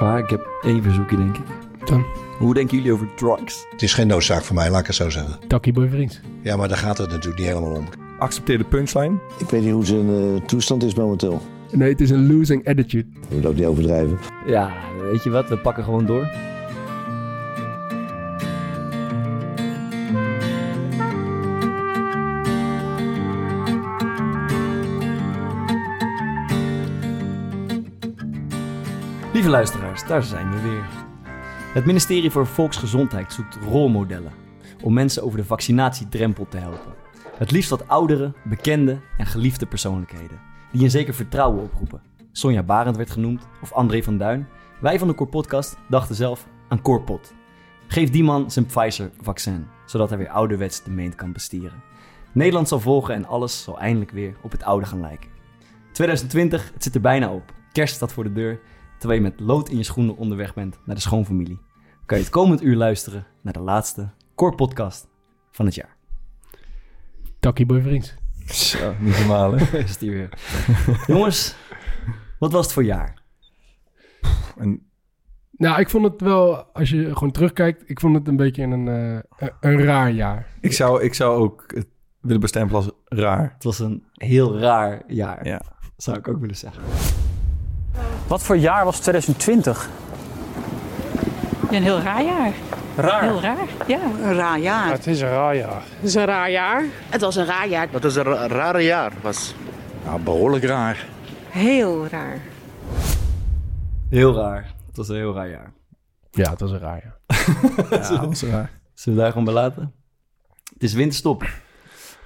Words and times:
Ik 0.00 0.30
heb 0.30 0.46
één 0.62 0.82
verzoekje, 0.82 1.16
denk 1.16 1.36
ik. 1.36 1.44
Dan? 1.84 2.04
Hoe 2.38 2.54
denken 2.54 2.76
jullie 2.76 2.92
over 2.92 3.08
drugs? 3.14 3.66
Het 3.70 3.82
is 3.82 3.94
geen 3.94 4.06
noodzaak 4.06 4.42
voor 4.42 4.54
mij, 4.54 4.70
laat 4.70 4.80
ik 4.80 4.86
het 4.86 4.96
zo 4.96 5.10
zeggen. 5.10 5.38
Takkie 5.48 5.72
boy 5.72 5.88
vriends. 5.88 6.20
Ja, 6.42 6.56
maar 6.56 6.68
daar 6.68 6.76
gaat 6.76 6.98
het 6.98 7.10
natuurlijk 7.10 7.38
niet 7.38 7.48
helemaal 7.48 7.74
om. 7.74 7.84
Accepteer 8.18 8.58
de 8.58 8.64
punchline. 8.64 9.18
Ik 9.38 9.50
weet 9.50 9.62
niet 9.62 9.72
hoe 9.72 9.84
zijn 9.84 10.08
eh, 10.08 10.46
toestand 10.46 10.82
is 10.82 10.94
momenteel. 10.94 11.42
Nee, 11.72 11.90
het 11.90 12.00
is 12.00 12.10
een 12.10 12.36
losing 12.36 12.68
attitude. 12.68 13.06
Je 13.28 13.34
moet 13.34 13.46
ook 13.46 13.54
niet 13.54 13.66
overdrijven. 13.66 14.18
Ja, 14.46 14.72
weet 15.10 15.22
je 15.22 15.30
wat? 15.30 15.48
We 15.48 15.58
pakken 15.58 15.84
gewoon 15.84 16.06
door. 16.06 16.28
Lieve 29.32 29.50
luisteraars, 29.50 29.85
daar 30.06 30.22
zijn 30.22 30.50
we 30.50 30.60
weer. 30.60 30.84
Het 31.74 31.84
ministerie 31.84 32.30
voor 32.30 32.46
Volksgezondheid 32.46 33.32
zoekt 33.32 33.58
rolmodellen 33.68 34.32
om 34.82 34.92
mensen 34.92 35.22
over 35.22 35.38
de 35.38 35.44
vaccinatiedrempel 35.44 36.46
te 36.48 36.56
helpen. 36.56 36.94
Het 37.38 37.50
liefst 37.50 37.70
wat 37.70 37.88
oudere, 37.88 38.32
bekende 38.44 39.00
en 39.18 39.26
geliefde 39.26 39.66
persoonlijkheden 39.66 40.40
die 40.72 40.84
een 40.84 40.90
zeker 40.90 41.14
vertrouwen 41.14 41.62
oproepen. 41.62 42.00
Sonja 42.32 42.62
Barend 42.62 42.96
werd 42.96 43.10
genoemd 43.10 43.46
of 43.62 43.72
André 43.72 44.02
van 44.02 44.18
Duin. 44.18 44.48
Wij 44.80 44.98
van 44.98 45.08
de 45.08 45.14
Core 45.14 45.30
Podcast 45.30 45.76
dachten 45.88 46.14
zelf 46.14 46.46
aan 46.68 46.82
Corpot. 46.82 47.34
Geef 47.86 48.10
die 48.10 48.24
man 48.24 48.50
zijn 48.50 48.66
Pfizer-vaccin, 48.66 49.66
zodat 49.86 50.08
hij 50.08 50.18
weer 50.18 50.28
ouderwets 50.28 50.82
de 50.82 50.90
meent 50.90 51.14
kan 51.14 51.32
bestieren. 51.32 51.82
Nederland 52.32 52.68
zal 52.68 52.80
volgen 52.80 53.14
en 53.14 53.26
alles 53.26 53.62
zal 53.62 53.78
eindelijk 53.78 54.10
weer 54.10 54.36
op 54.42 54.50
het 54.50 54.62
oude 54.62 54.86
gaan 54.86 55.00
lijken. 55.00 55.30
2020, 55.92 56.70
het 56.72 56.82
zit 56.82 56.94
er 56.94 57.00
bijna 57.00 57.32
op. 57.32 57.52
Kerst 57.72 57.94
staat 57.94 58.12
voor 58.12 58.24
de 58.24 58.32
deur, 58.32 58.60
terwijl 58.98 59.20
je 59.22 59.26
met 59.30 59.40
lood 59.40 59.68
in 59.68 59.76
je 59.76 59.82
schoenen 59.82 60.16
onderweg 60.16 60.54
bent 60.54 60.78
naar 60.84 60.94
de 60.94 61.00
schoonfamilie. 61.00 61.60
Kan 62.06 62.18
je 62.18 62.24
het 62.24 62.32
komend 62.32 62.62
uur 62.62 62.76
luisteren 62.76 63.26
naar 63.42 63.52
de 63.52 63.60
laatste 63.60 64.10
Core 64.34 64.54
Podcast 64.54 65.08
van 65.50 65.64
het 65.66 65.74
jaar. 65.74 65.96
Takkie 67.40 67.66
boy 67.66 67.80
vriends. 67.82 68.14
Zo, 68.46 68.94
niet 69.00 69.18
normaal 69.18 69.52
hè. 69.52 69.78
Is 69.78 69.98
die 69.98 70.10
weer. 70.10 70.28
Jongens, 71.06 71.56
wat 72.38 72.52
was 72.52 72.64
het 72.64 72.72
voor 72.74 72.84
jaar? 72.84 73.22
En 74.56 74.86
Nou, 75.50 75.80
ik 75.80 75.90
vond 75.90 76.04
het 76.04 76.20
wel, 76.20 76.64
als 76.64 76.90
je 76.90 77.04
gewoon 77.12 77.30
terugkijkt, 77.30 77.82
ik 77.90 78.00
vond 78.00 78.14
het 78.14 78.28
een 78.28 78.36
beetje 78.36 78.62
een, 78.62 78.88
eh, 78.88 79.12
een, 79.38 79.52
een 79.60 79.82
raar 79.82 80.10
jaar. 80.10 80.46
ik, 80.60 80.72
zou, 80.72 81.02
ik 81.02 81.14
zou 81.14 81.40
ook 81.42 81.64
het 81.74 81.86
willen 82.20 82.40
bestempelen 82.40 82.82
als 82.82 82.90
raar. 83.04 83.52
Het 83.54 83.64
was 83.64 83.78
een 83.78 84.04
heel 84.12 84.58
raar 84.58 85.02
jaar, 85.06 85.46
Ja. 85.46 85.62
zou 85.96 86.18
ik 86.18 86.28
ook 86.28 86.40
willen 86.40 86.56
zeggen. 86.56 86.82
Wat 88.26 88.42
voor 88.42 88.56
jaar 88.56 88.84
was 88.84 88.98
2020? 89.00 89.88
Ja, 91.70 91.76
een 91.76 91.82
heel 91.82 92.00
raar 92.00 92.24
jaar. 92.24 92.52
Raar. 92.96 93.22
Heel 93.22 93.40
raar, 93.40 93.66
ja. 93.86 94.00
Een 94.22 94.34
raar 94.34 94.58
jaar. 94.58 94.90
Het 94.90 95.06
is 95.06 95.20
een 95.20 95.28
raar 95.28 95.56
jaar. 95.56 95.82
Het 95.96 96.04
is 96.04 96.14
een 96.14 96.24
raar 96.24 96.50
jaar. 96.50 96.84
Het 97.08 97.20
was 97.20 97.36
een 97.36 97.44
raar 97.46 97.68
jaar. 97.68 97.90
Dat 97.90 98.04
is 98.04 98.16
een 98.16 98.22
ra- 98.22 98.46
rare 98.46 98.80
jaar. 98.82 99.12
Was. 99.22 99.54
Nou, 100.04 100.20
behoorlijk 100.20 100.64
raar. 100.64 101.06
Heel 101.48 102.06
raar. 102.06 102.40
Heel 104.10 104.34
raar. 104.34 104.74
Het 104.86 104.96
was 104.96 105.08
een 105.08 105.16
heel 105.16 105.34
raar 105.34 105.48
jaar. 105.50 105.72
Ja, 106.30 106.50
het 106.50 106.60
was 106.60 106.70
een 106.70 106.78
raar 106.78 107.02
jaar. 107.02 107.14
Ja, 107.90 108.08
dat 108.20 108.26
was 108.26 108.42
raar. 108.42 108.70
Zullen 108.94 109.18
we 109.18 109.24
daar 109.24 109.30
gewoon 109.32 109.44
bij 109.44 109.54
laten? 109.54 109.92
Het 110.72 110.82
is 110.82 110.92
winterstop. 110.92 111.44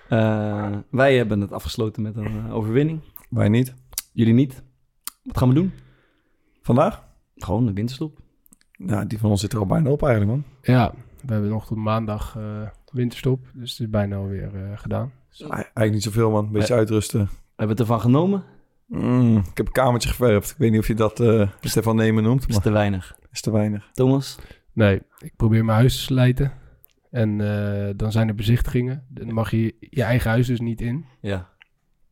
Eh, 0.08 0.68
wij 0.90 1.16
hebben 1.16 1.40
het 1.40 1.52
afgesloten 1.52 2.02
met 2.02 2.16
een 2.16 2.44
eh, 2.46 2.54
overwinning. 2.54 3.00
Wij 3.30 3.48
niet. 3.48 3.74
Jullie 4.12 4.34
niet. 4.34 4.62
Wat 5.22 5.38
gaan 5.38 5.48
we 5.48 5.54
doen? 5.54 5.72
Vandaag? 6.62 7.04
Gewoon 7.36 7.66
een 7.66 7.74
winterstop. 7.74 8.18
Nou, 8.76 9.06
die 9.06 9.18
van 9.18 9.30
ons 9.30 9.40
zit 9.40 9.52
er 9.52 9.58
al 9.58 9.66
bijna 9.66 9.90
op 9.90 10.02
eigenlijk, 10.02 10.32
man. 10.32 10.44
Ja, 10.62 10.92
we 11.22 11.32
hebben 11.32 11.50
nog 11.50 11.66
tot 11.66 11.76
maandag 11.76 12.36
eh, 12.36 12.68
winterstop, 12.92 13.46
dus 13.54 13.70
het 13.70 13.80
is 13.80 13.90
bijna 13.90 14.16
alweer 14.16 14.54
eh, 14.54 14.78
gedaan. 14.78 15.12
Eigenlijk 15.48 15.92
niet 15.92 16.02
zoveel, 16.02 16.30
man. 16.30 16.44
Een 16.44 16.52
beetje 16.52 16.74
uitrusten. 16.74 17.18
Hebben 17.20 17.36
we 17.56 17.70
het 17.70 17.80
ervan 17.80 18.00
genomen? 18.00 18.44
Mm, 18.86 19.36
ik 19.36 19.56
heb 19.56 19.66
een 19.66 19.72
kamertje 19.72 20.08
geverfd. 20.08 20.50
Ik 20.50 20.56
weet 20.56 20.70
niet 20.70 20.80
of 20.80 20.86
je 20.86 20.94
dat 20.94 21.20
eh 21.20 21.48
Stefan 21.60 21.96
Nemen 21.96 22.22
noemt, 22.22 22.48
is 22.48 22.54
maar 22.54 22.62
te 22.62 22.70
weinig. 22.70 23.16
is 23.32 23.40
te 23.40 23.50
weinig. 23.50 23.90
Thomas? 23.92 24.38
Nee, 24.72 25.02
ik 25.18 25.36
probeer 25.36 25.64
mijn 25.64 25.78
huis 25.78 25.94
te 25.96 26.02
slijten. 26.02 26.52
En 27.10 27.40
eh, 27.40 27.92
dan 27.96 28.12
zijn 28.12 28.28
er 28.28 28.34
bezichtigingen. 28.34 29.04
Dan 29.08 29.34
mag 29.34 29.50
je 29.50 29.74
je 29.80 30.02
eigen 30.02 30.30
huis 30.30 30.46
dus 30.46 30.60
niet 30.60 30.80
in. 30.80 31.04
Ja. 31.20 31.48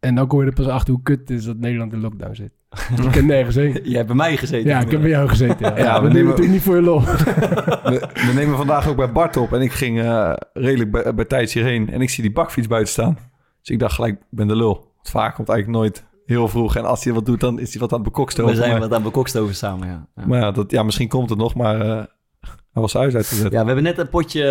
En 0.01 0.15
dan 0.15 0.27
kom 0.27 0.41
je 0.41 0.47
er 0.47 0.53
pas 0.53 0.67
achter 0.67 0.95
hoe 0.95 1.03
kut 1.03 1.21
het 1.21 1.31
is 1.31 1.45
dat 1.45 1.57
Nederland 1.57 1.93
in 1.93 2.01
lockdown 2.01 2.35
zit. 2.35 2.53
ik 3.09 3.15
heb 3.15 3.25
nergens 3.25 3.57
heen. 3.57 3.81
Jij 3.83 3.97
hebt 3.97 4.07
bij 4.07 4.17
mij 4.17 4.37
gezeten. 4.37 4.69
Ja, 4.71 4.81
ik 4.81 4.91
heb 4.91 5.01
bij 5.01 5.11
jou 5.11 5.29
gezeten. 5.29 5.67
Ja, 5.67 5.77
Ja, 5.77 5.85
ja 5.85 6.03
we 6.03 6.09
we 6.09 6.15
nemen 6.15 6.31
het 6.31 6.41
ook 6.41 6.49
niet 6.49 6.63
voor 6.63 6.77
je 6.77 6.83
lol. 6.83 7.01
We, 7.05 8.09
we 8.15 8.33
nemen 8.35 8.57
vandaag 8.57 8.89
ook 8.89 8.97
bij 8.97 9.13
Bart 9.13 9.37
op. 9.37 9.53
En 9.53 9.61
ik 9.61 9.73
ging 9.73 10.01
eh, 10.01 10.33
redelijk 10.53 10.91
bij, 10.91 11.15
bij 11.15 11.25
tijds 11.25 11.55
hierheen. 11.55 11.91
En 11.91 12.01
ik 12.01 12.11
zie 12.11 12.23
die 12.23 12.33
bakfiets 12.33 12.67
buiten 12.67 12.93
staan. 12.93 13.19
Dus 13.61 13.71
ik 13.71 13.79
dacht 13.79 13.95
gelijk, 13.95 14.15
ik 14.15 14.21
ben 14.31 14.49
de 14.49 14.57
lul. 14.57 14.75
Want 14.95 15.09
vaak 15.09 15.35
komt 15.35 15.49
eigenlijk 15.49 15.79
nooit 15.79 16.05
heel 16.27 16.49
vroeg. 16.49 16.77
En 16.77 16.85
als 16.85 17.05
hij 17.05 17.13
wat 17.13 17.27
doet, 17.27 17.41
dan 17.41 17.59
is 17.59 17.71
hij 17.71 17.81
wat 17.81 17.93
aan 17.93 17.99
het 17.99 18.09
bekokstoven. 18.09 18.53
We 18.53 18.59
zijn 18.59 18.71
maar, 18.71 18.81
wat 18.81 18.95
aan 18.95 19.03
bekokstoven 19.03 19.55
samen, 19.55 19.89
ja. 19.89 20.07
ja. 20.17 20.27
maar 20.27 20.41
ja, 20.41 20.51
dat, 20.51 20.71
ja, 20.71 20.83
misschien 20.83 21.09
komt 21.09 21.31
het 21.31 21.39
nog. 21.39 21.55
Maar 21.55 21.81
eh, 21.81 22.03
hij 22.73 22.83
was 22.83 22.93
huis 22.93 23.15
uitgezet. 23.15 23.53
Ja, 23.53 23.61
we 23.61 23.67
hebben 23.67 23.85
net 23.85 23.99
een 23.99 24.09
potje 24.09 24.45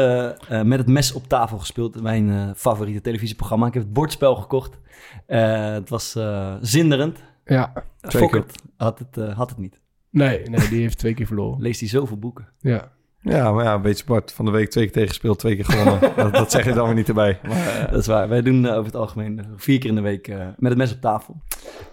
eh, 0.50 0.62
met 0.62 0.80
het 0.80 0.88
mes 0.88 1.14
op 1.14 1.28
tafel 1.28 1.58
gespeeld. 1.58 2.02
Mijn 2.02 2.30
eh, 2.30 2.50
favoriete 2.56 3.02
televisieprogramma. 3.02 3.68
Ik 3.68 3.74
heb 3.74 3.84
het 3.84 3.94
bordspel 3.94 4.36
gekocht. 4.36 4.80
Eh, 5.26 5.72
het 5.72 5.90
was 5.90 6.16
eh, 6.16 6.54
zinderend. 6.62 7.24
Ja, 7.48 7.74
Twee 8.02 8.22
Fokkert 8.22 8.62
had 8.78 9.00
het, 9.00 9.18
eh, 9.18 9.36
had 9.38 9.50
het 9.50 9.58
niet. 9.60 9.80
nee, 10.10 10.44
nee, 10.50 10.70
die 10.70 10.82
heeft 10.82 10.98
twee 10.98 11.14
keer 11.14 11.26
verloren. 11.26 11.62
Leest 11.62 11.80
hij 11.80 11.90
zoveel 11.90 12.18
boeken. 12.18 12.48
Ja, 12.60 12.92
Ja, 13.22 13.52
maar 13.52 13.64
ja, 13.64 13.82
weet 13.82 13.98
je 14.00 14.06
Bart. 14.06 14.32
Van 14.34 14.46
de 14.46 14.52
week 14.52 14.70
twee 14.70 14.84
keer 14.84 14.94
tegengespeeld, 14.94 15.40
twee 15.40 15.56
keer 15.56 15.66
gewonnen. 15.66 16.00
dat, 16.16 16.34
dat 16.34 16.52
zeg 16.52 16.66
je 16.66 16.74
dan 16.74 16.86
weer 16.86 16.96
niet 16.96 17.08
erbij. 17.08 17.40
Maar, 17.44 17.68
eh, 17.68 17.92
Dat 17.92 18.00
is 18.00 18.08
waar. 18.08 18.30
Wij 18.30 18.42
doen 18.42 18.66
eh, 18.66 18.72
over 18.72 18.86
het 18.86 18.96
algemeen 18.96 19.46
vier 19.56 19.80
keer 19.80 19.90
in 19.90 19.96
de 19.96 20.02
week 20.02 20.28
eh, 20.28 20.48
met 20.58 20.70
het 20.70 20.78
mes 20.78 20.94
op 20.94 21.02
tafel. 21.02 21.42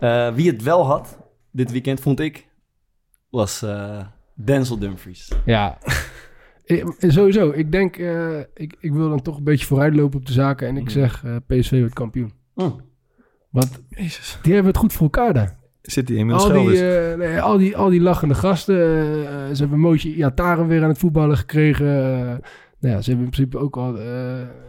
Eh, 0.01 0.35
wie 0.35 0.51
het 0.51 0.63
wel 0.63 0.87
had, 0.87 1.19
dit 1.51 1.71
weekend 1.73 2.01
vond 2.01 2.21
ik, 2.21 2.49
was 3.31 3.63
eh, 3.63 4.07
Denzel 4.35 4.79
Dumfries. 4.79 5.33
ja. 5.45 5.79
Sowieso, 6.99 7.51
ik 7.51 7.73
denk, 7.73 7.97
eh, 7.97 8.39
ik, 8.39 8.77
ik 8.81 8.93
wil 8.93 9.09
dan 9.09 9.23
toch 9.23 9.37
een 9.37 9.45
beetje 9.45 9.67
vooruitlopen 9.67 10.19
op 10.19 10.27
de 10.27 10.33
zaken. 10.33 10.69
En 10.69 10.77
ik 10.77 10.83
Mhm. 10.83 10.93
zeg, 10.93 11.25
eh, 11.25 11.37
PSV 11.47 11.79
wordt 11.79 11.95
kampioen. 11.95 12.33
Mm. 12.55 12.81
Want 13.55 13.81
Jezus. 13.89 14.39
die 14.43 14.53
hebben 14.53 14.73
het 14.73 14.81
goed 14.81 14.93
voor 14.93 15.03
elkaar 15.03 15.33
daar. 15.35 15.57
Zit 15.83 16.09
hij 16.09 16.17
inmiddels 16.17 16.51
Al 16.51 16.63
die, 16.65 16.89
eh, 16.89 17.19
nee, 17.19 17.41
al, 17.41 17.59
die, 17.59 17.77
al 17.77 17.89
die 17.91 18.01
lachende 18.01 18.35
gasten. 18.35 18.75
eh, 18.77 19.55
ze 19.55 19.61
hebben 19.61 19.79
Mootje 19.79 20.15
Iataren 20.15 20.67
weer 20.67 20.83
aan 20.83 20.89
het 20.89 20.99
voetballen 20.99 21.37
gekregen. 21.37 21.87
eh, 21.87 22.27
nou 22.79 22.95
ja, 22.95 23.01
ze 23.01 23.09
hebben 23.11 23.25
in 23.25 23.31
principe 23.31 23.59
ook 23.59 23.77
al 23.77 23.99
eh, 23.99 24.05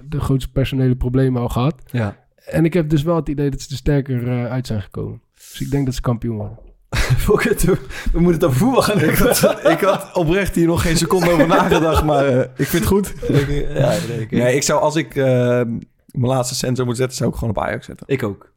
de 0.10 0.20
grootste 0.20 0.52
personele 0.52 0.96
problemen 0.96 1.42
al 1.42 1.50
gehad. 1.50 1.76
Ja. 1.86 2.18
En 2.46 2.66
ik 2.66 2.74
heb 2.74 2.90
dus 2.90 3.04
wel 3.04 3.16
het 3.16 3.30
idee 3.30 3.50
dat 3.50 3.62
ze 3.62 3.70
er 3.70 3.76
sterker 3.76 4.28
eh, 4.28 4.52
uit 4.52 4.68
zijn 4.68 4.82
gekomen. 4.82 5.22
Dus 5.52 5.62
ik 5.62 5.72
denk 5.72 5.86
dat 5.86 5.96
ze 5.96 6.02
kampioen 6.02 6.36
worden. 6.36 6.60
We 7.28 7.78
we 8.12 8.20
moeten 8.20 8.34
het 8.34 8.44
over 8.44 8.58
voetbal 8.58 8.82
gaan 8.82 9.00
ik, 9.00 9.16
had, 9.18 9.70
ik 9.70 9.80
had 9.80 10.14
oprecht 10.14 10.56
hier 10.56 10.68
nog 10.68 10.82
geen 10.82 10.98
seconde 10.98 11.32
over 11.32 11.48
nagedacht. 11.48 12.04
Maar 12.04 12.26
eh, 12.28 12.40
ik 12.40 12.68
vind 12.68 12.84
het 12.84 12.86
goed. 12.86 13.14
Ja, 13.28 13.90
nee, 14.08 14.20
ik, 14.22 14.32
Nee, 14.32 14.56
ik 14.56 14.64
zou 14.64 14.82
als 14.82 14.96
ik 14.96 15.16
mijn 15.16 16.32
laatste 16.32 16.56
cent 16.56 16.76
zou 16.76 16.88
moeten 16.88 16.96
zetten, 16.96 17.18
zou 17.18 17.30
ik 17.30 17.36
gewoon 17.36 17.50
op 17.56 17.64
Ajax 17.64 17.86
zetten. 17.86 18.08
ik 18.10 18.24
ook. 18.24 18.54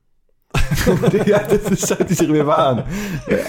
ja, 1.24 1.42
dat 1.42 1.78
sluit 1.78 2.06
hij 2.06 2.14
zich 2.14 2.28
weer 2.28 2.44
bij 2.44 2.54
aan. 2.54 2.84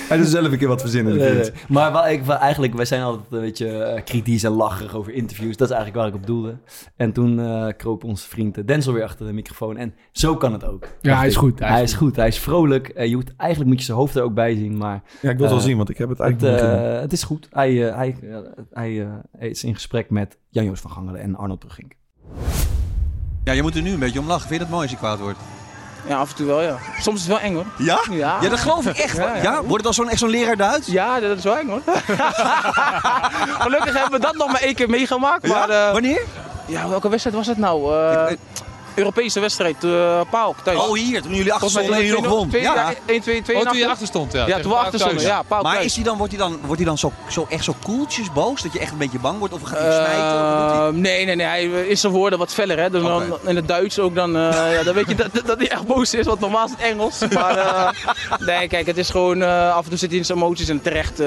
Hij 0.08 0.18
doet 0.18 0.28
zelf 0.28 0.52
een 0.52 0.58
keer 0.58 0.68
wat 0.68 0.82
verzinnen. 0.82 1.18
Nee, 1.18 1.34
vind 1.34 1.52
nee. 1.52 1.62
Maar 1.68 1.92
wel, 1.92 2.08
ik, 2.08 2.24
wel, 2.24 2.36
eigenlijk, 2.36 2.74
wij 2.74 2.86
zijn 2.86 3.02
altijd 3.02 3.26
een 3.32 3.40
beetje 3.40 3.84
eh, 3.84 4.04
kritisch 4.04 4.44
en 4.44 4.52
lacherig 4.52 4.96
over 4.96 5.14
interviews. 5.14 5.58
Dat 5.58 5.70
is 5.70 5.76
eigenlijk 5.76 6.04
waar 6.04 6.14
ik 6.14 6.22
op 6.22 6.28
doelde. 6.28 6.58
En 6.96 7.12
toen 7.12 7.40
eh, 7.40 7.68
kroop 7.78 8.04
onze 8.04 8.28
vriend 8.28 8.58
eh, 8.58 8.66
Denzel 8.66 8.94
weer 8.94 9.04
achter 9.04 9.26
de 9.26 9.34
microfoon. 9.34 9.78
En 9.78 9.94
zo 10.12 10.36
kan 10.36 10.54
het 10.54 10.66
ook. 10.66 10.88
Ja, 11.02 11.18
hij 11.18 11.28
is 11.28 11.36
goed. 11.36 11.60
Hij, 11.60 11.84
is 11.84 11.94
goed, 11.94 12.16
hij 12.16 12.28
is 12.28 12.40
vrolijk. 12.40 13.00
Je 13.08 13.16
moet, 13.16 13.34
eigenlijk 13.38 13.70
moet 13.70 13.80
je 13.80 13.86
zijn 13.86 13.98
hoofd 13.98 14.16
er 14.16 14.24
ook 14.24 14.34
bij 14.34 14.56
zien, 14.56 14.78
maar 14.78 15.04
Ja, 15.22 15.30
ik 15.30 15.38
wil 15.38 15.46
het 15.46 15.56
wel 15.56 15.64
zien, 15.64 15.78
want 15.78 15.90
ik 15.90 15.98
heb 15.98 16.10
het 16.10 16.18
het, 16.18 16.28
eigenlijk 16.28 16.62
eh, 16.62 17.00
het 17.00 17.14
is 17.14 17.24
goed. 17.24 17.48
Hij, 17.52 17.74
hij, 17.74 18.16
hij, 18.72 19.08
hij 19.38 19.50
is 19.50 19.64
in 19.64 19.74
gesprek 19.74 20.10
met 20.10 20.38
Jan-Joos 20.50 20.80
van 20.80 20.92
Gangelen 20.92 21.22
en 21.22 21.36
Arnold 21.36 21.60
Brugink. 21.60 21.92
Ja, 23.44 23.52
je 23.52 23.62
moet 23.62 23.76
er 23.76 23.82
nu 23.82 23.92
een 23.92 24.00
beetje 24.00 24.20
om 24.20 24.28
lachen. 24.28 24.48
Vind 24.48 24.54
je 24.54 24.60
dat 24.60 24.70
mooi 24.70 24.82
als 24.82 24.92
je 24.92 24.98
kwaad 24.98 25.20
wordt? 25.20 25.40
Ja, 26.08 26.18
af 26.18 26.30
en 26.30 26.36
toe 26.36 26.46
wel, 26.46 26.62
ja. 26.62 26.76
Soms 27.00 27.16
is 27.22 27.28
het 27.28 27.38
wel 27.38 27.40
eng, 27.50 27.54
hoor. 27.54 27.66
Ja? 27.78 28.00
Ja, 28.10 28.38
Ja, 28.42 28.50
dat 28.50 28.60
geloof 28.60 28.86
ik 28.86 28.98
echt. 28.98 29.18
Ja, 29.18 29.36
Ja, 29.36 29.42
ja. 29.42 29.56
Wordt 29.62 29.78
het 29.78 29.86
al 29.86 29.94
zo'n 29.94 30.10
echt 30.10 30.20
zo'n 30.20 30.30
leraar 30.30 30.58
Duits? 30.58 30.88
Ja, 30.88 31.20
dat 31.20 31.38
is 31.38 31.44
wel 31.44 31.58
eng, 31.58 31.68
hoor. 31.70 31.82
Gelukkig 33.60 33.94
hebben 33.94 34.12
we 34.12 34.26
dat 34.26 34.36
nog 34.36 34.52
maar 34.52 34.62
één 34.62 34.76
keer 34.76 34.90
meegemaakt. 34.90 35.48
Maar 35.48 35.70
eh, 35.70 35.92
Wanneer? 35.92 36.22
ja, 36.66 36.88
welke 36.90 37.10
wedstrijd 37.10 37.36
was 37.38 37.48
het 37.48 37.58
nou? 37.58 37.96
Eh, 37.96 38.32
Ik- 38.32 38.40
Europese 39.00 39.40
wedstrijd, 39.40 39.84
uh, 39.84 40.22
Paal, 40.30 40.56
thuis. 40.64 40.78
Oh, 40.80 40.94
hier. 40.98 41.22
Toen 41.22 41.34
jullie 41.34 41.54
achter 41.54 41.70
stonden 41.70 41.96
en 41.96 42.06
jullie 42.06 42.22
nog 42.22 42.32
won. 42.32 42.50
2-0, 42.50 42.60
Ja. 42.62 42.94
1, 43.06 43.22
2, 43.22 43.42
2 43.42 43.58
Oh, 43.58 43.62
toen 43.64 43.78
je 43.78 43.88
achter 43.90 44.08
stond, 44.08 44.32
ja. 44.32 44.48
Ja, 44.48 44.60
toen 44.60 44.72
we 44.72 44.78
achter 44.78 45.00
stonden. 45.00 45.22
Ja, 45.24 45.44
Maar 45.62 45.84
is 45.84 45.96
hij 45.96 46.04
dan, 46.04 46.18
wordt 46.18 46.34
hij 46.34 46.42
dan, 46.42 46.58
wordt 46.62 46.78
hij 46.78 46.86
dan 46.86 46.98
zo, 46.98 47.12
zo, 47.30 47.46
echt 47.50 47.64
zo 47.64 47.76
koeltjes 47.84 48.32
boos? 48.34 48.62
Dat 48.62 48.74
je 48.74 48.80
echt 48.80 48.92
een 48.92 48.98
beetje 48.98 49.20
bang 49.20 49.40
wordt? 49.40 49.54
Of 49.54 49.62
gaat 49.62 49.78
hij 49.80 49.92
snijden? 49.92 50.26
Eh, 50.26 50.88
nee, 50.88 51.26
nee, 51.26 51.36
nee. 51.36 51.46
Hij 51.48 51.66
is 51.66 52.02
zijn 52.02 52.14
woorden 52.14 52.40
wat 52.40 52.54
feller. 52.54 52.80
Hè? 52.80 52.90
Dus 52.90 53.02
dan, 53.04 53.24
in 53.46 53.56
het 53.56 53.68
Duits 53.68 54.00
ook 54.00 54.16
dan, 54.16 54.36
eh, 54.36 54.74
ja, 54.78 54.84
dan 54.84 54.94
weet 54.94 55.08
je 55.08 55.16
dat, 55.16 55.30
dat 55.46 55.58
hij 55.58 55.70
echt 55.70 55.86
boos 55.88 56.14
is. 56.14 56.26
Want 56.26 56.40
normaal 56.40 56.66
is 56.66 56.72
het 56.72 56.82
Engels. 56.82 57.20
Maar 57.34 57.58
eh, 57.58 57.90
nee, 58.48 58.68
kijk, 58.68 58.86
het 58.88 58.98
is 58.98 59.10
gewoon... 59.10 59.42
eh, 59.42 59.76
af 59.76 59.84
en 59.84 59.90
toe 59.90 59.98
zit 59.98 60.10
hij 60.10 60.18
in 60.20 60.26
zijn 60.26 60.38
emoties 60.38 60.70
en 60.70 60.82
terecht. 60.82 61.20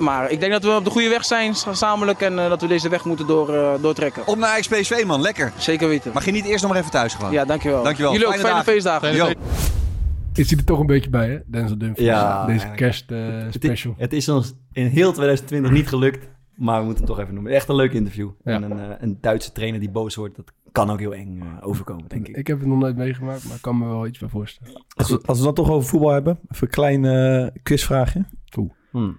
Maar 0.00 0.30
ik 0.30 0.40
denk 0.40 0.52
dat 0.52 0.64
we 0.64 0.70
op 0.70 0.84
de 0.84 0.90
goede 0.90 1.08
weg 1.08 1.24
zijn 1.24 1.54
gezamenlijk 1.54 2.20
en 2.20 2.38
eh, 2.38 2.48
dat 2.48 2.60
we 2.60 2.66
deze 2.66 2.88
weg 2.88 3.04
moeten 3.04 3.26
door, 3.26 3.54
eh, 3.54 3.82
doortrekken. 3.82 4.26
Op 4.26 4.38
naar 4.38 4.58
PSV 4.60 5.04
man, 5.06 5.20
lekker. 5.20 5.52
Zeker 5.56 5.88
weten. 5.88 6.12
Maar 6.12 6.22
geniet 6.22 6.44
eerst 6.44 6.62
nog 6.62 6.70
maar 6.70 6.80
even 6.80 6.92
thuis 6.92 7.14
gewoon. 7.14 7.32
Ja, 7.32 7.44
dankjewel. 7.44 7.82
Dankjewel. 7.82 8.12
Jullie 8.12 8.26
ook, 8.26 8.32
Fijne 8.32 8.62
fijne, 8.62 8.82
dagen. 8.82 9.08
feestdagen. 9.08 9.36
Is 10.34 10.50
hij 10.50 10.58
er 10.58 10.64
toch 10.64 10.78
een 10.80 10.86
beetje 10.86 11.10
bij, 11.10 11.28
hè? 11.30 11.38
Denzel 11.46 11.78
Dumfries. 11.78 12.06
Ja, 12.06 12.46
Deze 12.46 12.70
kerst 12.76 13.10
eh, 13.10 13.18
Het, 13.28 13.54
special. 13.54 13.94
het 13.96 14.12
is 14.12 14.28
ons 14.28 14.54
in 14.72 14.86
heel 14.86 15.12
2020 15.12 15.70
niet 15.70 15.88
gelukt, 15.88 16.28
maar 16.56 16.78
we 16.78 16.84
moeten 16.84 17.04
hem 17.04 17.14
toch 17.14 17.22
even 17.22 17.34
noemen. 17.34 17.52
Echt 17.52 17.68
een 17.68 17.74
leuk 17.74 17.92
interview. 17.92 18.30
Ja. 18.44 18.52
En 18.52 18.62
een, 18.62 18.78
eh, 18.78 18.96
een 18.98 19.18
Duitse 19.20 19.52
trainer 19.52 19.80
die 19.80 19.90
boos 19.90 20.14
wordt, 20.14 20.36
dat 20.36 20.52
kan 20.72 20.90
ook 20.90 20.98
heel 20.98 21.14
eng 21.14 21.40
eh, 21.40 21.66
overkomen, 21.68 22.04
denk 22.08 22.28
ik. 22.28 22.36
Ik 22.36 22.46
heb 22.46 22.58
het 22.58 22.68
nog 22.68 22.78
nooit 22.78 22.96
meegemaakt, 22.96 23.44
maar 23.44 23.56
ik 23.56 23.62
kan 23.62 23.78
me 23.78 23.86
wel 23.86 24.06
iets 24.06 24.18
bij 24.18 24.28
voorstellen. 24.28 24.84
Als 24.96 25.08
we, 25.10 25.20
als 25.24 25.38
we 25.38 25.44
dan 25.44 25.54
toch 25.54 25.70
over 25.70 25.88
voetbal 25.88 26.10
hebben, 26.10 26.38
even 26.48 26.66
een 26.66 26.72
klein 26.72 27.52
quizvraagje. 27.62 28.24
Hmm. 28.90 29.16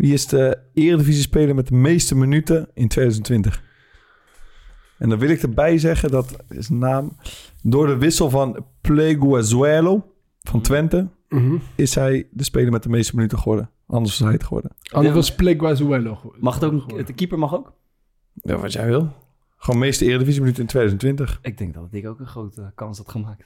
Wie 0.00 0.12
is 0.12 0.26
de 0.26 0.58
eredivisie-speler 0.74 1.54
met 1.54 1.68
de 1.68 1.74
meeste 1.74 2.16
minuten 2.16 2.68
in 2.74 2.88
2020? 2.88 3.62
En 4.98 5.08
dan 5.08 5.18
wil 5.18 5.28
ik 5.28 5.42
erbij 5.42 5.78
zeggen, 5.78 6.10
dat 6.10 6.36
is 6.48 6.68
een 6.68 6.78
naam... 6.78 7.16
Door 7.62 7.86
de 7.86 7.96
wissel 7.96 8.30
van 8.30 8.66
Pleguezuelo 8.80 10.12
van 10.40 10.60
Twente... 10.60 11.08
Mhm. 11.28 11.56
is 11.74 11.94
hij 11.94 12.28
de 12.30 12.44
speler 12.44 12.72
met 12.72 12.82
de 12.82 12.88
meeste 12.88 13.14
minuten 13.14 13.38
geworden. 13.38 13.70
Anders 13.86 14.18
was 14.18 14.28
hij 14.28 14.36
het 14.36 14.44
geworden. 14.44 14.70
Anders 14.90 15.14
was 15.14 15.34
Pleguezuelo. 15.34 16.34
Mag 16.38 16.54
het 16.54 16.64
ook, 16.64 17.06
de 17.06 17.12
keeper 17.12 17.38
mag 17.38 17.54
ook? 17.54 17.72
Ja, 18.32 18.58
wat 18.58 18.72
jij 18.72 18.86
wil. 18.86 19.12
Gewoon 19.56 19.80
meeste 19.80 20.04
eredivisie-minuten 20.04 20.62
in 20.62 20.68
2020. 20.68 21.38
Ik 21.42 21.58
denk 21.58 21.74
dat 21.74 21.88
ik 21.90 22.06
ook 22.06 22.20
een 22.20 22.26
grote 22.26 22.72
kans 22.74 22.98
had 22.98 23.10
gemaakt. 23.10 23.44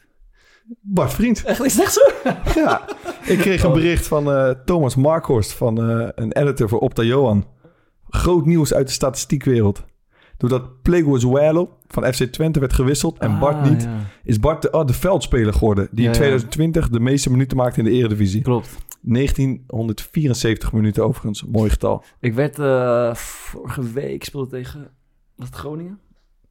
Bart 0.81 1.13
Vriend. 1.13 1.45
Echt, 1.45 1.65
is 1.65 1.81
echt 1.81 1.93
zo? 1.93 2.01
Ja, 2.61 2.89
ik 3.27 3.39
kreeg 3.39 3.63
een 3.63 3.73
bericht 3.73 4.07
van 4.07 4.33
eh, 4.33 4.51
Thomas 4.65 4.95
Markhorst, 4.97 5.53
van 5.53 5.91
eh, 5.91 6.09
een 6.15 6.33
editor 6.33 6.69
voor 6.69 6.79
Opta 6.79 7.03
Johan. 7.03 7.47
Groot 8.09 8.47
nieuws 8.47 8.75
uit 8.75 8.87
de 8.87 8.93
statistiekwereld. 8.93 9.85
Doordat 10.37 10.83
Pleguezuelo 10.83 11.77
van 11.87 12.13
FC 12.13 12.23
Twente 12.25 12.61
werd 12.61 12.73
gewisseld 12.73 13.19
en 13.19 13.39
Bart 13.39 13.57
Ah, 13.57 13.71
niet, 13.71 13.83
ja. 13.83 13.97
is 14.25 14.41
Bart 14.41 14.63
de, 14.63 14.71
oh, 14.71 14.87
de 14.87 14.93
veldspeler 14.93 15.53
geworden. 15.53 15.89
Die 15.91 16.01
Ja, 16.05 16.11
in 16.11 16.13
ja. 16.13 16.19
2020 16.19 16.89
de 16.89 17.01
meeste 17.01 17.31
minuten 17.31 17.57
maakte 17.57 17.79
in 17.79 17.85
de 17.85 17.91
Eredivisie. 17.91 18.43
Klopt. 18.43 18.69
1974 19.01 20.73
minuten 20.73 21.05
overigens. 21.05 21.45
Mooi 21.45 21.71
getal. 21.71 22.05
Ik 22.21 22.35
werd 22.35 22.59
eh, 22.59 23.15
vorige 23.15 23.93
week 23.93 24.25
speelde 24.25 24.49
tegen 24.51 24.91
was 25.37 25.47
het 25.47 25.57
Groningen? 25.57 25.99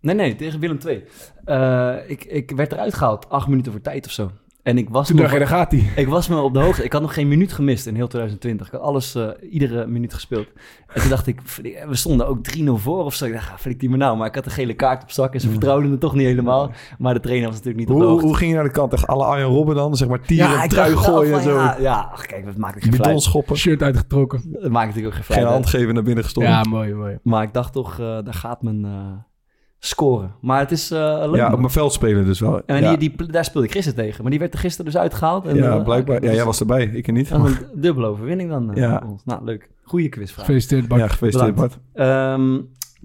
Nee, 0.03 0.15
nee, 0.15 0.35
tegen 0.35 0.59
Willem 0.59 0.77
II. 0.87 1.03
Eh, 1.45 1.95
ik, 2.07 2.23
ik 2.25 2.51
werd 2.51 2.71
eruit 2.71 2.93
gehaald, 2.93 3.29
acht 3.29 3.47
minuten 3.47 3.71
voor 3.71 3.81
tijd 3.81 4.05
of 4.05 4.11
zo. 4.11 4.31
En 4.63 4.77
ik 4.77 4.89
was, 4.89 5.07
Toen 5.07 5.15
nog, 5.15 5.25
dacht 5.25 5.37
je, 5.39 5.45
daar 5.47 5.57
gaat 5.57 5.71
hij. 5.71 5.91
ik 5.95 6.07
was 6.07 6.27
me 6.27 6.41
op 6.41 6.53
de 6.53 6.59
hoogte. 6.59 6.83
Ik 6.83 6.93
had 6.93 7.01
nog 7.01 7.13
geen 7.13 7.27
minuut 7.27 7.53
gemist 7.53 7.85
in 7.87 7.95
heel 7.95 8.07
2020. 8.07 8.67
Ik 8.67 8.73
had 8.73 8.81
alles, 8.81 9.15
eh, 9.15 9.27
iedere 9.51 9.87
minuut 9.87 10.13
gespeeld. 10.13 10.47
En 10.93 11.01
toen 11.01 11.09
dacht 11.09 11.27
ik, 11.27 11.41
we 11.87 11.95
stonden 11.95 12.27
ook 12.27 12.43
3-0 12.43 12.77
voor 12.77 13.03
of 13.03 13.13
zo. 13.13 13.25
Ik 13.25 13.33
dacht, 13.33 13.49
ah, 13.51 13.57
flik 13.57 13.79
die 13.79 13.89
me 13.89 13.97
nou. 13.97 14.17
Maar 14.17 14.27
ik 14.27 14.35
had 14.35 14.45
een 14.45 14.51
gele 14.51 14.73
kaart 14.73 15.03
op 15.03 15.11
zak 15.11 15.33
en 15.33 15.39
ze 15.39 15.49
vertrouwden 15.49 15.91
het 15.91 15.99
toch 15.99 16.13
niet 16.15 16.25
helemaal. 16.25 16.71
Maar 16.97 17.13
de 17.13 17.19
trainer 17.19 17.47
was 17.47 17.55
natuurlijk 17.57 17.85
niet 17.85 17.89
op 17.93 17.95
de 17.97 18.01
Hoe, 18.03 18.11
hoogte. 18.11 18.27
hoe 18.27 18.35
ging 18.37 18.49
je 18.49 18.55
naar 18.55 18.65
de 18.65 18.71
kant? 18.71 18.93
Echt 18.93 19.07
alle 19.07 19.23
Arjen 19.25 19.47
Robben 19.47 19.75
dan? 19.75 19.95
Zeg 19.95 20.07
maar 20.07 20.21
tieren, 20.21 20.63
ik 20.63 20.69
trui 20.69 20.95
gooien 20.95 21.33
en 21.33 21.41
zo. 21.43 21.53
Ja, 21.53 21.75
ja, 21.79 22.09
ach, 22.13 22.25
kijk, 22.25 22.45
dat 22.45 22.57
maakt 22.57 22.75
ik 22.75 22.81
geen 22.81 22.91
Bidon 22.91 23.05
fluit. 23.05 23.21
schoppen. 23.21 23.55
Shirt 23.57 23.81
uitgetrokken. 23.83 24.41
Dat 24.51 24.71
maakt 24.71 24.87
natuurlijk 24.87 25.05
ook 25.07 25.13
geen 25.13 25.23
fluit. 25.23 25.39
Geen 25.39 25.49
uit. 25.49 25.53
hand 25.53 25.65
geven 25.75 25.93
naar 25.93 26.03
binnen 26.03 26.23
gestopt. 26.23 26.47
Ja, 26.47 26.63
mooi, 26.63 26.93
mooi. 26.93 27.17
Maar 27.23 27.43
ik 27.43 27.53
dacht 27.53 27.73
toch, 27.73 27.91
eh, 27.91 27.97
daar 27.99 28.33
gaat 28.33 28.61
men 28.61 28.85
eh, 28.85 28.91
scoren. 29.85 30.35
Maar 30.41 30.59
het 30.59 30.71
is 30.71 30.91
eh, 30.91 31.23
leuk. 31.25 31.35
Ja, 31.35 31.51
op 31.51 31.59
mijn 31.59 31.71
veld 31.71 31.93
spelen 31.93 32.25
dus 32.25 32.39
wel. 32.39 32.61
En 32.65 32.81
ja. 32.81 32.95
die, 32.95 33.09
die, 33.17 33.27
daar 33.31 33.45
speelde 33.45 33.67
ik 33.67 33.73
gisteren 33.73 34.03
tegen. 34.03 34.21
Maar 34.21 34.31
die 34.31 34.39
werd 34.39 34.53
er 34.53 34.59
gisteren 34.59 34.91
dus 34.91 35.01
uitgehaald. 35.01 35.45
En, 35.45 35.55
ja, 35.55 35.77
eh, 35.77 35.83
blijkbaar. 35.83 36.15
Ja, 36.15 36.21
dus 36.27 36.35
jij 36.35 36.45
was 36.45 36.59
erbij. 36.59 36.85
Ik 36.85 37.07
er 37.07 37.13
niet. 37.13 37.29
Een 37.29 37.55
dubbele 37.75 38.07
overwinning 38.07 38.49
dan 38.49 38.71
eh, 38.73 38.81
Ja. 38.81 39.03
ons. 39.05 39.21
Nou, 39.25 39.43
leuk. 39.43 39.69
Goeie 39.83 40.09
quizvraag. 40.09 40.45
Gefeliciteerd, 40.45 40.87
Bart. 40.87 41.01
Ja, 41.01 41.07
gefeliciteerd 41.07 41.55
Bart. 41.55 41.77
Ehm, 41.93 42.59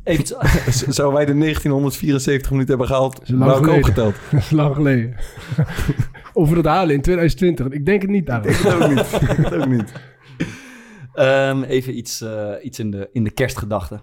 even 0.05 0.21
iets- 0.21 0.35
Z- 0.79 0.87
Zouden 0.87 1.17
wij 1.17 1.27
de 1.27 1.39
1974 1.39 2.51
minuten 2.51 2.71
hebben 2.71 2.87
gehaald, 2.87 3.23
is 3.23 3.29
lang 3.29 3.51
geleden. 3.53 3.75
opgeteld. 3.75 4.15
Dat 4.31 4.41
is 4.41 4.51
lang 4.51 4.75
geleden. 4.75 5.15
of 6.33 6.49
we 6.49 6.55
dat 6.55 6.65
halen 6.65 6.95
in 6.95 7.01
2020. 7.03 7.67
Ik 7.69 7.87
denk 7.87 8.03
het 8.03 8.11
niet, 8.11 8.31
Aaron. 8.31 8.53
Dat 8.63 8.75
ook 8.83 8.89
niet. 8.89 9.43
Dat 9.43 9.55
ook 9.55 9.69
niet. 9.69 9.93
Ehm, 11.15 11.63
even 11.63 11.97
iets, 11.97 12.21
eh, 12.21 12.51
iets 12.63 12.79
in, 12.79 12.91
de, 12.91 13.09
in 13.13 13.25
de 13.25 13.31
kerstgedachten. 13.31 14.03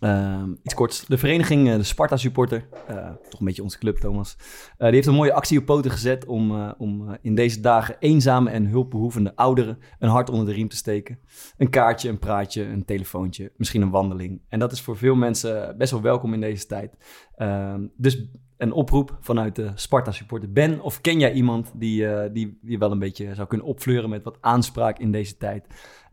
Ehm, 0.00 0.50
iets 0.62 0.74
korts. 0.74 1.06
De 1.06 1.18
vereniging, 1.18 1.68
eh, 1.68 1.76
de 1.76 1.82
Sparta 1.82 2.16
Supporter, 2.16 2.68
eh, 2.86 3.10
toch 3.28 3.40
een 3.40 3.46
beetje 3.46 3.62
onze 3.62 3.78
club, 3.78 3.96
Thomas. 3.96 4.36
eh, 4.38 4.86
die 4.86 4.94
heeft 4.94 5.06
een 5.06 5.14
mooie 5.14 5.32
actie 5.32 5.58
op 5.58 5.64
poten 5.64 5.90
gezet 5.90 6.24
om, 6.24 6.74
om 6.78 7.16
in 7.22 7.34
deze 7.34 7.60
dagen 7.60 7.96
eenzame 7.98 8.50
en 8.50 8.66
hulpbehoevende 8.66 9.36
ouderen 9.36 9.78
een 9.98 10.08
hart 10.08 10.30
onder 10.30 10.46
de 10.46 10.52
riem 10.52 10.68
te 10.68 10.76
steken. 10.76 11.18
Een 11.56 11.70
kaartje, 11.70 12.08
een 12.08 12.18
praatje, 12.18 12.64
een 12.64 12.84
telefoontje, 12.84 13.52
misschien 13.56 13.82
een 13.82 13.90
wandeling. 13.90 14.40
En 14.48 14.58
dat 14.58 14.72
is 14.72 14.80
voor 14.80 14.96
veel 14.96 15.14
mensen 15.14 15.76
best 15.78 15.90
wel 15.90 16.02
welkom 16.02 16.34
in 16.34 16.40
deze 16.40 16.66
tijd. 16.66 16.96
Ehm, 17.36 17.86
dus 17.96 18.28
een 18.56 18.72
oproep 18.72 19.16
vanuit 19.20 19.56
de 19.56 19.70
Sparta 19.74 20.10
Supporter. 20.10 20.52
Ben 20.52 20.80
of 20.80 21.00
ken 21.00 21.18
jij 21.18 21.32
iemand 21.32 21.72
die, 21.74 22.30
die, 22.32 22.58
die 22.62 22.78
wel 22.78 22.92
een 22.92 22.98
beetje 22.98 23.34
zou 23.34 23.48
kunnen 23.48 23.66
opfleuren 23.66 24.10
met 24.10 24.24
wat 24.24 24.38
aanspraak 24.40 24.98
in 24.98 25.12
deze 25.12 25.36
tijd? 25.36 25.66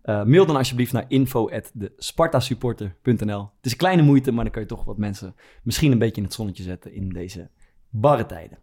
Eh, 0.05 0.23
mail 0.23 0.45
dan 0.45 0.55
alsjeblieft 0.55 0.93
naar 0.93 1.05
info.despartasupporter.nl. 1.07 3.41
Het 3.41 3.65
is 3.65 3.71
een 3.71 3.77
kleine 3.77 4.01
moeite, 4.01 4.31
maar 4.31 4.43
dan 4.43 4.53
kan 4.53 4.61
je 4.61 4.67
toch 4.67 4.83
wat 4.83 4.97
mensen 4.97 5.35
misschien 5.63 5.91
een 5.91 5.97
beetje 5.97 6.15
in 6.15 6.23
het 6.23 6.33
zonnetje 6.33 6.63
zetten 6.63 6.93
in 6.93 7.09
deze 7.09 7.49
barre 7.89 8.25
tijden. 8.25 8.57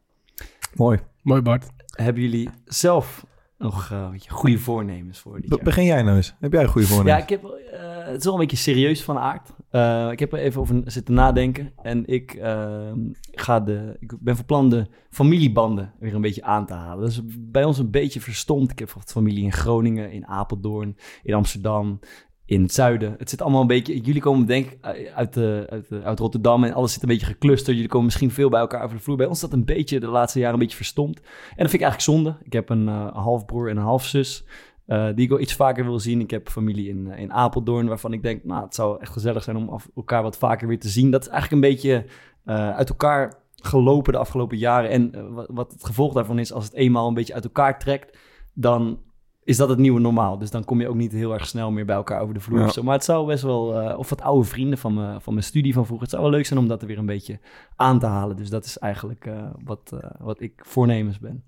Mooi. 0.74 1.00
Mooi, 1.22 1.42
Bart. 1.42 1.70
Hebben 1.86 2.22
jullie 2.22 2.50
zelf 2.64 3.26
nog 3.62 3.91
eh, 3.91 4.09
goede 4.29 4.59
voornemens 4.59 5.19
voor 5.19 5.41
dit 5.41 5.49
Be- 5.49 5.55
jaar? 5.55 5.64
begin 5.64 5.85
jij 5.85 6.03
nou 6.03 6.17
eens. 6.17 6.35
Heb 6.41 6.53
jij 6.53 6.67
goede 6.67 6.87
voornemen? 6.87 7.12
Ja, 7.17 7.23
ik 7.23 7.29
heb, 7.29 7.44
eh, 7.44 8.06
het 8.06 8.19
is 8.19 8.25
wel 8.25 8.32
een 8.32 8.41
beetje 8.41 8.56
serieus 8.56 9.03
van 9.05 9.19
aard. 9.19 9.49
Eh, 9.70 10.09
ik 10.11 10.19
heb 10.19 10.32
er 10.32 10.38
even 10.38 10.61
over 10.61 10.82
zitten 10.85 11.14
nadenken. 11.14 11.73
En 11.82 12.06
ik, 12.06 12.35
eh, 12.35 12.93
ga 13.32 13.61
de, 13.61 13.97
ik 14.00 14.12
ben 14.20 14.37
van 14.37 14.44
plan 14.44 14.69
de 14.69 14.87
familiebanden 15.11 15.93
weer 15.99 16.14
een 16.14 16.20
beetje 16.20 16.44
aan 16.44 16.67
te 16.67 16.75
halen. 16.75 17.00
Dat 17.00 17.11
is 17.11 17.20
bij 17.38 17.64
ons 17.64 17.79
een 17.79 17.91
beetje 17.91 18.20
verstomd. 18.20 18.70
Ik 18.70 18.79
heb 18.79 18.91
wat 18.91 19.12
familie 19.12 19.44
in 19.44 19.53
Groningen, 19.53 20.12
in 20.12 20.26
Apeldoorn, 20.26 20.97
in 21.23 21.35
Amsterdam, 21.35 21.99
in 22.46 22.62
het 22.62 22.72
zuiden. 22.72 23.14
Het 23.18 23.30
zit 23.30 23.42
allemaal 23.42 23.60
een 23.60 23.66
beetje... 23.66 24.00
Jullie 24.00 24.20
komen 24.20 24.46
denk 24.46 24.66
ik 24.70 24.78
uit, 25.14 25.34
de, 25.34 25.66
uit, 25.70 25.86
uit 26.04 26.18
Rotterdam 26.18 26.64
en 26.64 26.72
alles 26.72 26.92
zit 26.92 27.02
een 27.02 27.08
beetje 27.08 27.26
geclusterd. 27.26 27.74
Jullie 27.74 27.90
komen 27.90 28.04
misschien 28.04 28.30
veel 28.30 28.48
bij 28.48 28.60
elkaar 28.60 28.82
over 28.84 28.96
de 28.96 29.02
vloer. 29.02 29.16
Bij 29.16 29.26
ons 29.26 29.42
is 29.42 29.48
dat 29.50 29.58
een 29.58 29.64
beetje 29.64 30.00
de 30.00 30.06
laatste 30.06 30.38
jaren 30.38 30.54
een 30.54 30.60
beetje 30.60 30.76
verstomd. 30.76 31.16
En 31.20 31.22
dat 31.56 31.70
vind 31.70 31.72
ik 31.72 31.80
eigenlijk 31.80 32.00
zonde. 32.18 32.37
Ik 32.42 32.52
heb 32.52 32.68
een 32.68 32.88
eh, 32.88 33.12
halfbroer 33.16 33.70
en 33.70 33.76
een 33.76 33.82
halfzus. 33.82 34.44
eh, 34.87 35.04
die 35.14 35.25
ik 35.25 35.28
wel 35.28 35.40
iets 35.40 35.54
vaker 35.54 35.84
wil 35.84 35.99
zien. 36.00 36.20
Ik 36.20 36.30
heb 36.30 36.49
familie 36.49 36.88
in, 36.88 37.11
eh, 37.11 37.20
in 37.20 37.32
Apeldoorn, 37.32 37.87
waarvan 37.87 38.12
ik 38.12 38.22
denk, 38.22 38.44
nou, 38.44 38.64
het 38.64 38.75
zou 38.75 39.00
echt 39.00 39.12
gezellig 39.12 39.42
zijn 39.42 39.56
om 39.56 39.68
af- 39.68 39.88
elkaar 39.96 40.22
wat 40.22 40.38
vaker 40.38 40.68
weer 40.68 40.80
te 40.80 40.88
zien. 40.88 41.11
Dat 41.11 41.22
is 41.22 41.28
eigenlijk 41.28 41.62
een 41.62 41.70
beetje 41.70 42.04
eh, 42.44 42.70
uit 42.76 42.88
elkaar 42.88 43.40
gelopen 43.56 44.12
de 44.12 44.18
afgelopen 44.18 44.58
jaren. 44.58 44.90
En 44.90 45.14
eh, 45.14 45.22
wat, 45.30 45.46
wat 45.50 45.72
het 45.72 45.84
gevolg 45.84 46.12
daarvan 46.12 46.38
is, 46.38 46.52
als 46.52 46.64
het 46.64 46.75
eenmaal 46.75 47.08
een 47.08 47.14
beetje 47.14 47.34
uit 47.34 47.44
elkaar 47.44 47.78
trekt, 47.78 48.18
dan 48.54 48.99
is 49.44 49.56
dat 49.56 49.68
het 49.68 49.78
nieuwe 49.78 50.00
normaal. 50.00 50.38
Dus 50.38 50.50
dan 50.50 50.64
kom 50.64 50.80
je 50.80 50.88
ook 50.88 50.94
niet 50.94 51.12
heel 51.12 51.32
erg 51.32 51.46
snel 51.46 51.70
meer 51.70 51.84
bij 51.84 51.96
elkaar 51.96 52.20
over 52.20 52.34
de 52.34 52.40
vloer. 52.40 52.58
Ja. 52.58 52.64
of 52.64 52.72
zo. 52.72 52.82
Maar 52.82 52.94
het 52.94 53.04
zou 53.04 53.26
best 53.26 53.42
wel, 53.42 53.80
eh, 53.80 53.99
of 53.99 54.08
wat 54.08 54.20
oude 54.20 54.49
vrienden 54.49 54.78
van, 54.78 54.94
me, 54.94 55.20
van 55.20 55.32
mijn 55.32 55.46
studie 55.46 55.72
van 55.72 55.84
vroeger, 55.87 56.06
het 56.06 56.14
zou 56.14 56.22
wel 56.22 56.32
leuk 56.32 56.46
zijn 56.46 56.58
om 56.58 56.68
dat 56.68 56.80
er 56.82 56.88
weer 56.88 56.99
een 56.99 57.06
beetje 57.06 57.38
aan 57.76 57.99
te 57.99 58.06
halen. 58.06 58.37
Dus 58.37 58.50
dat 58.50 58.64
is 58.64 58.78
eigenlijk 58.78 59.26
eh, 59.26 59.50
wat, 59.64 59.92
eh, 60.00 60.11
wat 60.18 60.40
ik 60.40 60.62
voornemens 60.64 61.18
ben. 61.18 61.42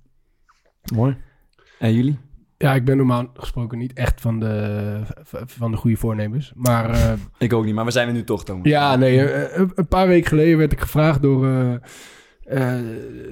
Mooi. 0.95 1.17
En 1.79 1.95
jullie? 1.95 2.19
Ja, 2.59 2.75
ik 2.75 2.85
ben 2.85 2.97
normaal 2.97 3.27
gesproken 3.35 3.79
niet 3.79 3.93
echt 3.93 4.21
van 4.21 4.41
de, 4.41 5.01
van 5.47 5.71
de 5.71 5.77
goede 5.77 5.97
voornemens. 5.97 6.53
Maar 6.55 6.91
eh, 6.91 7.13
Ik 7.39 7.53
ook 7.53 7.65
niet, 7.65 7.75
maar 7.75 7.85
we 7.85 7.91
zijn 7.91 8.09
er 8.09 8.15
nu 8.15 8.25
toch, 8.25 8.45
Thomas. 8.45 8.67
ja, 8.67 8.97
nee, 8.97 9.33
een, 9.55 9.73
een 9.75 9.89
paar 9.89 10.07
weken 10.07 10.29
geleden 10.29 10.59
werd 10.59 10.73
ik 10.73 10.81
gevraagd 10.81 11.23
door, 11.23 11.81
eh, 12.47 12.75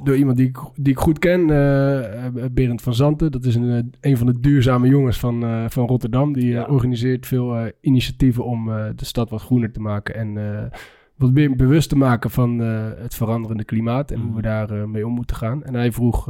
door 0.03 0.17
iemand 0.17 0.37
die 0.37 0.47
ik, 0.49 0.59
die 0.75 0.93
ik 0.93 0.99
goed 0.99 1.19
ken, 1.19 1.51
eh, 1.51 2.27
eh, 2.27 2.33
Berend 2.53 2.83
van 2.83 2.95
Zanten. 2.95 3.33
Dat 3.33 3.45
is 3.45 3.55
een, 3.55 3.93
een 4.01 4.17
van 4.17 4.27
de 4.27 4.41
duurzame 4.41 4.89
jongens 4.89 5.19
van, 5.19 5.67
van 5.71 5.87
Rotterdam. 5.87 6.33
Die 6.33 6.47
Ja. 6.47 6.65
organiseert 6.65 7.27
veel 7.27 7.71
initiatieven 7.81 8.45
om 8.45 8.67
de 8.97 9.05
stad 9.05 9.31
wat 9.31 9.43
groener 9.43 9.73
te 9.73 9.81
maken. 9.81 10.15
En 10.15 10.71
wat 11.17 11.33
meer 11.33 11.57
bewust 11.57 11.89
te 11.89 11.97
maken 11.97 12.31
van 12.31 12.59
het 12.59 13.15
veranderende 13.15 13.65
klimaat. 13.65 14.11
En 14.11 14.19
hoe 14.21 14.27
we 14.35 14.41
Mhm. 14.41 14.43
daar 14.43 14.89
mee 14.89 15.07
om 15.07 15.13
moeten 15.15 15.37
gaan. 15.37 15.65
En 15.65 15.75
hij 15.75 15.93
vroeg 15.93 16.29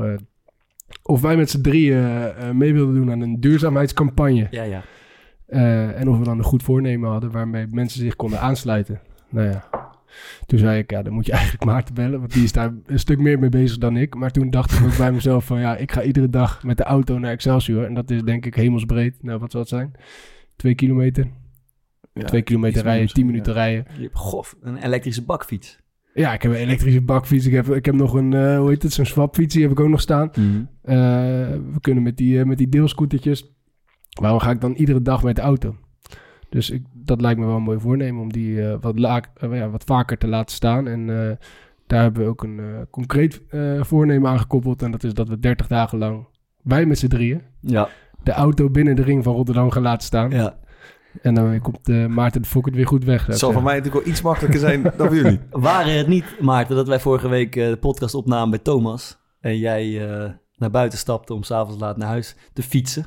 of 1.03 1.21
wij 1.21 1.37
met 1.37 1.51
z'n 1.51 1.61
drieën 1.61 2.05
mee 2.53 2.73
wilden 2.73 2.95
doen 2.95 3.11
aan 3.11 3.21
een 3.21 3.41
duurzaamheidscampagne. 3.41 4.47
Ja, 4.51 4.63
ja. 4.63 4.83
En 5.95 6.09
of 6.09 6.19
we 6.19 6.25
dan 6.25 6.39
een 6.39 6.45
goed 6.45 6.63
voornemen 6.63 7.11
hadden 7.11 7.31
waarmee 7.31 7.67
mensen 7.71 8.01
zich 8.01 8.17
konden 8.17 8.41
aansluiten. 8.41 9.01
Nou 9.31 9.47
ja, 9.49 9.65
toen 10.47 10.59
zei 10.59 10.79
ik, 10.79 10.91
ja, 10.91 11.03
dan 11.03 11.13
moet 11.13 11.27
je 11.27 11.33
eigenlijk 11.41 11.65
Maarten 11.65 11.95
bellen, 11.95 12.19
want 12.19 12.33
die 12.33 12.45
is 12.45 12.53
daar 12.53 12.73
een 12.87 12.99
stuk 12.99 13.19
meer 13.19 13.39
mee 13.39 13.49
bezig 13.49 13.79
dan 13.79 13.97
ik. 13.97 14.15
Maar 14.15 14.31
toen 14.31 14.51
dacht 14.51 14.73
ik 14.73 14.85
ook 14.85 14.97
bij 14.97 15.13
mezelf 15.13 15.45
van, 15.45 15.61
ja, 15.61 15.77
ik 15.77 15.93
ga 15.93 16.03
iedere 16.03 16.31
dag 16.31 16.63
met 16.65 16.77
de 16.77 16.85
auto 16.85 17.19
naar 17.19 17.33
Excelsior. 17.33 17.85
En 17.85 17.95
dat 17.95 18.11
is 18.11 18.23
denk 18.23 18.47
ik 18.47 18.55
hemelsbreed. 18.55 19.23
Nou, 19.23 19.39
wat 19.39 19.51
zal 19.51 19.61
het 19.61 19.69
zijn? 19.69 19.93
Twee 20.57 20.75
kilometer. 20.75 21.27
Ja, 22.13 22.25
Twee 22.25 22.43
kilometer 22.43 22.83
rijden, 22.83 23.09
tien 23.09 23.27
minuten 23.27 23.53
rijden. 23.53 23.87
Je 23.97 24.03
hebt 24.03 24.17
gof, 24.17 24.57
een 24.61 24.77
elektrische 24.77 25.25
bakfiets. 25.25 25.81
Ja, 26.15 26.33
ik 26.35 26.43
heb 26.43 26.53
een 26.53 26.59
elektrische 26.59 27.01
bakfiets. 27.01 27.47
Ik 27.47 27.53
heb, 27.53 27.69
ik 27.69 27.85
heb 27.85 27.95
nog 27.95 28.15
een, 28.15 28.33
eh, 28.33 28.59
hoe 28.59 28.69
heet 28.69 28.83
het, 28.83 28.93
zo'n 28.93 29.05
swapfiets, 29.05 29.55
die 29.55 29.63
heb 29.63 29.73
ik 29.73 29.81
ook 29.81 29.89
nog 29.89 30.01
staan. 30.01 30.31
Eh, 30.83 30.95
we 31.73 31.81
kunnen 31.81 32.03
met 32.03 32.17
die, 32.17 32.39
eh, 32.39 32.45
met 32.45 32.59
die 32.59 32.69
deelscootertjes. 32.69 33.53
Waarom 34.21 34.39
ga 34.41 34.51
ik 34.51 34.61
dan 34.61 34.73
iedere 34.73 35.03
dag 35.03 35.23
met 35.23 35.37
de 35.37 35.43
auto? 35.43 35.77
Dus 36.53 36.71
ik, 36.71 36.83
dat 36.93 37.21
lijkt 37.21 37.41
me 37.41 37.47
wel 37.47 37.57
een 37.57 37.63
mooi 37.63 37.79
voornemen 37.81 38.23
om 38.23 38.33
die 38.33 38.69
eh, 38.69 38.77
wat, 38.81 38.99
laak, 38.99 39.31
eh, 39.37 39.57
ja, 39.59 39.71
wat 39.71 39.85
vaker 39.85 40.19
te 40.19 40.29
laten 40.29 40.55
staan. 40.55 40.87
En 40.89 41.01
eh, 41.01 41.37
daar 41.87 42.03
hebben 42.03 42.23
we 42.23 42.29
ook 42.29 42.43
een 42.43 42.59
eh, 42.59 42.65
concreet 42.91 43.43
eh, 43.49 43.83
voornemen 43.83 44.31
aan 44.31 44.39
gekoppeld. 44.39 44.83
En 44.83 44.91
dat 44.91 45.05
is 45.05 45.15
dat 45.15 45.29
we 45.29 45.39
30 45.39 45.67
dagen 45.67 45.99
lang, 45.99 46.27
wij 46.63 46.87
met 46.87 46.99
z'n 46.99 47.07
drieën, 47.07 47.43
Ja, 47.61 47.89
de 48.23 48.33
auto 48.33 48.71
binnen 48.71 48.97
de 48.97 49.03
ring 49.03 49.25
van 49.25 49.35
Rotterdam 49.35 49.71
gaan 49.71 49.83
laten 49.83 50.07
staan. 50.07 50.31
ja. 50.31 50.61
En 51.23 51.35
dan 51.35 51.61
komt 51.61 52.09
Maarten 52.09 52.43
de 52.43 52.49
Fokker 52.49 52.73
weer 52.73 52.87
goed 52.87 53.05
weg. 53.05 53.19
zou 53.19 53.31
Het 53.31 53.39
zal 53.39 53.53
voor 53.53 53.63
mij 53.63 53.77
natuurlijk 53.77 54.05
wel 54.05 54.13
iets 54.13 54.23
makkelijker 54.23 54.61
zijn 54.61 54.83
dan 54.97 55.07
voor 55.07 55.17
jullie. 55.17 55.41
Waren 55.51 55.97
het 55.97 56.07
niet, 56.07 56.25
Maarten, 56.41 56.77
dat 56.77 56.89
wij 56.89 57.01
vorige 57.01 57.29
week 57.29 57.53
de 57.53 57.79
podcast 57.81 58.15
opnamen 58.15 58.51
bij 58.51 58.59
Thomas... 58.59 59.19
en 59.41 59.59
jij 59.59 60.09
eh, 60.11 60.31
naar 60.57 60.71
buiten 60.71 60.99
stapte 60.99 61.35
om 61.35 61.43
s'avonds 61.43 61.81
laat 61.81 61.97
naar 61.97 62.09
huis 62.09 62.37
te 62.53 62.63
fietsen... 62.63 63.07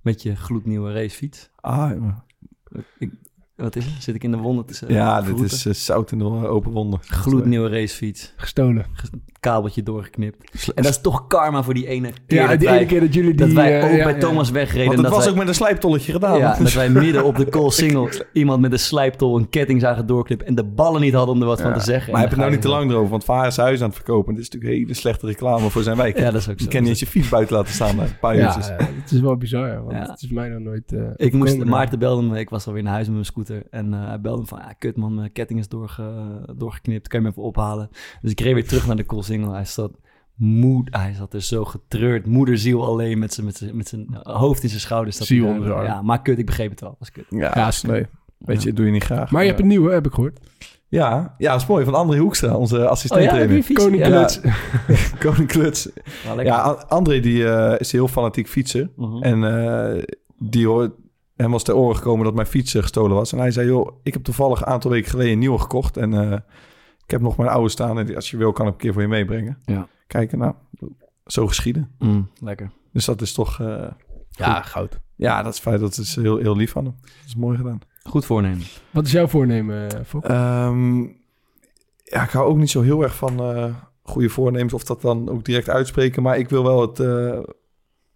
met 0.00 0.22
je 0.22 0.36
gloednieuwe 0.36 0.92
racefiets. 0.92 1.50
Ah, 1.60 1.90
Ik, 2.98 3.10
wat 3.56 3.76
is 3.76 3.84
het? 3.84 4.02
Zit 4.02 4.14
ik 4.14 4.24
in 4.24 4.30
de 4.30 4.36
wonden 4.36 4.66
te 4.66 4.84
ja, 4.88 5.16
dit 5.16 5.24
verroeten? 5.24 5.56
is 5.56 5.66
eh, 5.66 5.72
zout 5.72 6.12
in 6.12 6.18
de 6.18 6.24
open 6.24 6.72
wonden. 6.72 7.00
Gloednieuwe 7.02 7.68
racefiets. 7.68 8.32
Gestolen. 8.36 8.86
Kabeltje 9.46 9.82
doorgeknipt. 9.82 10.72
En 10.74 10.82
dat 10.82 10.92
is 10.92 11.00
toch 11.00 11.26
karma 11.26 11.62
voor 11.62 11.74
die 11.74 11.86
ene 11.86 12.10
keer, 12.26 12.38
Ja, 12.40 12.46
dat, 12.46 12.58
die 12.58 12.68
wij, 12.68 12.76
ene 12.78 12.86
keer 12.86 13.00
dat 13.00 13.14
jullie 13.14 13.34
die... 13.34 13.46
dat 13.46 13.54
wij 13.54 13.84
ook 13.84 13.90
ja, 13.96 14.04
bij 14.04 14.12
ja. 14.12 14.18
Thomas 14.18 14.50
wegreden. 14.50 14.86
Want 14.86 15.02
dat 15.02 15.10
was 15.10 15.22
wij, 15.24 15.32
ook 15.32 15.38
met 15.38 15.48
een 15.48 15.54
slijptolletje 15.54 16.12
gedaan. 16.12 16.38
ja, 16.38 16.56
dat 16.58 16.72
wij 16.72 16.90
midden 17.04 17.24
op 17.24 17.36
de 17.36 17.44
call 17.48 17.70
single 17.70 18.26
iemand 18.32 18.60
met 18.60 18.72
een 18.72 18.78
slijptol 18.78 19.36
een 19.38 19.48
ketting 19.48 19.80
zagen 19.80 20.06
doorknippen... 20.06 20.46
en 20.46 20.54
de 20.54 20.64
ballen 20.64 21.00
niet 21.00 21.14
hadden 21.14 21.34
om 21.34 21.40
er 21.40 21.46
wat 21.46 21.60
van 21.60 21.70
Ja. 21.70 21.76
te 21.76 21.84
zeggen. 21.84 22.12
Maar 22.12 22.20
heb 22.20 22.30
het 22.30 22.38
nou 22.38 22.50
niet 22.50 22.62
te 22.62 22.68
je- 22.68 22.74
lang 22.74 22.90
erover, 22.90 23.10
want 23.10 23.24
Vaar 23.24 23.46
is 23.46 23.56
huis 23.56 23.80
aan 23.80 23.86
het 23.86 23.96
verkopen. 23.96 24.34
Dit 24.34 24.42
is 24.42 24.50
natuurlijk 24.50 24.80
hele 24.80 24.94
slechte 24.94 25.26
reclame 25.26 25.70
voor 25.70 25.82
zijn 25.82 25.96
wijk. 25.96 26.18
Ja, 26.18 26.30
dat 26.30 26.40
is 26.40 26.48
ook 26.48 26.58
Je 26.58 26.64
zo. 26.64 26.70
kan 26.70 26.80
niet 26.80 26.88
eens 26.88 27.00
je 27.00 27.06
fiets 27.06 27.28
buiten 27.28 27.56
laten 27.56 27.72
staan 27.72 27.96
daar, 27.96 28.06
een 28.06 28.18
paar 28.20 28.36
Ja, 28.36 28.44
uurtjes. 28.46 28.68
eh, 28.68 28.76
het 29.02 29.12
is 29.12 29.20
wel 29.20 29.36
bizar, 29.36 29.68
ja, 29.68 29.80
want 29.82 29.92
Ja. 29.92 30.10
het 30.10 30.22
is 30.22 30.30
mij 30.30 30.48
nog 30.48 30.60
nooit... 30.60 30.92
eh, 30.92 31.00
Ik 31.16 31.32
moest. 31.32 31.64
Maarten 31.64 31.98
belde 31.98 32.22
me, 32.22 32.38
ik 32.38 32.50
was 32.50 32.66
alweer 32.66 32.82
naar 32.82 32.92
huis 32.92 33.04
met 33.06 33.14
mijn 33.14 33.26
scooter. 33.26 33.62
En 33.70 33.94
eh, 33.94 34.06
hij 34.06 34.20
belde 34.20 34.40
me 34.40 34.46
van, 34.46 34.58
ja, 34.58 34.72
kut 34.78 34.96
man, 34.96 35.14
mijn 35.14 35.32
ketting 35.32 35.58
is 35.60 35.68
doorge, 35.68 36.02
doorgeknipt. 36.56 37.08
Kan 37.08 37.18
je 37.20 37.24
me 37.26 37.30
even 37.30 37.42
ophalen? 37.42 37.88
Dus 38.22 38.30
ik 38.30 38.40
reed 38.40 38.54
weer 38.54 38.66
terug 38.66 38.86
naar 38.86 38.96
de 38.96 39.04
Hij 39.44 39.64
zat, 39.64 39.92
moed, 40.34 40.88
hij 40.90 41.12
zat 41.14 41.34
er 41.34 41.42
zo 41.42 41.64
getreurd. 41.64 42.26
Moederziel 42.26 42.86
alleen 42.86 43.18
met 43.18 43.32
zijn, 43.34 43.46
met 43.46 43.56
zijn, 43.56 43.76
met 43.76 43.88
zijn 43.88 44.06
hoofd 44.22 44.62
in 44.62 44.68
zijn 44.68 44.80
schouders. 44.80 45.16
zat 45.16 45.26
Ziel 45.26 45.46
onder 45.46 45.62
zijn 45.62 45.74
arm. 45.76 45.86
Ja, 45.86 46.02
maar 46.02 46.22
kut, 46.22 46.38
ik 46.38 46.46
begreep 46.46 46.70
het 46.70 46.80
wel. 46.80 46.96
was 46.98 47.10
kut. 47.10 47.24
Ja, 47.28 47.52
Ja, 47.54 47.72
nee. 47.82 48.06
Weet 48.38 48.62
je, 48.62 48.72
doe 48.72 48.86
je 48.86 48.92
niet 48.92 49.04
graag. 49.04 49.30
Maar 49.30 49.42
je 49.42 49.48
hebt 49.48 49.60
een 49.60 49.66
nieuwe, 49.66 49.92
heb 49.92 50.06
ik 50.06 50.12
gehoord. 50.12 50.40
Ja, 50.88 51.34
ja, 51.38 51.52
dat 51.52 51.60
is 51.60 51.66
mooi. 51.66 51.84
Van 51.84 51.94
André 51.94 52.18
Hoekstra, 52.18 52.56
onze 52.56 52.76
Oh 52.76 52.82
ja, 52.82 52.88
assistent 52.88 53.32
een 53.32 53.62
fiets? 53.64 53.84
Koning 53.84 54.06
Ja. 54.06 54.28
Koning 55.24 55.48
Kluts. 55.48 55.88
Ja, 56.42 56.60
An- 56.60 56.88
André 56.88 57.20
die, 57.20 57.48
eh, 57.48 57.80
is 57.80 57.92
heel 57.92 58.08
fanatiek 58.08 58.48
fietser. 58.48 58.90
Mhm. 58.96 59.22
En 59.22 59.44
eh, 59.44 60.02
die 60.38 60.66
hoort, 60.66 60.92
hem 61.36 61.50
was 61.50 61.62
ter 61.62 61.76
oren 61.76 61.96
gekomen 61.96 62.24
dat 62.24 62.34
mijn 62.34 62.46
fiets 62.46 62.72
gestolen 62.72 63.16
was. 63.16 63.32
En 63.32 63.38
hij 63.38 63.50
zei, 63.50 63.66
joh, 63.66 64.00
ik 64.02 64.12
heb 64.12 64.24
toevallig 64.24 64.60
een 64.60 64.66
aantal 64.66 64.90
weken 64.90 65.10
geleden 65.10 65.32
een 65.32 65.38
nieuwe 65.38 65.58
gekocht. 65.58 65.96
En 65.96 66.32
eh, 66.32 66.38
ik 67.06 67.10
heb 67.12 67.20
nog 67.20 67.36
mijn 67.36 67.48
oude 67.50 67.68
staan. 67.68 67.98
En 67.98 68.06
die- 68.06 68.14
als 68.16 68.30
je 68.30 68.36
wil, 68.36 68.52
kan 68.52 68.66
ik 68.66 68.72
een 68.72 68.78
keer 68.78 68.92
voor 68.92 69.02
je 69.02 69.08
meebrengen. 69.08 69.58
Ja. 69.64 69.88
Kijken, 70.06 70.38
nou, 70.38 70.54
zo 71.26 71.46
geschieden. 71.46 71.90
Mm, 71.98 72.28
lekker. 72.40 72.70
Dus 72.92 73.04
dat 73.04 73.20
is 73.20 73.32
toch... 73.32 73.60
eh, 73.60 73.90
Ja, 74.30 74.62
goud. 74.62 74.98
ja, 75.14 75.42
dat 75.42 75.52
is 75.52 75.58
fijn. 75.60 75.80
Dat 75.80 75.96
is 75.96 76.16
heel, 76.16 76.36
heel 76.36 76.56
lief 76.56 76.70
van 76.70 76.84
hem. 76.84 76.94
Dat 77.00 77.10
is 77.26 77.36
mooi 77.36 77.56
gedaan. 77.56 77.78
Goed 78.02 78.24
voornemen. 78.24 78.62
Wat 78.90 79.06
is 79.06 79.12
jouw 79.12 79.26
voornemen, 79.26 79.90
eh, 79.90 80.00
Fok? 80.04 80.24
Ehm, 80.24 81.00
ja, 82.02 82.22
ik 82.22 82.30
hou 82.30 82.48
ook 82.48 82.56
niet 82.56 82.70
zo 82.70 82.82
heel 82.82 83.02
erg 83.02 83.14
van 83.16 83.38
eh, 83.40 83.74
goede 84.02 84.28
voornemens 84.28 84.72
of 84.72 84.84
dat 84.84 85.00
dan 85.00 85.28
ook 85.28 85.44
direct 85.44 85.68
uitspreken. 85.68 86.22
Maar 86.22 86.38
ik 86.38 86.48
wil 86.48 86.62
wel 86.62 86.80
het, 86.80 87.00
eh, 87.00 87.38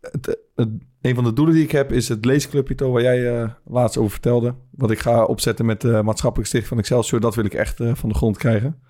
het, 0.00 0.38
het- 0.54 0.68
Een 1.00 1.14
van 1.14 1.24
de 1.24 1.32
doelen 1.32 1.54
die 1.54 1.64
ik 1.64 1.70
heb 1.70 1.92
is 1.92 2.08
het 2.08 2.24
leesclubje, 2.24 2.74
Toon, 2.74 2.92
waar 2.92 3.02
jij 3.02 3.40
eh, 3.42 3.50
laatst 3.64 3.96
over 3.96 4.10
vertelde. 4.10 4.54
Wat 4.70 4.90
ik 4.90 4.98
ga 4.98 5.24
opzetten 5.24 5.66
met 5.66 5.80
de 5.80 6.00
maatschappelijk 6.04 6.48
stichting 6.48 6.72
van 6.72 6.78
Excelsior. 6.78 7.20
Dat 7.20 7.34
wil 7.34 7.44
ik 7.44 7.54
echt 7.54 7.80
eh, 7.80 7.94
van 7.94 8.08
de 8.08 8.14
grond 8.14 8.36
krijgen. 8.36 8.80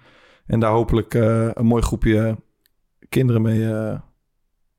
En 0.46 0.60
daar 0.60 0.70
hopelijk 0.72 1.14
eh, 1.14 1.48
een 1.54 1.66
mooi 1.66 1.82
groepje 1.82 2.36
kinderen 3.08 3.42
mee 3.42 3.64
eh, 3.64 3.88
een 3.88 4.00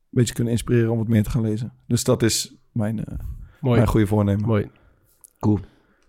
beetje 0.10 0.34
kunnen 0.34 0.54
inspireren 0.54 0.92
om 0.92 0.98
wat 0.98 1.08
meer 1.08 1.24
te 1.24 1.30
gaan 1.30 1.42
lezen. 1.42 1.74
Dus 1.88 2.04
dat 2.04 2.24
is 2.24 2.56
mijn, 2.72 3.06
eh, 3.06 3.18
Mooi. 3.60 3.76
mijn 3.76 3.88
goede 3.90 4.08
voornemen. 4.08 4.46
Mooi. 4.46 4.70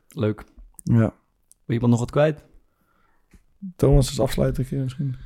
Leuk. 0.09 0.45
Ja. 0.83 0.95
Wil 0.99 1.11
je 1.67 1.73
iemand 1.73 1.91
nog 1.91 2.01
wat 2.01 2.11
kwijt? 2.11 2.45
Thomas 3.77 4.11
is 4.11 4.21
afsluiter 4.21 4.65
keer 4.65 4.83
misschien. 4.83 5.17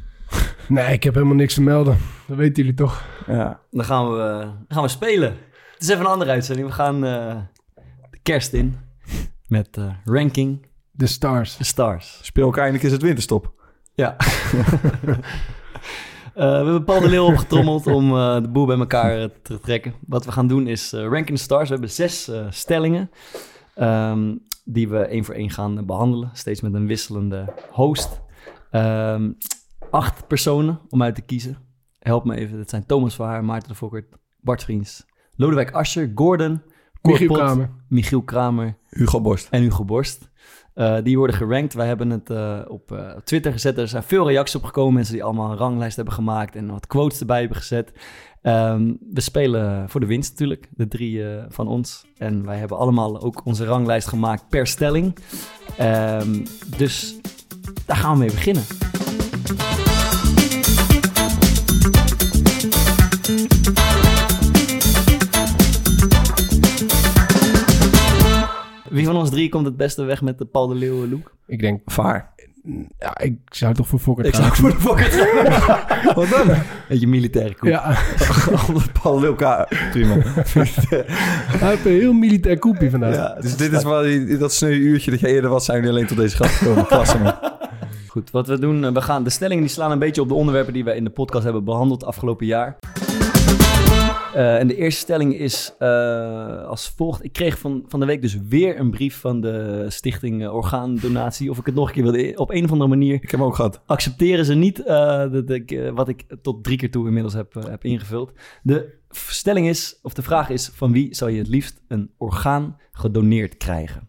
Nee, 0.69 0.93
ik 0.93 1.03
heb 1.03 1.15
helemaal 1.15 1.35
niks 1.37 1.55
te 1.55 1.63
melden. 1.63 1.97
Dat 2.27 2.37
weten 2.37 2.63
jullie 2.63 2.75
toch. 2.79 3.05
Ja. 3.27 3.61
Dan 3.71 3.85
gaan 3.85 4.13
we, 4.13 4.19
eh, 4.21 4.39
dan 4.41 4.65
gaan 4.69 4.83
we 4.83 4.89
spelen. 4.89 5.37
Het 5.77 5.85
is 5.85 5.89
even 5.89 6.05
een 6.05 6.11
andere 6.11 6.31
uitzending. 6.31 6.69
We 6.69 6.75
gaan 6.75 7.05
eh, 7.05 7.37
de 8.11 8.19
kerst 8.23 8.53
in 8.53 8.79
met 9.47 9.77
eh, 9.77 9.91
Ranking 10.05 10.67
De 10.91 11.07
Stars. 11.07 11.57
the 11.57 11.65
Stars. 11.65 12.19
Speel 12.23 12.47
ook 12.47 12.57
eindelijk 12.57 12.85
is 12.85 12.93
het 12.93 13.03
winterstop. 13.03 13.53
Ja. 13.95 14.17
Eh, 16.37 16.43
we 16.49 16.55
hebben 16.55 16.85
Paul 16.85 17.01
de 17.01 17.09
Leeuw 17.09 17.25
opgetrommeld 17.25 17.87
om 17.87 18.17
eh, 18.17 18.43
de 18.43 18.49
boel 18.49 18.67
bij 18.67 18.79
elkaar 18.79 19.29
te 19.43 19.61
trekken. 19.61 19.95
Wat 20.07 20.25
we 20.25 20.33
gaan 20.33 20.47
doen 20.47 20.67
is 20.67 20.93
Ranking 20.93 21.37
the 21.39 21.43
Stars. 21.45 21.69
We 21.69 21.73
hebben 21.73 21.91
zes 21.91 22.29
eh, 22.29 22.47
stellingen 22.51 23.11
ehm, 23.75 24.35
die 24.65 24.89
we 24.89 24.99
één 24.99 25.25
voor 25.25 25.35
één 25.35 25.51
gaan 25.51 25.79
eh, 25.79 25.85
behandelen. 25.85 26.31
Steeds 26.33 26.61
met 26.61 26.75
een 26.75 26.87
wisselende 26.87 27.55
host. 27.71 28.21
Ehm, 28.71 29.33
acht 29.91 30.27
personen 30.27 30.81
om 30.89 31.03
uit 31.03 31.15
te 31.15 31.23
kiezen. 31.23 31.59
Help 31.99 32.25
me 32.25 32.37
even. 32.37 32.57
Dat 32.59 32.71
zijn 32.71 32.87
Thomas 32.87 33.15
Verhaar, 33.15 33.45
Maarten 33.45 33.69
de 33.69 33.75
Fokkert, 33.75 34.17
Bart 34.41 34.65
Vriends, 34.65 35.07
Lodewijk 35.37 35.71
Asscher, 35.71 36.13
Gordon, 36.15 36.63
Cor 37.03 37.13
Michiel 37.13 37.29
Pot, 37.29 37.37
Kramer. 37.37 37.71
Michiel 37.89 38.23
Kramer 38.23 38.77
Hugo 38.91 39.21
Borst. 39.21 39.49
en 39.51 39.63
Hugo 39.63 39.85
Borst. 39.85 40.31
Eh, 40.75 40.97
die 41.03 41.19
worden 41.19 41.37
gerankt. 41.37 41.75
Wij 41.75 41.87
hebben 41.87 42.11
het 42.11 42.31
eh, 42.31 42.59
op 42.69 42.93
eh, 42.93 43.11
Twitter 43.25 43.53
gezet. 43.53 43.79
Er 43.79 43.89
zijn 43.89 44.03
veel 44.03 44.29
reacties 44.29 44.57
op 44.57 44.65
gekomen. 44.65 44.95
Mensen 44.95 45.15
die 45.15 45.25
allemaal 45.25 45.51
een 45.51 45.57
ranglijst 45.57 45.97
hebben 45.97 46.15
gemaakt 46.15 46.57
en 46.57 46.71
wat 46.71 46.87
quotes 46.87 47.21
erbij 47.21 47.41
hebben 47.41 47.57
gezet. 47.57 47.93
Ehm, 48.47 48.93
we 49.13 49.21
spelen 49.21 49.89
voor 49.89 50.01
de 50.01 50.07
winst 50.07 50.31
natuurlijk, 50.31 50.69
de 50.71 50.89
drie 50.89 51.29
eh, 51.29 51.45
van 51.49 51.69
ons. 51.69 52.07
En 52.17 52.45
wij 52.45 52.59
hebben 52.59 52.79
allemaal 52.79 53.21
ook 53.21 53.41
onze 53.45 53.65
ranglijst 53.65 54.09
gemaakt 54.09 54.49
per 54.49 54.67
stelling. 54.67 55.17
Ehm, 55.77 56.45
dus 56.77 57.21
daar 57.87 57.97
gaan 57.97 58.13
we 58.13 58.19
mee 58.19 58.31
beginnen. 58.31 58.63
Wie 68.97 69.05
van 69.07 69.17
ons 69.17 69.31
drie 69.31 69.49
komt 69.49 69.65
het 69.67 69.77
beste 69.77 70.03
weg 70.05 70.23
met 70.23 70.39
de 70.39 70.45
Paul 70.45 70.67
de 70.67 70.75
Leeuwen 70.75 71.11
look? 71.11 71.35
Ik 71.47 71.61
denk, 71.61 71.81
Vaar. 71.85 72.35
ja, 72.99 73.19
ik 73.19 73.35
zou 73.49 73.75
toch 73.75 73.89
voor 73.89 73.99
Fokker 73.99 74.25
Ik 74.25 74.35
gaan. 74.35 74.45
zou 74.45 74.57
voor 74.57 74.71
de 74.71 74.77
Fokker 74.77 75.05
gaan. 75.05 76.15
Wat 76.15 76.29
dan? 76.29 76.57
Beetje 76.89 77.07
militaire 77.07 77.55
koek. 77.55 77.69
Ja, 77.69 77.97
Omdat 78.69 78.93
Paul 79.03 79.21
Wilka. 79.21 79.69
Prima. 79.91 80.15
hij 80.21 81.69
heeft 81.69 81.85
een 81.87 81.93
heel 81.93 82.13
militair 82.13 82.59
koepje 82.59 82.91
vandaag. 82.91 83.15
ja, 83.15 83.37
dus 83.41 83.57
dit 83.57 83.73
is 83.73 83.83
wel 83.85 84.03
die- 84.03 84.37
dat 84.39 84.53
sneu 84.53 84.73
uurtje 84.73 85.11
dat 85.11 85.21
jij 85.21 85.31
eerder 85.31 85.51
was, 85.51 85.65
zijn 85.65 85.77
jullie 85.79 85.93
alleen 85.93 86.07
tot 86.07 86.17
deze 86.17 86.37
grap 86.37 86.49
gekomen. 86.51 86.87
Klasse 86.87 87.19
man. 87.19 87.35
Goed, 88.09 88.31
wat 88.31 88.47
we 88.49 88.59
doen, 88.59 88.85
eh, 88.85 88.93
we 88.93 89.01
gaan 89.01 89.25
de 89.25 89.31
stellingen 89.31 89.63
die 89.63 89.73
slaan 89.73 89.91
een 89.91 89.99
beetje 89.99 90.21
op 90.23 90.29
de 90.29 90.35
onderwerpen 90.35 90.73
die 90.73 90.85
we 90.85 90.95
in 90.97 91.05
de 91.05 91.11
podcast 91.11 91.45
hebben 91.45 91.65
behandeld 91.65 92.05
afgelopen 92.05 92.47
jaar. 92.47 92.77
Eh, 94.37 94.59
en 94.59 94.67
de 94.67 94.77
eerste 94.77 95.01
stelling 95.01 95.35
is 95.35 95.75
eh, 95.79 96.65
als 96.65 96.89
volgt. 96.97 97.25
Ik 97.25 97.33
kreeg 97.33 97.59
van, 97.59 97.85
van 97.89 98.01
de 98.01 98.07
week 98.07 98.23
dus 98.23 98.39
weer 98.49 98.81
een 98.81 98.91
brief 98.91 99.21
van 99.21 99.41
de 99.41 99.87
stichting 99.89 100.43
eh, 100.43 100.55
Orgaandonatie. 100.55 101.51
Of 101.51 101.59
ik 101.59 101.67
het 101.67 101.75
nog 101.75 101.89
een 101.89 101.95
keer 101.95 102.03
wilde. 102.03 102.37
Op 102.37 102.51
een 102.51 102.65
of 102.65 102.73
andere 102.73 102.91
manier 102.91 103.15
Ik 103.15 103.31
heb 103.31 103.31
hem 103.31 103.43
ook 103.43 103.55
gehad. 103.55 103.81
accepteren 103.87 104.45
ze 104.45 104.55
niet 104.55 104.77
dat 104.87 105.51
ik, 105.51 105.91
wat 105.95 106.09
ik 106.09 106.25
tot 106.43 106.65
drie 106.65 106.77
keer 106.77 106.91
toe 106.91 107.07
inmiddels 107.07 107.35
heb, 107.35 107.55
heb 107.55 107.85
ingevuld. 107.85 108.33
De 108.63 108.99
stelling 109.11 109.69
is, 109.69 109.99
of 110.03 110.15
de 110.15 110.23
vraag 110.23 110.51
is, 110.51 110.71
van 110.75 110.93
wie 110.93 111.15
zou 111.15 111.31
je 111.31 111.39
het 111.39 111.49
liefst 111.49 111.83
een 111.89 112.11
orgaan 112.17 112.77
gedoneerd 112.93 113.57
krijgen? 113.57 114.09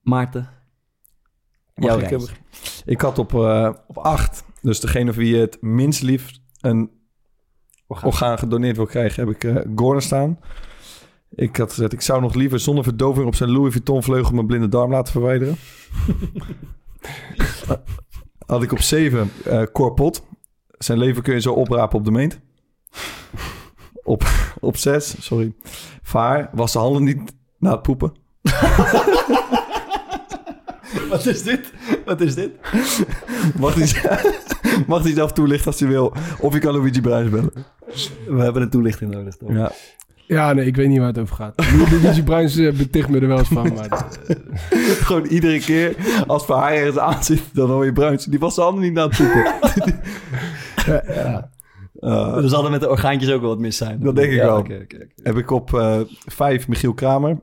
Maarten, 0.00 0.50
Mag 1.74 1.88
jouw 1.88 2.18
ik, 2.18 2.32
ik 2.84 3.00
had 3.00 3.18
op, 3.18 3.32
op 3.86 3.98
acht, 3.98 4.44
dus 4.62 4.80
degene 4.80 5.12
voor 5.12 5.22
wie 5.22 5.34
je 5.34 5.40
het 5.40 5.62
minst 5.62 6.02
liefst 6.02 6.40
een 6.60 6.90
Orgaan. 7.86 8.06
orgaan 8.06 8.38
gedoneerd 8.38 8.76
wil 8.76 8.86
krijgen, 8.86 9.26
heb 9.26 9.34
ik 9.34 9.44
eh 9.44 9.56
Gordon 9.76 10.00
staan. 10.00 10.38
Ik 11.30 11.56
had 11.56 11.72
gezegd, 11.72 11.92
ik 11.92 12.00
zou 12.00 12.20
nog 12.20 12.34
liever 12.34 12.60
zonder 12.60 12.84
verdoving 12.84 13.26
op 13.26 13.34
zijn 13.34 13.50
Louis 13.50 13.72
Vuitton 13.72 14.02
vleugel 14.02 14.34
mijn 14.34 14.46
blinde 14.46 14.68
darm 14.68 14.90
laten 14.90 15.12
verwijderen. 15.12 15.56
had 18.46 18.62
ik 18.62 18.72
op 18.72 18.80
zeven 18.80 19.30
eh 19.44 19.62
Cor 19.72 19.94
Pot. 19.94 20.22
Zijn 20.68 20.98
leven 20.98 21.22
kun 21.22 21.34
je 21.34 21.40
zo 21.40 21.52
oprapen 21.52 21.98
op 21.98 22.04
de 22.04 22.10
meent. 22.10 22.40
Op, 24.02 24.24
op 24.60 24.76
zes, 24.76 25.24
sorry. 25.24 25.54
Vaar, 26.02 26.50
was 26.52 26.72
de 26.72 26.78
handen 26.78 27.04
niet 27.04 27.34
na 27.58 27.70
het 27.70 27.82
poepen. 27.82 28.12
Wat 31.14 31.26
is 31.26 31.42
dit? 31.42 31.72
Wat 32.04 32.20
is 32.20 32.34
dit? 32.34 32.50
Mag 33.58 33.74
hij, 33.74 34.20
mag 34.86 35.02
hij 35.02 35.12
zelf 35.12 35.32
toelichten 35.32 35.66
als 35.66 35.80
hij 35.80 35.88
wil. 35.88 36.12
Of 36.40 36.52
je 36.52 36.58
kan 36.58 36.72
Luigi 36.76 37.00
Bruins 37.00 37.30
bellen. 37.30 37.52
We 38.28 38.42
hebben 38.42 38.62
een 38.62 38.70
toelichting 38.70 39.10
nodig. 39.14 39.36
Toch? 39.36 39.52
Ja. 39.52 39.72
Ja, 40.26 40.52
nee, 40.52 40.66
ik 40.66 40.76
weet 40.76 40.88
niet 40.88 40.98
waar 40.98 41.06
het 41.06 41.18
over 41.18 41.36
gaat. 41.36 41.54
Lucie 42.02 42.22
Bruins 42.22 42.56
uh, 42.56 42.72
beticht 42.72 43.08
me 43.08 43.20
er 43.20 43.28
wel 43.28 43.38
eens 43.38 43.48
van. 43.48 43.72
Maar, 43.74 43.86
uh, 43.88 44.36
Gewoon 45.06 45.24
iedere 45.26 45.58
keer 45.60 45.96
als 46.26 46.44
Verhaar 46.44 46.72
ergens 46.72 46.98
aan 46.98 47.24
zit, 47.24 47.42
dan 47.52 47.70
hoor 47.70 47.84
je 47.84 47.92
Bruins. 47.92 48.24
Die 48.24 48.38
was 48.38 48.54
de 48.54 48.60
handen 48.60 48.82
niet 48.82 48.98
aan 48.98 49.08
het 49.08 49.16
zoeken. 49.16 49.44
ja, 50.86 51.02
ja. 51.14 51.50
Uh, 52.00 52.36
er 52.42 52.48
zal 52.48 52.64
er 52.64 52.70
met 52.70 52.80
de 52.80 52.88
orgaantjes 52.90 53.30
ook 53.32 53.40
wel 53.40 53.50
wat 53.50 53.58
mis 53.58 53.76
zijn. 53.76 54.00
Dat 54.00 54.16
denk 54.16 54.28
ik 54.30 54.36
Ja, 54.38 54.44
wel. 54.44 54.58
oké, 54.58 54.74
oké, 54.74 54.94
oké. 54.96 55.06
Heb 55.22 55.36
ik 55.36 55.50
op 55.50 55.74
eh, 55.74 56.00
vijf 56.26 56.68
Michiel 56.68 56.94
Kramer. 56.94 57.40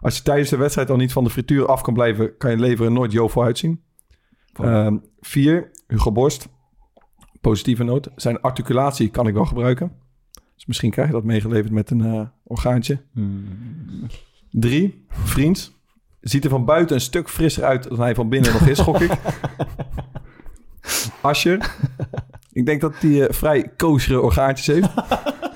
Als 0.00 0.16
je 0.16 0.22
tijdens 0.22 0.50
de 0.50 0.56
wedstrijd 0.56 0.90
al 0.90 0.96
niet 0.96 1.12
van 1.12 1.24
de 1.24 1.30
frituur 1.30 1.66
af 1.66 1.80
kan 1.80 1.94
blijven, 1.94 2.36
kan 2.36 2.50
je 2.50 2.56
leveren 2.56 2.92
nooit 2.92 3.12
jovel 3.12 3.42
uitzien. 3.42 3.82
Ehm, 4.52 4.96
vier, 5.20 5.70
Hugo 5.86 6.12
Borst. 6.12 6.48
Positieve 7.40 7.84
noot. 7.84 8.08
Zijn 8.16 8.40
articulatie 8.40 9.08
kan 9.08 9.26
ik 9.26 9.34
wel 9.34 9.44
gebruiken. 9.44 9.92
Dus 10.54 10.66
misschien 10.66 10.90
krijg 10.90 11.06
je 11.08 11.14
dat 11.14 11.24
meegeleverd 11.24 11.72
met 11.72 11.90
een 11.90 12.04
eh, 12.04 12.22
orgaantje. 12.44 13.02
Drie, 14.50 15.06
Vriends. 15.08 15.78
Ziet 16.20 16.44
er 16.44 16.50
van 16.50 16.64
buiten 16.64 16.94
een 16.94 17.02
stuk 17.02 17.28
frisser 17.28 17.64
uit 17.64 17.88
dan 17.88 18.00
hij 18.00 18.14
van 18.14 18.28
binnen 18.28 18.52
nog 18.52 18.66
is, 18.66 18.78
gok 18.78 19.00
ik. 19.00 19.12
Ascher. 21.20 21.74
Ik 22.52 22.66
denk 22.66 22.80
dat 22.80 22.94
hij 22.98 23.26
eh, 23.26 23.34
vrij 23.34 23.72
koosere 23.76 24.20
orgaantjes 24.20 24.66
heeft. 24.66 24.90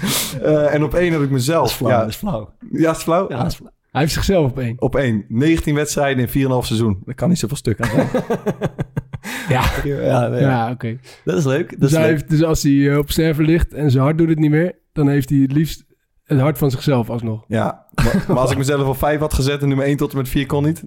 Eh, 0.42 0.74
en 0.74 0.82
op 0.84 0.94
één 0.94 1.12
heb 1.12 1.22
ik 1.22 1.30
mezelf. 1.30 1.60
Dat 1.62 1.70
is 1.70 1.76
flauw, 1.76 1.90
ja, 1.90 2.00
dat 2.00 2.08
is 2.08 2.16
flauw. 2.16 2.52
ja, 2.72 2.90
is 2.90 2.96
flauw? 3.02 3.26
Ja, 3.28 3.46
is 3.46 3.54
flauw. 3.54 3.70
Hij 3.90 4.00
heeft 4.00 4.12
zichzelf 4.12 4.50
op 4.50 4.58
één. 4.58 4.76
Op 4.78 4.96
één. 4.96 5.24
19 5.28 5.74
wedstrijden 5.74 6.22
in 6.22 6.28
4,5 6.28 6.66
seizoen. 6.66 7.02
Dat 7.04 7.14
kan 7.14 7.28
niet 7.28 7.38
zoveel 7.38 7.56
stuk. 7.56 7.78
Ja, 9.48 9.64
Ja, 9.84 10.28
nee, 10.28 10.40
ja 10.40 10.70
oké. 10.70 10.98
Dat 11.24 11.38
is 11.38 11.44
leuk. 11.44 11.70
Dat 11.70 11.80
Dus, 11.80 11.90
is 11.90 11.96
hij 11.96 12.06
leuk. 12.06 12.10
heeft- 12.16 12.30
dus 12.30 12.42
als 12.42 12.62
hij 12.62 12.90
eh, 12.90 12.98
op 12.98 13.10
sterven 13.10 13.44
ligt 13.44 13.74
en 13.74 13.90
zijn 13.90 14.02
hart 14.02 14.18
doet 14.18 14.28
het 14.28 14.38
niet 14.38 14.50
meer... 14.50 14.74
dan 14.92 15.08
heeft 15.08 15.28
hij 15.28 15.38
het 15.38 15.52
liefst 15.52 15.84
het 16.24 16.40
hart 16.40 16.58
van 16.58 16.70
zichzelf 16.70 17.10
alsnog. 17.10 17.44
ja, 17.48 17.86
maar, 17.94 18.24
maar 18.28 18.36
als 18.38 18.50
ik 18.50 18.58
mezelf 18.58 18.86
op 18.88 18.96
5 18.98 19.20
had 19.20 19.34
gezet 19.34 19.62
en 19.62 19.68
nummer 19.68 19.86
1 19.86 19.96
tot 19.96 20.10
en 20.12 20.16
met 20.16 20.28
4 20.28 20.46
kon 20.46 20.64
niet. 20.64 20.84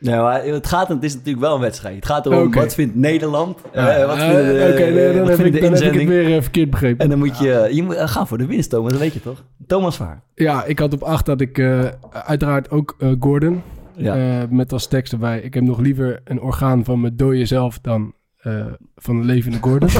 Ja, 0.00 0.22
maar 0.22 0.44
het, 0.44 0.66
gaat, 0.66 0.88
het 0.88 1.02
is 1.04 1.14
natuurlijk 1.14 1.40
wel 1.44 1.54
een 1.54 1.60
wedstrijd. 1.60 1.94
Het 1.94 2.06
gaat 2.06 2.26
erom, 2.26 2.52
wat 2.54 2.74
vindt 2.74 2.94
Nederland? 2.94 3.58
Ja, 3.72 3.88
Eh, 3.96 4.06
wat 4.06 4.16
eh, 4.16 4.24
Oké, 4.24 4.90
nee, 4.90 5.08
dan, 5.12 5.18
wat 5.18 5.28
heb 5.28 5.36
vindt 5.36 5.54
ik, 5.56 5.62
de 5.62 5.68
dan 5.70 5.82
heb 5.82 5.92
ik 5.92 5.98
het 6.00 6.08
weer 6.08 6.36
eh, 6.36 6.42
verkeerd 6.42 6.70
begrepen. 6.70 6.98
En 7.04 7.10
dan 7.10 7.18
moet 7.18 7.38
je... 7.38 7.68
Je 7.72 7.82
moet 7.82 7.94
eh, 7.94 8.08
gaan 8.08 8.26
voor 8.28 8.38
de 8.38 8.46
winst, 8.46 8.70
Thomas. 8.70 8.90
Dat 8.90 9.00
weet 9.00 9.12
je 9.12 9.20
toch? 9.20 9.44
Thomas 9.66 9.96
Vaar. 9.96 10.22
Ja, 10.34 10.64
ik 10.64 10.78
had 10.78 10.92
op 10.92 11.02
acht 11.02 11.26
dat 11.26 11.40
ik 11.40 11.58
eh, 11.58 11.84
uiteraard 12.12 12.70
ook 12.70 12.96
eh, 12.98 13.08
Gordon. 13.20 13.62
Ja. 13.96 14.16
eh, 14.40 14.48
met 14.50 14.72
als 14.72 14.86
tekst 14.86 15.12
erbij. 15.12 15.40
Ik 15.40 15.54
heb 15.54 15.62
nog 15.62 15.78
liever 15.78 16.20
een 16.24 16.40
orgaan 16.40 16.84
van 16.84 17.00
mijn 17.00 17.16
dode 17.16 17.46
zelf 17.46 17.78
dan 17.78 18.12
eh, 18.38 18.66
van 18.96 19.16
een 19.16 19.24
levende 19.24 19.58
Gordon. 19.60 19.88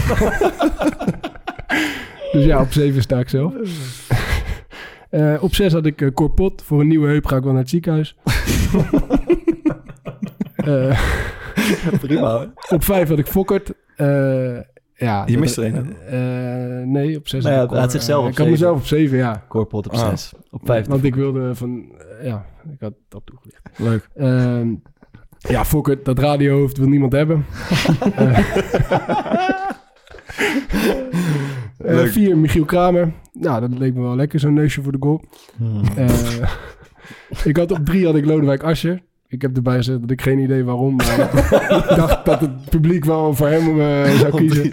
dus 2.32 2.44
ja, 2.44 2.60
op 2.60 2.72
zeven 2.72 3.02
sta 3.02 3.18
ik 3.18 3.28
zelf. 3.28 3.52
Eh, 5.10 5.34
op 5.40 5.54
zes 5.54 5.72
had 5.72 5.86
ik 5.86 6.10
Corpot. 6.14 6.62
Voor 6.62 6.80
een 6.80 6.86
nieuwe 6.88 7.08
heup 7.08 7.26
ga 7.26 7.36
ik 7.36 7.42
wel 7.42 7.52
naar 7.52 7.60
het 7.60 7.70
ziekenhuis. 7.70 8.16
Eh, 10.68 11.00
Prima 12.00 12.46
op 12.70 12.84
vijf 12.84 13.08
had 13.08 13.18
ik 13.18 13.26
Fokkert. 13.26 13.72
Eh, 13.96 14.56
ja, 14.94 15.22
Je 15.26 15.38
mist 15.38 15.56
er 15.56 15.64
een, 15.64 15.96
eh, 16.06 16.86
nee, 16.86 17.16
op 17.16 17.28
zes 17.28 17.44
Nou 17.44 17.54
ja, 17.56 17.60
had 17.60 17.70
hij 17.70 17.88
zichzelf 17.88 18.24
op 18.24 18.30
Ik 18.30 18.36
had 18.38 18.46
zeven. 18.46 18.50
mezelf 18.60 18.78
op 18.78 18.86
zeven, 18.86 19.16
ja. 19.18 19.44
Korpot 19.48 19.86
op 19.86 19.92
Ah. 19.92 20.08
6. 20.08 20.32
Op 20.50 20.60
5. 20.64 20.86
Want 20.86 21.04
ik 21.04 21.14
wilde 21.14 21.54
van... 21.54 21.92
ja, 22.22 22.46
ik 22.72 22.80
had 22.80 22.92
dat 23.08 23.22
toegelicht. 23.24 23.60
Leuk. 23.76 24.08
Ehm, 24.14 24.74
ja, 25.38 25.64
Fokker, 25.64 26.02
dat 26.02 26.18
radiohoofd 26.18 26.76
wil 26.78 26.88
niemand 26.88 27.12
hebben. 27.12 27.44
Vier, 32.12 32.38
Michiel 32.38 32.64
Kramer. 32.64 33.12
Nou, 33.32 33.60
dat 33.60 33.78
leek 33.78 33.94
me 33.94 34.00
wel 34.02 34.16
lekker, 34.16 34.40
zo'n 34.40 34.54
neusje 34.54 34.82
voor 34.82 34.92
de 34.92 34.98
goal. 35.00 35.24
Eh, 35.96 36.46
ik 37.50 37.56
had 37.56 37.70
op 37.70 37.84
drie 37.84 38.04
had 38.06 38.14
ik 38.16 38.24
Lodewijk 38.24 38.62
Asscher. 38.62 39.02
Ik 39.28 39.42
heb 39.42 39.56
erbij 39.56 39.76
gezegd 39.76 40.00
dat 40.00 40.10
ik 40.10 40.22
geen 40.22 40.38
idee 40.38 40.64
waarom, 40.64 40.96
maar 40.96 41.20
ik 41.20 41.30
dacht 41.96 42.24
dat 42.24 42.40
het 42.40 42.70
publiek 42.70 43.04
wel 43.04 43.34
voor 43.34 43.48
hem 43.48 43.80
eh, 43.80 44.18
zou 44.18 44.36
kiezen. 44.36 44.72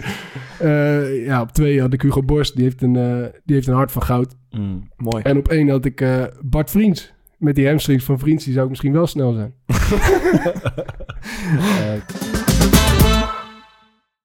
Eh, 0.58 1.24
ja, 1.24 1.40
op 1.40 1.52
twee 1.52 1.80
had 1.80 1.92
ik 1.92 2.02
Hugo 2.02 2.22
Borst. 2.22 2.54
Die 2.54 2.64
heeft 2.64 2.82
een, 2.82 2.96
eh, 2.96 3.26
die 3.44 3.54
heeft 3.54 3.66
een 3.66 3.74
hart 3.74 3.92
van 3.92 4.02
goud. 4.02 4.36
Mm. 4.50 4.88
Mooi. 4.96 5.22
En 5.22 5.36
op 5.36 5.48
één 5.48 5.68
had 5.68 5.84
ik 5.84 6.00
eh, 6.00 6.24
Bart 6.40 6.70
Vriends. 6.70 7.14
Met 7.38 7.54
die 7.54 7.66
hamstrings 7.66 8.04
van 8.04 8.18
Vriends, 8.18 8.44
die 8.44 8.52
zou 8.52 8.64
ik 8.64 8.70
misschien 8.70 8.92
wel 8.92 9.06
snel 9.06 9.32
zijn. 9.32 9.54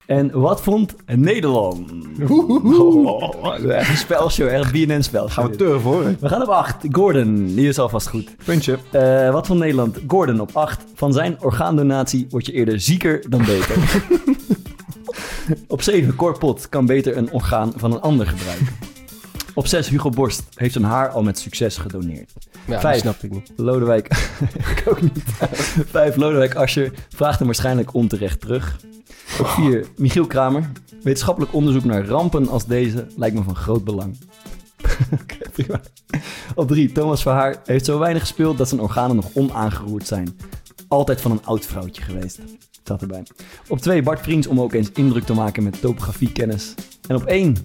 En 0.06 0.40
wat 0.40 0.62
vond 0.62 0.96
Nederland? 1.06 1.92
Oh, 2.30 3.70
echt 3.70 3.90
een 3.90 3.98
spelshow, 3.98 4.48
echt 4.48 4.72
BNN 4.72 5.02
spelshow. 5.02 5.32
Gaan 5.44 5.50
we 5.52 5.56
turven 5.56 5.90
hoor. 5.90 6.16
We 6.20 6.28
gaan 6.30 6.42
op 6.42 6.48
8. 6.48 6.76
Gordon, 6.92 7.46
die 7.46 7.68
is 7.68 7.80
alvast 7.80 8.08
goed. 8.08 8.36
Puntje. 8.46 8.78
Eh, 8.92 9.32
wat 9.32 9.48
vond 9.48 9.60
Nederland? 9.60 9.98
Gordon 10.08 10.40
op 10.40 10.56
8. 10.56 10.84
Van 10.96 11.14
zijn 11.14 11.38
orgaandonatie 11.42 12.26
word 12.30 12.46
je 12.46 12.52
eerder 12.52 12.80
zieker 12.80 13.26
dan 13.30 13.46
beter. 13.46 13.76
op 15.68 15.82
7. 15.82 16.16
Corpot 16.16 16.70
kan 16.70 16.86
beter 16.86 17.18
een 17.18 17.32
orgaan 17.32 17.74
van 17.76 17.92
een 17.94 18.02
ander 18.02 18.28
gebruiken. 18.28 18.68
Op 19.54 19.68
6. 19.68 19.90
Hugo 19.90 20.10
Borst 20.10 20.44
heeft 20.56 20.74
zijn 20.74 20.86
haar 20.86 21.10
al 21.10 21.24
met 21.24 21.40
succes 21.40 21.78
gedoneerd. 21.78 22.32
Ja, 22.68 22.80
Vijf. 22.80 23.00
snapte 23.00 23.26
ik 23.26 23.32
niet. 23.32 23.52
Lodewijk, 23.56 24.08
ik 24.78 24.84
ook 24.86 25.02
niet. 25.02 25.24
5. 25.90 26.16
Lodewijk 26.16 26.56
Asscher 26.56 26.92
vraagt 27.16 27.38
hem 27.38 27.48
waarschijnlijk 27.48 27.94
onterecht 27.94 28.42
terug. 28.42 28.80
Op 29.40 29.48
4. 29.48 29.86
Michiel 29.98 30.28
Kramer. 30.28 30.72
Wetenschappelijk 31.04 31.54
onderzoek 31.54 31.84
naar 31.84 32.06
rampen 32.06 32.48
als 32.48 32.66
deze 32.66 33.08
lijkt 33.16 33.36
me 33.36 33.44
van 33.44 33.56
groot 33.56 33.84
belang. 33.84 34.18
Oké, 35.22 35.50
prima. 35.54 35.82
Op 36.56 36.68
3. 36.68 36.92
Thomas 36.92 37.22
Verhaar 37.22 37.62
heeft 37.66 37.86
zo 37.86 38.00
weinig 38.00 38.22
gespeeld 38.22 38.58
dat 38.58 38.68
zijn 38.68 38.82
organen 38.82 39.16
nog 39.16 39.30
onaangeroerd 39.34 40.08
zijn. 40.08 40.38
Altijd 40.88 41.22
van 41.22 41.32
een 41.32 41.46
oud 41.46 41.66
vrouwtje 41.66 42.02
geweest. 42.02 42.40
Dat 42.84 43.02
erbij. 43.02 43.24
Op 43.68 43.80
2. 43.80 44.04
Bart 44.04 44.20
Vriends 44.20 44.48
om 44.48 44.62
ook 44.62 44.74
eens 44.74 44.92
indruk 44.92 45.24
te 45.24 45.34
maken 45.34 45.64
met 45.64 45.82
topografiekennis. 45.82 46.74
En 47.08 47.16
op 47.16 47.26
1. 47.26 47.56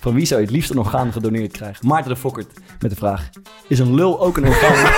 Van 0.00 0.14
wie 0.14 0.26
zou 0.26 0.40
je 0.40 0.46
het 0.46 0.54
liefst 0.54 0.70
een 0.70 0.78
orgaan 0.78 1.12
gedoneerd 1.12 1.52
krijgen? 1.52 1.86
Maarten 1.86 2.10
de 2.10 2.16
Fokkert 2.16 2.52
met 2.80 2.90
de 2.90 2.96
vraag: 2.96 3.30
Is 3.68 3.78
een 3.78 3.94
lul 3.94 4.20
ook 4.20 4.36
een 4.36 4.46
orgaan? 4.46 4.92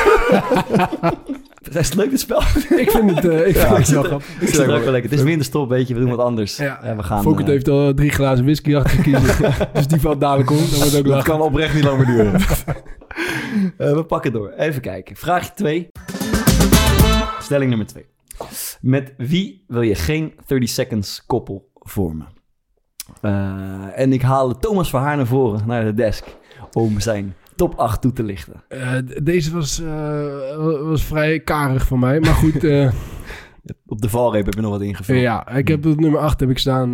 Dat 1.72 1.83
is 1.83 1.88
het 1.88 1.94
leuk 1.94 2.11
het 2.11 2.20
spel. 2.20 2.40
Ik 2.79 2.90
vind 2.90 3.14
het, 3.14 3.24
eh, 3.24 3.46
ik 3.46 3.57
vind 3.57 3.76
het 3.76 3.88
wel 3.88 3.98
Ik 3.98 4.05
grappig. 4.05 4.24
vind 4.38 4.57
het 4.57 4.61
ook 4.61 4.83
wel 4.83 4.92
lekker. 4.92 5.11
Het 5.11 5.18
is 5.18 5.24
winterstop, 5.24 5.68
weet 5.68 5.88
je. 5.88 5.94
We 5.94 6.00
doen 6.00 6.11
wat 6.11 6.18
anders. 6.18 6.57
Ja. 6.57 6.81
Ja, 6.83 6.96
we 6.96 7.02
gaan... 7.02 7.22
Fokker 7.22 7.44
eh, 7.44 7.50
heeft 7.50 7.68
al 7.68 7.94
drie 7.94 8.11
glazen 8.11 8.44
whisky 8.44 8.76
achter 8.76 9.02
kiezen. 9.02 9.52
dus 9.72 9.87
die 9.87 10.00
valt 10.00 10.20
dadelijk 10.20 10.50
om. 10.50 10.57
Dan 10.57 10.79
wordt 10.79 10.96
ook 10.96 11.05
Dat 11.07 11.22
kan 11.22 11.40
oprecht 11.40 11.74
niet 11.74 11.85
lang 11.85 11.96
meer 11.96 12.07
duren. 12.07 12.33
eh, 13.79 13.92
we 13.94 14.05
pakken 14.07 14.33
door. 14.33 14.50
Even 14.50 14.81
kijken. 14.81 15.16
Vraagje 15.16 15.52
2. 15.55 15.88
Stelling 17.40 17.68
nummer 17.68 17.87
2. 17.87 18.05
Met 18.81 19.14
wie 19.16 19.64
wil 19.66 19.83
je 19.83 19.94
geen 19.94 20.35
30 20.46 20.68
seconds 20.68 21.22
koppel 21.26 21.70
vormen? 21.74 22.26
Eh, 23.20 23.98
en 23.98 24.12
ik 24.12 24.22
haal 24.22 24.59
Thomas 24.59 24.90
Verhaar 24.90 25.16
naar 25.16 25.26
voren, 25.26 25.62
naar 25.66 25.85
de 25.85 25.94
desk, 25.94 26.24
om 26.72 27.00
zijn 27.00 27.35
top 27.57 27.75
8 27.75 28.01
toe 28.01 28.12
te 28.12 28.23
lichten. 28.23 28.64
Eh, 28.69 28.92
deze 29.23 29.53
was, 29.53 29.81
eh, 29.81 30.57
was 30.83 31.05
vrij 31.05 31.40
karig 31.40 31.87
van 31.87 31.99
mij. 31.99 32.21
Maar 32.21 32.35
goed, 32.35 32.64
eh, 32.64 32.92
Op 33.87 34.01
de 34.01 34.09
valreep 34.09 34.45
heb 34.45 34.55
je 34.55 34.61
nog 34.61 34.71
wat 34.71 34.81
ingevuld. 34.81 35.21
ja, 35.21 35.49
ik 35.49 35.69
heb 35.69 35.87
op 35.87 36.01
nummer 36.01 36.21
8 36.21 36.40
heb 36.40 36.51
ik 36.51 36.59
staan 36.59 36.92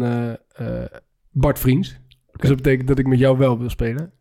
Bart 1.31 1.59
Vriends. 1.59 2.01
Dus 2.37 2.48
dat 2.48 2.57
betekent 2.57 2.88
dat 2.88 2.98
ik 2.98 3.07
met 3.07 3.18
jou 3.18 3.38
wel 3.38 3.59
wil 3.59 3.70
spelen. 3.70 4.12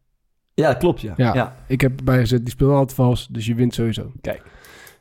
Ja, 0.53 0.73
klopt 0.73 1.01
ja. 1.01 1.13
Ja. 1.17 1.33
ja. 1.33 1.55
Ik 1.67 1.81
heb 1.81 1.97
erbij 1.97 2.19
gezet, 2.19 2.39
die 2.39 2.49
speelt 2.49 2.71
altijd 2.71 2.93
vals, 2.93 3.27
dus 3.27 3.45
je 3.45 3.55
wint 3.55 3.73
sowieso. 3.73 4.11
Kijk. 4.21 4.43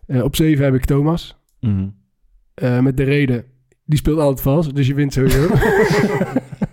Op 0.06 0.36
7 0.36 0.64
heb 0.64 0.74
ik 0.74 0.84
Thomas. 0.84 1.38
Eh, 2.60 2.78
met 2.80 2.96
de 2.96 3.02
reden, 3.02 3.44
die 3.84 3.98
speelt 3.98 4.18
altijd 4.18 4.40
vals, 4.40 4.72
dus 4.72 4.86
je 4.86 4.94
wint 4.94 5.12
sowieso. 5.12 5.48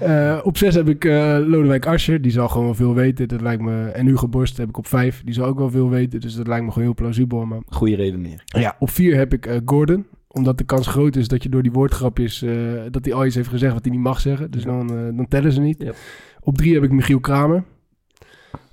Eh, 0.00 0.38
op 0.42 0.56
6 0.56 0.74
heb 0.74 0.88
ik 0.88 1.04
eh, 1.04 1.36
Lodewijk 1.46 1.86
Asscher, 1.86 2.22
die 2.22 2.32
zal 2.32 2.48
gewoon 2.48 2.64
wel 2.64 2.74
veel 2.74 2.94
weten. 2.94 3.28
Dat 3.28 3.40
lijkt 3.40 3.62
me. 3.62 3.84
En 3.86 4.06
Hugo 4.06 4.28
Borst 4.28 4.56
heb 4.56 4.68
ik 4.68 4.76
op 4.78 4.86
5, 4.86 5.22
die 5.24 5.34
zal 5.34 5.46
ook 5.46 5.58
wel 5.58 5.70
veel 5.70 5.88
weten. 5.90 6.20
Dus 6.20 6.34
dat 6.34 6.46
lijkt 6.46 6.64
me 6.64 6.70
gewoon 6.70 6.84
heel 6.84 6.94
plausibel. 6.96 7.44
Maar... 7.44 7.58
Goeie 7.68 7.96
redenering. 7.96 8.40
Ja, 8.44 8.76
op 8.78 8.90
4 8.90 9.16
heb 9.16 9.32
ik 9.32 9.46
eh, 9.46 9.56
Gordon. 9.64 10.06
Omdat 10.28 10.58
de 10.58 10.64
kans 10.64 10.86
groot 10.86 11.16
is 11.16 11.28
dat 11.28 11.42
je 11.42 11.48
door 11.48 11.62
die 11.62 11.72
woordgrapjes... 11.72 12.42
eh, 12.42 12.52
dat 12.90 13.04
hij 13.04 13.14
al 13.14 13.26
iets 13.26 13.34
heeft 13.34 13.48
gezegd 13.48 13.72
wat 13.72 13.84
hij 13.84 13.92
niet 13.94 14.02
mag 14.02 14.20
zeggen. 14.20 14.50
Dus 14.50 14.62
dan, 14.64 14.90
eh, 14.90 15.16
dan 15.16 15.28
tellen 15.28 15.52
ze 15.52 15.60
niet. 15.60 15.82
Yep. 15.82 15.94
Op 16.40 16.56
3 16.56 16.74
heb 16.74 16.82
ik 16.82 16.92
Michiel 16.92 17.20
Kramer. 17.20 17.62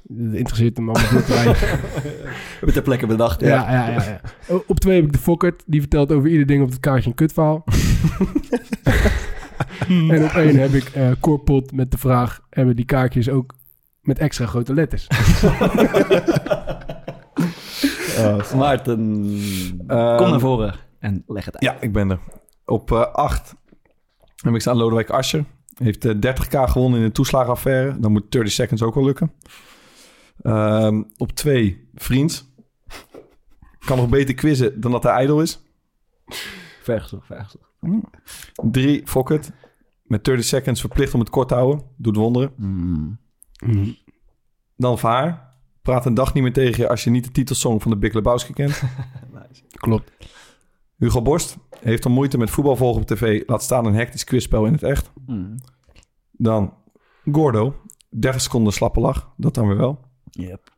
Dat 0.10 0.34
interesseert 0.34 0.78
hem 0.78 0.90
allemaal 0.90 1.08
veel 1.10 1.24
te 1.24 1.34
weinig. 1.34 1.60
Heb 2.60 2.66
je 2.70 2.72
ter 2.72 2.82
plekke 2.82 3.08
bedacht. 3.08 3.42
Ja, 3.42 3.48
ja, 3.72 3.90
ja. 3.90 4.04
ja. 4.04 4.22
O- 4.50 4.64
Op 4.68 4.80
twee 4.80 4.96
heb 4.96 5.06
ik 5.06 5.12
de 5.12 5.18
Fokkert. 5.18 5.64
Die 5.66 5.80
vertelt 5.80 6.12
over 6.12 6.30
ieder 6.30 6.46
ding 6.46 6.64
op 6.64 6.70
het 6.70 6.80
kaartje 6.80 7.10
een 7.10 7.16
kutverhaal. 7.16 7.64
en 10.14 10.24
op 10.24 10.32
één 10.32 10.56
heb 10.56 10.74
ik 10.74 10.90
eh 10.90 11.12
Corpot 11.20 11.72
met 11.72 11.92
de 11.92 11.98
vraag... 11.98 12.40
hebben 12.50 12.76
die 12.76 12.86
kaartjes 12.86 13.30
ook 13.30 13.54
met 14.02 14.20
extra 14.20 14.46
grote 14.46 14.74
letters? 14.74 15.08
Maarten, 18.56 19.00
Ehm, 19.88 20.18
kom 20.18 20.30
naar 20.30 20.40
voren 20.40 20.76
en 21.00 21.24
leg 21.28 21.46
het 21.46 21.54
uit. 21.54 21.64
Ja, 21.64 21.82
ik 21.82 21.92
ben 21.92 22.10
er. 22.10 22.20
Op 22.66 22.92
8 22.92 23.56
heb 24.36 24.54
ik 24.54 24.62
staan 24.62 24.78
Lodewijk 24.78 25.10
Asscher. 25.10 25.46
Heeft 25.74 26.06
eh, 26.06 26.14
30k 26.16 26.70
gewonnen 26.72 27.00
in 27.00 27.06
de 27.06 27.12
toeslagenaffaire. 27.12 28.00
Dan 28.00 28.12
moet 28.12 28.32
30 28.32 28.52
seconds 28.54 28.82
ook 28.82 28.96
wel 28.96 29.06
lukken. 29.06 29.32
Ehm, 30.42 31.04
op 31.18 31.32
2, 31.32 31.90
Vriends. 31.96 32.56
Kan 33.80 33.98
nog 33.98 34.10
beter 34.10 34.36
quizzen 34.36 34.82
dan 34.82 34.92
dat 34.92 35.04
hij 35.04 35.24
idol 35.24 35.42
is. 35.42 35.60
Vergezocht, 36.82 37.26
vergezocht. 37.26 37.66
3, 38.72 39.02
Fokkert. 39.06 39.52
Met 40.08 40.24
30 40.24 40.46
seconds 40.46 40.80
verplicht 40.80 41.14
om 41.14 41.20
het 41.20 41.30
kort 41.30 41.48
te 41.48 41.54
houden. 41.54 41.84
Doet 41.98 42.16
wonderen. 42.16 42.54
Mm. 42.58 43.20
Dan 44.76 45.00
Vaar. 45.00 45.56
Praat 45.82 46.06
een 46.06 46.14
dag 46.14 46.34
niet 46.34 46.44
meer 46.44 46.54
tegen 46.54 46.84
je 46.84 46.90
als 46.90 47.04
je 47.04 47.10
niet 47.10 47.24
de 47.24 47.32
titelsong 47.32 47.82
van 47.82 47.92
de 47.92 47.98
Big 47.98 48.14
Lebowski 48.14 48.54
kent. 48.54 48.82
Klopt. 49.72 50.12
Hugo 50.98 51.22
Borst 51.22 51.58
heeft 51.80 52.06
al 52.06 52.12
moeite 52.12 52.38
met 52.38 52.50
voetbal 52.50 52.76
volgen 52.76 53.02
op 53.02 53.08
tv. 53.08 53.44
Laat 53.46 53.64
staan 53.64 53.86
een 53.86 53.94
hectisch 53.94 54.24
quizspel 54.24 54.66
in 54.66 54.74
het 54.74 54.84
echt. 54.84 55.12
Mm. 55.26 55.56
Dan 56.32 56.74
Gordo. 57.32 57.82
30 58.10 58.42
seconden 58.42 58.74
slappe 58.74 59.00
lach. 59.00 59.34
Dat 59.38 59.54
dan 59.54 59.68
weer 59.68 59.78
wel. 59.78 60.00
Yep. 60.30 60.76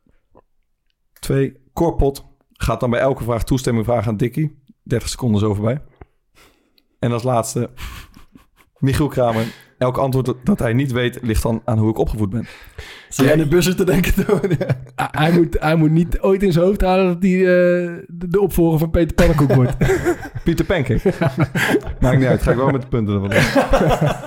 Twee, 1.20 1.58
Korpot. 1.74 2.26
Gaat 2.52 2.80
dan 2.80 2.90
bij 2.90 3.00
elke 3.00 3.24
vraag 3.24 3.44
toestemming 3.44 3.86
vragen 3.86 4.12
aan 4.12 4.18
Dikkie. 4.18 4.64
30 4.84 5.10
seconden 5.10 5.40
zo 5.40 5.54
voorbij. 5.54 5.82
En 7.00 7.12
als 7.12 7.24
laatste, 7.24 7.70
Michiel 8.80 9.08
Kramer. 9.08 9.44
Elk 9.78 9.98
antwoord 9.98 10.34
dat- 10.44 10.60
hij 10.60 10.74
niet 10.74 10.92
weet, 10.92 11.20
ligt 11.22 11.44
dan 11.44 11.62
aan 11.66 11.78
hoe 11.78 11.90
ik 11.90 11.98
opgevoed 11.98 12.30
ben. 12.30 12.48
Zie 13.10 13.24
jij 13.24 13.34
aan 13.34 13.40
de 13.40 13.48
buzzer 13.48 13.76
te 13.76 13.84
denken, 13.84 14.26
Toon? 14.26 14.40
Hij, 14.96 15.32
moet, 15.32 15.58
hij 15.60 15.76
moet 15.76 15.92
niet 15.92 16.20
ooit 16.20 16.44
in 16.44 16.52
zijn 16.52 16.66
hoofd 16.66 16.82
halen 16.82 17.06
dat 17.06 17.22
hij 17.24 17.32
eh, 17.40 17.46
de, 18.08 18.28
de 18.28 18.40
opvolger 18.42 18.80
van 18.80 18.90
Peter 18.90 19.14
Pannenkoek 19.16 19.54
wordt. 19.54 19.76
Pieter 20.44 20.66
Pancake. 20.66 21.14
Maakt 22.02 22.18
niet 22.18 22.28
uit, 22.28 22.42
ga 22.42 22.52
ik 22.52 22.58
wel 22.58 22.70
met 22.70 22.82
de 22.82 22.88
punten 22.88 23.14
ervan. 23.14 23.32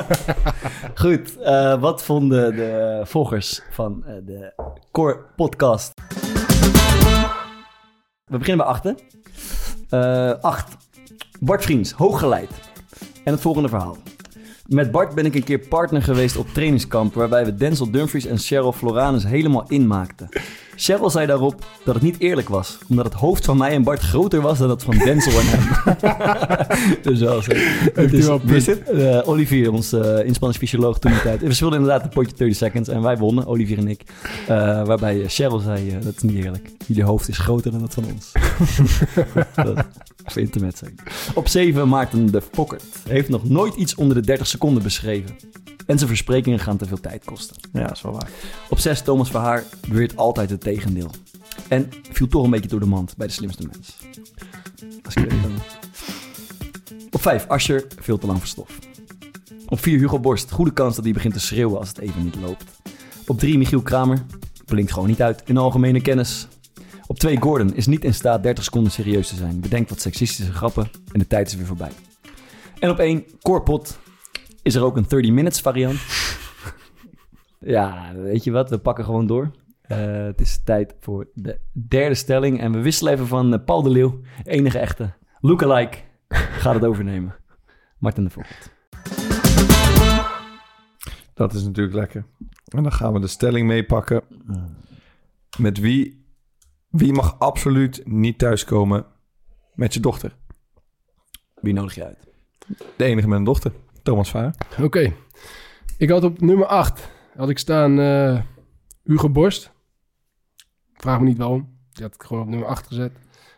Goed, 0.95 1.38
eh, 1.38 1.81
wat 1.81 2.03
vonden 2.05 2.57
de 2.57 3.01
volgers 3.05 3.62
van 3.71 4.05
eh, 4.07 4.15
de 4.25 4.53
Core 4.91 5.19
Podcast? 5.37 5.93
We 8.25 8.38
beginnen 8.38 8.65
bij 8.65 8.75
achten. 8.75 8.97
Eh, 9.88 10.33
acht. 10.41 10.77
Bart 11.41 11.62
Vriends, 11.62 11.93
hooggeleid. 11.93 12.51
En 13.25 13.33
het 13.33 13.41
volgende 13.41 13.69
verhaal. 13.69 13.97
Met 14.66 14.90
Bart 14.90 15.14
ben 15.14 15.27
ik 15.27 15.35
een 15.35 15.44
keer 15.44 15.59
partner 15.59 16.03
geweest 16.03 16.37
op 16.37 16.48
trainingskamp... 16.48 17.14
waarbij 17.14 17.44
we 17.44 17.55
Denzel 17.55 17.90
Dumfries 17.90 18.27
en 18.27 18.38
Cheryl 18.38 18.72
Floranus 18.72 19.25
helemaal 19.25 19.64
inmaakten. 19.68 20.29
Cheryl 20.83 21.11
zei 21.11 21.27
daarop 21.27 21.64
dat 21.85 21.95
het 21.95 22.03
niet 22.03 22.18
eerlijk 22.18 22.49
was... 22.49 22.79
omdat 22.88 23.05
het 23.05 23.14
hoofd 23.14 23.45
van 23.45 23.57
mij 23.57 23.71
en 23.71 23.83
Bart 23.83 24.01
groter 24.01 24.40
was 24.40 24.59
dan 24.59 24.68
dat 24.68 24.83
van 24.83 24.99
Denzel 24.99 25.40
en 25.40 25.47
hem. 25.47 25.97
dus 27.03 27.21
wel 27.21 27.42
zo. 27.42 27.53
Het 27.95 28.12
is, 28.12 28.64
dit? 28.64 28.90
Eh, 28.90 29.29
Olivier, 29.29 29.73
ons 29.73 29.92
eh 29.92 30.25
inspanningsfysioloog 30.25 30.99
toen 30.99 31.11
die 31.11 31.21
tijd. 31.21 31.40
We 31.40 31.55
speelden 31.55 31.79
inderdaad 31.79 32.05
een 32.05 32.11
potje 32.11 32.37
30 32.37 32.57
seconds 32.57 32.88
en 32.88 33.03
wij 33.03 33.16
wonnen, 33.16 33.47
Olivier 33.47 33.79
en 33.79 33.88
ik. 33.88 34.03
Eh, 34.49 34.57
waarbij 34.87 35.25
Cheryl 35.29 35.59
zei, 35.59 35.99
dat 36.05 36.14
is 36.16 36.23
niet 36.23 36.45
eerlijk. 36.45 36.71
Jullie 36.87 37.05
hoofd 37.05 37.29
is 37.29 37.38
groter 37.38 37.71
dan 37.71 37.81
dat 37.81 37.95
van 37.95 38.05
ons. 38.05 38.33
dat 39.75 39.87
is 40.27 40.37
internet 40.37 40.79
zijn. 40.79 40.95
Op 41.35 41.49
7 41.49 41.88
Maarten 41.88 42.33
de 42.33 42.42
Fokkert. 42.53 42.85
Heeft 43.09 43.29
nog 43.29 43.49
nooit 43.49 43.75
iets 43.75 43.95
onder 43.95 44.16
de 44.16 44.27
30 44.27 44.47
seconden 44.47 44.83
beschreven. 44.83 45.37
En 45.87 45.97
zijn 45.97 46.09
versprekingen 46.09 46.59
gaan 46.59 46.77
te 46.77 46.87
veel 46.87 47.01
tijd 47.01 47.25
kosten. 47.25 47.57
Ja, 47.73 47.83
dat 47.83 47.97
is 47.97 48.03
wel 48.03 48.12
waar. 48.12 48.31
Op 48.68 48.79
6 48.79 49.03
Thomas 49.03 49.31
Verhaar 49.31 49.64
beweert 49.88 50.16
altijd 50.16 50.51
het 50.51 50.61
tegendeel. 50.61 51.11
En 51.68 51.88
viel 52.11 52.27
toch 52.27 52.45
een 52.45 52.51
beetje 52.51 52.68
door 52.68 52.81
de 52.81 52.87
mand 52.87 53.16
bij 53.16 53.27
de 53.27 53.33
slimste 53.33 53.66
mens. 53.73 53.97
Als 55.05 55.14
ik 55.14 55.31
dan. 55.31 55.53
Op 57.11 57.23
5 57.23 57.47
Ascher, 57.47 57.87
veel 58.01 58.18
te 58.18 58.27
lang 58.27 58.38
verstof. 58.38 58.79
Op 59.68 59.81
4 59.81 59.99
Hugo 59.99 60.21
Borst, 60.21 60.51
goede 60.51 60.73
kans 60.73 60.95
dat 60.95 61.05
hij 61.05 61.12
begint 61.12 61.35
te 61.35 61.40
schreeuwen 61.40 61.79
als 61.79 61.88
het 61.88 61.99
even 61.99 62.25
niet 62.25 62.37
loopt. 62.37 62.64
Op 63.27 63.38
3 63.38 63.59
Michiel 63.59 63.83
Kramer, 63.83 64.23
blinkt 64.64 64.92
gewoon 64.92 65.09
niet 65.09 65.23
uit 65.23 65.42
in 65.45 65.57
algemene 65.57 66.01
kennis. 66.01 66.49
Op 67.07 67.18
2 67.18 67.40
Gordon 67.40 67.75
is 67.75 67.87
niet 67.87 68.05
in 68.05 68.14
staat 68.14 68.42
30 68.42 68.64
seconden 68.64 68.92
serieus 68.92 69.29
te 69.29 69.35
zijn. 69.35 69.61
Bedenkt 69.61 69.90
wat 69.90 70.01
seksistische 70.01 70.53
grappen 70.53 70.90
en 71.12 71.18
de 71.18 71.27
tijd 71.27 71.49
is 71.49 71.55
weer 71.55 71.66
voorbij. 71.66 71.90
En 72.79 72.90
op 72.90 72.99
1 72.99 73.25
Corpot 73.42 73.99
is 74.62 74.75
er 74.75 74.83
ook 74.83 74.96
een 74.96 75.07
30 75.09 75.31
minutes 75.31 75.61
variant. 75.61 76.01
Ja, 77.64 78.12
weet 78.14 78.44
je 78.44 78.51
wat? 78.51 78.70
We 78.70 78.79
pakken 78.79 79.05
gewoon 79.05 79.27
door. 79.27 79.51
Eh, 79.83 79.98
het 80.25 80.40
is 80.40 80.62
tijd 80.64 80.94
voor 81.01 81.29
de 81.35 81.59
derde 81.72 82.14
stelling. 82.14 82.61
En 82.61 82.72
we 82.72 82.81
wisselen 82.81 83.12
even 83.12 83.27
van 83.27 83.55
eh, 83.55 83.64
Paul 83.64 83.83
de 83.83 83.90
Leeuw, 83.90 84.20
enige 84.44 84.79
echte 84.79 85.12
lookalike, 85.40 85.98
gaat 86.29 86.75
het 86.75 86.85
overnemen. 86.85 87.35
Martin 87.98 88.25
de 88.25 88.31
Vogt. 88.31 88.70
Dat 91.35 91.55
is 91.55 91.62
natuurlijk 91.64 91.96
lekker. 91.96 92.25
En 92.64 92.83
dan 92.83 92.92
gaan 92.92 93.12
we 93.12 93.20
de 93.20 93.27
stelling 93.27 93.66
meepakken. 93.66 94.22
Met 95.59 95.79
wie, 95.79 96.27
wie 96.88 97.12
mag 97.12 97.38
absoluut 97.38 98.03
niet 98.05 98.38
thuiskomen 98.38 99.07
met 99.75 99.94
je 99.94 100.01
dochter? 100.01 100.37
Wie 101.61 101.72
nodig 101.72 101.94
je 101.94 102.05
uit? 102.05 102.29
De 102.96 103.05
enige 103.05 103.29
met 103.29 103.38
een 103.38 103.44
dochter. 103.44 103.72
Thomas 104.03 104.31
Vaar. 104.31 104.55
Oké. 104.81 105.12
Ik 105.99 106.11
had 106.11 106.25
op 106.25 106.41
nummer 106.41 106.67
8 106.67 107.11
had 107.37 107.49
ik 107.49 107.59
staan 107.59 108.01
eh, 108.01 108.41
Hugo 109.05 109.31
Borst. 109.31 109.71
Vraag 110.95 111.19
me 111.21 111.25
niet 111.25 111.38
waarom. 111.38 111.79
Die 111.93 112.03
had 112.05 112.15
ik 112.15 112.23
gewoon 112.23 112.43
op 112.43 112.49
nummer 112.49 112.69
8 112.69 112.87
gezet. 112.87 113.12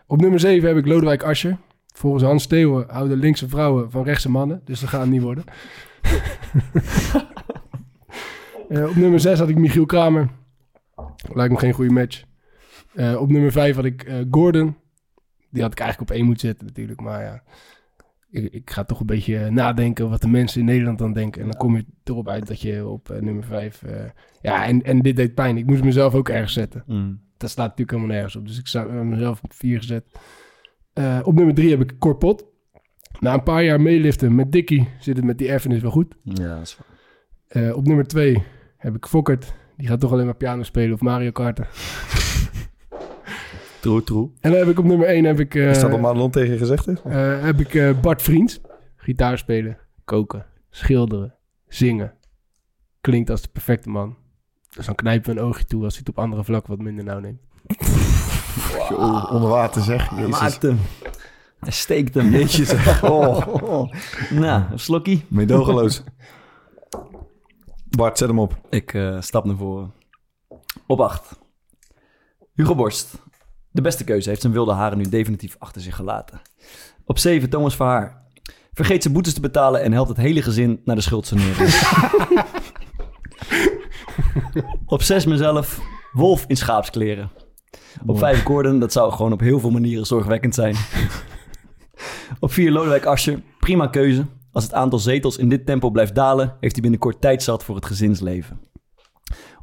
Op 0.07 0.21
nummer 0.21 0.41
7 0.41 0.69
heb 0.69 0.77
ik 0.77 0.87
Lodewijk 0.87 1.23
Asscher. 1.23 1.59
Volgens 1.87 2.23
Hans 2.23 2.43
Steeuwen 2.43 2.87
houden 2.91 3.19
linkse 3.19 3.49
vrouwen 3.49 3.91
van 3.91 4.05
rechtse 4.05 4.31
mannen. 4.31 4.61
Dus 4.65 4.81
dat 4.81 4.89
gaat 4.89 5.01
het 5.01 5.11
niet 5.11 5.23
worden. 5.23 5.45
Eh, 8.69 8.89
op 8.89 8.95
nummer 8.95 9.21
6 9.21 9.39
had 9.39 9.49
ik 9.49 9.57
Michiel 9.57 9.87
Kramer. 9.87 10.29
Lijkt 11.33 11.53
me 11.53 11.59
geen 11.59 11.73
goede 11.73 11.93
match. 11.93 12.23
Eh, 12.95 13.21
op 13.21 13.31
nummer 13.31 13.53
5 13.53 13.77
had 13.77 13.85
ik 13.85 14.03
eh, 14.03 14.17
Gordon. 14.31 14.77
Die 15.51 15.63
had 15.63 15.73
ik 15.73 15.79
eigenlijk 15.79 16.11
op 16.11 16.17
1 16.17 16.27
moeten 16.27 16.49
zetten 16.49 16.67
natuurlijk. 16.67 17.01
Maar 17.01 17.23
ja, 17.23 17.43
ik, 18.35 18.53
ik 18.53 18.71
ga 18.71 18.85
toch 18.85 19.01
een 19.01 19.07
beetje 19.07 19.51
nadenken 19.51 20.11
wat 20.11 20.23
de 20.23 20.29
mensen 20.29 20.61
in 20.61 20.67
Nederland 20.67 20.99
dan 20.99 21.13
denken. 21.13 21.43
En 21.43 21.49
dan 21.49 21.59
kom 21.59 21.77
je 21.77 21.85
erop 22.05 22.29
uit 22.29 22.47
dat 22.47 22.61
je 22.61 22.87
op 22.87 23.11
eh, 23.11 23.21
nummer 23.21 23.45
5... 23.45 23.83
ja, 24.41 24.65
en, 24.65 24.83
en 24.83 24.99
dit 24.99 25.17
deed 25.17 25.35
pijn. 25.35 25.57
Ik 25.57 25.67
moest 25.67 25.85
mezelf 25.85 26.15
ook 26.15 26.29
ergens 26.29 26.53
zetten. 26.53 26.85
Dat 27.37 27.51
staat 27.51 27.69
natuurlijk 27.69 27.91
helemaal 27.91 28.15
nergens 28.15 28.37
op. 28.37 28.47
Dus 28.47 28.59
ik 28.59 28.69
heb 28.69 29.05
mezelf 29.05 29.43
op 29.43 29.53
4 29.53 29.79
gezet. 29.79 30.05
Eh, 30.95 31.21
op 31.23 31.35
nummer 31.35 31.55
3 31.55 31.71
heb 31.71 31.81
ik 31.81 31.99
Corpot. 31.99 32.47
Na 33.21 33.35
een 33.35 33.43
paar 33.43 33.65
jaar 33.65 33.81
meeliften 33.81 34.35
met 34.35 34.53
Dickie 34.53 34.89
zit 34.99 35.17
het 35.17 35.25
met 35.25 35.39
die 35.39 35.49
erfenis 35.49 35.83
wel 35.83 35.91
goed. 35.91 36.15
Ja, 36.23 36.55
dat 36.55 36.63
is 36.63 36.77
waar. 36.77 37.65
Eh, 37.65 37.77
op 37.77 37.87
nummer 37.87 38.07
2 38.07 38.43
heb 38.77 38.95
ik 38.95 39.07
Fokkert. 39.07 39.55
Die 39.77 39.87
gaat 39.87 40.01
toch 40.01 40.13
alleen 40.13 40.25
maar 40.25 40.37
piano 40.37 40.63
spelen 40.63 40.95
of 40.95 41.01
Mario 41.01 41.31
karten. 41.31 41.67
Troe, 43.85 44.03
troe. 44.05 44.31
En 44.41 44.51
dan 44.51 44.61
heb 44.61 44.69
ik 44.69 44.79
op 44.79 44.85
nummer 44.85 45.09
1 45.09 45.25
heb 45.25 45.41
ik, 45.41 45.55
eh, 45.55 45.71
Is 45.71 45.81
dat 45.81 45.91
wat 45.91 46.01
Madelon 46.01 46.31
tegen 46.31 46.53
je 46.53 46.59
gezegd 46.59 46.89
is? 46.89 47.01
eh, 47.05 47.43
heb 47.43 47.61
ik 47.61 47.75
eh, 47.75 48.01
Bart 48.01 48.23
Vriend. 48.23 48.61
Gitaar 48.97 49.39
spelen, 49.39 49.79
koken, 50.05 50.47
schilderen, 50.71 51.35
zingen. 51.69 52.15
Klinkt 53.01 53.31
als 53.31 53.43
de 53.43 53.49
perfecte 53.49 53.89
man. 53.89 54.17
Dus 54.75 54.87
dan 54.87 54.95
knijpen 54.95 55.35
we 55.35 55.41
een 55.41 55.47
oogje 55.47 55.65
toe 55.65 55.85
als 55.85 55.93
hij 55.93 56.03
het 56.07 56.17
op 56.17 56.23
andere 56.25 56.45
vlakken 56.45 56.71
wat 56.71 56.81
minder 56.81 57.05
nauw 57.05 57.19
neemt. 57.19 57.41
Wow. 58.91 59.33
Onder 59.33 59.49
water 59.51 59.83
zeg. 59.83 60.11
Jezus. 60.11 60.31
Maakt 60.41 60.63
hem. 60.63 60.79
Hij 61.59 61.73
steekt 61.73 62.15
hem. 62.15 62.31
Jeetje 62.31 62.65
zeg. 62.65 63.03
Oh. 63.11 63.93
Nou, 64.31 64.63
een 64.73 64.79
slokkie. 64.79 65.25
Meedogenloos. 65.29 66.03
Bart, 67.91 68.19
zet 68.19 68.29
hem 68.29 68.39
op. 68.39 68.59
Ik 68.71 68.95
eh, 68.95 69.21
stap 69.21 69.45
naar 69.45 69.57
voren. 69.57 69.93
Op 70.87 71.01
8. 71.01 71.39
Hugo 72.55 72.75
Borst. 72.75 73.23
De 73.75 73.83
beste 73.83 74.05
keuze 74.05 74.29
heeft 74.29 74.41
zijn 74.41 74.53
wilde 74.53 74.73
haren 74.73 74.99
nu 74.99 75.09
definitief 75.09 75.57
achter 75.59 75.83
zich 75.83 75.97
gelaten. 75.97 76.41
Op 77.05 77.19
7 77.19 77.51
Thomas 77.51 77.77
Verhaar. 77.77 78.23
Vergeet 78.73 79.03
zijn 79.03 79.15
boetes 79.15 79.35
te 79.35 79.41
betalen 79.41 79.83
en 79.83 79.93
helpt 79.93 80.09
het 80.09 80.17
hele 80.17 80.43
gezin 80.43 80.81
naar 80.85 80.97
de 80.97 81.03
schuldsanering. 81.03 81.57
op 84.87 85.03
6 85.03 85.25
mezelf. 85.25 85.81
Wolf 86.13 86.45
in 86.47 86.57
schaapskleren. 86.57 87.31
Op 88.07 88.19
5 88.19 88.43
Gordon. 88.43 88.79
Dat 88.79 88.93
zou 88.93 89.13
gewoon 89.13 89.33
op 89.33 89.41
heel 89.41 89.61
veel 89.61 89.71
manieren 89.71 90.07
zorgwekkend 90.07 90.55
zijn. 90.55 90.77
op 92.41 92.53
4 92.53 92.71
Lodewijk 92.71 93.05
Asscher. 93.05 93.43
Prima 93.59 93.87
keuze. 93.87 94.27
Als 94.53 94.65
het 94.65 94.73
aantal 94.73 94.99
zetels 94.99 95.37
in 95.37 95.49
dit 95.49 95.67
tempo 95.67 95.91
blijft 95.91 96.15
dalen, 96.15 96.57
heeft 96.61 96.73
hij 96.73 96.83
binnenkort 96.83 97.21
tijd 97.21 97.43
zat 97.43 97.65
voor 97.65 97.75
het 97.75 97.87
gezinsleven. 97.87 98.61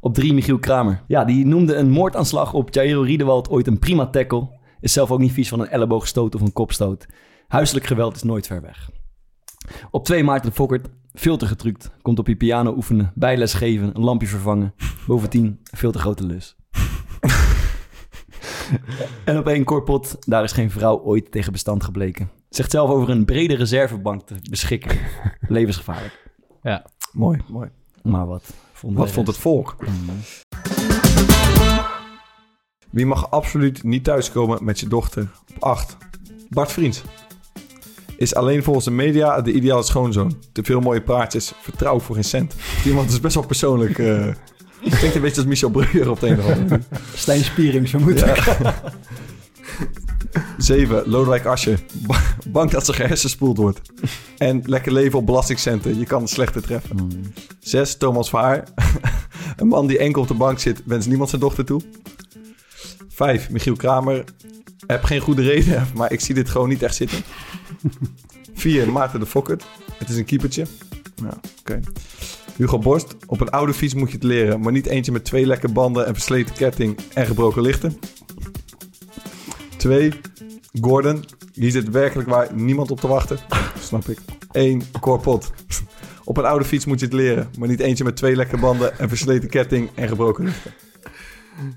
Op 0.04 0.14
3 0.14 0.34
Michiel 0.34 0.58
Kramer. 0.58 1.02
Ja, 1.06 1.24
die 1.24 1.46
noemde 1.46 1.74
een 1.74 1.90
moordaanslag 1.90 2.52
op 2.52 2.74
Jairo 2.74 3.00
Riedewald 3.00 3.50
ooit 3.50 3.66
een 3.66 3.78
prima 3.78 4.06
tackle. 4.06 4.48
Is 4.80 4.92
zelf 4.92 5.10
ook 5.10 5.18
niet 5.18 5.32
vies 5.32 5.48
van 5.48 5.60
een 5.60 5.68
elleboogstoot 5.68 6.34
of 6.34 6.40
een 6.40 6.52
kopstoot. 6.52 7.06
Huiselijk 7.48 7.86
geweld 7.86 8.16
is 8.16 8.22
nooit 8.22 8.46
ver 8.46 8.60
weg. 8.60 8.90
Op 9.90 10.04
2 10.04 10.24
Maarten 10.24 10.50
de 10.50 10.54
Fokkert. 10.56 10.88
Veel 11.12 11.36
te 11.36 11.46
getrukt. 11.46 11.90
Komt 12.02 12.18
op 12.18 12.26
je 12.26 12.36
piano 12.36 12.74
oefenen, 12.76 13.12
bijles 13.14 13.54
geven, 13.54 13.90
een 13.96 14.02
lampje 14.02 14.26
vervangen. 14.26 14.74
Bovendien 15.06 15.60
veel 15.62 15.92
te 15.92 15.98
grote 15.98 16.26
lus. 16.26 16.56
en 19.24 19.38
op 19.38 19.46
1 19.46 19.64
Korpot. 19.64 20.16
Daar 20.20 20.44
is 20.44 20.52
geen 20.52 20.70
vrouw 20.70 21.00
ooit 21.00 21.30
tegen 21.30 21.52
bestand 21.52 21.84
gebleken. 21.84 22.30
Zegt 22.48 22.70
zelf 22.70 22.90
over 22.90 23.10
een 23.10 23.24
brede 23.24 23.54
reservebank 23.54 24.22
te 24.22 24.34
beschikken. 24.50 24.98
Levensgevaarlijk. 25.48 26.30
Mooi, 27.12 27.40
mooi. 27.48 27.70
Maar 28.02 28.26
wat 28.26 28.54
Wat 28.82 29.10
vond 29.10 29.26
het 29.26 29.36
volk? 29.36 29.76
Mm. 29.80 30.20
Wie 32.90 33.06
mag 33.06 33.30
absoluut 33.30 33.82
niet 33.82 34.04
thuiskomen 34.04 34.64
met 34.64 34.80
je 34.80 34.88
dochter? 34.88 35.28
Op 35.54 35.62
8. 35.62 35.96
Bart 36.48 36.72
Vriends. 36.72 37.02
Is 38.16 38.34
alleen 38.34 38.62
volgens 38.62 38.84
de 38.84 38.90
media 38.90 39.40
de 39.40 39.52
ideale 39.52 39.82
schoonzoon. 39.82 40.36
Te 40.52 40.62
veel 40.64 40.80
mooie 40.80 41.00
praatjes, 41.02 41.52
vertrouw 41.60 42.00
voor 42.00 42.14
geen 42.14 42.24
cent. 42.24 42.54
Die 42.84 42.94
man 42.94 43.06
is 43.06 43.20
best 43.20 43.34
wel 43.34 43.46
persoonlijk. 43.46 43.98
eh 43.98 44.26
klinkt 44.98 45.14
een 45.14 45.20
beetje 45.22 45.36
als 45.36 45.46
Michel 45.46 45.70
Breuer 45.70 46.10
op 46.10 46.20
de 46.20 46.26
een 46.28 46.38
of 46.38 46.44
andere 46.44 46.64
manier. 46.68 46.84
Stijn 47.14 47.44
Spierings, 47.44 47.90
vermoed 47.90 48.22
ik. 48.26 48.42
7. 50.58 51.02
Lodewijk. 51.06 51.42
Ba- 52.06 52.20
Bang 52.48 52.70
dat 52.70 52.86
ze 52.86 52.92
gehersenspoeld 52.92 53.56
wordt. 53.56 53.80
En 54.38 54.62
lekker 54.64 54.92
leven 54.92 55.18
op 55.18 55.26
belastingcenten. 55.26 55.98
Je 55.98 56.04
kan 56.06 56.20
het 56.20 56.30
slechter 56.30 56.62
treffen. 56.62 56.96
Mm. 56.96 57.32
6. 57.60 57.96
Thomas 57.96 58.30
Vaar. 58.30 58.64
Een 59.56 59.68
man 59.68 59.86
die 59.86 59.98
enkel 59.98 60.22
op 60.22 60.28
de 60.28 60.34
bank 60.34 60.58
zit, 60.58 60.82
wenst 60.84 61.08
niemand 61.08 61.28
zijn 61.28 61.40
dochter 61.40 61.64
toe. 61.64 61.80
5. 63.08 63.50
Michiel 63.50 63.76
Kramer. 63.76 64.24
Heb 64.86 65.04
geen 65.04 65.20
goede 65.20 65.42
reden, 65.42 65.86
maar 65.96 66.12
ik 66.12 66.20
zie 66.20 66.34
dit 66.34 66.48
gewoon 66.48 66.68
niet 66.68 66.82
echt 66.82 66.94
zitten. 66.94 67.18
4. 68.54 68.92
Maarten 68.92 69.20
de 69.20 69.26
Fokkert. 69.26 69.64
Het 69.98 70.08
is 70.08 70.16
een 70.16 70.24
keepertje. 70.24 70.66
Ja, 71.22 71.38
oké. 71.60 71.80
Hugo 72.56 72.78
Borst. 72.78 73.16
Op 73.26 73.40
een 73.40 73.50
oude 73.50 73.74
fiets 73.74 73.94
moet 73.94 74.08
je 74.08 74.14
het 74.14 74.24
leren, 74.24 74.60
maar 74.60 74.72
niet 74.72 74.86
eentje 74.86 75.12
met 75.12 75.24
twee 75.24 75.46
lekke 75.46 75.68
banden, 75.68 76.08
een 76.08 76.14
versleten 76.14 76.54
ketting 76.54 76.98
en 77.14 77.26
gebroken 77.26 77.62
lichten. 77.62 77.98
2. 79.82 80.12
Gordon. 80.80 81.24
Hier 81.52 81.70
zit 81.70 81.90
werkelijk 81.90 82.28
waar 82.28 82.48
niemand 82.54 82.90
op 82.90 83.00
te 83.00 83.06
wachten. 83.08 83.38
Snap 83.88 84.08
ik. 84.08 84.18
1. 84.52 84.82
Corpot. 85.00 85.52
Op 86.24 86.36
een 86.36 86.44
oude 86.44 86.64
fiets 86.64 86.84
moet 86.84 87.00
je 87.00 87.04
het 87.04 87.14
leren, 87.14 87.48
maar 87.58 87.68
niet 87.68 87.80
eentje 87.80 88.04
met 88.04 88.16
twee 88.16 88.36
lekke 88.36 88.56
banden, 88.56 88.92
een 88.98 89.08
versleten 89.08 89.48
ketting 89.48 89.88
en 89.94 90.08
gebroken 90.08 90.44
lichten. 90.44 90.72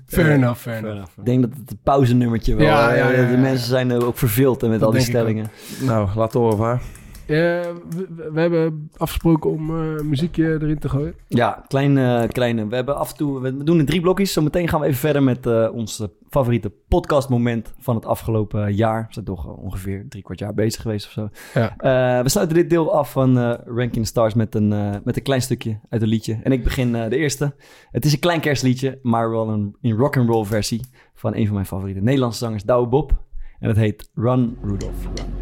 Fair 0.06 0.26
Eh, 0.26 0.34
enough, 0.34 0.60
fair 0.60 0.78
enough. 0.78 1.10
Ik 1.18 1.24
denk 1.24 1.42
dat 1.42 1.50
het 1.60 1.70
een 1.70 1.78
pauzenummertje 1.82 2.54
wel... 2.54 2.66
Ja, 2.66 2.90
eh, 2.90 2.98
ja, 2.98 3.22
ja, 3.22 3.30
De 3.30 3.36
mensen 3.36 3.68
zijn 3.68 3.90
er 3.90 4.06
ook 4.06 4.18
verveeld 4.18 4.62
en 4.62 4.70
met 4.70 4.80
Dat 4.80 4.88
al 4.88 4.94
die 4.94 5.04
stellingen. 5.04 5.50
Nou, 5.80 6.08
laat 6.14 6.32
horen 6.32 6.58
waar. 6.58 6.82
Eh, 7.26 7.36
we, 7.36 8.30
we- 8.32 8.40
hebben 8.40 8.90
afgesproken 8.96 9.50
om 9.50 9.70
eh, 9.78 10.00
muziekje 10.04 10.44
erin 10.52 10.78
te 10.78 10.88
gooien. 10.88 11.14
Ja, 11.28 11.64
kleine, 11.68 12.28
kleine. 12.32 12.66
We 12.68 12.74
hebben 12.74 12.96
af 12.96 13.10
en 13.10 13.16
toe... 13.16 13.40
We 13.40 13.64
doen 13.64 13.78
in 13.78 13.86
drie 13.86 14.00
blokjes. 14.00 14.32
Zometeen 14.32 14.68
gaan 14.68 14.80
we 14.80 14.86
even 14.86 14.98
verder 14.98 15.22
met 15.22 15.46
eh, 15.46 15.68
ons 15.72 16.00
eh, 16.00 16.06
favoriete 16.30 16.72
podcastmoment 16.88 17.74
van 17.78 17.94
het 17.94 18.06
afgelopen 18.06 18.74
jaar. 18.74 19.00
We 19.06 19.12
zijn 19.12 19.24
toch 19.24 19.46
eh, 19.46 19.58
ongeveer 19.64 20.06
drie 20.08 20.22
kwart 20.22 20.38
jaar 20.38 20.54
bezig 20.54 20.82
geweest 20.82 21.06
of 21.06 21.12
zo. 21.12 21.28
Ja. 21.54 21.76
Eh, 22.16 22.22
we 22.22 22.28
sluiten 22.28 22.56
dit 22.56 22.70
deel 22.70 22.92
af 22.94 23.12
van 23.12 23.38
eh, 23.38 23.54
Ranking 23.64 24.06
Stars 24.06 24.34
met 24.34 24.54
een, 24.54 24.72
eh, 24.72 24.90
met 25.04 25.16
een 25.16 25.22
klein 25.22 25.42
stukje 25.42 25.80
uit 25.88 26.02
een 26.02 26.08
liedje. 26.08 26.38
En 26.42 26.52
ik 26.52 26.64
begin 26.64 26.94
eh, 26.94 27.08
de 27.10 27.16
eerste. 27.16 27.54
Het 27.90 28.04
is 28.04 28.12
een 28.12 28.18
klein 28.18 28.40
kerstliedje, 28.40 28.98
maar 29.02 29.30
wel 29.30 29.48
een 29.48 29.76
in 29.80 29.96
rock 29.96 30.16
and 30.16 30.28
roll 30.28 30.44
versie 30.44 30.80
van 31.14 31.34
een 31.34 31.44
van 31.44 31.54
mijn 31.54 31.66
favoriete 31.66 32.00
Nederlandse 32.00 32.38
zangers, 32.38 32.62
Douwe 32.64 32.86
Bob. 32.88 33.24
En 33.60 33.68
het 33.68 33.76
heet 33.76 34.10
Run 34.14 34.56
Rudolph 34.62 35.04
Run. 35.14 35.35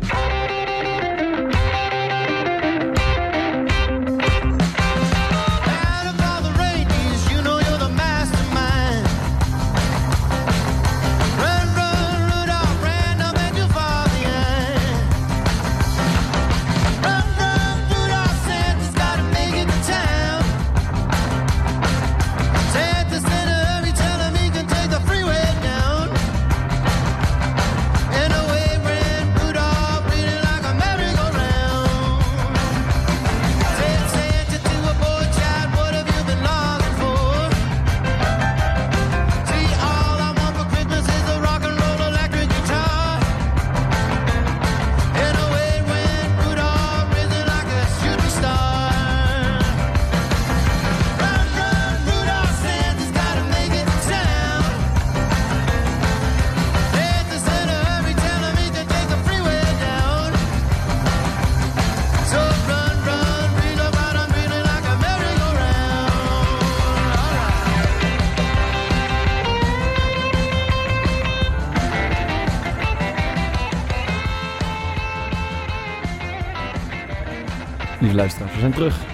Zijn 78.70 78.76
terug. 78.76 79.04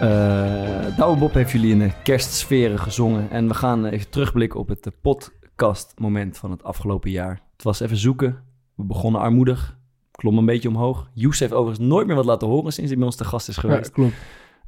Eh 0.00 0.96
Douwe 0.96 1.18
Bob 1.18 1.34
heeft 1.34 1.50
jullie 1.50 1.70
in 1.72 1.78
de 1.78 1.90
kerstsferen 2.02 2.78
gezongen. 2.78 3.30
En 3.30 3.48
we 3.48 3.54
gaan 3.54 3.84
even 3.86 4.10
terugblikken 4.10 4.60
op 4.60 4.68
het 4.68 4.90
podcastmoment 5.02 6.36
van 6.38 6.50
het 6.50 6.62
afgelopen 6.62 7.10
jaar. 7.10 7.40
Het 7.52 7.62
was 7.62 7.80
even 7.80 7.96
zoeken. 7.96 8.36
We 8.74 8.84
begonnen 8.84 9.20
armoedig. 9.20 9.76
Klom 10.10 10.38
een 10.38 10.44
beetje 10.46 10.68
omhoog. 10.68 11.10
Joes 11.14 11.38
heeft 11.38 11.52
overigens 11.52 11.86
nooit 11.88 12.06
meer 12.06 12.16
wat 12.16 12.24
laten 12.24 12.48
horen 12.48 12.72
sinds 12.72 12.88
hij 12.90 12.98
bij 12.98 13.06
ons 13.08 13.16
te 13.16 13.24
gast 13.24 13.48
is 13.48 13.54
Ja, 13.54 13.60
geweest. 13.60 13.90
klopt. 13.90 14.14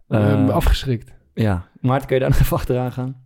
Eh, 0.08 0.44
me 0.44 0.52
afgeschrikt. 0.52 1.12
ja, 1.34 1.68
Maarten, 1.80 2.06
kun 2.06 2.16
je 2.16 2.22
daar 2.22 2.30
nog 2.30 2.40
even 2.44 2.56
achteraan 2.56 2.92
gaan? 2.92 3.16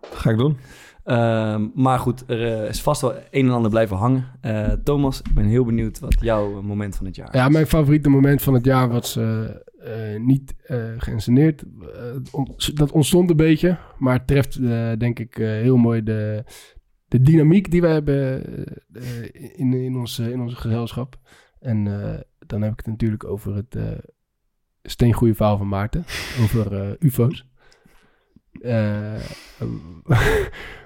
Ga 0.00 0.30
ik 0.30 0.36
doen. 0.38 0.56
Ehm, 1.04 1.66
maar 1.74 1.98
goed, 1.98 2.24
er 2.26 2.62
eh, 2.62 2.68
is 2.68 2.82
vast 2.82 3.00
wel 3.00 3.14
een 3.30 3.46
en 3.46 3.50
ander 3.52 3.70
blijven 3.70 3.96
hangen. 3.96 4.24
Eh, 4.40 4.68
Thomas, 4.84 5.18
ik 5.22 5.34
ben 5.34 5.44
heel 5.44 5.64
benieuwd 5.64 5.98
wat 6.00 6.16
jouw 6.20 6.62
moment 6.62 6.96
van 6.96 7.06
het 7.06 7.16
jaar 7.16 7.36
Ja, 7.36 7.46
is. 7.46 7.52
mijn 7.52 7.66
favoriete 7.66 8.08
moment 8.08 8.42
van 8.42 8.54
het 8.54 8.64
jaar 8.64 8.88
was 8.88 9.18
eh, 9.84 10.20
niet 10.20 10.54
on- 12.32 12.56
dat 12.74 12.92
ontstond 12.92 13.30
een 13.30 13.36
beetje, 13.36 13.78
maar 13.98 14.14
het 14.18 14.26
treft 14.26 14.60
denk 14.98 15.18
ik 15.18 15.34
heel 15.36 15.76
mooi 15.76 16.02
de, 16.02 16.44
de 17.08 17.20
dynamiek 17.20 17.70
die 17.70 17.80
we 17.80 17.86
hebben 17.86 18.44
in, 19.56 19.72
in, 19.72 19.96
ons, 19.96 20.18
in 20.18 20.40
onze 20.40 20.56
gezelschap. 20.56 21.18
En 21.60 21.84
dan 22.46 22.62
heb 22.62 22.72
ik 22.72 22.76
het 22.78 22.86
natuurlijk 22.86 23.24
over 23.24 23.54
het 23.54 23.74
eh 23.74 23.98
steengoede 24.86 25.34
verhaal 25.34 25.56
van 25.56 25.68
Maarten, 25.68 26.04
over 26.42 26.96
ufo's. 27.00 27.46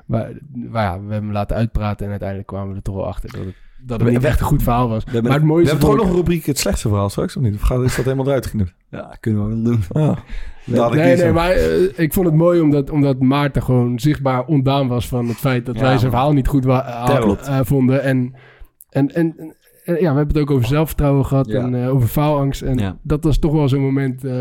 Maar, 0.06 0.32
maar 0.70 0.82
ja, 0.82 0.92
we 0.94 1.12
hebben 1.12 1.12
hem 1.12 1.32
laten 1.32 1.56
uitpraten 1.56 2.04
en 2.04 2.10
uiteindelijk 2.10 2.48
kwamen 2.48 2.70
we 2.70 2.76
er 2.76 2.82
toch 2.82 2.94
wel 2.94 3.06
achter 3.06 3.32
dat 3.32 3.44
het, 3.44 3.54
dat 3.80 3.96
het 3.98 4.06
We- 4.06 4.12
niet 4.14 4.22
we- 4.22 4.28
echt 4.28 4.40
een 4.40 4.46
goed 4.46 4.62
verhaal 4.62 4.88
was. 4.88 5.04
we 5.04 5.10
hebben- 5.10 5.22
maar 5.30 5.32
het 5.40 5.48
We 5.48 5.52
mooiste 5.52 5.70
hebben 5.70 5.88
toch 5.88 5.98
nog 5.98 6.08
een 6.08 6.16
rubriek 6.16 6.46
het 6.46 6.58
slechtste 6.58 6.88
verhaal 6.88 7.08
straks, 7.08 7.36
of 7.36 7.42
niet? 7.42 7.54
Of 7.54 7.60
gaat, 7.60 7.82
is 7.82 7.96
dat 7.96 8.04
helemaal 8.04 8.26
eruit 8.26 8.46
geknipt? 8.46 8.74
Ja, 8.90 9.16
kunnen 9.20 9.42
we 9.48 9.54
wel 9.54 9.62
doen. 9.62 9.82
Ah, 9.92 10.16
Nee, 10.64 11.16
nee, 11.16 11.32
maar 11.32 11.50
eh, 11.50 11.98
ik 11.98 12.12
vond 12.12 12.26
het 12.26 12.34
mooi 12.34 12.60
omdat, 12.60 12.90
omdat 12.90 13.18
Maarten 13.20 13.62
gewoon 13.62 13.98
zichtbaar 13.98 14.44
ontdaan 14.44 14.88
was 14.88 15.08
van 15.08 15.28
het 15.28 15.36
feit 15.36 15.66
dat 15.66 15.74
Ja, 15.74 15.80
wij 15.80 15.98
zijn 15.98 16.10
verhaal 16.10 16.32
niet 16.32 16.48
goed 16.48 16.66
eh, 16.66 17.60
vonden. 17.62 18.02
En, 18.02 18.34
en, 18.90 19.14
en, 19.14 19.34
en, 19.38 19.54
ja, 19.94 20.10
we 20.12 20.16
hebben 20.16 20.26
het 20.28 20.38
ook 20.38 20.50
over 20.50 20.66
zelfvertrouwen 20.66 21.26
gehad 21.26 21.46
Ja. 21.46 21.60
en 21.60 21.82
eh, 21.82 21.94
over 21.94 22.08
faalangst. 22.08 22.62
En 22.62 22.78
Ja. 22.78 22.96
dat 23.02 23.24
was 23.24 23.38
toch 23.38 23.52
wel 23.52 23.68
zo'n 23.68 23.80
moment 23.80 24.24
eh, 24.24 24.32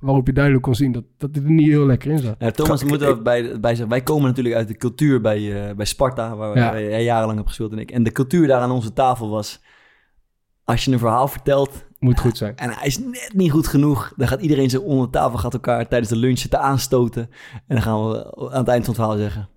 waarop 0.00 0.26
je 0.26 0.32
duidelijk 0.32 0.64
kon 0.64 0.74
zien 0.74 0.92
dat, 0.92 1.04
dat 1.18 1.34
het 1.34 1.44
er 1.44 1.50
niet 1.50 1.68
heel 1.68 1.86
lekker 1.86 2.10
in 2.10 2.18
zat. 2.18 2.34
Ja, 2.38 2.50
Thomas 2.50 2.84
moet 2.84 3.00
er 3.02 3.22
bij, 3.22 3.60
bij 3.60 3.70
zeggen, 3.70 3.88
wij 3.88 4.00
komen 4.02 4.24
natuurlijk 4.26 4.54
uit 4.54 4.68
de 4.68 4.76
cultuur 4.76 5.20
bij, 5.20 5.68
eh, 5.68 5.74
bij 5.74 5.86
Sparta, 5.86 6.36
waar 6.36 6.56
Ja. 6.56 6.80
jij 6.80 7.04
jarenlang 7.04 7.36
hebt 7.36 7.48
gespeeld 7.48 7.72
en 7.72 7.78
ik. 7.78 7.90
En 7.90 8.02
de 8.02 8.12
cultuur 8.12 8.46
daar 8.46 8.60
aan 8.60 8.70
onze 8.70 8.92
tafel 8.92 9.30
was, 9.30 9.60
als 10.64 10.84
je 10.84 10.92
een 10.92 10.98
verhaal 10.98 11.28
vertelt 11.28 11.84
Moet 11.98 12.20
goed 12.20 12.36
zijn. 12.36 12.56
en 12.56 12.70
hij 12.70 12.86
is 12.86 12.98
net 12.98 13.30
niet 13.34 13.50
goed 13.50 13.66
genoeg, 13.66 14.12
dan 14.16 14.28
gaat 14.28 14.40
iedereen 14.40 14.70
zo 14.70 14.80
onder 14.80 15.04
de 15.06 15.12
tafel 15.12 15.38
gaat 15.38 15.52
elkaar 15.54 15.88
tijdens 15.88 16.10
de 16.10 16.16
lunch 16.16 16.38
zitten 16.38 16.60
aanstoten. 16.60 17.22
En 17.52 17.74
dan 17.74 17.82
gaan 17.82 18.08
we 18.08 18.34
aan 18.50 18.58
het 18.58 18.68
eind 18.68 18.84
van 18.84 18.94
het 18.94 19.02
verhaal 19.02 19.16
zeggen, 19.16 19.48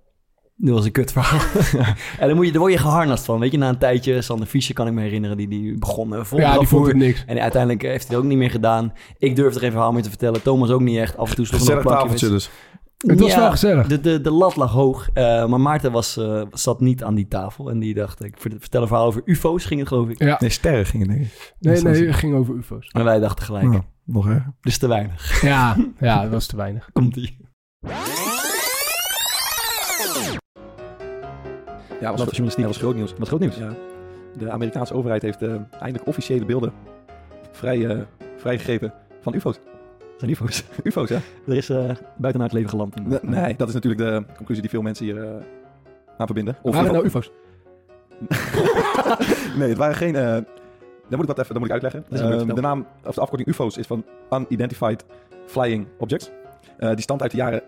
dit 0.62 0.74
was 0.74 0.86
een 0.86 0.92
kut 0.92 1.12
verhaal. 1.12 1.40
en 2.20 2.28
dan, 2.28 2.36
moet 2.36 2.46
je, 2.46 2.52
dan 2.52 2.62
word 2.62 2.74
je 2.74 2.80
geharnast 2.80 3.26
van, 3.26 3.40
weet 3.40 3.52
je, 3.52 3.58
na 3.58 3.70
een 3.70 3.78
tijdje, 3.78 4.22
Sander 4.22 4.48
Fischer 4.48 4.76
kan 4.76 4.88
ik 4.88 4.94
me 4.94 5.02
herinneren, 5.02 5.38
die, 5.38 5.48
die 5.48 5.78
begon 5.78 6.16
eh, 6.16 6.24
vol 6.24 6.40
Ja, 6.40 6.58
die 6.58 6.68
vond 6.68 6.88
het 6.88 6.96
niks. 6.96 7.24
En 7.26 7.40
uiteindelijk 7.40 7.82
heeft 7.82 8.08
hij 8.08 8.16
het 8.16 8.26
ook 8.26 8.30
niet 8.30 8.38
meer 8.40 8.50
gedaan. 8.52 8.94
Ik 9.18 9.36
durfde 9.36 9.60
geen 9.60 9.72
verhaal 9.72 9.92
meer 9.92 10.04
te 10.04 10.10
vertellen. 10.10 10.42
Thomas 10.42 10.70
ook 10.70 10.82
niet 10.82 10.98
echt. 10.98 11.18
Af 11.18 11.30
en 11.30 11.36
toe 11.36 11.46
sloeg 11.46 11.62
er 11.68 11.76
nog 11.76 11.84
een 11.84 11.90
tafeltje 11.92 12.30
dus. 12.30 12.50
Het 13.08 13.20
was 13.20 13.32
Ja, 13.32 13.40
wel 13.40 13.50
gezellig. 13.52 13.88
De, 13.88 14.00
de, 14.02 14.22
de 14.22 14.32
lat 14.32 14.56
lag 14.56 14.72
hoog, 14.72 15.10
eh, 15.14 15.46
maar 15.46 15.62
Maarten 15.62 15.92
was, 15.92 16.18
eh, 16.18 16.42
zat 16.52 16.80
niet 16.80 17.04
aan 17.04 17.16
die 17.16 17.28
tafel. 17.28 17.70
En 17.70 17.80
die 17.80 17.94
dacht, 17.94 18.24
ik 18.24 18.34
vert- 18.38 18.56
vertel 18.60 18.82
een 18.82 18.88
verhaal 18.88 19.06
over 19.06 19.22
ufo's, 19.26 19.66
ging 19.66 19.80
het 19.80 19.90
geloof 19.90 20.10
ik. 20.10 20.20
Ja. 20.24 20.38
Nee, 20.40 20.50
sterren 20.50 20.86
gingen 20.86 21.08
denk 21.08 21.22
ik. 21.22 21.54
Nee, 21.60 21.82
nee, 21.82 22.06
het 22.06 22.16
ging 22.16 22.36
over 22.36 22.56
ufo's. 22.56 22.88
En 22.92 23.04
wij 23.04 23.20
dachten 23.20 23.46
gelijk, 23.46 23.66
Oh, 23.66 23.80
nog 24.06 24.28
erger. 24.28 24.54
dus 24.62 24.78
te 24.78 24.88
weinig. 24.88 25.42
Ja, 25.42 25.76
ja, 26.00 26.22
dat 26.22 26.32
was 26.32 26.46
te 26.46 26.56
weinig. 26.56 26.90
Komt-ie. 26.94 27.38
Ja, 32.00 32.10
was, 32.12 32.20
journalistiek? 32.20 32.66
was 32.66 32.78
groot 32.78 32.96
nieuws. 32.96 33.14
Wat 33.18 33.28
groot 33.28 33.40
nieuws. 33.40 33.58
Ja. 33.58 33.74
De 34.38 34.52
Amerikaanse 34.52 34.94
overheid 34.94 35.22
heeft 35.22 35.42
eh, 35.42 35.56
eindelijk 35.80 36.08
officiële 36.08 36.46
beelden 36.46 36.72
vrij, 37.52 37.88
eh, 37.88 38.00
vrijgegeven 38.38 38.94
van 39.22 39.34
UFO's. 39.34 39.60
zijn 40.18 40.32
ufo's. 40.32 40.64
UFO's, 40.84 41.10
ja. 41.16 41.20
Er 41.48 41.56
is 41.56 41.68
buiten 42.18 42.42
het 42.42 42.54
leven 42.54 42.70
geland. 42.70 43.08
Nee, 43.08 43.20
nee, 43.22 43.56
dat 43.56 43.68
is 43.68 43.74
natuurlijk 43.74 44.02
de 44.02 44.34
conclusie 44.36 44.62
die 44.62 44.72
veel 44.72 44.82
mensen 44.82 45.06
hier 45.06 45.44
aan 46.18 46.26
verbinden. 46.26 46.58
Of 46.62 46.76
Waren 46.76 46.94
het 46.94 46.94
nou 46.94 47.06
ufo's? 47.06 47.32
nee, 49.60 49.70
het 49.70 49.78
waren 49.78 49.96
geen. 49.96 50.14
dat 50.14 50.46
moet 51.10 51.22
ik 51.22 51.28
wat 51.28 51.40
even 51.40 51.54
dat 51.54 51.58
moet 51.58 51.66
ik 51.66 51.72
uitleggen. 51.72 52.06
Dat 52.10 52.20
Ehm, 52.20 52.56
de 52.56 52.62
naam 52.62 52.86
of 53.06 53.16
de 53.16 53.22
afkorting 53.22 53.50
UFO's 53.50 53.78
is 53.78 53.88
van 53.88 54.04
Unidentified 54.30 55.06
Flying 55.46 55.88
Objects. 55.98 56.32
Die 56.78 57.02
stamt 57.02 57.22
uit 57.22 57.32
de 57.32 57.38
jaren 57.38 57.62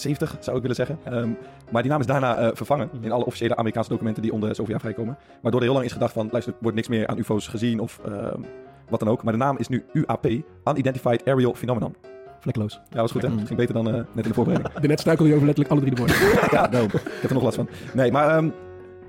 70, 0.00 0.36
zou 0.40 0.56
ik 0.56 0.62
willen 0.62 0.76
zeggen. 0.76 0.98
Ehm, 1.04 1.28
maar 1.70 1.82
die 1.82 1.90
naam 1.90 2.00
is 2.00 2.06
daarna 2.06 2.36
eh, 2.36 2.48
vervangen 2.52 2.88
Mhm. 2.92 3.04
in 3.04 3.12
alle 3.12 3.24
officiële 3.24 3.56
Amerikaanse 3.56 3.90
documenten 3.90 4.22
die 4.22 4.38
de 4.38 4.46
zoveel 4.54 4.70
jaar 4.70 4.80
vrijkomen. 4.80 5.16
Waardoor 5.42 5.60
er 5.60 5.66
heel 5.66 5.74
lang 5.74 5.86
is 5.86 5.92
gedacht 5.92 6.12
van, 6.12 6.28
luister, 6.30 6.52
er 6.52 6.58
wordt 6.62 6.76
niks 6.76 6.88
meer 6.88 7.06
aan 7.06 7.18
UFO's 7.18 7.48
gezien 7.48 7.80
of 7.80 8.00
ehm, 8.04 8.40
wat 8.88 9.00
dan 9.00 9.08
ook. 9.08 9.22
Maar 9.22 9.32
de 9.32 9.38
naam 9.38 9.56
is 9.58 9.68
nu 9.68 9.84
UAP, 9.92 10.26
Unidentified 10.64 11.24
Aerial 11.24 11.54
Phenomenon. 11.54 11.94
Vlekloos. 12.40 12.80
Ja, 12.90 13.00
was 13.00 13.10
goed 13.12 13.22
hè? 13.22 13.28
Mhm. 13.28 13.38
Het 13.38 13.46
ging 13.46 13.58
beter 13.58 13.74
dan 13.74 13.88
eh, 13.88 13.94
net 13.94 14.06
in 14.14 14.22
de 14.22 14.34
voorbereiding. 14.34 14.74
Daarnet 14.80 15.00
struikelde 15.00 15.30
je 15.30 15.36
over 15.36 15.46
letterlijk 15.46 15.74
alle 15.74 15.90
drie 15.90 15.94
de 16.06 16.12
woorden. 16.12 16.50
ja, 16.58 16.68
nou, 16.70 16.84
ik 16.84 16.92
heb 17.20 17.30
er 17.30 17.34
nog 17.34 17.42
last 17.42 17.56
van. 17.56 17.68
Nee, 17.94 18.12
maar 18.12 18.36
ehm, 18.36 18.48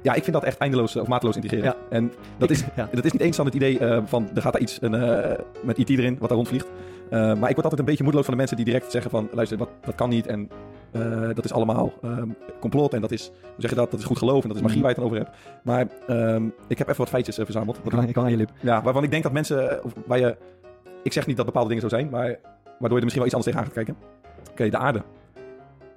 ja, 0.01 0.13
ik 0.13 0.23
vind 0.23 0.36
dat 0.36 0.45
echt 0.45 0.58
eindeloos 0.58 0.95
eh, 0.95 1.01
of 1.01 1.08
mateloos 1.08 1.36
integreren. 1.36 1.65
Ja. 1.65 1.75
En 1.89 2.12
dat 2.38 2.49
is, 2.49 2.63
Ja. 2.75 2.89
dat 2.91 3.06
is 3.06 3.12
niet 3.12 3.21
eens 3.21 3.38
dan 3.38 3.45
het 3.45 3.56
idee 3.56 3.80
van 4.06 4.30
er 4.36 4.41
gaat 4.41 4.54
daar 4.54 4.62
iets 4.62 4.77
een, 4.82 4.93
eh, 4.93 5.39
met 5.63 5.77
IT 5.77 5.89
erin 5.89 6.15
wat 6.19 6.27
daar 6.30 6.38
rondvliegt. 6.38 6.67
Maar 7.10 7.30
ik 7.49 7.56
word 7.56 7.63
altijd 7.63 7.80
een 7.80 7.86
beetje 7.86 8.04
moedeloos 8.04 8.25
van 8.25 8.34
de 8.34 8.39
mensen 8.39 8.56
die 8.58 8.65
direct 8.65 8.91
zeggen 8.91 9.12
van 9.12 9.30
luister, 9.32 9.58
dat, 9.58 9.69
dat 9.86 9.95
kan 9.95 10.10
niet 10.10 10.27
en 10.27 10.49
eh, 10.91 11.30
dat 11.34 11.45
is 11.45 11.54
allemaal 11.54 11.93
ehm, 12.01 12.30
complot 12.60 12.93
en 12.93 13.01
dat 13.01 13.12
is, 13.12 13.27
hoe 13.41 13.54
zeg 13.58 13.69
je 13.69 13.75
dat, 13.75 13.91
dat 13.91 13.99
is 13.99 14.06
goed 14.06 14.17
geloof 14.17 14.41
en 14.41 14.47
dat 14.47 14.58
is 14.58 14.63
magie 14.63 14.80
Mhm. 14.82 14.86
waar 14.88 14.95
je 14.95 15.01
het 15.01 15.12
dan 15.12 15.19
over 15.21 15.32
hebt. 15.32 15.63
Maar 15.63 15.88
ehm, 16.08 16.45
ik 16.67 16.77
heb 16.77 16.88
even 16.88 16.99
wat 16.99 17.10
feitjes 17.10 17.38
eh, 17.38 17.43
verzameld. 17.45 17.80
Ik 17.84 17.91
hang, 17.91 18.10
ik 18.10 18.17
aan 18.17 18.30
je 18.32 18.38
lip. 18.38 18.51
Ja, 18.62 18.82
waarvan 18.82 19.04
ik 19.04 19.12
denk 19.12 19.23
dat 19.23 19.32
mensen, 19.32 19.69
eh, 19.77 19.86
of 19.86 19.93
waar 20.06 20.19
je, 20.19 20.38
ik 21.04 21.13
zeg 21.13 21.27
niet 21.27 21.38
dat 21.38 21.45
bepaalde 21.45 21.67
dingen 21.67 21.84
zo 21.84 21.89
zijn, 21.89 22.10
maar 22.10 22.21
waardoor 22.80 22.89
je 22.89 22.95
er 22.95 23.04
misschien 23.04 23.17
wel 23.17 23.25
iets 23.25 23.36
anders 23.36 23.43
tegenaan 23.45 23.65
gaat 23.65 23.73
kijken. 23.73 23.95
Oké, 24.51 24.69
de 24.69 24.77
aarde 24.77 25.01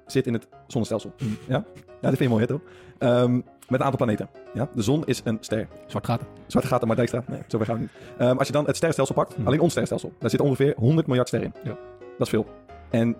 zit 0.05 0.27
in 0.27 0.33
het 0.33 0.47
zonnestelsel. 0.67 1.13
Ja? 1.47 1.63
ja, 1.85 2.09
dat 2.09 2.09
vind 2.17 2.19
je 2.19 2.29
mooi, 2.29 2.41
hè, 2.41 2.47
toch? 2.47 2.61
Ehm, 2.97 3.33
met 3.69 3.79
een 3.79 3.83
aantal 3.83 3.97
planeten. 3.97 4.29
Ja? 4.53 4.69
De 4.73 4.81
zon 4.81 5.05
is 5.05 5.21
een 5.23 5.37
ster. 5.39 5.67
Zwart 5.87 6.05
gaten. 6.05 6.27
Zwarte 6.47 6.67
gaten, 6.69 6.87
maar 6.87 6.95
Dijkstra. 6.95 7.23
Nee, 7.27 7.39
zover 7.47 7.65
gaan 7.65 7.75
we 7.75 7.81
niet. 8.17 8.37
Als 8.37 8.47
je 8.47 8.53
dan 8.53 8.65
het 8.65 8.73
sterrenstelsel 8.75 9.15
pakt, 9.15 9.35
alleen 9.43 9.59
ons 9.59 9.69
sterrenstelsel, 9.69 10.11
daar 10.19 10.29
zitten 10.29 10.47
ongeveer 10.49 10.73
100 10.77 11.07
miljard 11.07 11.27
sterren 11.27 11.53
in. 11.53 11.69
Ja. 11.69 11.77
Dat 12.17 12.27
is 12.27 12.29
veel. 12.29 12.45
En 12.89 13.15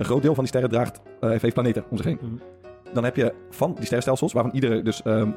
een 0.00 0.06
groot 0.06 0.22
deel 0.22 0.34
van 0.34 0.44
die 0.44 0.52
sterren 0.52 0.70
draagt, 0.70 1.00
eh, 1.20 1.30
heeft 1.30 1.54
planeten 1.54 1.84
om 1.90 1.96
zich 1.96 2.06
heen. 2.06 2.18
Mhm. 2.22 2.34
Dan 2.92 3.04
heb 3.04 3.16
je 3.16 3.34
van 3.50 3.74
die 3.74 3.84
sterrenstelsels, 3.84 4.32
waarvan 4.32 4.52
iedere 4.54 4.82
dus 4.82 5.02
ehm, 5.02 5.30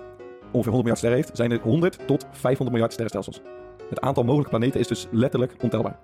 ongeveer 0.51 0.73
100 0.73 0.73
miljard 0.73 0.97
sterren 0.97 1.19
heeft, 1.19 1.31
zijn 1.33 1.51
er 1.51 1.59
100 1.61 1.99
tot 2.07 2.25
500 2.31 2.69
miljard 2.69 2.91
sterrenstelsels. 2.91 3.41
Het 3.89 4.01
aantal 4.01 4.23
mogelijke 4.23 4.49
planeten 4.49 4.79
is 4.79 4.87
dus 4.87 5.07
letterlijk 5.11 5.55
ontelbaar. 5.61 5.99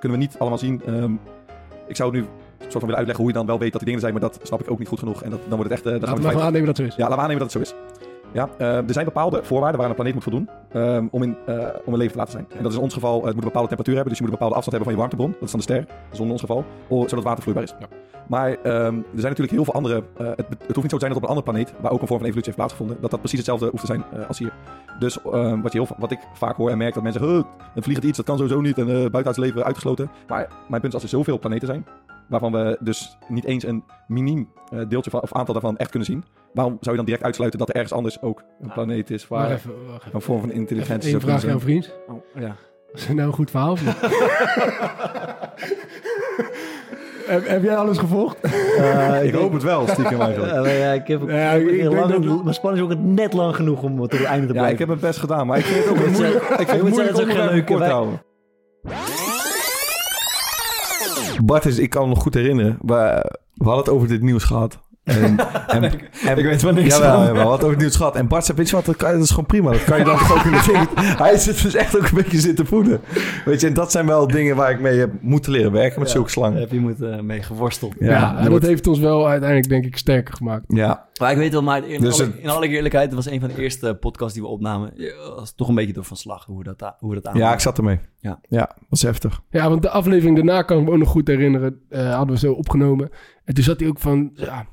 Kunnen 0.00 0.18
we 0.18 0.24
niet 0.24 0.38
allemaal 0.38 0.58
zien. 0.58 0.82
Ehm, 0.86 1.12
ik 1.86 1.96
zou 1.96 2.10
het 2.10 2.20
nu 2.20 2.28
soort 2.58 2.72
van 2.72 2.80
willen 2.80 2.96
uitleggen 2.96 3.24
hoe 3.24 3.32
je 3.32 3.38
dan 3.38 3.46
wel 3.46 3.58
weet 3.58 3.72
dat 3.72 3.80
die 3.80 3.84
dingen 3.84 4.00
zijn, 4.00 4.12
maar 4.12 4.22
dat 4.22 4.40
snap 4.42 4.60
ik 4.60 4.70
ook 4.70 4.78
niet 4.78 4.88
goed 4.88 4.98
genoeg. 4.98 5.22
En 5.22 5.30
dat, 5.30 5.40
dan 5.48 5.56
wordt 5.58 5.70
het 5.70 5.84
echt... 5.84 6.04
gaan 6.04 6.22
Laten 6.22 6.36
we 6.36 6.40
aannemen 6.40 6.66
dat 6.66 6.76
het 6.76 6.76
zo 6.76 6.82
is. 6.82 6.96
ja, 6.96 7.02
laten 7.02 7.16
we 7.16 7.22
aannemen 7.22 7.42
dat 7.42 7.52
het 7.52 7.66
zo 7.66 7.74
is. 7.74 8.03
Ja, 8.34 8.48
eh, 8.58 8.76
er 8.76 8.92
zijn 8.92 9.04
bepaalde 9.04 9.44
voorwaarden 9.44 9.80
waar 9.80 9.88
een 9.88 9.94
planeet 9.94 10.14
moet 10.14 10.22
voldoen 10.22 10.48
ehm, 10.72 11.06
om, 11.10 11.22
in, 11.22 11.36
eh, 11.46 11.68
om 11.84 11.92
een 11.92 11.98
leven 11.98 12.12
te 12.12 12.18
laten 12.18 12.32
zijn. 12.32 12.46
En 12.56 12.62
dat 12.62 12.70
is 12.70 12.76
in 12.76 12.82
ons 12.82 12.94
geval, 12.94 13.14
het 13.14 13.24
moet 13.24 13.34
een 13.34 13.40
bepaalde 13.40 13.68
temperatuur 13.68 13.94
hebben, 13.94 14.12
dus 14.12 14.18
je 14.18 14.24
moet 14.24 14.32
een 14.32 14.38
bepaalde 14.38 14.54
afstand 14.54 14.76
hebben 14.76 14.84
van 14.84 14.92
je 14.92 14.98
warmtebron. 14.98 15.30
Dat 15.32 15.42
is 15.42 15.50
dan 15.50 15.60
de 15.60 15.66
ster, 15.66 16.10
de 16.10 16.16
zon 16.16 16.26
in 16.26 16.32
ons 16.32 16.40
geval, 16.40 16.64
zodat 16.88 17.24
water 17.24 17.42
vloeibaar 17.42 17.64
is. 17.64 17.74
Maar 18.28 18.50
ehm, 18.50 18.94
er 18.96 19.20
zijn 19.24 19.32
natuurlijk 19.34 19.50
heel 19.50 19.64
veel 19.64 19.74
andere, 19.74 20.04
eh, 20.16 20.26
het, 20.26 20.46
het 20.48 20.74
hoeft 20.74 20.82
niet 20.82 20.90
zo 20.90 20.96
te 20.96 21.06
zijn 21.06 21.12
dat 21.12 21.16
op 21.16 21.22
een 21.22 21.28
andere 21.28 21.46
planeet, 21.46 21.74
waar 21.80 21.92
ook 21.92 22.00
een 22.00 22.06
vorm 22.06 22.20
van 22.20 22.28
evolutie 22.28 22.44
heeft 22.44 22.56
plaatsgevonden, 22.56 22.96
dat 23.00 23.10
dat 23.10 23.20
precies 23.20 23.38
hetzelfde 23.38 23.68
hoeft 23.70 23.86
te 23.86 23.86
zijn 23.86 24.04
als 24.28 24.38
hier. 24.38 24.52
Dus 24.98 25.22
ehm, 25.22 25.60
wat, 25.60 25.72
je 25.72 25.78
heel, 25.78 25.96
wat 25.98 26.10
ik 26.10 26.20
vaak 26.34 26.56
hoor 26.56 26.70
en 26.70 26.78
merk, 26.78 26.94
dat 26.94 27.02
mensen 27.02 27.20
zeggen, 27.20 27.38
"Huh, 27.38 27.70
dan 27.74 27.82
vliegt 27.82 27.98
het 27.98 28.08
iets, 28.08 28.16
dat 28.16 28.26
kan 28.26 28.36
sowieso 28.36 28.60
niet, 28.60 28.78
en 28.78 28.88
uh, 28.88 28.94
buitenaards 28.94 29.38
leven 29.38 29.64
uitgesloten. 29.64 30.10
Maar 30.28 30.48
mijn 30.68 30.80
punt 30.80 30.84
is, 30.84 30.92
als 30.92 31.02
er 31.02 31.08
zoveel 31.08 31.38
planeten 31.38 31.66
zijn, 31.66 31.86
waarvan 32.28 32.52
we 32.52 32.76
dus 32.80 33.18
niet 33.28 33.44
eens 33.44 33.64
een 33.64 33.84
miniem 34.06 34.48
deeltje 34.88 35.10
van, 35.10 35.20
of 35.20 35.32
aantal 35.32 35.54
daarvan 35.54 35.76
echt 35.76 35.90
kunnen 35.90 36.08
zien, 36.08 36.24
waarom 36.54 36.76
zou 36.80 36.90
je 36.90 36.96
dan 36.96 37.04
direct 37.04 37.22
uitsluiten 37.24 37.58
dat 37.58 37.68
er 37.68 37.74
ergens 37.74 37.92
anders 37.92 38.22
ook 38.22 38.42
een 38.60 38.72
planeet 38.72 39.10
is 39.10 39.28
Wacht 39.28 39.42
waar 39.42 39.52
even, 39.52 39.70
wacht 39.86 40.00
even. 40.02 40.14
een 40.14 40.20
vorm 40.20 40.40
van 40.40 40.50
intelligentie 40.52 41.10
zou 41.10 41.22
kunnen 41.22 41.40
vraag 41.40 41.52
aan 41.52 41.60
zijn? 41.60 41.80
vriend. 41.80 41.98
Oh, 42.08 42.42
ja. 42.42 42.56
Is 42.92 43.06
het 43.06 43.16
nou 43.16 43.28
een 43.28 43.34
goed 43.34 43.50
verhaal 43.50 43.70
of 43.72 43.84
niet? 43.84 43.94
heb, 47.26 47.48
heb 47.48 47.62
jij 47.62 47.76
alles 47.76 47.98
gevolgd? 47.98 48.36
Ik 49.22 49.34
hoop 49.34 49.52
het 49.52 49.62
wel, 49.62 49.86
stiekem 49.88 50.20
eigenlijk. 50.20 50.52
Ja, 50.66 50.92
ik 50.92 51.06
heb 51.06 51.22
ook, 51.22 51.30
Ja, 51.30 51.50
ik 51.50 51.62
heb 51.64 51.72
ik 51.74 51.80
heel 51.80 51.90
denk 51.90 52.08
lang, 52.08 52.24
dat- 52.24 52.42
Mijn 52.42 52.54
spanning 52.54 52.90
is 52.90 52.96
ook 52.96 53.02
net 53.02 53.32
lang 53.32 53.56
genoeg 53.56 53.82
om 53.82 53.96
tot 53.98 54.12
het 54.12 54.22
einde 54.24 54.46
te 54.46 54.52
Ja, 54.52 54.58
blijven. 54.60 54.72
ik 54.72 54.78
heb 54.78 54.88
mijn 54.88 55.00
best 55.00 55.18
gedaan, 55.18 55.46
maar 55.46 55.58
ik 55.58 55.64
vind 55.64 55.84
het 55.84 55.92
ook 55.92 55.96
een 56.04 56.10
moet 56.10 56.18
moeilijk, 56.20 56.42
ik 56.44 56.56
vind 56.56 56.70
het 56.70 56.80
moeilijk 56.82 57.16
zeggen, 57.16 57.42
het 57.42 57.50
geen 57.50 57.64
kort 57.64 57.78
leuke- 57.78 57.94
houden. 57.94 58.22
Bart 61.44 61.64
is, 61.64 61.78
ik 61.78 61.90
kan 61.90 62.02
me 62.02 62.08
nog 62.08 62.22
goed 62.22 62.34
herinneren, 62.34 62.78
we, 62.80 63.30
we 63.54 63.64
hadden 63.64 63.84
het 63.84 63.88
over 63.94 64.08
dit 64.08 64.22
nieuws 64.22 64.44
gehad. 64.44 64.78
En, 65.04 65.36
en, 65.66 65.82
en, 66.28 66.38
ik 66.38 66.44
weet 66.44 66.62
wel 66.62 66.72
niks 66.72 66.94
Jawel, 66.96 67.10
van. 67.14 67.18
jawel, 67.26 67.32
we 67.32 67.38
hadden 67.38 67.52
het 67.52 67.60
over 67.62 67.70
het 67.70 67.78
nieuws 67.78 67.96
gehad. 67.96 68.16
En 68.16 68.28
Bart 68.28 68.44
zei, 68.44 68.56
weet 68.58 68.68
je 68.70 68.76
wat, 68.76 68.84
dat, 68.84 68.96
kan, 68.96 69.12
dat 69.12 69.22
is 69.22 69.30
gewoon 69.30 69.46
prima. 69.46 69.70
Dat 69.70 69.84
kan 69.84 69.98
je 69.98 70.04
dan 70.04 70.14
ook 70.32 70.44
in 70.44 70.50
de. 70.50 70.86
Hij 70.96 71.36
zit 71.38 71.62
dus 71.62 71.74
echt 71.74 71.96
ook 71.96 72.02
een 72.08 72.14
beetje 72.14 72.38
zitten 72.40 72.66
voeden. 72.66 73.00
Weet 73.44 73.60
je, 73.60 73.66
en 73.66 73.74
dat 73.74 73.90
zijn 73.90 74.06
wel 74.06 74.26
dingen 74.26 74.56
waar 74.56 74.70
ik 74.70 74.80
mee 74.80 74.98
heb 74.98 75.10
moeten 75.20 75.52
leren 75.52 75.72
werken 75.72 75.98
met 75.98 76.08
Ja, 76.08 76.14
zulke 76.14 76.30
slangen. 76.30 76.52
Daar 76.52 76.62
heb 76.62 76.72
je 76.72 76.80
moet, 76.80 77.00
eh, 77.02 77.20
mee 77.20 77.42
geworsteld. 77.42 77.94
Ja, 77.98 78.10
Ja, 78.10 78.30
en 78.30 78.36
dat 78.42 78.48
wordt- 78.48 78.66
heeft 78.66 78.86
ons 78.86 78.98
wel 78.98 79.28
uiteindelijk 79.28 79.68
denk 79.68 79.84
ik 79.84 79.96
sterker 79.96 80.34
gemaakt. 80.34 80.64
Ja, 80.68 81.06
Maar 81.20 81.30
ik 81.30 81.36
weet 81.36 81.52
wel, 81.52 81.62
maar 81.62 81.88
in, 81.88 82.00
Dus 82.00 82.20
alle, 82.20 82.30
het- 82.30 82.40
in 82.40 82.48
alle 82.48 82.68
eerlijkheid, 82.68 83.06
het 83.06 83.14
was 83.14 83.26
een 83.26 83.40
van 83.40 83.48
de 83.48 83.62
eerste 83.62 83.94
podcasts 83.94 84.34
die 84.34 84.42
we 84.42 84.48
opnamen. 84.48 84.92
Ja, 84.94 85.14
was 85.34 85.54
toch 85.54 85.68
een 85.68 85.74
beetje 85.74 85.92
door 85.92 86.04
van 86.04 86.16
slag 86.16 86.44
hoe 86.44 86.58
we 86.58 86.64
dat, 86.64 86.94
hoe 86.98 87.08
we 87.08 87.14
dat 87.20 87.26
aan. 87.26 87.36
ja, 87.38 87.52
ik 87.52 87.60
zat 87.60 87.78
ermee. 87.78 87.98
Ja. 88.20 88.40
ja 88.48 88.76
was 88.88 89.02
heftig. 89.02 89.40
Ja, 89.50 89.68
want 89.68 89.82
de 89.82 89.88
aflevering 89.90 90.36
daarna 90.36 90.62
kan 90.62 90.78
ik 90.78 90.84
me 90.84 90.90
ook 90.90 90.98
nog 90.98 91.08
goed 91.08 91.28
herinneren. 91.28 91.80
eh, 91.88 92.14
hadden 92.14 92.34
we 92.34 92.40
zo 92.40 92.52
opgenomen. 92.52 93.10
En 93.44 93.54
toen 93.54 93.64
zat 93.64 93.80
hij 93.80 93.88
ook 93.88 93.98
van... 93.98 94.30
Ja, 94.34 94.66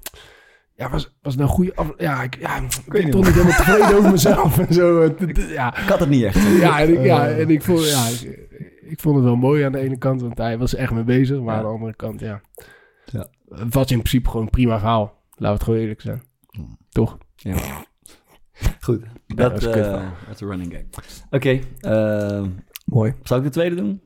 ja 0.76 0.90
was, 0.90 1.18
was 1.22 1.34
het 1.34 1.36
nou 1.36 1.50
een 1.50 1.56
goede 1.56 1.76
af... 1.76 1.94
Ja, 1.98 2.24
ik, 2.24 2.38
ja, 2.40 2.56
ik 2.58 2.84
ben 2.88 3.04
niet, 3.04 3.12
toch 3.12 3.26
niet 3.26 3.34
helemaal 3.34 3.58
tevreden 3.58 3.98
over 3.98 4.12
mezelf 4.12 4.60
en 4.60 4.74
zo. 4.74 5.16
Ja, 5.50 5.78
Ik 5.78 5.90
had 5.90 6.00
het 6.00 6.10
niet 6.10 6.24
echt. 6.24 6.42
ja, 6.60 6.80
en 6.82 6.94
ik, 6.94 7.04
ja, 7.06 7.28
Eh. 7.28 7.40
en 7.40 7.50
ik 7.50 7.62
vond, 7.62 7.90
ja, 7.90 8.08
ik, 8.08 8.50
ik 8.82 9.00
vond 9.00 9.16
het 9.16 9.24
wel 9.26 9.36
mooi 9.36 9.64
aan 9.64 9.72
de 9.72 9.80
ene 9.80 9.98
kant, 9.98 10.22
want 10.22 10.38
hij 10.38 10.58
was 10.58 10.74
er 10.74 10.80
echt 10.80 10.92
mee 10.92 11.04
bezig. 11.04 11.40
Maar 11.40 11.54
Ja. 11.56 11.60
aan 11.62 11.68
de 11.68 11.74
andere 11.74 11.96
kant, 11.96 12.20
ja. 12.20 12.42
Ja. 13.06 13.28
Het 13.50 13.74
was 13.74 13.92
in 13.92 13.98
principe 13.98 14.28
gewoon 14.30 14.44
een 14.46 14.50
prima 14.52 14.80
verhaal. 14.80 15.20
Laten 15.30 15.46
we 15.48 15.48
het 15.54 15.64
gewoon 15.64 15.80
eerlijk 15.80 16.02
zijn. 16.02 16.22
Toch? 16.92 17.18
Ja. 17.36 17.56
Goed, 18.86 19.02
dat 19.28 19.62
dat 19.62 19.76
is 19.76 19.76
uh, 19.76 20.12
een 20.28 20.48
running 20.48 20.86
gag. 20.92 21.06
Oké, 21.30 21.60
ehm, 21.80 22.50
Mooi. 22.86 23.14
zal 23.24 23.38
ik 23.38 23.44
de 23.44 23.50
tweede 23.50 23.76
doen? 23.76 24.02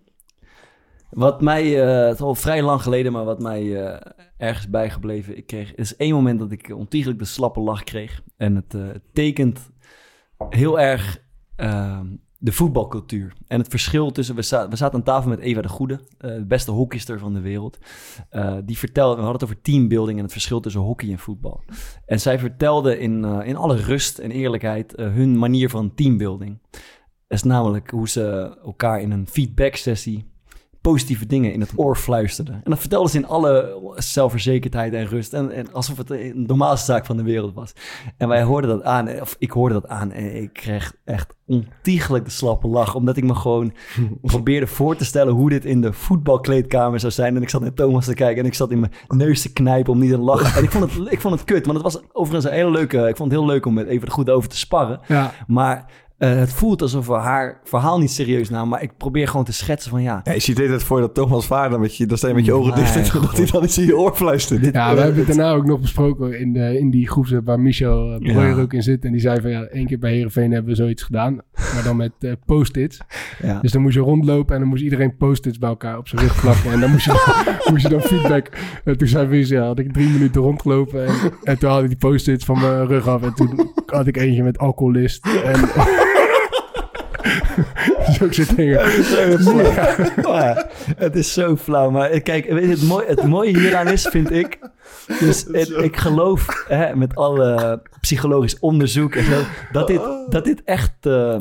Wat 1.15 1.41
mij, 1.41 1.81
eh, 1.81 2.05
het 2.05 2.13
is 2.13 2.21
al 2.21 2.35
vrij 2.35 2.61
lang 2.61 2.81
geleden, 2.81 3.11
maar 3.11 3.25
wat 3.25 3.39
mij 3.39 3.85
eh, 3.85 4.11
ergens 4.37 4.69
bijgebleven. 4.69 5.37
Ik 5.37 5.45
kreeg, 5.45 5.75
is 5.75 5.95
één 5.95 6.13
moment 6.13 6.39
dat 6.39 6.51
ik 6.51 6.69
ontiegelijk 6.75 7.19
de 7.19 7.25
slappe 7.25 7.59
lach 7.59 7.83
kreeg. 7.83 8.21
En 8.37 8.55
het 8.55 8.73
eh, 8.73 8.87
tekent 9.13 9.71
heel 10.49 10.79
erg 10.79 11.21
ehm, 11.55 12.07
de 12.39 12.51
voetbalcultuur. 12.51 13.33
En 13.47 13.59
het 13.59 13.67
verschil 13.67 14.11
tussen, 14.11 14.35
we, 14.35 14.41
we 14.69 14.75
zaten 14.75 14.93
aan 14.93 15.03
tafel 15.03 15.29
met 15.29 15.39
Eva 15.39 15.61
de 15.61 15.67
Goede, 15.67 15.99
eh, 16.17 16.29
de 16.29 16.45
beste 16.45 16.71
hockeyster 16.71 17.19
van 17.19 17.33
de 17.33 17.39
wereld. 17.39 17.77
Eh, 18.29 18.57
die 18.65 18.77
vertelde, 18.77 19.15
we 19.15 19.21
hadden 19.21 19.41
het 19.41 19.43
over 19.43 19.61
teambuilding 19.61 20.17
en 20.17 20.23
het 20.23 20.33
verschil 20.33 20.59
tussen 20.59 20.81
hockey 20.81 21.09
en 21.09 21.19
voetbal. 21.19 21.63
En 22.05 22.19
zij 22.19 22.39
vertelde 22.39 22.99
in, 22.99 23.25
eh, 23.25 23.47
in 23.47 23.55
alle 23.55 23.75
rust 23.75 24.17
en 24.17 24.31
eerlijkheid 24.31 24.93
hun 24.95 25.37
manier 25.37 25.69
van 25.69 25.93
teambuilding. 25.93 26.59
Dat 27.27 27.37
is 27.37 27.43
namelijk 27.43 27.89
hoe 27.89 28.09
ze 28.09 28.57
elkaar 28.63 29.01
in 29.01 29.11
een 29.11 29.27
feedback 29.27 29.75
sessie 29.75 30.33
positieve 30.91 31.25
dingen 31.25 31.53
in 31.53 31.59
het 31.59 31.71
oor 31.75 31.95
fluisterden. 31.95 32.53
En 32.63 32.69
dat 32.69 32.79
vertelden 32.79 33.11
ze 33.11 33.17
in 33.17 33.27
alle 33.27 33.79
zelfverzekerdheid 33.95 34.93
en 34.93 35.07
rust. 35.07 35.33
En, 35.33 35.51
en 35.51 35.73
alsof 35.73 35.97
het 35.97 36.07
de 36.07 36.31
normaalste 36.47 36.85
zaak 36.91 37.05
van 37.05 37.17
de 37.17 37.23
wereld 37.23 37.53
was. 37.53 37.73
En 38.17 38.27
wij 38.27 38.43
hoorden 38.43 38.69
dat 38.69 38.83
aan, 38.83 39.21
of 39.21 39.35
ik 39.39 39.51
hoorde 39.51 39.73
dat 39.73 39.87
aan. 39.87 40.11
En 40.11 40.41
ik 40.41 40.53
kreeg 40.53 40.93
echt 41.05 41.35
ontiegelijk 41.45 42.25
de 42.25 42.31
slappe 42.31 42.67
lach. 42.67 42.95
Omdat 42.95 43.17
ik 43.17 43.23
me 43.23 43.35
gewoon 43.35 43.73
probeerde 44.21 44.67
voor 44.67 44.95
te 44.95 45.05
stellen 45.05 45.33
hoe 45.33 45.49
dit 45.49 45.65
in 45.65 45.81
de 45.81 45.93
voetbalkleedkamer 45.93 46.99
zou 46.99 47.11
zijn. 47.11 47.35
En 47.35 47.41
ik 47.41 47.49
zat 47.49 47.61
naar 47.61 47.73
Thomas 47.73 48.05
te 48.05 48.13
kijken 48.13 48.41
en 48.41 48.47
ik 48.47 48.53
zat 48.53 48.71
in 48.71 48.79
mijn 48.79 48.91
neus 49.07 49.41
te 49.41 49.53
knijpen 49.53 49.93
om 49.93 49.99
niet 49.99 50.11
te 50.11 50.17
lachen. 50.17 50.57
En 50.57 50.63
ik 50.63 50.71
vond 50.71 50.93
het, 50.93 51.11
ik 51.11 51.21
vond 51.21 51.33
het 51.33 51.43
kut, 51.43 51.65
want 51.65 51.83
het 51.83 51.93
was 51.93 52.03
overigens 52.11 52.45
een 52.45 52.57
hele 52.57 52.71
leuke... 52.71 52.97
Ik 52.97 53.15
vond 53.15 53.31
het 53.31 53.39
heel 53.39 53.49
leuk 53.49 53.65
om 53.65 53.73
met 53.73 53.87
even 53.87 54.11
goed 54.11 54.29
over 54.29 54.49
te 54.49 54.57
sparren. 54.57 54.99
Ja. 55.07 55.33
Maar 55.47 55.91
eh, 56.17 56.35
het 56.35 56.53
voelt 56.53 56.81
alsof 56.81 57.07
we 57.07 57.13
haar 57.13 57.59
verhaal 57.63 57.99
niet 57.99 58.11
serieus 58.11 58.49
namen. 58.49 58.69
Maar 58.69 58.81
ik 58.81 58.97
probeer 58.97 59.27
gewoon 59.27 59.45
te 59.45 59.53
schetsen 59.53 59.91
van 59.91 60.01
ja... 60.01 60.21
Ja, 60.23 60.33
je 60.33 60.39
ziet 60.39 60.57
het 60.57 60.83
voor 60.83 60.99
dat 60.99 61.13
Thomas 61.13 61.45
Vaar, 61.45 61.79
met 61.79 61.97
je, 61.97 62.05
dan 62.05 62.17
sta 62.17 62.27
je 62.27 62.33
met 62.33 62.45
je 62.45 62.53
ogen 62.53 62.75
dicht 62.75 62.95
en 62.95 63.21
dat 63.21 63.37
hij 63.37 63.45
dan 63.45 63.63
iets 63.63 63.77
in 63.77 63.85
je 63.85 63.97
oor 63.97 64.15
fluistert. 64.15 64.73
Ja, 64.73 64.95
we 64.95 65.01
hebben 65.01 65.25
het 65.25 65.27
daarna 65.35 65.51
ook 65.53 65.65
nog 65.65 65.79
besproken 65.79 66.39
in, 66.39 66.53
de, 66.53 66.79
in 66.79 66.89
die 66.89 67.09
groep 67.09 67.41
waar 67.43 67.59
Michel 67.59 68.11
uh, 68.11 68.17
Breuer 68.17 68.55
Ja. 68.55 68.61
ook 68.61 68.73
in 68.73 68.83
zit. 68.83 69.05
En 69.05 69.11
die 69.11 69.21
zei 69.21 69.41
van 69.41 69.49
ja, 69.49 69.61
één 69.61 69.85
keer 69.85 69.99
bij 69.99 70.11
Heerenveen 70.11 70.51
hebben 70.51 70.69
we 70.71 70.75
zoiets 70.75 71.03
gedaan. 71.03 71.33
Maar 71.73 71.83
dan 71.83 71.95
met 71.95 72.11
eh, 72.19 72.31
post-its. 72.45 72.99
Ja. 73.41 73.59
Dus 73.61 73.71
dan 73.71 73.81
moest 73.81 73.95
je 73.95 74.01
rondlopen 74.01 74.53
en 74.53 74.59
dan 74.61 74.69
moest 74.69 74.83
iedereen 74.83 75.17
post-its 75.17 75.57
bij 75.57 75.69
elkaar 75.69 75.97
op 75.97 76.07
zijn 76.07 76.21
rug 76.21 76.41
plakken. 76.41 76.71
En 76.71 76.79
dan 76.79 76.91
moest 76.91 77.05
je 77.05 77.11
dan, 77.11 77.55
moest 77.71 77.83
je 77.83 77.89
dan 77.89 78.01
feedback. 78.01 78.49
En 78.83 78.97
toen 78.97 79.07
zei 79.07 79.45
ja, 79.45 79.65
had 79.65 79.79
ik 79.79 79.93
drie 79.93 80.09
minuten 80.09 80.41
rondgelopen. 80.41 81.05
En, 81.05 81.13
en 81.43 81.57
toen 81.59 81.69
had 81.69 81.81
ik 81.81 81.87
die 81.87 81.97
post-its 81.97 82.45
van 82.45 82.59
mijn 82.59 82.87
rug 82.87 83.07
af. 83.07 83.21
En 83.21 83.33
toen 83.33 83.71
had 83.85 84.07
ik 84.07 84.17
eentje 84.17 84.43
met 84.43 84.57
alcoholist. 84.57 85.25
En 85.25 85.59
zulke 88.17 88.33
soort 88.33 88.55
dingen. 88.55 88.79
Ja, 90.23 90.67
het 90.97 91.15
is 91.15 91.33
zo 91.33 91.55
flauw. 91.55 91.89
Maar 91.89 92.19
kijk, 92.21 92.49
weet 92.49 92.63
je, 92.63 92.69
het, 92.69 92.83
mooie, 92.83 93.05
het 93.07 93.23
mooie 93.23 93.57
hieraan 93.59 93.87
is, 93.87 94.07
vind 94.07 94.31
ik... 94.31 94.59
Dus 95.19 95.45
het- 95.51 95.69
ik 95.69 95.97
geloof 95.97 96.65
hè, 96.67 96.95
met 96.95 97.15
alle 97.15 97.81
psychologisch 98.01 98.59
onderzoek 98.59 99.15
en 99.15 99.23
zo... 99.25 99.41
dat 99.71 99.87
dit, 99.87 100.01
dat 100.29 100.43
dit 100.43 100.63
echt... 100.63 100.91
eh, 101.01 101.35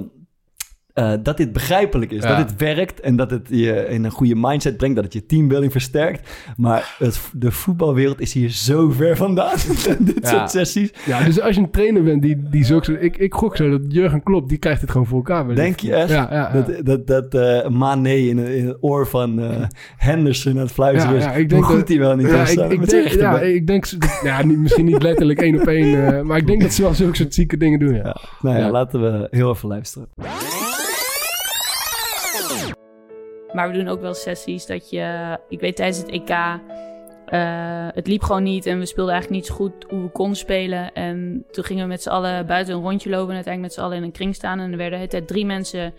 eh, 0.94 1.12
dat 1.22 1.36
dit 1.36 1.52
begrijpelijk 1.52 2.10
is, 2.10 2.22
Ja. 2.22 2.36
dat 2.36 2.48
dit 2.48 2.60
werkt 2.60 3.00
en 3.00 3.16
dat 3.16 3.30
het 3.30 3.48
je 3.50 3.86
in 3.88 4.04
een 4.04 4.10
goede 4.10 4.34
mindset 4.36 4.76
brengt, 4.76 4.94
dat 4.94 5.04
het 5.04 5.12
je 5.12 5.26
teambuilding 5.26 5.72
versterkt. 5.72 6.28
Maar 6.56 6.94
het, 6.98 7.20
de 7.32 7.50
voetbalwereld 7.50 8.20
is 8.20 8.32
hier 8.32 8.50
zo 8.50 8.90
ver 8.90 9.16
vandaan. 9.16 9.56
dit 9.98 10.18
Ja. 10.22 10.28
soort 10.28 10.50
sessies. 10.50 10.90
Ja, 11.06 11.24
dus 11.24 11.40
als 11.40 11.54
je 11.54 11.60
een 11.60 11.70
trainer 11.70 12.02
bent 12.02 12.22
die, 12.22 12.42
die 12.50 12.64
zulke. 12.64 13.00
Ik, 13.00 13.16
ik 13.16 13.34
gok 13.34 13.56
zo 13.56 13.70
dat 13.70 13.80
Jurgen 13.88 14.22
Klopp, 14.22 14.48
die 14.48 14.58
krijgt 14.58 14.80
het 14.80 14.90
gewoon 14.90 15.06
voor 15.06 15.16
elkaar. 15.16 15.54
Denk 15.54 15.80
je 15.80 15.94
echt? 15.94 16.10
Ja. 16.10 16.50
Dat, 16.52 16.86
dat, 16.86 17.06
dat 17.06 17.34
eh 17.34 17.68
Mane 17.68 18.26
in, 18.28 18.38
in 18.38 18.66
het 18.66 18.76
oor 18.80 19.06
van 19.06 19.40
eh, 19.40 19.62
Henderson 19.96 20.52
aan 20.52 20.58
het 20.58 20.72
fluisteren 20.72 21.12
Ja, 21.18 21.20
is. 21.20 21.24
ja, 21.24 21.32
ik 21.32 21.48
denk 21.48 21.62
Hoe 21.64 21.70
goed 21.70 21.80
dat- 21.80 21.88
hij 21.88 21.98
wel 21.98 22.16
niet 22.16 22.26
ik, 22.26 22.70
ik 22.72 22.88
denk, 22.90 23.08
ja, 23.08 23.40
ik 23.40 23.66
denk, 23.66 23.86
ja, 24.22 24.44
niet, 24.44 24.58
misschien 24.58 24.84
niet 24.84 25.02
letterlijk 25.02 25.40
één 25.40 25.60
op 25.60 25.66
één, 25.66 26.26
maar 26.26 26.38
ik 26.38 26.46
denk 26.46 26.60
dat 26.62 26.72
ze 26.72 26.82
wel 26.82 26.94
zulke 26.94 27.16
soort 27.16 27.34
zieke 27.34 27.56
dingen 27.56 27.78
doen, 27.78 27.94
ja. 27.94 28.16
Nou 28.40 28.56
ja, 28.56 28.64
Ja. 28.64 28.70
laten 28.70 29.00
we 29.02 29.28
heel 29.30 29.50
even 29.50 29.68
luisteren. 29.68 30.08
Maar 33.54 33.70
we 33.70 33.78
doen 33.78 33.88
ook 33.88 34.00
wel 34.00 34.14
sessies 34.14 34.66
dat 34.66 34.90
je... 34.90 35.38
Ik 35.48 35.60
weet 35.60 35.76
tijdens 35.76 35.98
het 35.98 36.08
EK... 36.08 36.28
eh, 36.28 37.88
het 37.94 38.06
liep 38.06 38.22
gewoon 38.22 38.42
niet 38.42 38.66
en 38.66 38.78
we 38.78 38.86
speelden 38.86 39.12
eigenlijk 39.12 39.42
niet 39.42 39.52
zo 39.52 39.56
goed 39.56 39.86
hoe 39.88 40.02
we 40.02 40.08
konden 40.08 40.36
spelen. 40.36 40.92
En 40.92 41.44
toen 41.50 41.64
gingen 41.64 41.82
we 41.82 41.88
met 41.88 42.02
z'n 42.02 42.08
allen 42.08 42.46
buiten 42.46 42.74
een 42.74 42.82
rondje 42.82 43.10
lopen 43.10 43.28
en 43.28 43.34
uiteindelijk 43.34 43.74
met 43.74 43.82
z'n 43.82 43.86
allen 43.86 43.96
in 43.96 44.02
een 44.02 44.12
kring 44.12 44.34
staan. 44.34 44.58
En 44.58 44.70
er 44.70 44.76
werden 44.76 44.90
de 44.90 44.96
hele 44.96 45.08
tijd 45.08 45.26
drie 45.26 45.46
mensen 45.46 45.94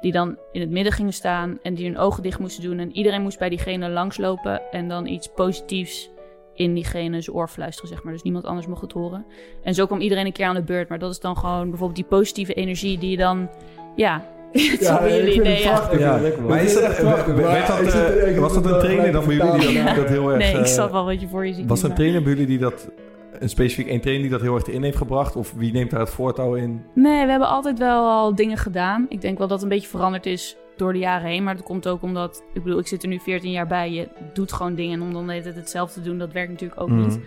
die 0.00 0.12
dan 0.12 0.38
in 0.52 0.60
het 0.60 0.70
midden 0.70 0.92
gingen 0.92 1.12
staan 1.12 1.58
en 1.62 1.74
die 1.74 1.86
hun 1.86 1.98
ogen 1.98 2.22
dicht 2.22 2.38
moesten 2.38 2.62
doen. 2.62 2.78
En 2.78 2.96
iedereen 2.96 3.22
moest 3.22 3.38
bij 3.38 3.48
diegene 3.48 3.88
langslopen 3.88 4.70
en 4.70 4.88
dan 4.88 5.06
iets 5.06 5.28
positiefs 5.34 6.10
in 6.54 6.74
diegene 6.74 7.32
oor 7.32 7.48
fluisteren, 7.48 7.90
zeg 7.90 8.02
maar. 8.02 8.12
Dus 8.12 8.22
niemand 8.22 8.44
anders 8.44 8.66
mocht 8.66 8.82
het 8.82 8.92
horen. 8.92 9.26
En 9.62 9.74
zo 9.74 9.86
kwam 9.86 10.00
iedereen 10.00 10.26
een 10.26 10.32
keer 10.32 10.46
aan 10.46 10.54
de 10.54 10.62
beurt. 10.62 10.88
Maar 10.88 10.98
dat 10.98 11.10
is 11.10 11.20
dan 11.20 11.36
gewoon 11.36 11.68
bijvoorbeeld 11.68 11.98
die 11.98 12.18
positieve 12.18 12.54
energie 12.54 12.98
die 12.98 13.10
je 13.10 13.16
dan... 13.16 13.50
Ja, 13.96 14.26
bij 14.52 15.16
jullie 15.16 15.34
idee, 15.40 15.60
ja. 15.60 15.88
Ja, 15.98 16.20
maar 16.48 16.62
is 16.62 16.74
dat, 16.74 16.96
weet 17.26 17.66
dat, 17.66 17.94
eh, 17.94 18.38
was 18.38 18.54
dat 18.54 18.64
een 18.66 18.78
trainer 18.78 19.12
dan 19.12 19.24
bij 19.26 19.34
jullie 19.34 19.58
die 19.68 19.84
dat, 19.84 19.96
dat 19.96 20.08
heel 20.08 20.28
erg... 20.30 20.38
Nee, 20.38 20.52
ik 20.52 20.56
eh, 20.60 20.64
snap 20.64 20.92
wel 20.92 21.04
wat 21.04 21.20
je 21.20 21.28
voor 21.28 21.46
je 21.46 21.52
ziet. 21.54 21.66
Was 21.68 21.82
er 21.82 21.88
een 21.90 21.94
trainer 21.96 22.22
bij 22.22 22.32
jullie 22.32 22.46
die 22.46 22.58
dat... 22.58 22.90
Een 23.38 23.48
specifiek 23.48 23.86
één 23.88 24.00
trainer 24.00 24.22
die 24.28 24.32
dat 24.32 24.40
heel 24.40 24.54
erg 24.54 24.66
erin 24.66 24.82
heeft 24.82 24.96
gebracht? 24.96 25.36
Of 25.36 25.52
wie 25.56 25.72
neemt 25.72 25.90
daar 25.90 26.00
het 26.00 26.10
voortouw 26.10 26.54
in? 26.54 26.82
Nee, 26.94 27.24
we 27.24 27.30
hebben 27.30 27.48
altijd 27.48 27.78
wel 27.78 28.08
al 28.08 28.34
dingen 28.34 28.56
gedaan. 28.56 29.06
Ik 29.08 29.20
denk 29.20 29.38
wel 29.38 29.46
dat 29.46 29.56
het 29.60 29.70
een 29.70 29.74
beetje 29.76 29.88
veranderd 29.90 30.26
is 30.26 30.56
door 30.76 30.92
de 30.92 30.98
jaren 30.98 31.28
heen. 31.30 31.42
Maar 31.44 31.54
dat 31.56 31.64
komt 31.64 31.88
ook 31.88 32.02
omdat, 32.02 32.42
ik 32.54 32.62
bedoel, 32.62 32.78
ik 32.78 32.86
zit 32.86 33.02
er 33.02 33.08
nu 33.08 33.18
14 33.18 33.50
jaar 33.50 33.66
bij. 33.66 33.90
Je 33.90 34.08
doet 34.32 34.52
gewoon 34.52 34.74
dingen. 34.74 35.00
En 35.00 35.06
om 35.06 35.12
dan 35.12 35.26
de 35.26 35.32
hele 35.32 35.44
tijd 35.44 35.56
hetzelfde 35.56 36.00
te 36.00 36.08
doen, 36.08 36.18
dat 36.18 36.32
werkt 36.32 36.50
natuurlijk 36.50 36.80
ook 36.80 36.88
Mhm. 36.88 37.00
niet. 37.00 37.18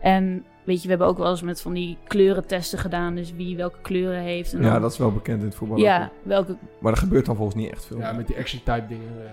En 0.00 0.44
weet 0.64 0.76
je, 0.76 0.82
we 0.82 0.88
hebben 0.88 1.06
ook 1.06 1.18
wel 1.18 1.30
eens 1.30 1.42
met 1.42 1.60
van 1.62 1.72
die 1.72 1.96
kleurentesten 2.06 2.78
gedaan. 2.78 3.14
Dus 3.14 3.32
wie 3.32 3.56
welke 3.56 3.78
kleuren 3.82 4.20
heeft. 4.20 4.52
En 4.52 4.62
Ja, 4.62 4.72
dan- 4.72 4.82
dat 4.82 4.92
is 4.92 4.98
wel 4.98 5.12
bekend 5.12 5.38
in 5.40 5.44
het 5.46 5.54
voetbal. 5.54 5.78
Ja, 5.78 6.04
ook. 6.04 6.10
welke... 6.22 6.56
Maar 6.78 6.92
er 6.92 6.98
gebeurt 6.98 7.26
dan 7.26 7.36
volgens 7.36 7.56
niet 7.56 7.70
echt 7.72 7.84
veel. 7.86 7.98
Ja, 7.98 8.12
met 8.12 8.26
die 8.26 8.36
action 8.38 8.62
type 8.64 8.86
dingen, 8.88 9.08
eh, 9.24 9.30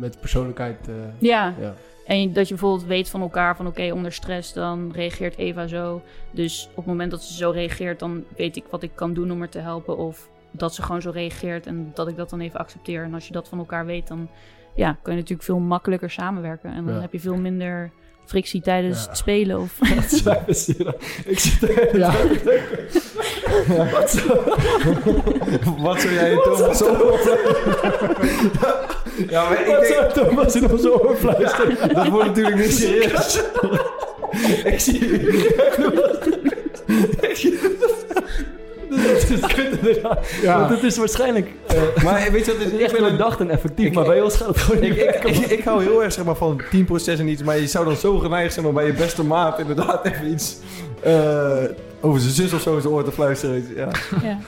met 0.00 0.20
persoonlijkheid. 0.20 0.88
eh, 0.88 0.94
Ja. 1.18 1.54
ja. 1.60 1.74
En 2.06 2.32
dat 2.32 2.48
je 2.48 2.54
bijvoorbeeld 2.54 2.86
weet 2.88 3.08
van 3.10 3.20
elkaar 3.20 3.56
van 3.56 3.66
oké, 3.66 3.92
onder 3.92 4.12
stress 4.12 4.52
dan 4.52 4.92
reageert 4.94 5.36
Eva 5.36 5.66
zo. 5.66 6.02
Dus 6.30 6.68
op 6.70 6.76
het 6.76 6.86
moment 6.86 7.10
dat 7.10 7.22
ze 7.22 7.34
zo 7.34 7.50
reageert, 7.50 7.98
dan 7.98 8.24
weet 8.36 8.56
ik 8.56 8.64
wat 8.70 8.82
ik 8.82 8.90
kan 8.94 9.14
doen 9.14 9.30
om 9.30 9.38
haar 9.38 9.48
te 9.48 9.58
helpen. 9.58 9.96
Of 9.96 10.28
dat 10.50 10.74
ze 10.74 10.82
gewoon 10.82 11.02
zo 11.02 11.10
reageert 11.10 11.66
en 11.66 11.90
dat 11.94 12.08
ik 12.08 12.16
dat 12.16 12.30
dan 12.30 12.40
even 12.40 12.60
accepteer. 12.60 13.02
En 13.04 13.14
als 13.14 13.26
je 13.26 13.32
dat 13.32 13.48
van 13.48 13.58
elkaar 13.58 13.86
weet, 13.86 14.08
dan 14.08 14.28
ja, 14.74 14.96
kun 15.02 15.12
je 15.12 15.18
natuurlijk 15.18 15.46
veel 15.48 15.58
makkelijker 15.58 16.10
samenwerken. 16.10 16.72
En 16.72 16.84
dan 16.84 16.94
Ja. 16.94 17.00
heb 17.00 17.12
je 17.12 17.20
veel 17.20 17.36
minder 17.36 17.90
frictie 18.26 18.60
tijdens 18.62 19.02
Ja. 19.02 19.08
het 19.08 19.18
spelen. 19.18 19.60
Of 19.60 19.78
Basira. 20.46 20.94
Ik 21.26 21.38
zit 21.38 21.62
er 21.62 21.98
Ja. 21.98 22.12
Wat 23.92 24.10
zou... 24.10 24.38
Wat 25.78 26.00
zou 26.00 26.12
jij 26.14 26.36
Thomas. 26.44 26.78
Ja, 29.28 29.48
maar 29.48 29.60
ik 29.60 29.66
Wat 29.66 29.80
denk- 29.80 29.94
zou 29.94 30.12
Thomas 30.12 30.54
in 30.56 30.70
onze 30.70 31.02
oor 31.02 31.16
fluisteren? 31.16 31.76
Ja, 31.80 31.86
dat 31.86 32.08
wordt 32.08 32.26
natuurlijk 32.26 32.56
niet 32.56 32.72
serieus. 32.72 33.40
ik 34.64 34.80
zie... 34.80 34.98
Ik 37.28 37.36
zie- 37.36 37.58
Ja. 40.42 40.58
Want 40.58 40.70
het 40.70 40.82
is 40.82 40.96
waarschijnlijk... 40.96 41.48
eh, 41.66 42.04
Maar 42.04 42.28
weet 42.32 42.44
je 42.46 42.52
wat, 42.52 42.64
het 42.64 42.72
is 42.72 42.80
echt 42.80 42.98
doordacht 42.98 43.40
en 43.40 43.50
effectief, 43.50 43.92
maar 43.92 44.04
bij 44.04 44.20
ons 44.20 44.36
gaat 44.36 44.48
het 44.48 44.58
gewoon 44.58 44.82
ik, 44.82 44.90
niet 44.90 45.00
ik, 45.00 45.24
ik, 45.24 45.50
ik 45.58 45.64
hou 45.64 45.82
heel 45.82 46.02
erg 46.02 46.12
zeg 46.12 46.24
maar, 46.24 46.34
van 46.36 46.60
teamproces 46.70 47.18
en 47.18 47.28
iets, 47.28 47.42
maar 47.42 47.58
je 47.58 47.66
zou 47.66 47.84
dan 47.84 47.96
zo 47.96 48.18
geneigd 48.18 48.54
zijn 48.54 48.66
om 48.66 48.74
bij 48.74 48.86
je 48.86 48.92
beste 48.92 49.24
maat 49.24 49.58
inderdaad 49.58 50.04
even 50.06 50.30
iets 50.30 50.56
eh, 51.02 51.56
over 52.00 52.20
zijn 52.20 52.32
zus 52.32 52.52
of 52.52 52.60
zo 52.60 52.74
in 52.74 52.80
zijn 52.80 52.94
oor 52.94 53.04
te 53.04 53.12
fluisteren. 53.12 53.66
Ja. 53.76 53.88
Ja. 54.22 54.38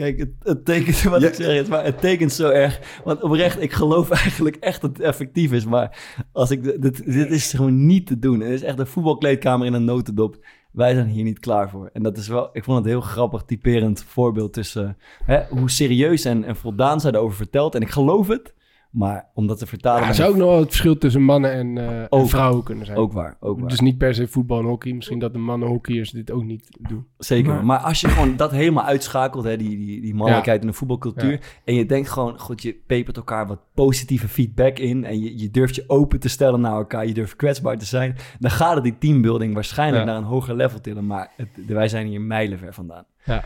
Kijk, 0.00 0.18
het, 0.18 0.30
het 0.42 0.64
tekent 0.64 1.02
wat 1.12 1.22
ik 1.22 1.34
zeg, 1.34 1.68
maar 1.68 1.84
het 1.84 2.00
tekent 2.00 2.32
zo 2.32 2.48
erg. 2.48 3.00
Want 3.04 3.22
oprecht, 3.22 3.62
ik 3.62 3.72
geloof 3.72 4.10
eigenlijk 4.24 4.56
echt 4.56 4.80
dat 4.80 4.90
het 4.90 5.00
effectief 5.00 5.52
is. 5.52 5.64
Maar 5.64 5.98
als 6.32 6.50
ik, 6.50 6.62
dit, 6.62 7.12
dit 7.12 7.30
is 7.30 7.52
gewoon 7.52 7.86
niet 7.86 8.06
te 8.06 8.18
doen. 8.18 8.40
Het 8.40 8.50
is 8.50 8.62
echt 8.62 8.78
een 8.78 8.86
voetbalkleedkamer 8.86 9.66
in 9.66 9.72
een 9.72 9.84
notendop. 9.84 10.44
Wij 10.72 10.94
zijn 10.94 11.06
hier 11.06 11.24
niet 11.24 11.38
klaar 11.38 11.70
voor. 11.70 11.90
En 11.92 12.02
dat 12.02 12.16
is 12.16 12.28
wel, 12.28 12.50
ik 12.52 12.64
vond 12.64 12.76
het 12.76 12.86
een 12.86 12.92
heel 12.92 13.00
grappig, 13.00 13.42
typerend 13.42 14.02
voorbeeld 14.02 14.52
tussen 14.52 14.96
hè, 15.24 15.42
hoe 15.48 15.70
serieus 15.70 16.24
en, 16.24 16.44
en 16.44 16.56
voldaan 16.56 17.00
zij 17.00 17.12
erover 17.12 17.36
vertelt. 17.36 17.74
En 17.74 17.80
ik 17.80 17.90
geloof 17.90 18.28
het, 18.28 18.54
maar 18.90 19.26
omdat 19.34 19.58
de 19.58 19.66
vertaling. 19.66 20.06
Ja, 20.06 20.12
zou 20.12 20.30
ook 20.30 20.36
nog 20.36 20.48
wel 20.48 20.58
het 20.58 20.68
verschil 20.68 20.98
tussen 20.98 21.22
mannen 21.22 21.52
en, 21.52 21.78
eh, 21.78 22.18
en 22.20 22.28
vrouwen 22.28 22.64
kunnen 22.64 22.86
zijn. 22.86 22.98
Ook 22.98 23.12
waar, 23.12 23.36
ook 23.40 23.60
waar. 23.60 23.68
Dus 23.68 23.80
niet 23.80 23.98
per 23.98 24.14
se 24.14 24.28
voetbal 24.28 24.58
en 24.58 24.64
hockey. 24.64 24.92
Misschien 24.92 25.18
dat 25.18 25.32
de 25.32 25.38
mannenhockeyers 25.38 26.10
dit 26.10 26.30
ook 26.30 26.44
niet 26.44 26.76
doen. 26.88 27.06
Zeker, 27.18 27.52
Maar- 27.54 27.64
maar, 27.64 27.78
als 27.78 28.00
je 28.00 28.08
gewoon 28.08 28.36
dat 28.36 28.50
helemaal 28.50 28.84
uitschakelt, 28.84 29.44
hè, 29.44 29.56
die, 29.56 29.76
die, 29.76 30.00
die 30.00 30.14
mannelijkheid 30.14 30.56
Ja. 30.60 30.64
in 30.66 30.70
de 30.70 30.76
voetbalcultuur, 30.78 31.30
Ja. 31.30 31.38
en 31.64 31.74
je 31.74 31.86
denkt 31.86 32.08
gewoon, 32.08 32.38
goed, 32.38 32.62
je 32.62 32.74
pepert 32.86 33.16
elkaar 33.16 33.46
wat 33.46 33.60
positieve 33.74 34.28
feedback 34.28 34.78
in, 34.78 35.04
en 35.04 35.20
je, 35.20 35.38
je 35.38 35.50
durft 35.50 35.74
je 35.74 35.84
open 35.86 36.20
te 36.20 36.28
stellen 36.28 36.60
naar 36.60 36.74
elkaar, 36.74 37.06
je 37.06 37.14
durft 37.14 37.36
kwetsbaar 37.36 37.78
te 37.78 37.84
zijn, 37.86 38.16
dan 38.38 38.50
gaat 38.50 38.74
het 38.74 38.84
die 38.84 38.98
teambuilding 38.98 39.54
waarschijnlijk 39.54 40.04
Ja. 40.04 40.10
naar 40.10 40.16
een 40.20 40.28
hoger 40.28 40.54
level 40.56 40.80
tillen, 40.80 41.06
maar 41.06 41.30
het, 41.36 41.48
wij 41.66 41.88
zijn 41.88 42.06
hier 42.06 42.20
mijlenver 42.20 42.74
vandaan. 42.74 43.04
Ja. 43.24 43.42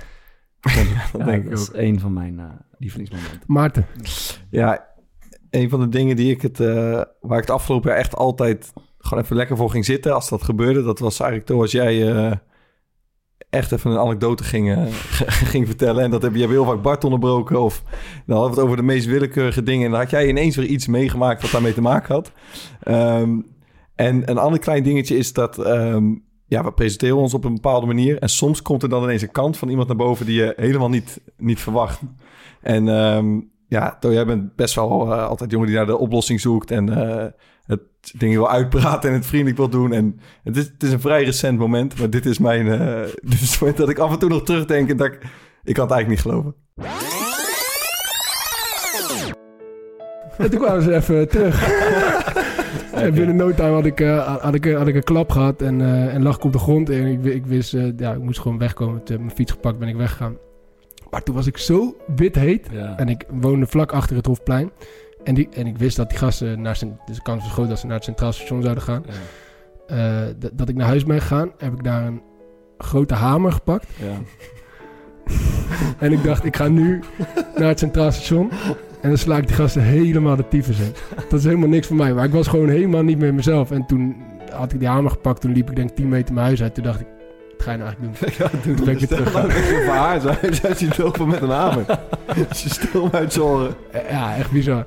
dat 1.12 1.24
denk 1.24 1.45
ik 1.45 1.51
dat 1.51 1.59
is 1.61 1.68
ook. 1.70 1.76
een 1.76 2.01
van 2.01 2.12
mijn 2.12 2.38
eh, 2.38 2.45
lievelingsmomenten. 2.78 3.40
Maarten. 3.47 3.86
Ja, 4.51 4.92
een 5.55 5.68
van 5.68 5.80
de 5.80 5.88
dingen 5.88 6.16
die 6.16 6.30
ik 6.30 6.42
het, 6.42 6.61
eh, 6.61 7.02
waar 7.20 7.38
ik 7.38 7.44
het 7.44 7.50
afgelopen 7.50 7.90
jaar 7.90 7.98
echt 7.98 8.16
altijd 8.16 8.72
gewoon 8.98 9.24
even 9.24 9.36
lekker 9.36 9.57
voor 9.57 9.70
ging 9.70 9.84
zitten 9.84 10.14
als 10.14 10.28
dat 10.28 10.42
gebeurde, 10.42 10.82
dat 10.82 10.98
was 10.98 11.20
eigenlijk 11.20 11.50
toen 11.50 11.61
als 11.61 11.72
jij 11.72 12.12
eh, 12.12 12.32
echt 13.50 13.72
even 13.72 13.90
een 13.90 13.98
anekdote 13.98 14.44
ging, 14.44 14.70
eh, 14.70 14.82
ging 15.52 15.66
vertellen. 15.66 16.02
En 16.02 16.11
dat 16.11 16.22
heb 16.22 16.34
hebt 16.34 16.50
heel 16.50 16.64
vaak 16.64 16.82
Bart 16.82 17.05
onderbroken 17.05 17.61
of 17.61 17.82
dan 18.26 18.36
hadden 18.36 18.55
we 18.55 18.61
het 18.61 18.64
over 18.64 18.76
de 18.76 18.82
meest 18.82 19.07
willekeurige 19.07 19.62
dingen. 19.62 19.84
En 19.84 19.90
dan 19.90 20.00
had 20.00 20.11
jij 20.11 20.28
ineens 20.28 20.57
weer 20.57 20.66
iets 20.66 20.86
meegemaakt 20.86 21.42
wat 21.42 21.50
daarmee 21.50 21.74
te 21.74 21.82
maken 21.82 22.14
had. 22.14 22.32
Ehm, 22.82 23.40
en 23.94 24.30
een 24.30 24.38
ander 24.38 24.61
klein 24.61 24.82
dingetje 24.82 25.16
is 25.16 25.32
dat 25.32 25.59
ehm, 25.59 26.14
ja, 26.46 26.64
we 26.64 26.72
presenteren 26.72 27.16
ons 27.16 27.34
op 27.34 27.44
een 27.44 27.55
bepaalde 27.55 27.86
manier. 27.86 28.18
En 28.18 28.28
soms 28.28 28.62
komt 28.62 28.82
er 28.82 28.88
dan 28.88 29.02
ineens 29.02 29.22
een 29.22 29.30
kant 29.30 29.57
van 29.57 29.68
iemand 29.68 29.88
naar 29.88 29.96
boven 29.96 30.26
die 30.26 30.36
je 30.36 30.52
helemaal 30.57 30.88
niet, 30.88 31.20
niet 31.36 31.61
verwacht. 31.61 32.00
En 32.61 32.88
ehm, 32.88 33.40
ja, 33.69 33.97
jij 34.01 34.27
bent 34.27 34.57
best 34.57 34.75
wel 34.75 35.12
eh, 35.12 35.27
altijd 35.27 35.51
jongen 35.51 35.67
die 35.67 35.77
naar 35.77 35.87
de 35.87 35.99
oplossing 35.99 36.41
zoekt 36.41 36.71
en 36.71 36.89
eh, 36.89 37.27
het 37.65 37.81
dingen 38.19 38.39
wil 38.39 38.51
uitpraten 38.51 39.11
en 39.11 39.17
het 39.17 39.27
vriendelijk 39.27 39.57
wil 39.57 39.69
doen. 39.69 39.93
En 39.93 40.21
het 40.45 40.57
is, 40.57 40.65
het 40.65 40.83
is 40.83 40.93
een 40.93 41.01
vrij 41.01 41.25
recent 41.25 41.59
moment, 41.59 41.99
maar 41.99 42.11
dit 42.11 42.27
is 42.27 42.39
mijn, 42.39 42.69
eh, 42.69 43.03
dit 43.31 43.41
is 43.41 43.51
het 43.51 43.61
moment 43.61 43.79
dat 43.79 43.89
ik 43.89 43.99
af 43.99 44.12
en 44.12 44.19
toe 44.19 44.29
nog 44.29 44.43
terugdenk 44.43 44.91
en 44.91 44.97
dat 44.97 45.07
ik, 45.07 45.19
ik 45.65 45.75
kan 45.75 45.85
het 45.85 45.93
eigenlijk 45.93 46.09
niet 46.09 46.21
geloven. 46.21 46.55
En 50.39 50.51
toen 50.51 50.61
kwamen 50.61 50.83
ze 50.83 50.95
even 50.95 51.29
terug. 51.29 51.62
En 52.93 53.15
binnen 53.15 53.37
no 53.37 53.55
time 53.55 53.71
had 53.71 53.85
ik, 53.85 53.99
had, 54.41 54.55
ik, 54.55 54.65
had 54.65 54.87
ik 54.87 54.95
een 54.95 55.03
klap 55.03 55.31
gehad 55.31 55.62
en, 55.62 55.81
en 56.11 56.23
lag 56.23 56.37
ik 56.37 56.45
op 56.45 56.53
de 56.53 56.59
grond. 56.59 56.91
En 56.91 57.07
ik, 57.07 57.25
ik 57.25 57.47
wist, 57.47 57.73
ja, 57.97 58.12
ik 58.12 58.23
moest 58.23 58.41
gewoon 58.41 58.59
wegkomen. 58.59 58.97
Toen 58.97 59.15
heb 59.15 59.19
mijn 59.19 59.37
fiets 59.37 59.53
gepakt, 59.53 59.79
ben 59.79 59.89
ik 59.89 59.97
weggegaan. 59.97 60.37
Maar 61.15 61.23
toen 61.23 61.35
was 61.35 61.47
ik 61.47 61.57
zo 61.59 61.97
wit 62.17 62.35
heet. 62.35 62.69
Ja. 62.73 62.97
En 62.97 63.09
ik 63.09 63.25
woonde 63.41 63.67
vlak 63.67 63.93
achter 63.93 64.17
het 64.17 64.27
Hofplein. 64.27 64.71
En, 65.25 65.35
die, 65.35 65.49
en 65.55 65.67
ik 65.67 65.79
wist 65.79 65.97
dat 65.97 66.09
die 66.09 66.19
gasten 66.19 66.61
naar 66.61 66.77
zijn... 66.77 67.01
Dus 67.07 67.17
de 67.17 67.23
kans 67.23 67.43
was 67.43 67.53
groot 67.53 67.69
dat 67.69 67.79
ze 67.79 67.87
naar 67.87 67.95
het 67.95 68.05
Centraal 68.05 68.33
Station 68.33 68.62
zouden 68.62 68.83
gaan. 68.83 69.05
Eh, 69.87 70.23
dat- 70.39 70.51
dat 70.55 70.69
ik 70.69 70.75
naar 70.77 70.87
huis 70.87 71.05
ben 71.05 71.21
gegaan, 71.21 71.53
heb 71.59 71.73
ik 71.73 71.85
daar 71.85 72.07
een 72.07 72.21
grote 72.79 73.15
hamer 73.15 73.53
gepakt. 73.53 73.87
Ja. 74.01 74.17
En 75.99 76.12
ik 76.12 76.23
dacht, 76.25 76.45
ik 76.45 76.57
ga 76.57 76.69
nu 76.69 77.01
naar 77.57 77.69
het 77.69 77.79
Centraal 77.79 78.12
Station. 78.12 78.51
En 79.01 79.09
dan 79.09 79.19
sla 79.19 79.37
ik 79.37 79.47
die 79.47 79.57
gasten 79.57 79.83
helemaal 79.83 80.37
de 80.37 80.49
tyfus 80.49 80.79
in. 80.81 80.93
Dat 81.29 81.39
is 81.39 81.45
helemaal 81.45 81.69
niks 81.69 81.87
voor 81.87 81.97
mij. 81.97 82.15
Maar 82.15 82.25
ik 82.25 82.33
was 82.33 82.47
gewoon 82.49 82.69
helemaal 82.69 83.03
niet 83.03 83.19
meer 83.19 83.35
mezelf. 83.35 83.71
En 83.71 83.87
toen 83.87 84.17
had 84.53 84.73
ik 84.73 84.79
die 84.79 84.89
hamer 84.89 85.11
gepakt. 85.11 85.41
Toen 85.41 85.53
liep 85.53 85.71
ik 85.71 85.77
denk 85.77 85.91
ik 85.91 85.97
10 85.97 86.09
meter 86.09 86.35
mijn 86.35 86.47
huis 86.47 86.62
uit. 86.62 86.75
Toen 86.75 86.85
dacht 86.85 87.01
ik, 87.01 87.07
ga 87.65 87.71
je 87.73 87.79
nou 87.79 87.89
eigenlijk 87.89 88.21
doen? 88.21 88.29
Ja, 88.39 88.51
doe 88.62 88.75
Toen 88.75 88.85
ben 88.85 88.95
ik 88.95 89.09
weer 89.09 89.19
Stel 89.19 89.33
terug. 89.43 89.55
dat 89.55 89.62
voor 89.85 89.95
haar 89.95 90.21
zijn. 90.21 90.55
Zij 90.55 90.75
ziet 90.75 90.99
lopen 90.99 91.29
met 91.29 91.41
een 91.43 91.51
hamer. 91.51 91.85
Ze 92.55 92.69
stil 92.69 93.09
uit 93.12 93.33
zijn 93.33 93.45
oren. 93.45 93.75
Ja, 94.11 94.37
echt 94.37 94.51
bizar. 94.51 94.85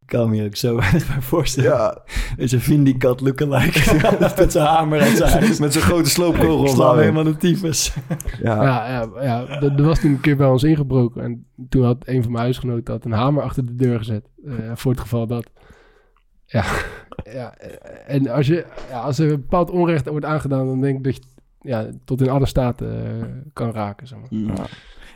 Ik 0.00 0.20
kan 0.20 0.28
me 0.30 0.36
hier 0.36 0.44
ook 0.44 0.56
zo 0.56 0.76
weinig 0.76 1.06
bij 1.06 1.20
voorstellen. 1.22 1.70
Ja. 1.70 1.98
Is 2.36 2.52
een 2.52 2.60
Vindicat 2.60 3.20
lookalike. 3.20 3.80
met 4.38 4.52
zijn 4.52 4.66
hamer 4.66 5.00
uit 5.00 5.16
zijn 5.16 5.30
huis. 5.30 5.58
Met 5.58 5.72
zo'n 5.72 5.82
grote 5.82 6.10
sloopkogel. 6.10 6.64
Ik 6.64 6.70
sla 6.70 6.90
hem 6.90 6.98
helemaal 6.98 7.24
de 7.24 7.36
tyfus. 7.36 7.94
Ja. 8.42 8.62
Ja, 8.62 8.88
ja, 8.88 9.08
ja 9.22 9.46
er, 9.48 9.72
er 9.76 9.82
was 9.82 10.00
toen 10.00 10.10
een 10.10 10.20
keer 10.20 10.36
bij 10.36 10.46
ons 10.46 10.62
ingebroken. 10.62 11.22
En 11.22 11.46
toen 11.68 11.84
had 11.84 11.96
een 12.04 12.22
van 12.22 12.32
mijn 12.32 12.44
huisgenoten 12.44 12.92
had 12.94 13.04
een 13.04 13.12
hamer 13.12 13.42
achter 13.42 13.66
de 13.66 13.74
deur 13.74 13.98
gezet. 13.98 14.24
eh, 14.46 14.52
voor 14.74 14.90
het 14.92 15.00
geval 15.00 15.26
dat. 15.26 15.46
Ja, 16.54 16.64
ja 17.32 17.54
en 18.06 18.28
als, 18.28 18.46
je, 18.46 18.64
ja, 18.90 19.00
als 19.00 19.18
er 19.18 19.30
een 19.30 19.40
bepaald 19.40 19.70
onrecht 19.70 20.08
wordt 20.08 20.24
aangedaan, 20.24 20.66
dan 20.66 20.80
denk 20.80 20.96
ik 20.98 21.04
dat 21.04 21.14
je 21.16 21.22
ja, 21.60 21.86
tot 22.04 22.20
in 22.20 22.28
alle 22.28 22.46
staten 22.46 23.04
eh, 23.04 23.26
kan 23.52 23.72
raken. 23.72 24.06
Zeg 24.06 24.18
maar. 24.18 24.28
Ja. 24.56 24.64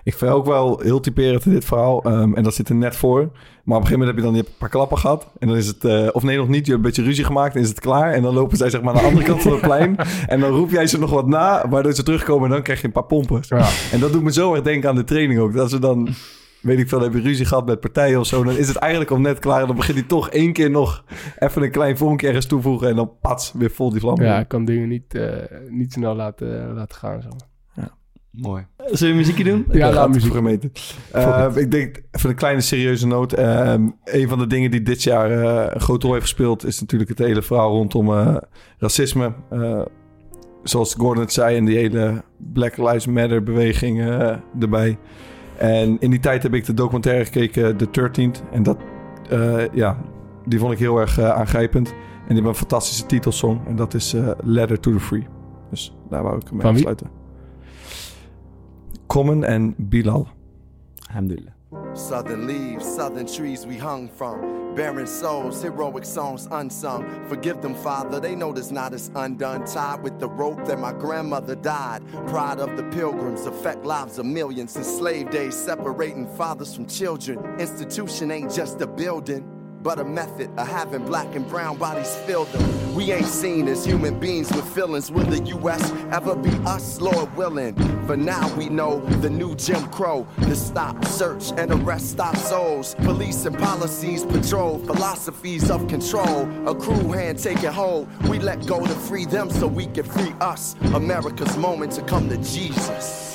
Ik 0.05 0.14
vind 0.14 0.30
ook 0.32 0.47
wel 0.47 0.80
heel 0.80 1.01
typerend 1.01 1.47
in 1.47 1.53
dit 1.53 1.64
verhaal. 1.64 2.03
ehm, 2.03 2.34
en 2.34 2.43
dat 2.43 2.55
zit 2.55 2.68
er 2.68 2.74
net 2.74 2.97
voor. 2.97 3.18
Maar 3.18 3.76
op 3.76 3.82
een 3.82 3.89
gegeven 3.89 3.99
moment 3.99 4.09
heb 4.09 4.16
je 4.16 4.22
dan 4.22 4.32
je 4.32 4.39
hebt 4.39 4.49
een 4.49 4.59
paar 4.59 4.68
klappen 4.68 4.99
gehad. 4.99 5.26
En 5.39 5.49
dan 5.49 5.57
is 5.57 5.66
het... 5.66 5.84
eh, 5.84 6.09
of 6.12 6.22
nee, 6.22 6.36
nog 6.36 6.49
niet. 6.49 6.66
Je 6.66 6.72
hebt 6.72 6.84
een 6.84 6.91
beetje 6.91 7.03
ruzie 7.03 7.24
gemaakt. 7.24 7.55
En 7.55 7.61
is 7.61 7.68
het 7.68 7.80
klaar. 7.80 8.12
En 8.12 8.22
dan 8.22 8.34
lopen 8.34 8.57
zij 8.57 8.70
zeg 8.70 8.82
maar 8.82 8.93
naar 8.95 9.03
de 9.03 9.09
andere 9.09 9.26
kant 9.26 9.43
van 9.43 9.53
het 9.53 9.61
plein. 9.61 9.97
En 10.26 10.41
dan 10.41 10.51
roep 10.51 10.70
jij 10.70 10.86
ze 10.86 10.99
nog 10.99 11.11
wat 11.11 11.26
na. 11.26 11.68
Waardoor 11.68 11.93
ze 11.93 12.03
terugkomen. 12.03 12.45
En 12.45 12.51
dan 12.51 12.62
krijg 12.62 12.80
je 12.80 12.86
een 12.86 12.93
paar 12.93 13.05
pompen. 13.05 13.41
Ja. 13.49 13.68
En 13.93 14.01
dat 14.01 14.12
doet 14.12 14.22
me 14.22 14.32
zo 14.32 14.55
erg 14.55 14.62
denken 14.62 14.89
aan 14.89 14.95
de 14.97 15.05
training 15.05 15.41
ook. 15.41 15.53
Dat 15.55 15.70
ze 15.70 15.78
dan... 15.78 16.09
Weet 16.61 16.79
ik 16.79 16.89
veel, 16.89 17.01
heb 17.01 17.13
je 17.13 17.21
ruzie 17.21 17.47
gehad 17.47 17.67
met 17.67 17.81
partijen 17.81 18.21
of 18.21 18.27
zo. 18.27 18.45
Dan 18.45 18.57
is 18.57 18.69
het 18.69 18.77
eigenlijk 18.77 19.11
al 19.11 19.21
net 19.21 19.39
klaar. 19.39 19.61
En 19.61 19.67
dan 19.67 19.77
begint 19.77 19.99
hij 19.99 20.07
toch 20.07 20.31
één 20.31 20.53
keer 20.53 20.71
nog 20.71 21.05
even 21.39 21.63
een 21.63 21.71
klein 21.71 21.97
vonkje 21.97 22.27
ergens 22.27 22.47
toevoegen. 22.47 22.89
En 22.89 22.97
dan 22.97 23.13
pats, 23.21 23.53
weer 23.53 23.71
vol 23.71 23.91
die 23.91 24.01
vlam. 24.01 24.23
Ja, 24.23 24.39
ik 24.39 24.49
kan 24.49 24.65
dingen 24.65 24.89
niet, 24.89 25.15
eh, 25.15 25.29
niet 25.69 25.93
snel 25.93 26.15
laten, 26.15 26.75
laten 26.75 26.97
gaan. 26.97 27.23
Zeg 27.23 27.31
maar. 27.31 27.47
Mooi. 28.31 28.67
Zullen 28.85 29.13
we 29.13 29.21
muziekje 29.21 29.45
doen? 29.45 29.67
Ja, 29.71 29.93
laat 29.93 30.09
muziek. 30.09 30.23
vroeger 30.23 30.43
meten. 30.43 30.73
Eh, 31.13 31.47
ik 31.55 31.71
denk, 31.71 32.03
even 32.11 32.31
een 32.31 32.37
kleine 32.37 32.61
serieuze 32.61 33.07
noot. 33.07 33.33
Eh, 33.33 33.75
een 34.05 34.29
van 34.29 34.39
de 34.39 34.47
dingen 34.47 34.71
die 34.71 34.83
dit 34.83 35.03
jaar 35.03 35.31
eh, 35.31 35.75
een 35.75 35.81
grote 35.81 36.05
rol 36.05 36.15
heeft 36.15 36.27
gespeeld... 36.29 36.67
is 36.67 36.81
natuurlijk 36.81 37.11
het 37.11 37.19
hele 37.19 37.43
verhaal 37.43 37.71
rondom 37.71 38.13
eh, 38.13 38.37
racisme. 38.79 39.33
Eh, 39.51 39.83
zoals 40.63 40.95
Gordon 40.95 41.23
het 41.23 41.33
zei... 41.33 41.57
en 41.57 41.65
die 41.65 41.77
hele 41.77 42.23
Black 42.53 42.77
Lives 42.77 43.07
Matter 43.07 43.43
beweging 43.43 44.01
eh, 44.01 44.37
erbij. 44.61 44.99
En 45.59 45.97
in 46.01 46.11
die 46.11 46.21
tijd 46.21 46.43
heb 46.43 46.55
ik 46.55 46.65
de 46.65 46.75
documentaire 46.75 47.25
gekeken, 47.25 47.77
The 47.77 47.87
13th. 47.87 48.51
En 48.51 48.63
dat, 48.63 48.79
eh, 49.31 49.73
ja, 49.73 49.99
die 50.45 50.59
vond 50.59 50.73
ik 50.73 50.79
heel 50.79 50.99
erg 50.99 51.19
eh, 51.19 51.31
aangrijpend. 51.31 51.89
En 51.89 51.95
die 51.95 52.35
hebben 52.35 52.47
een 52.47 52.55
fantastische 52.55 53.07
titelsong. 53.07 53.67
En 53.67 53.77
dat 53.77 53.95
is 53.95 54.15
eh, 54.15 54.31
Letter 54.43 54.81
to 54.81 54.93
the 54.93 55.01
Free. 55.01 55.27
Dus 55.71 55.97
daar 56.11 56.23
wou 56.23 56.37
ik 56.37 56.51
mee 56.51 56.61
Van 56.61 56.75
wie? 56.75 56.87
afsluiten. 56.87 57.11
Common 59.07 59.45
en 59.45 59.75
Bilal. 59.77 60.29
Alhamdulillah. 61.09 61.53
Southern 61.95 62.47
leaves, 62.47 62.84
southern 62.84 63.26
trees 63.26 63.66
we 63.66 63.76
hung 63.76 64.09
from. 64.09 64.74
Barren 64.74 65.07
souls, 65.07 65.62
heroic 65.62 66.05
songs 66.05 66.47
unsung. 66.53 67.26
Forgive 67.28 67.61
them, 67.61 67.74
Father, 67.74 68.20
they 68.20 68.36
know 68.36 68.53
this 68.53 68.70
not 68.70 68.95
is 68.95 69.11
undone. 69.14 69.64
Tied 69.64 70.03
with 70.03 70.20
the 70.20 70.28
rope 70.28 70.64
that 70.66 70.78
my 70.78 70.93
grandmother 70.93 71.57
died. 71.57 72.03
Pride 72.28 72.61
of 72.61 72.76
the 72.76 72.84
pilgrims, 72.84 73.47
affect 73.47 73.84
lives 73.84 74.18
of 74.18 74.26
millions. 74.26 74.76
In 74.76 74.84
slave 74.84 75.30
days, 75.30 75.57
separating 75.57 76.26
fathers 76.36 76.74
from 76.74 76.86
children. 76.86 77.39
Institution 77.59 78.30
ain't 78.30 78.53
just 78.53 78.80
a 78.80 78.86
building. 78.86 79.58
But 79.83 80.01
a 80.01 80.05
method 80.05 80.51
of 80.59 80.66
having 80.66 81.05
black 81.05 81.35
and 81.37 81.49
brown 81.49 81.76
bodies 81.76 82.14
fill 82.26 82.45
them. 82.47 82.95
We 82.95 83.12
ain't 83.12 83.26
seen 83.26 83.68
as 83.68 83.85
human 83.85 84.18
beings 84.18 84.51
with 84.53 84.68
feelings. 84.74 85.11
Will 85.11 85.24
the 85.24 85.43
U.S. 85.45 85.93
ever 86.11 86.35
be 86.35 86.51
us, 86.66 87.01
Lord 87.01 87.35
willing? 87.37 87.74
For 88.07 88.16
now, 88.16 88.53
we 88.57 88.68
know 88.68 89.01
the 89.20 89.31
new 89.31 89.55
Jim 89.55 89.87
Crow. 89.91 90.26
to 90.41 90.57
stop, 90.57 91.05
search, 91.05 91.53
and 91.57 91.70
arrest 91.70 92.18
our 92.18 92.35
souls. 92.37 92.95
Police 92.97 93.45
and 93.45 93.57
policies 93.57 94.24
patrol 94.24 94.79
philosophies 94.81 95.70
of 95.70 95.87
control. 95.87 96.49
A 96.68 96.74
crew 96.74 97.12
hand 97.12 97.39
taking 97.39 97.70
hold. 97.70 98.09
We 98.29 98.39
let 98.41 98.66
go 98.66 98.85
to 98.85 98.95
free 98.95 99.26
them 99.26 99.51
so 99.51 99.66
we 99.68 99.87
can 99.87 100.05
free 100.05 100.35
us. 100.41 100.74
America's 100.95 101.57
moment 101.57 101.93
to 101.93 102.03
come 102.03 102.29
to 102.31 102.37
Jesus. 102.39 103.28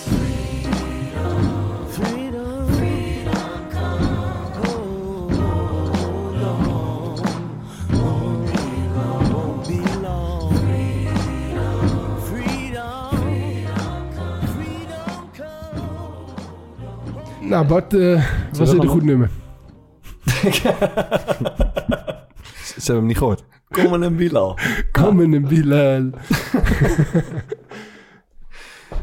Nou, 17.53 17.65
Bart, 17.67 17.93
eh, 17.93 18.29
was 18.51 18.69
we 18.69 18.75
dit 18.75 18.83
een 18.83 18.89
goed 18.89 19.03
nummer? 19.03 19.29
Ze 22.63 22.91
hebben 22.91 22.95
hem 22.95 23.05
niet 23.05 23.17
gehoord. 23.17 23.43
Common 23.69 24.03
en 24.03 24.15
Bilal. 24.15 24.57
Kom 24.91 25.21
in 25.21 25.33
een 25.33 25.47
Bilal. 25.47 26.09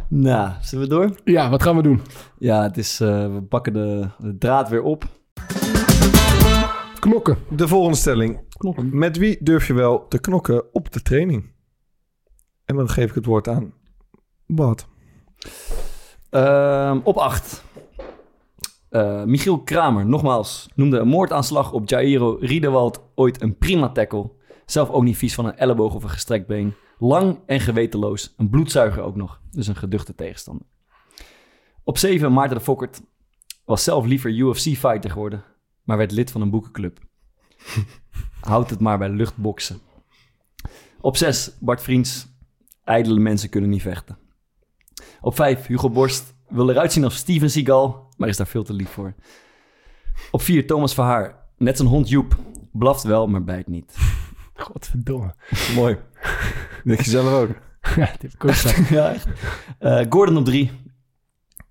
Nou, 0.09 0.53
zullen 0.61 0.88
we 0.88 0.94
door? 0.94 1.20
Ja, 1.24 1.51
wat 1.51 1.62
gaan 1.62 1.76
we 1.76 1.82
doen? 1.82 2.01
Ja, 2.38 2.62
het 2.62 2.76
is, 2.76 3.01
eh, 3.01 3.09
we 3.09 3.42
pakken 3.42 3.72
de, 3.72 4.09
de 4.18 4.38
draad 4.38 4.68
weer 4.68 4.82
op. 4.82 5.05
Knokken. 6.98 7.36
De 7.48 7.68
volgende 7.68 7.96
stelling. 7.96 8.40
Met 8.90 9.16
wie 9.16 9.38
durf 9.40 9.66
je 9.66 9.72
wel 9.72 10.09
te 10.09 10.20
knokken 10.20 10.74
op 10.74 10.92
de 10.92 11.03
training? 11.03 11.53
En 12.64 12.76
dan 12.76 12.88
geef 12.88 13.09
ik 13.09 13.14
het 13.14 13.26
woord 13.26 13.48
aan 13.48 13.72
Bart. 14.46 14.86
Ehm, 16.30 16.98
op 17.03 17.16
8. 17.16 17.62
Michiel 19.24 19.62
Kramer, 19.62 20.07
nogmaals, 20.07 20.68
noemde 20.74 20.99
een 20.99 21.09
moordaanslag 21.09 21.72
op 21.72 21.88
Jairo 21.88 22.36
Riedewald 22.41 23.03
ooit 23.14 23.43
een 23.43 23.59
prima 23.59 23.88
tackle. 23.88 24.30
Zelf 24.66 24.91
ook 24.91 25.03
niet 25.03 25.16
vies 25.16 25.34
van 25.34 25.47
een 25.47 25.57
elleboog 25.57 25.95
of 25.95 26.03
een 26.03 26.11
gestrekt 26.11 26.47
been. 26.47 26.74
Lang 26.99 27.38
en 27.47 27.61
gewetenloos. 27.61 28.34
Een 28.36 28.51
bloedzuiger 28.51 29.03
ook 29.03 29.16
nog. 29.16 29.41
Dus 29.51 29.66
een 29.66 29.76
geduchte 29.76 30.14
tegenstander. 30.14 30.66
Op 31.84 31.99
7 31.99 32.32
Maarten 32.32 32.57
de 32.57 32.62
Fokkert 32.62 33.03
was 33.64 33.84
zelf 33.84 34.07
liever 34.07 34.30
UFC-fighter 34.30 35.11
geworden, 35.11 35.45
maar 35.82 35.97
werd 35.97 36.12
lid 36.12 36.30
van 36.30 36.41
een 36.41 36.51
boekenclub. 36.51 36.99
Houd 38.41 38.70
het 38.70 38.80
maar 38.80 38.99
bij 38.99 39.09
luchtboksen. 39.09 39.80
Op 41.01 41.16
6 41.16 41.57
Bart 41.61 41.82
Vriends. 41.82 42.28
Ijdele 42.84 43.20
mensen 43.20 43.49
kunnen 43.49 43.70
niet 43.70 43.82
vechten. 43.82 44.18
Op 45.20 45.34
5 45.34 45.66
Hugo 45.66 45.91
Borst 45.91 46.34
wil 46.49 46.70
eruit 46.70 46.93
zien 46.93 47.05
als 47.05 47.16
Steven 47.16 47.51
Seagal, 47.51 48.09
maar 48.21 48.29
is 48.29 48.37
daar 48.37 48.47
veel 48.47 48.62
te 48.62 48.73
lief 48.73 48.91
voor. 48.91 49.14
Op 50.31 50.43
4 50.43 50.66
Thomas 50.66 50.95
Verhaar. 50.95 51.35
Net 51.57 51.77
zijn 51.77 51.89
hond 51.89 52.09
Joep. 52.09 52.37
Blaft 52.73 53.03
wel, 53.03 53.27
maar 53.27 53.45
bijt 53.45 53.66
niet. 53.66 53.97
Godverdomme. 54.55 55.35
Mooi. 55.77 55.99
Denk 56.85 57.01
je 57.01 57.11
zelf 57.11 57.33
ook. 57.33 57.51
ja, 57.97 58.14
dit 58.18 58.35
gezegd. 58.39 58.89
ja, 58.89 59.12
echt. 59.12 59.27
Eh, 59.79 60.07
Gordon 60.09 60.37
op 60.37 60.45
3. 60.45 60.71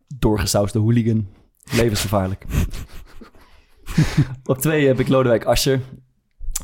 Doorgesauste 0.08 0.80
hooligan. 0.80 1.28
Levensgevaarlijk. 1.72 2.45
op 4.43 4.58
2 4.58 4.88
heb 4.88 5.00
ik 5.00 5.08
Lodewijk 5.08 5.45
Asscher. 5.45 5.82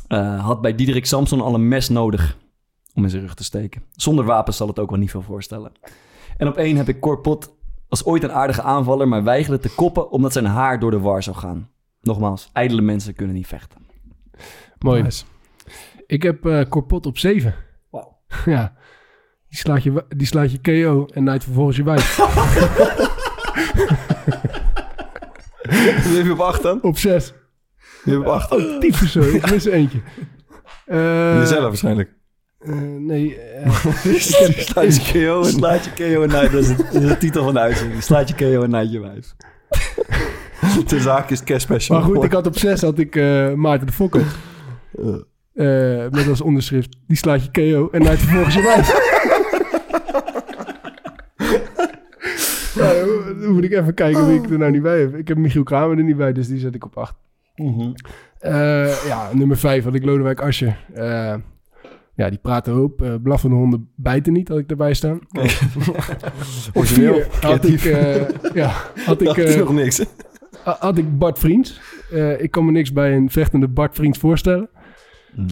Eh, 0.08 0.44
had 0.44 0.60
bij 0.60 0.74
Diederik 0.74 1.06
Samson 1.06 1.40
al 1.40 1.54
een 1.54 1.68
mes 1.68 1.88
nodig 1.88 2.36
om 2.94 3.04
in 3.04 3.10
zijn 3.10 3.22
rug 3.22 3.34
te 3.34 3.44
steken. 3.44 3.82
Zonder 3.92 4.24
wapens 4.24 4.56
zal 4.56 4.68
het 4.68 4.78
ook 4.78 4.90
wel 4.90 4.98
niet 4.98 5.10
veel 5.10 5.22
voorstellen. 5.22 5.72
En 6.36 6.48
op 6.48 6.56
1 6.56 6.76
heb 6.76 6.88
ik 6.88 7.00
Cor 7.00 7.20
Als 7.88 8.04
ooit 8.04 8.22
een 8.22 8.32
aardige 8.32 8.62
aanvaller, 8.62 9.08
maar 9.08 9.24
weigerde 9.24 9.58
te 9.58 9.74
koppen 9.74 10.10
omdat 10.10 10.32
zijn 10.32 10.44
haar 10.46 10.78
door 10.78 10.90
de 10.90 11.00
war 11.00 11.22
zou 11.22 11.36
gaan. 11.36 11.70
Nogmaals, 12.00 12.50
ijdele 12.52 12.82
mensen 12.82 13.14
kunnen 13.14 13.34
niet 13.34 13.46
vechten. 13.46 13.86
Mooi. 14.78 15.06
Ik 16.06 16.22
heb 16.22 16.46
eh 16.46 16.62
Corpot 16.68 17.06
op 17.06 17.18
7. 17.18 17.54
Wauw. 17.90 18.18
ja. 18.44 18.74
Die 19.48 19.58
slaat, 19.58 19.82
je, 19.82 20.04
die 20.16 20.26
slaat 20.26 20.52
je 20.52 20.60
KO 20.60 21.06
en 21.12 21.24
naait 21.24 21.44
vervolgens 21.44 21.76
je 21.76 21.82
heb 26.16 26.24
je 26.26 26.32
op 26.32 26.40
acht 26.40 26.62
dan? 26.62 26.82
Op 26.82 26.98
zes. 26.98 27.32
Wie 28.04 28.14
heb 28.14 28.22
je 28.22 28.28
op 28.28 28.34
acht? 28.34 28.52
Oh, 28.52 28.78
tyfus 28.78 29.12
zo. 29.12 29.20
Ik 29.20 29.50
mis 29.50 29.64
eentje. 29.64 30.00
Eh, 30.86 31.38
Jezelf 31.38 31.62
waarschijnlijk. 31.62 32.14
Eh, 32.58 32.74
nee. 32.98 33.36
eh, 33.38 33.70
Slaat 34.14 35.06
je 35.06 35.12
KO 35.26 35.42
en 35.42 35.50
slaat 35.52 35.84
je 35.84 35.90
KO 35.92 36.22
en 36.22 36.28
night. 36.28 36.52
Dat 36.52 36.62
is, 36.62 36.68
het- 36.68 36.92
dat 36.92 37.02
is 37.02 37.08
de 37.08 37.16
titel 37.18 37.44
van 37.44 37.54
de 37.54 37.60
uitzending. 37.60 38.02
Slaat 38.02 38.28
je 38.28 38.34
KO 38.34 38.62
en 38.62 38.70
night 38.70 38.92
je 38.92 39.00
wijf. 39.00 39.34
Zaak 41.02 41.30
is 41.30 41.44
cash 41.44 41.62
special. 41.62 41.98
Maar 41.98 42.06
goed, 42.08 42.24
ik 42.24 42.32
had 42.32 42.46
op 42.46 42.58
zes 42.58 42.80
had 42.80 42.98
ik 42.98 43.16
eh, 43.16 43.52
Maarten 43.52 43.86
de 43.86 43.92
Fokker. 43.92 44.22
Eh, 45.54 46.06
met 46.10 46.28
als 46.28 46.40
onderschrift, 46.40 46.96
die 47.06 47.16
slaat 47.16 47.44
je 47.44 47.50
KO 47.50 47.88
en 47.90 48.02
hij 48.02 48.16
vervolgens 48.16 48.54
je 48.54 48.62
wijf. 48.62 48.88
ja, 52.74 52.92
dan 53.40 53.52
moet 53.52 53.64
ik 53.64 53.72
even 53.72 53.94
kijken 53.94 54.26
wie 54.26 54.40
ik 54.42 54.50
er 54.50 54.58
nou 54.58 54.70
niet 54.72 54.82
bij 54.82 55.00
heb. 55.00 55.14
Ik 55.14 55.28
heb 55.28 55.36
Michiel 55.36 55.62
Kramer 55.62 55.98
er 55.98 56.04
niet 56.04 56.16
bij, 56.16 56.32
dus 56.32 56.48
die 56.48 56.58
zet 56.58 56.74
ik 56.74 56.84
op 56.84 56.96
acht. 56.96 57.14
Eh, 58.38 59.06
ja, 59.06 59.28
nummer 59.32 59.56
vijf 59.56 59.84
had 59.84 59.94
ik 59.94 60.04
Lodewijk. 60.04 60.40
Eh, 60.40 61.34
ja, 62.16 62.30
die 62.30 62.38
praten 62.38 62.72
hoop. 62.72 63.02
Eh 63.02 63.14
blaffende 63.22 63.56
honden 63.56 63.88
bijten 63.94 64.32
niet, 64.32 64.48
had 64.48 64.58
ik 64.58 64.70
erbij 64.70 64.94
staan. 64.94 65.20
op 66.72 66.84
vier 66.84 67.26
had 67.40 67.64
ik, 67.68 67.84
eh, 67.84 68.28
ja, 68.54 68.72
had 69.04 69.20
ik, 69.20 69.36
eh, 69.36 69.56
nog 69.58 69.72
niks. 69.72 70.04
ha- 70.64 70.76
had 70.80 70.98
ik 70.98 71.18
Bart 71.18 71.38
Vriends. 71.38 71.80
Eh, 72.10 72.40
ik 72.42 72.50
kan 72.50 72.64
me 72.64 72.70
niks 72.70 72.92
bij 72.92 73.16
een 73.16 73.30
vechtende 73.30 73.68
Bart 73.68 73.94
Vriends 73.94 74.18
voorstellen. 74.18 74.68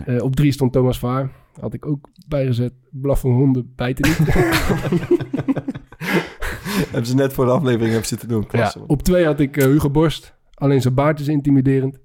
Eh, 0.04 0.22
op 0.22 0.36
drie 0.36 0.52
stond 0.52 0.72
Thomas 0.72 0.98
Vaar. 0.98 1.30
Had 1.60 1.74
ik 1.74 1.86
ook 1.86 2.08
bijgezet. 2.28 2.72
Blaffende 2.90 3.36
honden 3.36 3.72
bijten 3.76 4.08
niet. 4.08 4.34
hebben 6.90 7.06
ze 7.06 7.14
net 7.14 7.32
voor 7.32 7.44
de 7.44 7.50
aflevering 7.50 7.90
hebben 7.90 8.08
zitten 8.08 8.28
doen. 8.28 8.46
Klasse. 8.46 8.80
op 8.86 9.02
twee 9.02 9.24
had 9.24 9.40
ik 9.40 9.54
Hugo 9.54 9.90
Borst. 9.90 10.34
Alleen 10.55 10.80
zijn 10.82 10.94
baard 10.94 11.20
is 11.20 11.28
intimiderend. 11.28 11.98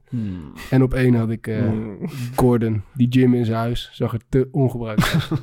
En 0.69 0.83
op 0.83 0.93
één 0.93 1.13
had 1.15 1.29
ik 1.29 1.47
eh, 1.47 1.57
Hmm. 1.59 1.97
Gordon. 2.35 2.81
Die 2.93 3.07
gym 3.09 3.33
in 3.33 3.45
zijn 3.45 3.57
huis 3.57 3.89
zag 3.93 4.13
er 4.13 4.21
te 4.29 4.47
ongebruikt 4.51 5.13
uit. 5.13 5.29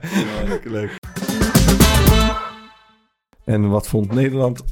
Ja, 0.00 0.58
leuk. 0.70 0.96
En 3.44 3.68
wat 3.68 3.88
vond 3.88 4.12
Nederland? 4.12 4.64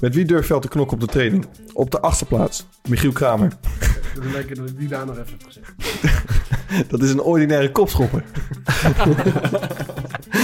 Met 0.00 0.14
wie 0.14 0.24
durft 0.24 0.48
te 0.62 0.68
knokken 0.68 0.96
op 0.96 1.00
de 1.02 1.06
training? 1.06 1.46
Op 1.72 1.90
de 1.90 2.00
achtste 2.00 2.24
plaats, 2.24 2.66
Michiel 2.88 3.12
Kramer. 3.12 3.48
Dat 4.14 4.24
is 4.24 4.32
lekker 4.32 4.56
dat 4.56 4.68
ik 4.68 4.78
die 4.78 4.88
daar 4.88 5.06
nog 5.06 5.18
even 5.18 5.32
heb 5.38 5.42
gezegd. 5.46 5.74
Dat 6.90 7.02
is 7.02 7.10
een 7.10 7.20
ordinaire 7.20 7.70
kopschopper. 7.72 8.24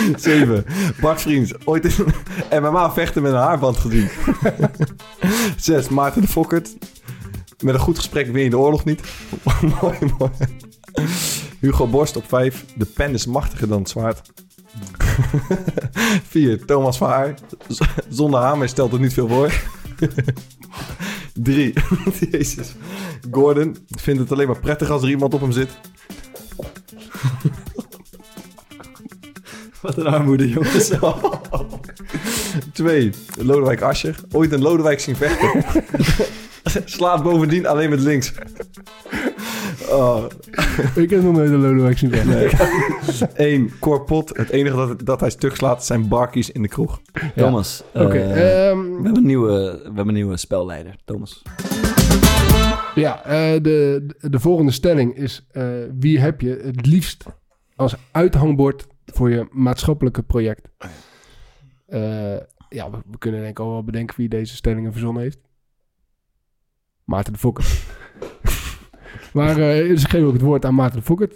7. 0.16 0.64
Bart 1.00 1.20
Vriends. 1.20 1.52
Ooit 1.64 1.84
in 1.84 2.62
MMA 2.62 2.92
vechten 2.92 3.22
met 3.22 3.32
een 3.32 3.38
haarband 3.38 3.76
gezien. 3.76 4.08
6. 5.56 5.88
Maarten 5.88 6.20
de 6.22 6.28
Fokkert. 6.28 6.76
Met 7.60 7.74
een 7.74 7.80
goed 7.80 7.96
gesprek 7.98 8.32
win 8.32 8.44
je 8.44 8.50
de 8.50 8.58
oorlog 8.58 8.84
niet. 8.84 9.00
mooi, 9.82 9.96
mooi. 10.18 10.30
Hugo 11.60 11.86
Borst 11.86 12.16
op 12.16 12.24
5. 12.28 12.64
De 12.74 12.84
pen 12.84 13.12
is 13.12 13.26
machtiger 13.26 13.68
dan 13.68 13.78
het 13.78 13.88
zwaard. 13.88 14.32
4. 16.28 16.64
Thomas 16.64 16.98
van 16.98 17.08
Haar. 17.08 17.34
Z- 17.68 17.80
Zonder 18.08 18.40
hamer 18.40 18.68
stelt 18.68 18.92
het 18.92 19.00
niet 19.00 19.12
veel 19.12 19.28
voor. 19.28 19.52
3. 21.34 21.72
Jezus. 22.30 22.74
Gordon 23.30 23.76
vindt 23.88 24.20
het 24.20 24.32
alleen 24.32 24.46
maar 24.46 24.60
prettig 24.60 24.90
als 24.90 25.02
er 25.02 25.08
iemand 25.08 25.34
op 25.34 25.40
hem 25.40 25.52
zit. 25.52 25.68
Wat 29.80 29.96
een 29.96 30.06
armoede, 30.06 30.48
jongens. 30.48 30.90
Twee, 32.72 33.10
Lodewijk 33.38 33.80
Asscher. 33.80 34.14
Ooit 34.32 34.52
een 34.52 34.62
Lodewijk 34.62 35.00
zien 35.00 35.16
vechten. 35.16 35.64
Slaat 36.84 37.22
bovendien 37.22 37.66
alleen 37.66 37.90
met 37.90 38.00
links. 38.00 38.32
Oh. 39.88 40.24
ik 40.94 41.10
heb 41.10 41.22
nog 41.22 41.34
nooit 41.34 41.50
een 41.50 41.60
Lodewijk 41.60 41.98
zien 41.98 42.10
vechten. 42.10 42.30
Nee. 42.30 43.52
Eén, 43.52 43.72
Corpot. 43.78 44.36
Het 44.36 44.50
enige 44.50 44.76
dat, 44.76 45.06
dat 45.06 45.20
hij 45.20 45.30
stuk 45.30 45.56
slaat 45.56 45.84
zijn 45.84 46.08
barkies 46.08 46.50
in 46.50 46.62
de 46.62 46.68
kroeg. 46.68 47.00
Thomas. 47.36 47.82
Oké, 47.94 48.18
eh, 48.18 48.68
ehm, 48.68 48.78
we, 48.78 49.02
hebben 49.02 49.16
een 49.16 49.26
nieuwe, 49.26 49.48
we 49.82 49.82
hebben 49.84 50.08
een 50.08 50.14
nieuwe 50.14 50.36
spelleider. 50.36 50.96
Thomas. 51.04 51.42
Ja, 52.94 53.24
eh, 53.24 53.62
de, 53.62 54.06
de 54.20 54.40
volgende 54.40 54.72
stelling 54.72 55.16
is: 55.16 55.46
eh, 55.52 55.64
wie 55.98 56.18
heb 56.18 56.40
je 56.40 56.60
het 56.64 56.86
liefst 56.86 57.24
als 57.76 57.94
uithangbord 58.10 58.86
voor 59.12 59.30
je 59.30 59.48
maatschappelijke 59.50 60.22
project? 60.22 60.68
Eh, 61.86 62.36
ja, 62.68 62.90
we, 62.90 62.98
we 63.10 63.18
kunnen 63.18 63.40
denk 63.40 63.58
ik 63.58 63.64
al 63.64 63.70
wel 63.70 63.84
bedenken 63.84 64.16
wie 64.16 64.28
deze 64.28 64.56
stellingen 64.56 64.92
verzonnen 64.92 65.22
heeft. 65.22 65.38
Maarten 67.04 67.32
de 67.32 67.38
Fokker. 67.38 67.64
maar 69.34 69.58
eh 69.58 69.88
dus 69.88 70.02
ik 70.02 70.10
geef 70.10 70.24
ook 70.24 70.32
het 70.32 70.42
woord 70.42 70.64
aan 70.64 70.74
Maarten 70.74 70.98
de 70.98 71.04
Fokker. 71.04 71.30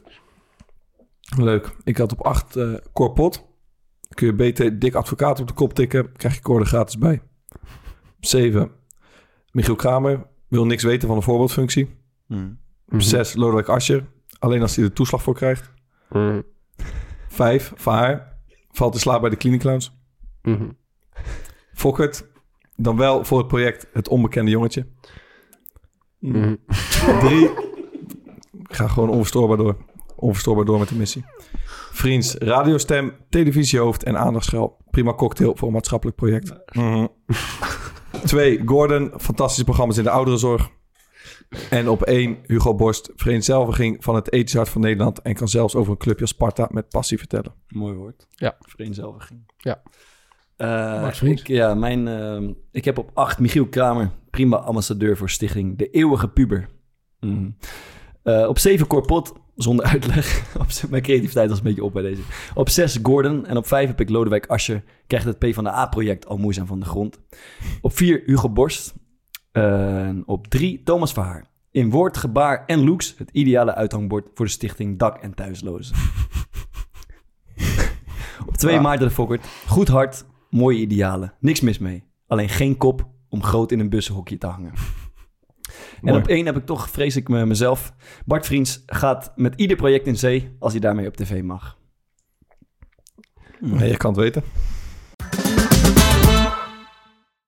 Leuk. 1.37 1.77
Ik 1.85 1.97
had 1.97 2.13
op 2.13 2.21
acht 2.21 2.57
eh 2.57 2.75
Corpot. 2.93 3.45
Kun 4.09 4.27
je 4.27 4.35
beter 4.35 4.79
dik 4.79 4.95
advocaat 4.95 5.41
op 5.41 5.47
de 5.47 5.55
kop 5.55 5.73
tikken. 5.73 6.13
Krijg 6.13 6.35
je 6.35 6.41
koor 6.41 6.61
er 6.61 6.67
gratis 6.67 6.99
bij. 6.99 7.23
Op 8.17 8.25
zeven, 8.25 8.71
Michiel 9.51 9.77
Kramer. 9.77 10.27
Wil 10.49 10.67
niks 10.67 10.83
weten 10.83 11.09
van 11.09 11.17
de 11.17 11.23
voorbeeldfunctie. 11.23 11.97
Hmm. 12.27 12.59
Op 12.89 13.03
zes, 13.03 13.35
Lodewijk 13.35 13.69
Asscher. 13.69 14.07
Alleen 14.39 14.63
als 14.63 14.77
hij 14.77 14.85
er 14.85 14.93
toeslag 14.93 15.23
voor 15.23 15.35
krijgt. 15.35 15.73
Vijf, 17.35 17.73
Vaar. 17.75 18.39
Valt 18.71 18.95
in 18.95 19.01
slaap 19.01 19.21
bij 19.21 19.31
de 19.31 19.37
Cliniclowns. 19.37 19.97
Mhm. 20.43 20.69
Fokkert. 21.73 22.27
Dan 22.77 22.97
wel 22.97 23.25
voor 23.25 23.39
het 23.39 23.47
project 23.47 23.87
Het 23.93 24.09
Onbekende 24.09 24.51
Jongetje. 24.51 24.87
Mhm. 26.19 26.55
Drie. 27.21 27.51
Ga 28.63 28.89
gewoon 28.89 29.09
onverstoorbaar 29.09 29.57
door. 29.57 29.77
Onverstoorbaar 30.17 30.65
door 30.65 30.79
met 30.79 30.89
de 30.89 30.95
missie. 30.95 31.25
Vriends, 31.93 32.35
radiostem, 32.35 33.17
televisiehoofd 33.29 34.03
en 34.03 34.19
aandachtsschel. 34.19 34.77
Prima 34.91 35.15
cocktail 35.15 35.57
voor 35.57 35.69
een 35.69 35.75
maatschappelijk 35.75 36.17
project. 36.17 36.55
Mhm. 36.73 37.07
Twee, 38.25 38.63
Gordon, 38.65 39.13
fantastische 39.17 39.65
programma's 39.65 39.97
in 39.97 40.05
de 40.05 40.11
ouderenzorg. 40.11 40.71
En 41.71 41.89
op 41.89 42.03
één, 42.03 42.39
Hugo 42.47 42.75
Borst, 42.75 43.11
vereenzelviging 43.15 44.05
van 44.05 44.15
het 44.15 44.33
ethisch 44.33 44.55
hart 44.55 44.69
van 44.69 44.81
Nederland... 44.81 45.23
en 45.23 45.35
kan 45.35 45.49
zelfs 45.49 45.75
over 45.75 45.93
een 45.93 45.99
clubje 45.99 46.21
als 46.21 46.31
Sparta 46.31 46.69
met 46.71 46.89
passie 46.89 47.19
vertellen. 47.19 47.55
Mooi 47.69 47.95
woord. 47.95 48.27
Ja. 48.31 48.57
Vereenzelviging. 48.61 49.53
Ja. 49.57 49.83
Eh, 50.57 51.11
Vriends. 51.11 51.43
ik, 51.43 51.49
ja, 51.49 51.75
mijn, 51.75 52.09
eh, 52.09 52.49
ik 52.71 52.85
heb 52.85 52.99
op 52.99 53.11
acht 53.15 53.39
Michiel 53.39 53.67
Kramer, 53.67 54.11
prima 54.31 54.57
ambassadeur 54.57 55.17
voor 55.17 55.31
stichting 55.31 55.79
De 55.79 55.91
Eeuwige 55.91 56.29
Puber. 56.29 56.69
Mhm. 57.21 57.51
Eh, 58.23 58.47
op 58.49 58.59
zeven 58.59 58.87
Corpot, 58.87 59.33
zonder 59.57 59.87
uitleg. 59.87 60.55
mijn 60.91 61.03
creativiteit 61.03 61.49
was 61.49 61.59
een 61.59 61.65
beetje 61.65 61.85
op 61.85 61.93
bij 61.93 62.03
deze. 62.03 62.23
Op 62.55 62.69
zes 62.69 62.99
Gordon 63.03 63.47
en 63.47 63.57
op 63.57 63.67
vijf 63.67 63.89
heb 63.89 64.01
ik 64.01 64.09
Lodewijk 64.09 64.47
Asscher. 64.47 64.83
Krijgt 65.07 65.27
het 65.27 65.39
P 65.39 65.55
van 65.55 65.65
de 65.65 65.71
A-project 65.71 66.27
al 66.27 66.37
moeizaam 66.37 66.67
van 66.67 66.81
de 66.81 66.87
grond. 66.87 67.21
Op 67.81 67.97
vier 67.97 68.23
Hugo 68.27 68.51
Borst. 68.51 68.95
Op 70.27 70.47
drie 70.47 70.83
Thomas 70.83 71.13
Verhaar. 71.13 71.47
In 71.71 71.91
woord, 71.91 72.17
gebaar 72.17 72.65
en 72.67 72.85
looks 72.85 73.15
het 73.19 73.31
ideale 73.33 73.75
uithangbord 73.75 74.29
voor 74.35 74.47
de 74.47 74.51
stichting 74.53 74.99
Dak- 74.99 75.23
en 75.23 75.35
Thuislozen. 75.35 75.97
Op 78.47 78.57
twee 78.57 78.75
Ja. 78.75 78.81
Maarten 78.81 79.09
de 79.09 79.15
Fokkert. 79.15 79.47
Goed 79.67 79.89
hart, 79.89 80.25
mooie 80.51 80.79
idealen. 80.79 81.33
Niks 81.41 81.61
mis 81.61 81.79
mee. 81.79 82.05
Alleen 82.27 82.49
geen 82.49 82.77
kop 82.77 83.09
om 83.29 83.43
groot 83.43 83.73
in 83.73 83.79
een 83.81 83.89
bussenhokje 83.89 84.39
te 84.39 84.47
hangen. 84.47 84.73
En 86.03 86.17
op 86.17 86.27
één 86.29 86.47
heb 86.47 86.57
ik 86.57 86.67
toch, 86.67 86.91
vrees 86.91 87.17
ik 87.17 87.29
me 87.29 87.47
mezelf... 87.47 87.95
Bart 88.27 88.47
Vriends 88.47 88.83
gaat 88.87 89.33
met 89.37 89.55
ieder 89.57 89.77
project 89.77 90.07
in 90.07 90.17
zee 90.17 90.57
als 90.59 90.73
hij 90.73 90.81
daarmee 90.81 91.07
op 91.07 91.17
tv 91.17 91.43
mag. 91.43 91.79
Nee, 93.61 93.91
je 93.91 93.97
kan 93.97 94.13
het 94.13 94.21
weten. 94.21 94.43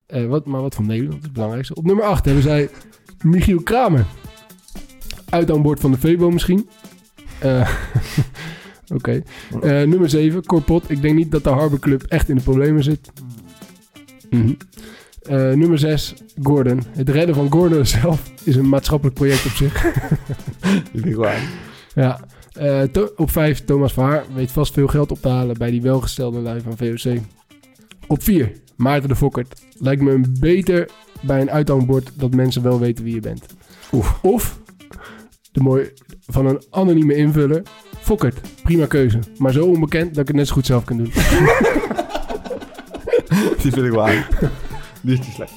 Eh, 0.06 0.26
wat, 0.26 0.46
maar 0.46 0.60
wat 0.60 0.74
van 0.74 0.86
Nederland 0.86 1.18
is 1.18 1.22
het 1.22 1.32
belangrijkste. 1.32 1.74
Op 1.74 1.84
nummer 1.84 2.04
8 2.04 2.24
hebben 2.24 2.42
zij 2.42 2.68
Michiel 3.22 3.62
Kramer. 3.62 4.04
Uit 5.28 5.50
aan 5.50 5.62
boord 5.62 5.80
van 5.80 5.90
de 5.90 5.98
Febo 5.98 6.30
misschien. 6.30 6.68
Eh, 7.38 7.70
Oké. 8.94 9.22
Eh, 9.60 9.82
nummer 9.82 10.08
7, 10.08 10.46
Corpot. 10.46 10.90
Ik 10.90 11.02
denk 11.02 11.14
niet 11.14 11.30
dat 11.30 11.44
de 11.44 11.50
Harbor 11.50 11.78
Club 11.78 12.02
echt 12.02 12.28
in 12.28 12.36
de 12.36 12.42
problemen 12.42 12.82
zit. 12.82 13.12
Mhm. 14.30 14.52
Nummer 15.58 15.78
6, 15.78 16.14
Gordon. 16.42 16.82
Het 16.90 17.08
redden 17.08 17.34
van 17.34 17.52
Gordon 17.52 17.86
zelf 18.00 18.32
is 18.42 18.56
een 18.56 18.68
maatschappelijk 18.68 19.16
project 19.16 19.46
op 19.46 19.50
zich. 19.50 19.82
Dat 19.82 20.80
vind 20.92 21.06
ik 21.06 21.16
waar. 21.16 21.42
Ja. 21.94 22.20
Op 23.16 23.30
5, 23.30 23.64
Thomas 23.64 23.92
Verhaar. 23.92 24.24
Weet 24.34 24.52
vast 24.52 24.72
veel 24.72 24.86
geld 24.86 25.10
op 25.10 25.20
te 25.20 25.28
halen 25.28 25.58
bij 25.58 25.70
die 25.70 25.82
welgestelde 25.82 26.38
lui 26.38 26.60
van 26.60 26.76
VOC. 26.76 27.20
Op 28.08 28.22
4, 28.22 28.52
Maarten 28.76 29.08
de 29.08 29.16
Fokkert. 29.16 29.62
Lijkt 29.78 30.02
me 30.02 30.12
een 30.12 30.36
beter 30.40 30.88
bij 31.20 31.40
een 31.40 31.50
uithangbord 31.50 32.10
dat 32.14 32.34
mensen 32.34 32.62
wel 32.62 32.78
weten 32.78 33.04
wie 33.04 33.14
je 33.14 33.20
bent. 33.20 33.46
Of 34.22 34.60
de 35.52 35.60
mooi 35.60 35.92
van 36.26 36.46
een 36.46 36.62
anonieme 36.70 37.14
invuller. 37.14 37.62
Fokkert, 38.00 38.40
prima 38.62 38.86
keuze. 38.86 39.18
Maar 39.38 39.52
zo 39.52 39.66
onbekend 39.66 40.08
dat 40.08 40.18
ik 40.18 40.26
het 40.26 40.36
net 40.36 40.46
zo 40.46 40.54
goed 40.54 40.66
zelf 40.66 40.84
kan 40.84 40.96
doen. 40.96 41.10
Die 43.62 43.72
vind 43.72 43.86
ik 43.86 43.92
waar. 43.92 44.28
Die 45.02 45.12
is 45.12 45.18
niet 45.18 45.34
slecht. 45.34 45.52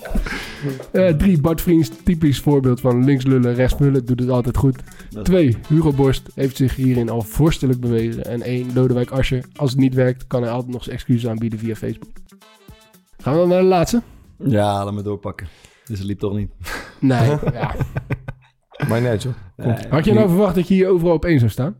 Eh, 0.92 1.08
drie, 1.08 1.42
Bart 1.42 1.62
Vriends, 1.62 1.92
typisch 2.04 2.40
voorbeeld 2.40 2.80
van 2.80 3.06
links 3.06 3.26
lullen, 3.26 3.54
rechts 3.54 3.78
doet 3.78 4.20
het 4.20 4.30
altijd 4.30 4.58
goed. 4.58 4.80
Twee, 5.24 5.58
Hugo 5.68 5.94
Borst 5.94 6.30
heeft 6.36 6.56
zich 6.56 6.76
hierin 6.76 7.10
al 7.10 7.22
vorstelijk 7.22 7.80
bewezen. 7.80 8.26
En 8.26 8.42
één, 8.42 8.74
Lodewijk 8.74 9.12
Asscher, 9.12 9.44
als 9.56 9.72
het 9.72 9.80
niet 9.80 9.94
werkt, 9.94 10.28
kan 10.28 10.42
hij 10.42 10.52
altijd 10.52 10.74
nog 10.74 10.84
zijn 10.84 10.96
excuses 10.96 11.30
aanbieden 11.30 11.60
via 11.60 11.76
Facebook. 11.76 12.10
Gaan 13.22 13.34
we 13.34 13.40
dan 13.40 13.48
naar 13.50 13.62
de 13.62 13.66
laatste? 13.68 14.02
Ja, 14.38 14.84
laat 14.86 14.94
me 14.94 15.02
doorpakken. 15.02 15.48
Dus 15.86 15.98
het 15.98 16.08
liep 16.08 16.20
toch 16.20 16.34
niet. 16.36 16.52
Nee, 17.00 17.30
ja. 17.54 17.76
Maar 18.88 19.02
net, 19.02 19.24
joh. 19.24 19.34
Nee. 19.56 19.88
Had 19.90 20.06
je 20.06 20.14
nou 20.14 20.28
verwacht 20.30 20.56
dat 20.56 20.68
je 20.68 20.74
hier 20.74 20.88
overal 20.88 21.14
op 21.14 21.26
één 21.26 21.40
zou 21.40 21.52
staan? 21.52 21.76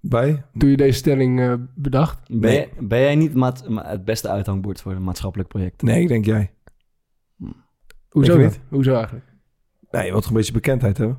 Bij? 0.00 0.44
Toen 0.58 0.70
je 0.70 0.76
deze 0.76 0.98
stelling 0.98 1.40
eh, 1.40 1.54
bedacht? 1.74 2.28
Ben, 2.28 2.52
jij, 2.52 2.70
ben 2.78 3.00
jij 3.00 3.14
niet 3.14 3.34
maat- 3.34 3.68
ma- 3.68 3.88
het 3.88 4.04
beste 4.04 4.28
uithangbord 4.28 4.80
voor 4.80 4.92
een 4.92 5.04
maatschappelijk 5.04 5.48
project? 5.48 5.82
Nee, 5.82 6.02
ik 6.02 6.08
denk 6.08 6.24
jij. 6.24 6.50
Hoezo 8.08 8.38
Ik 8.38 8.44
niet? 8.44 8.60
Hoezo 8.68 8.94
eigenlijk? 8.94 9.24
Nee, 9.90 10.04
je 10.04 10.10
wilt 10.10 10.22
toch 10.22 10.30
een 10.30 10.36
beetje 10.36 10.52
bekendheid 10.52 10.98
hebben? 10.98 11.18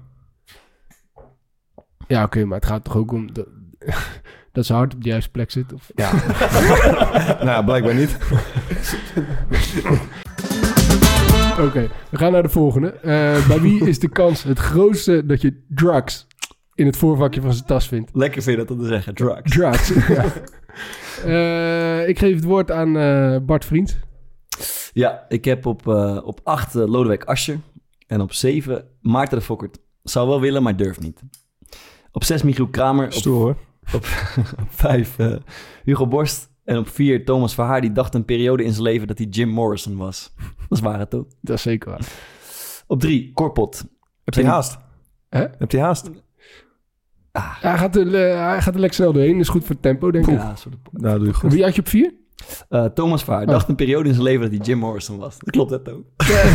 Ja, 2.07 2.23
oké, 2.23 2.45
maar 2.45 2.57
het 2.57 2.67
gaat 2.67 2.83
toch 2.83 2.95
ook 2.97 3.11
om 3.11 3.33
dat, 3.33 3.47
dat 4.51 4.65
ze 4.65 4.73
hard 4.73 4.93
op 4.93 5.03
de 5.03 5.09
juiste 5.09 5.31
plek 5.31 5.51
zit? 5.51 5.73
Of... 5.73 5.91
Ja. 5.95 6.11
nou, 7.45 7.65
blijkbaar 7.65 7.95
niet. 7.95 8.17
Oké, 11.59 11.89
we 12.09 12.17
gaan 12.17 12.31
naar 12.31 12.43
de 12.43 12.49
volgende. 12.49 12.91
Eh, 12.91 13.47
bij 13.47 13.61
wie 13.61 13.87
is 13.87 13.99
de 13.99 14.09
kans 14.09 14.43
het 14.43 14.59
grootste 14.59 15.25
dat 15.25 15.41
je 15.41 15.63
drugs 15.67 16.27
in 16.73 16.85
het 16.85 16.97
voorvakje 16.97 17.41
van 17.41 17.53
zijn 17.53 17.65
tas 17.65 17.87
vindt? 17.87 18.09
Lekker 18.13 18.41
vind 18.41 18.59
je 18.59 18.65
dat 18.65 18.75
om 18.77 18.81
te 18.81 18.87
zeggen, 18.87 19.15
drugs. 19.15 19.51
Drugs, 19.51 19.87
ja. 20.15 20.25
Eh, 21.25 22.07
ik 22.07 22.19
geef 22.19 22.35
het 22.35 22.43
woord 22.43 22.71
aan 22.71 22.97
eh, 22.97 23.37
Bart 23.41 23.65
Vriend. 23.65 23.99
Ja, 24.93 25.25
ik 25.27 25.45
heb 25.45 25.65
op, 25.65 25.87
eh 25.87 26.19
op 26.23 26.39
8 26.43 26.73
Lodewijk 26.73 27.23
Asscher. 27.23 27.59
En 28.07 28.21
op 28.21 28.33
7 28.33 28.85
Maarten 29.01 29.37
de 29.37 29.43
Fokkert. 29.43 29.77
Zou 30.03 30.27
wel 30.27 30.41
willen, 30.41 30.63
maar 30.63 30.75
durft 30.75 30.99
niet. 30.99 31.21
Op 32.11 32.23
6 32.23 32.43
Michiel 32.43 32.67
Kramer. 32.67 33.05
Op, 33.05 33.13
Stoer 33.13 33.41
hoor. 33.41 33.55
Op 33.93 34.05
5 34.69 35.17
Hugo 35.83 36.07
Borst. 36.07 36.49
En 36.63 36.77
op 36.77 36.89
4 36.89 37.25
Thomas 37.25 37.53
Verhaar. 37.53 37.81
Die 37.81 37.91
dacht 37.91 38.13
een 38.13 38.25
periode 38.25 38.63
in 38.63 38.71
zijn 38.71 38.83
leven 38.83 39.07
dat 39.07 39.17
hij 39.17 39.27
Jim 39.27 39.49
Morrison 39.49 39.97
was. 39.97 40.33
Dat 40.69 40.77
is 40.77 40.79
waar, 40.79 40.99
het 40.99 41.09
toch? 41.09 41.25
Dat 41.41 41.55
is 41.55 41.61
zeker 41.61 41.89
waar. 41.89 42.07
Op 42.87 42.99
3 42.99 43.31
Korpot. 43.33 43.85
Heb 44.23 44.33
je 44.33 44.45
haast? 44.45 44.77
Hè? 45.29 45.45
Heb 45.57 45.71
je 45.71 45.79
haast? 45.79 46.09
Hij 47.31 47.77
gaat, 47.77 47.95
er, 47.95 48.15
eh, 48.15 48.47
hij 48.47 48.61
gaat 48.61 48.73
er 48.73 48.79
lekker 48.79 48.97
snel 48.97 49.13
doorheen. 49.13 49.31
Dat 49.31 49.41
is 49.41 49.49
goed 49.49 49.61
voor 49.61 49.71
het 49.71 49.81
tempo, 49.81 50.11
denk 50.11 50.27
ik. 50.27 50.33
Ja, 50.33 50.55
soort 50.55 50.75
Nou, 50.91 51.17
doe 51.17 51.27
je 51.27 51.33
goed. 51.33 51.53
Wie 51.53 51.63
had 51.63 51.75
je 51.75 51.81
op 51.81 51.87
vier? 51.87 52.13
Eh, 52.69 52.85
Thomas 52.85 53.25
Oh. 53.27 53.45
dacht 53.45 53.69
een 53.69 53.75
periode 53.75 54.07
in 54.07 54.13
zijn 54.13 54.25
leven 54.25 54.41
dat 54.41 54.49
hij 54.57 54.59
Jim 54.65 54.77
Morrison 54.77 55.17
was. 55.17 55.37
Dat 55.39 55.49
klopt 55.49 55.69
net 55.71 55.89
ook. 55.89 56.03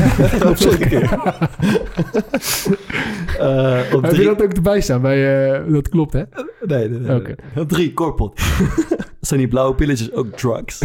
op 0.51 0.57
zeker. 0.57 1.03
Eh, 3.39 3.81
op 3.93 4.03
Heb 4.03 4.11
je 4.11 4.17
drie- 4.17 4.27
dat 4.27 4.43
ook 4.43 4.53
erbij 4.53 4.81
staan? 4.81 5.01
Bij, 5.03 5.51
eh, 5.55 5.73
dat 5.73 5.89
klopt, 5.89 6.13
hè? 6.13 6.23
Nee, 6.67 6.89
nee, 6.89 6.99
nee. 6.99 7.35
Op 7.57 7.69
drie, 7.69 7.93
Korpot. 7.95 8.41
Zijn 9.21 9.41
die 9.41 9.49
blauwe 9.49 9.75
pilletjes 9.75 10.13
ook 10.13 10.37
drugs? 10.37 10.83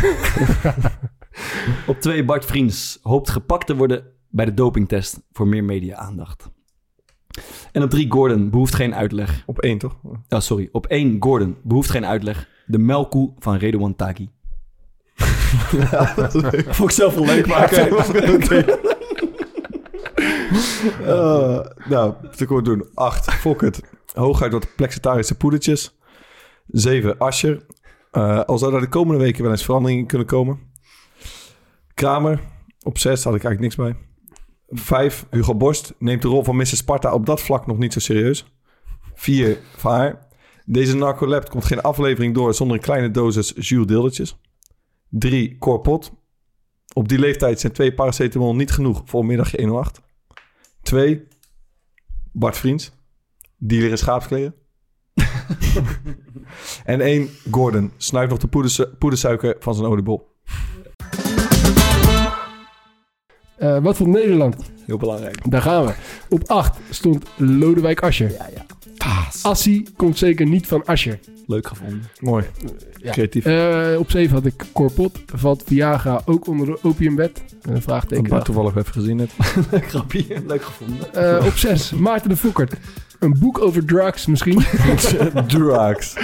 op 1.88 2.00
twee, 2.00 2.26
Bart 2.26 2.46
Vriends 2.46 3.00
hoopt 3.02 3.30
gepakt 3.30 3.68
te 3.68 3.76
worden 3.76 4.04
bij 4.30 4.46
de 4.46 4.54
dopingtest 4.54 5.22
voor 5.32 5.48
meer 5.48 5.64
media-aandacht. 5.64 6.50
En 7.72 7.84
op 7.84 7.90
drie, 7.90 8.12
Gordon 8.12 8.50
behoeft 8.50 8.76
geen 8.76 8.96
uitleg. 8.96 9.44
Op 9.46 9.60
één, 9.60 9.78
toch? 9.78 9.98
Oh, 10.30 10.40
sorry. 10.40 10.70
Op 10.72 10.86
één, 10.88 11.16
Gordon 11.20 11.56
behoeft 11.64 11.90
geen 11.90 12.06
uitleg. 12.06 12.48
De 12.66 12.78
melkkoe 12.78 13.34
van 13.40 13.56
Redouan 13.58 13.96
Taghi. 16.16 16.64
Vond 16.78 16.90
ik 16.90 16.96
zelf 16.96 17.14
wel 17.14 17.26
leuk, 17.26 17.48
maar 17.48 17.64
Oké. 18.34 18.66
Eh, 21.06 21.60
nou, 21.90 22.14
wat 22.22 22.40
ik 22.40 22.66
doen. 22.66 22.90
8. 22.94 23.34
Fokkert. 23.34 23.82
Hooguit 24.14 24.52
wat 24.52 24.76
plexitarische 24.76 25.36
poedertjes. 25.36 25.98
7. 26.68 27.18
Ascher. 27.18 27.66
Eh 28.12 28.44
al 28.44 28.58
zou 28.58 28.74
er 28.74 28.82
de 28.82 28.90
komende 28.90 29.24
weken 29.24 29.44
wel 29.44 29.52
eens 29.52 29.64
veranderingen 29.64 30.06
kunnen 30.06 30.28
komen. 30.28 30.60
Kramer. 31.94 32.40
Op 32.84 32.98
6 32.98 33.24
had 33.24 33.36
ik 33.36 33.44
eigenlijk 33.44 33.60
niks 33.60 33.76
bij. 33.76 34.06
5. 34.70 35.26
Hugo 35.30 35.56
Borst 35.56 35.94
neemt 36.00 36.22
de 36.22 36.28
rol 36.28 36.44
van 36.44 36.56
Mr. 36.56 36.66
Sparta 36.66 37.14
op 37.14 37.26
dat 37.26 37.42
vlak 37.42 37.68
nog 37.68 37.78
niet 37.78 37.94
zo 37.94 38.00
serieus. 38.00 38.46
4. 39.14 39.58
Vaar. 39.76 40.28
Deze 40.66 40.96
narcolab 40.96 41.50
komt 41.50 41.66
geen 41.66 41.82
aflevering 41.82 42.34
door 42.34 42.54
zonder 42.54 42.78
een 42.78 42.84
kleine 42.84 43.12
dosis 43.12 43.54
Jules 43.56 43.88
Dildertjes. 43.88 44.38
3. 45.12 45.58
Corpot. 45.58 46.12
Op 46.94 47.08
die 47.08 47.20
leeftijd 47.20 47.60
zijn 47.60 47.72
twee 47.74 47.94
paracetamol 47.94 48.56
niet 48.56 48.72
genoeg 48.72 49.02
voor 49.06 49.20
een 49.20 49.26
middagje 49.26 49.58
108. 49.58 50.02
2. 50.82 51.28
Bart 52.32 52.58
Vriends. 52.58 52.92
Dealer 53.58 53.90
in 53.90 53.98
schaapskleren. 53.98 54.56
en 56.86 57.02
1. 57.02 57.30
Gordon. 57.52 57.92
Snuift 57.98 58.30
nog 58.30 58.40
de 58.40 58.48
poedersu- 58.48 58.86
poedersuiker 59.00 59.56
van 59.60 59.76
zijn 59.76 59.88
oliebol. 59.88 60.30
Eh, 63.58 63.84
wat 63.84 63.96
vond 63.98 64.10
Nederland? 64.10 64.72
Heel 64.86 64.98
belangrijk. 64.98 65.52
Daar 65.52 65.62
gaan 65.62 65.86
we. 65.86 65.94
Op 66.30 66.44
8 66.50 66.80
stond 66.90 67.26
Lodewijk 67.38 68.02
Asscher. 68.04 68.32
Ja, 68.32 68.50
ja. 68.54 68.66
Assie 69.42 69.88
komt 69.96 70.18
zeker 70.18 70.46
niet 70.46 70.68
van 70.68 70.86
Asscher. 70.86 71.20
Leuk 71.48 71.68
gevonden. 71.68 72.04
Mooi. 72.20 72.46
Ja. 72.98 73.12
Creatief. 73.12 73.46
Eh, 73.46 74.00
op 74.00 74.12
7 74.12 74.36
had 74.36 74.46
ik 74.46 74.66
Corpot. 74.74 75.20
Valt 75.36 75.64
Viagra 75.66 76.22
ook 76.26 76.48
onder 76.48 76.66
de 76.66 76.80
opiumwet? 76.82 77.44
Een 77.62 77.74
Dat 77.74 77.84
vraagteken. 77.84 78.30
Bart 78.30 78.46
toevallig 78.46 78.76
even 78.76 78.94
gezien 78.94 79.16
net. 79.16 79.32
Leuk 79.72 79.90
grapje. 79.90 80.26
Leuk 80.48 80.64
gevonden. 80.64 81.14
Eh, 81.14 81.46
op 81.46 81.58
6 81.58 81.92
Maarten 81.92 82.30
de 82.30 82.38
Fokkert. 82.38 82.74
Een 83.20 83.40
boek 83.40 83.60
over 83.60 83.86
drugs 83.86 84.26
misschien. 84.26 84.64
Drugs. 85.48 86.18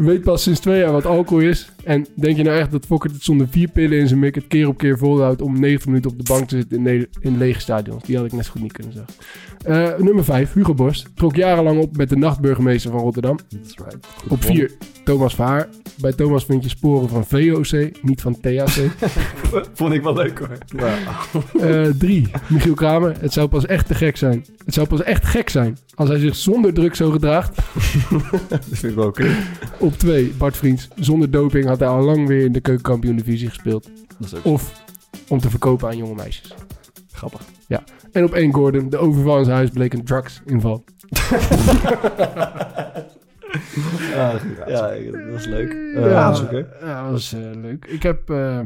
Weet 0.00 0.22
pas 0.22 0.42
sinds 0.42 0.60
twee 0.60 0.78
jaar 0.80 0.92
wat 0.92 1.06
alcohol 1.06 1.42
is. 1.48 1.70
En 1.84 2.06
denk 2.14 2.36
je 2.36 2.42
nou 2.42 2.58
echt 2.58 2.70
dat 2.70 2.86
Fokkert 2.86 3.12
het 3.12 3.22
zonder 3.22 3.48
vier 3.50 3.68
pillen 3.68 3.98
in 3.98 4.08
zijn 4.08 4.20
mik 4.20 4.34
het 4.34 4.46
keer 4.46 4.68
op 4.68 4.78
keer 4.78 4.98
volhoudt 4.98 5.42
om 5.42 5.60
90 5.60 5.86
minuten 5.86 6.10
op 6.10 6.18
de 6.18 6.32
bank 6.32 6.48
te 6.48 6.56
zitten 6.56 6.76
in, 6.76 6.82
ne- 6.82 7.08
in 7.20 7.38
lege 7.38 7.60
stadions? 7.60 8.04
Die 8.04 8.16
had 8.16 8.26
ik 8.26 8.32
net 8.32 8.44
zo 8.44 8.50
goed 8.50 8.62
niet 8.62 8.72
kunnen 8.72 8.92
zeggen. 8.92 9.14
Eh, 9.64 10.04
nummer 10.04 10.24
5, 10.24 10.52
Hugo 10.52 10.74
Borst. 10.74 11.08
Trok 11.14 11.36
jarenlang 11.36 11.80
op 11.80 11.96
met 11.96 12.08
de 12.08 12.16
nachtburgemeester 12.16 12.90
van 12.90 13.00
Rotterdam. 13.00 13.38
That's 13.48 13.74
right. 13.76 14.06
Op 14.28 14.44
4, 14.44 14.70
Thomas 15.04 15.34
Vaar. 15.34 15.68
Bij 16.00 16.12
Thomas 16.12 16.44
vind 16.44 16.62
je 16.62 16.68
sporen 16.70 17.08
van 17.08 17.24
VOC, 17.26 17.90
niet 18.02 18.20
van 18.20 18.40
THC. 18.40 18.80
Vond 19.74 19.92
ik 19.92 20.02
wel 20.02 20.14
leuk 20.14 20.38
hoor. 20.38 20.58
Eh 21.60 21.86
3, 21.98 22.30
Michiel 22.48 22.74
Kramer. 22.74 23.14
Het 23.20 23.32
zou 23.32 23.48
pas 23.48 23.66
echt 23.66 23.86
te 23.86 23.94
gek 23.94 24.16
zijn. 24.16 24.44
Het 24.64 24.74
zou 24.74 24.86
pas 24.86 25.02
echt 25.02 25.24
gek 25.24 25.48
zijn 25.48 25.78
als 25.94 26.08
hij 26.08 26.18
zich 26.18 26.36
zonder 26.36 26.72
druk 26.74 26.94
zo 26.94 27.10
gedraagt. 27.10 27.56
Dat 28.48 28.64
vind 28.70 28.82
ik 28.92 28.94
wel 28.94 29.06
oké. 29.06 29.26
Op 29.90 29.98
2, 29.98 30.32
Bart 30.38 30.56
Vriends. 30.56 30.88
Zonder 30.94 31.30
doping 31.30 31.66
had 31.66 31.78
hij 31.78 31.88
al 31.88 32.02
lang 32.02 32.26
weer 32.26 32.44
in 32.44 32.52
de 32.52 32.60
keukenkampioen 32.60 33.16
divisie 33.16 33.48
gespeeld. 33.48 33.90
Dat 34.18 34.26
is 34.32 34.34
ook 34.34 34.44
Of 34.44 34.82
om 35.28 35.38
te 35.40 35.50
verkopen 35.50 35.88
aan 35.88 35.96
jonge 35.96 36.14
meisjes. 36.14 36.54
grappig. 37.12 37.40
Ja. 37.68 37.82
En 38.12 38.24
op 38.24 38.32
1 38.34 38.52
Gordon. 38.54 38.88
De 38.88 38.96
overval 38.98 39.38
in 39.38 39.44
zijn 39.44 39.56
huis 39.56 39.70
bleek 39.70 39.92
een 39.92 40.04
drugsinval. 40.04 40.84
Ah, 44.16 44.30
goed. 44.34 44.56
ja, 44.66 44.88
dat 44.88 45.30
was 45.32 45.46
leuk. 45.46 45.72
ja, 45.94 46.32
Eh, 46.32 46.42
oké. 46.42 46.66
Ja, 46.80 47.02
dat 47.02 47.10
was 47.10 47.32
eh, 47.32 47.40
leuk. 47.54 47.84
Ik 47.84 48.02
heb... 48.02 48.30
eh, 48.30 48.60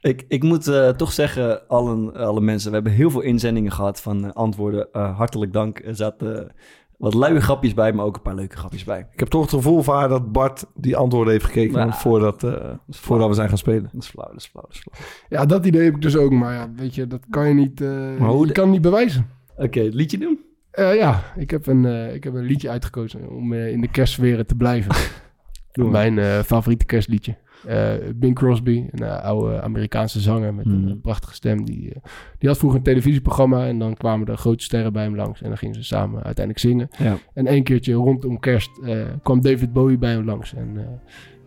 Ik, 0.00 0.24
ik 0.28 0.42
moet 0.42 0.66
eh, 0.68 0.88
toch 0.88 1.12
zeggen, 1.12 1.68
allen, 1.68 2.14
alle 2.14 2.40
mensen, 2.40 2.68
we 2.68 2.74
hebben 2.74 2.92
heel 2.92 3.10
veel 3.10 3.20
inzendingen 3.20 3.72
gehad 3.72 4.00
van 4.00 4.24
eh, 4.24 4.30
antwoorden. 4.32 4.88
Eh, 4.92 5.16
hartelijk 5.16 5.52
dank. 5.52 5.78
Er 5.84 5.94
zaten 5.96 6.52
wat 6.98 7.14
luie 7.14 7.40
grapjes 7.40 7.74
bij, 7.74 7.92
maar 7.92 8.04
ook 8.04 8.16
een 8.16 8.22
paar 8.22 8.34
leuke 8.34 8.56
grapjes 8.56 8.84
bij. 8.84 9.06
Ik 9.12 9.18
heb 9.18 9.28
toch 9.28 9.40
het 9.40 9.50
gevoel 9.50 9.82
van 9.82 9.96
haar 9.96 10.08
dat 10.08 10.32
Bart 10.32 10.64
die 10.74 10.96
antwoorden 10.96 11.32
heeft 11.32 11.44
gekeken 11.44 11.78
Nou, 11.78 11.92
voordat, 11.94 12.42
eh, 12.44 12.70
voordat 12.88 13.28
we 13.28 13.34
zijn 13.34 13.48
gaan 13.48 13.58
spelen. 13.58 13.88
Dat 13.92 14.02
is 14.02 14.08
flauw, 14.08 14.28
dat 14.28 14.36
is 14.36 14.46
flauw, 14.46 14.62
dat 14.66 14.74
is 14.74 14.80
flauw. 14.80 15.06
ja, 15.28 15.46
dat 15.46 15.66
idee 15.66 15.84
heb 15.84 15.94
ik 15.94 16.02
dus 16.02 16.16
ook. 16.16 16.30
Maar 16.32 16.54
ja, 16.54 16.70
weet 16.76 16.94
je, 16.94 17.06
dat 17.06 17.20
kan 17.30 17.48
je 17.48 17.54
niet... 17.54 17.80
eh, 17.80 17.88
Maar 18.18 18.28
hoe 18.28 18.40
je 18.40 18.46
de- 18.46 18.52
kan 18.52 18.70
niet 18.70 18.82
bewijzen. 18.82 19.26
Oké, 19.56 19.80
het 19.80 19.94
liedje 19.94 20.18
doen? 20.18 20.38
Eh, 20.70 20.94
ja, 20.96 21.22
ik 21.36 21.50
heb, 21.50 21.66
een, 21.66 21.84
eh, 21.84 22.14
ik 22.14 22.24
heb 22.24 22.34
een 22.34 22.44
liedje 22.44 22.70
uitgekozen 22.70 23.30
om 23.30 23.52
in 23.52 23.80
de 23.80 23.88
kerstsferen 23.88 24.46
te 24.46 24.54
blijven. 24.54 24.94
Mijn 25.72 26.18
eh, 26.18 26.38
favoriete 26.38 26.84
kerstliedje. 26.84 27.36
Eh 27.66 27.92
Bing 28.14 28.34
Crosby, 28.34 28.86
een 28.90 29.02
eh, 29.06 29.22
oude 29.24 29.60
Amerikaanse 29.62 30.20
zanger 30.20 30.54
met 30.54 30.66
een 30.66 30.80
Mhm. 30.80 30.88
eh, 30.88 30.94
prachtige 31.02 31.34
stem. 31.34 31.64
Die, 31.64 31.92
die 32.38 32.48
had 32.48 32.58
vroeger 32.58 32.78
een 32.78 32.84
televisieprogramma 32.84 33.66
en 33.66 33.78
dan 33.78 33.94
kwamen 33.94 34.26
er 34.26 34.36
grote 34.36 34.64
sterren 34.64 34.92
bij 34.92 35.02
hem 35.02 35.16
langs. 35.16 35.42
En 35.42 35.48
dan 35.48 35.58
gingen 35.58 35.74
ze 35.74 35.84
samen 35.84 36.22
uiteindelijk 36.22 36.58
zingen. 36.58 36.88
Ja. 36.98 37.16
En 37.34 37.46
één 37.46 37.62
keertje 37.62 37.92
rondom 37.94 38.38
kerst 38.40 38.70
eh, 38.84 39.02
kwam 39.22 39.40
David 39.40 39.72
Bowie 39.72 39.98
bij 39.98 40.10
hem 40.12 40.24
langs. 40.24 40.54
En 40.54 40.72
eh, 40.76 40.82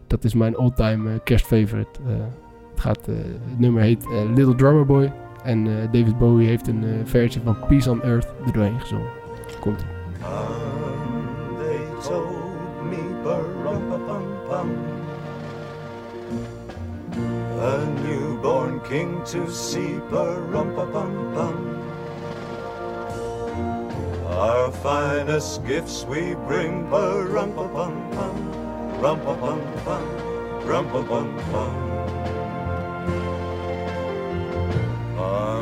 dat 0.08 0.24
is 0.24 0.34
mijn 0.34 0.56
all-time 0.56 1.22
kerstfavorite. 1.24 2.00
Eh, 2.08 2.14
het, 2.72 2.80
gaat, 2.80 3.06
het 3.06 3.60
nummer 3.60 3.82
heet 3.82 4.06
Little 4.36 4.56
Drummer 4.56 4.86
Boy. 4.86 5.12
En 5.44 5.68
eh, 5.68 5.74
David 5.92 6.18
Bowie 6.18 6.48
heeft 6.48 6.68
een 6.68 6.84
eh, 6.84 6.90
versie 7.04 7.42
van 7.44 7.58
Peace 7.68 7.90
on 7.92 8.02
Earth 8.02 8.34
er 8.46 8.54
doorheen 8.54 8.80
gezongen. 8.80 9.10
Komt 9.60 9.82
ie. 9.82 9.88
They 11.58 11.78
told 12.10 12.26
me, 12.90 12.98
bum 13.24 13.64
bum 13.64 14.00
bum 14.50 14.91
a 17.62 17.86
newborn 18.02 18.80
king 18.82 19.22
to 19.26 19.50
see. 19.52 20.00
Ba-rum-pa-pum-pum. 20.10 21.58
Our 24.26 24.72
finest 24.72 25.64
gifts 25.66 26.06
we 26.06 26.34
bring. 26.48 26.90
Ba-rum-pa-pum-pum. 26.90 28.38
Rum-pa-pum-pum. 29.00 30.06
Rum-pa-pum-pum. 30.66 31.92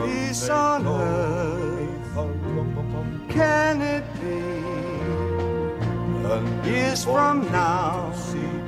Peace 0.05 0.49
on 0.49 0.87
earth, 0.87 2.15
can 3.29 3.81
it 3.81 4.03
be? 4.21 4.39
Years 6.69 7.03
from 7.03 7.51
now, 7.51 8.13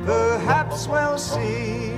perhaps 0.05 0.87
we'll 0.87 1.17
see. 1.17 1.93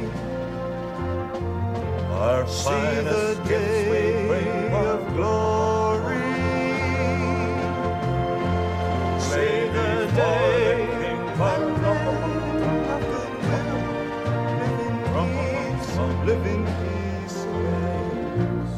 Our 2.14 2.47
See 2.47 2.70
the 2.70 3.41
day 3.47 4.28
bring. 4.28 4.74
of 4.74 4.99
glory. 5.16 6.18
See 9.20 9.61
the 9.78 9.91
day 10.16 11.07
of 11.39 11.64
live 16.26 16.45
in 16.45 16.64
peace, 16.80 17.38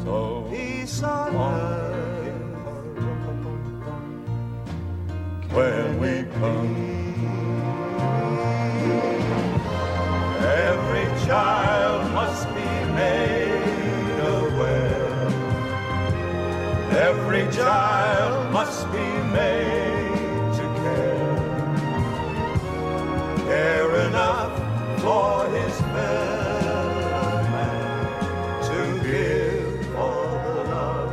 So 0.02 0.16
peace 0.50 1.02
on 1.02 1.36
earth. 1.36 1.86
when 5.56 5.85
Every 16.96 17.46
child 17.50 18.52
must 18.52 18.90
be 18.90 19.06
made 19.32 20.52
to 20.56 20.62
care. 20.82 21.36
Care 23.46 24.06
enough 24.08 24.52
for 25.00 25.44
his 25.56 25.74
fellow 25.92 27.42
man 27.50 27.96
to 28.62 28.78
give 29.02 29.96
all 29.96 30.40
the 30.54 30.64
love 30.70 31.10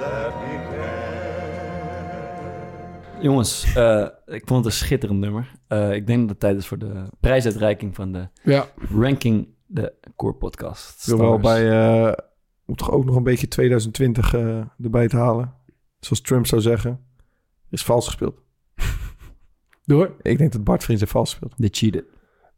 that 0.00 0.32
he 0.44 0.54
can. 0.70 0.86
Jongens, 3.22 3.74
eh, 3.74 4.06
ik 4.26 4.42
vond 4.46 4.64
het 4.64 4.72
een 4.74 4.78
schitterend 4.80 5.20
nummer. 5.20 5.50
Eh, 5.68 5.92
ik 5.92 6.06
denk 6.06 6.20
dat 6.20 6.28
het 6.28 6.40
tijd 6.40 6.56
is 6.56 6.66
voor 6.66 6.78
de 6.78 7.02
prijsuitreiking 7.20 7.94
van 7.94 8.12
de 8.12 8.28
Ja. 8.42 8.66
ranking 8.92 9.48
de 9.66 9.92
Core 10.16 10.34
Podcast. 10.34 11.08
Ik 11.08 11.16
wil 11.16 11.28
wel 11.28 11.38
bij... 11.38 11.70
eh 11.70 12.12
om 12.66 12.74
toch 12.76 12.90
ook 12.90 13.04
nog 13.04 13.16
een 13.16 13.22
beetje 13.22 13.48
2020 13.48 14.34
eh, 14.34 14.60
erbij 14.82 15.08
te 15.08 15.16
halen. 15.16 15.54
Zoals 16.00 16.20
Trump 16.20 16.46
zou 16.46 16.60
zeggen. 16.60 17.00
Is 17.70 17.84
vals 17.84 18.06
gespeeld. 18.06 18.42
Door? 19.84 20.14
Ik 20.22 20.38
denk 20.38 20.52
dat 20.52 20.64
Bart 20.64 20.84
Vriends 20.84 21.00
heeft 21.00 21.12
vals 21.12 21.30
gespeeld. 21.30 21.54
They 21.56 21.68
cheated. 21.72 22.04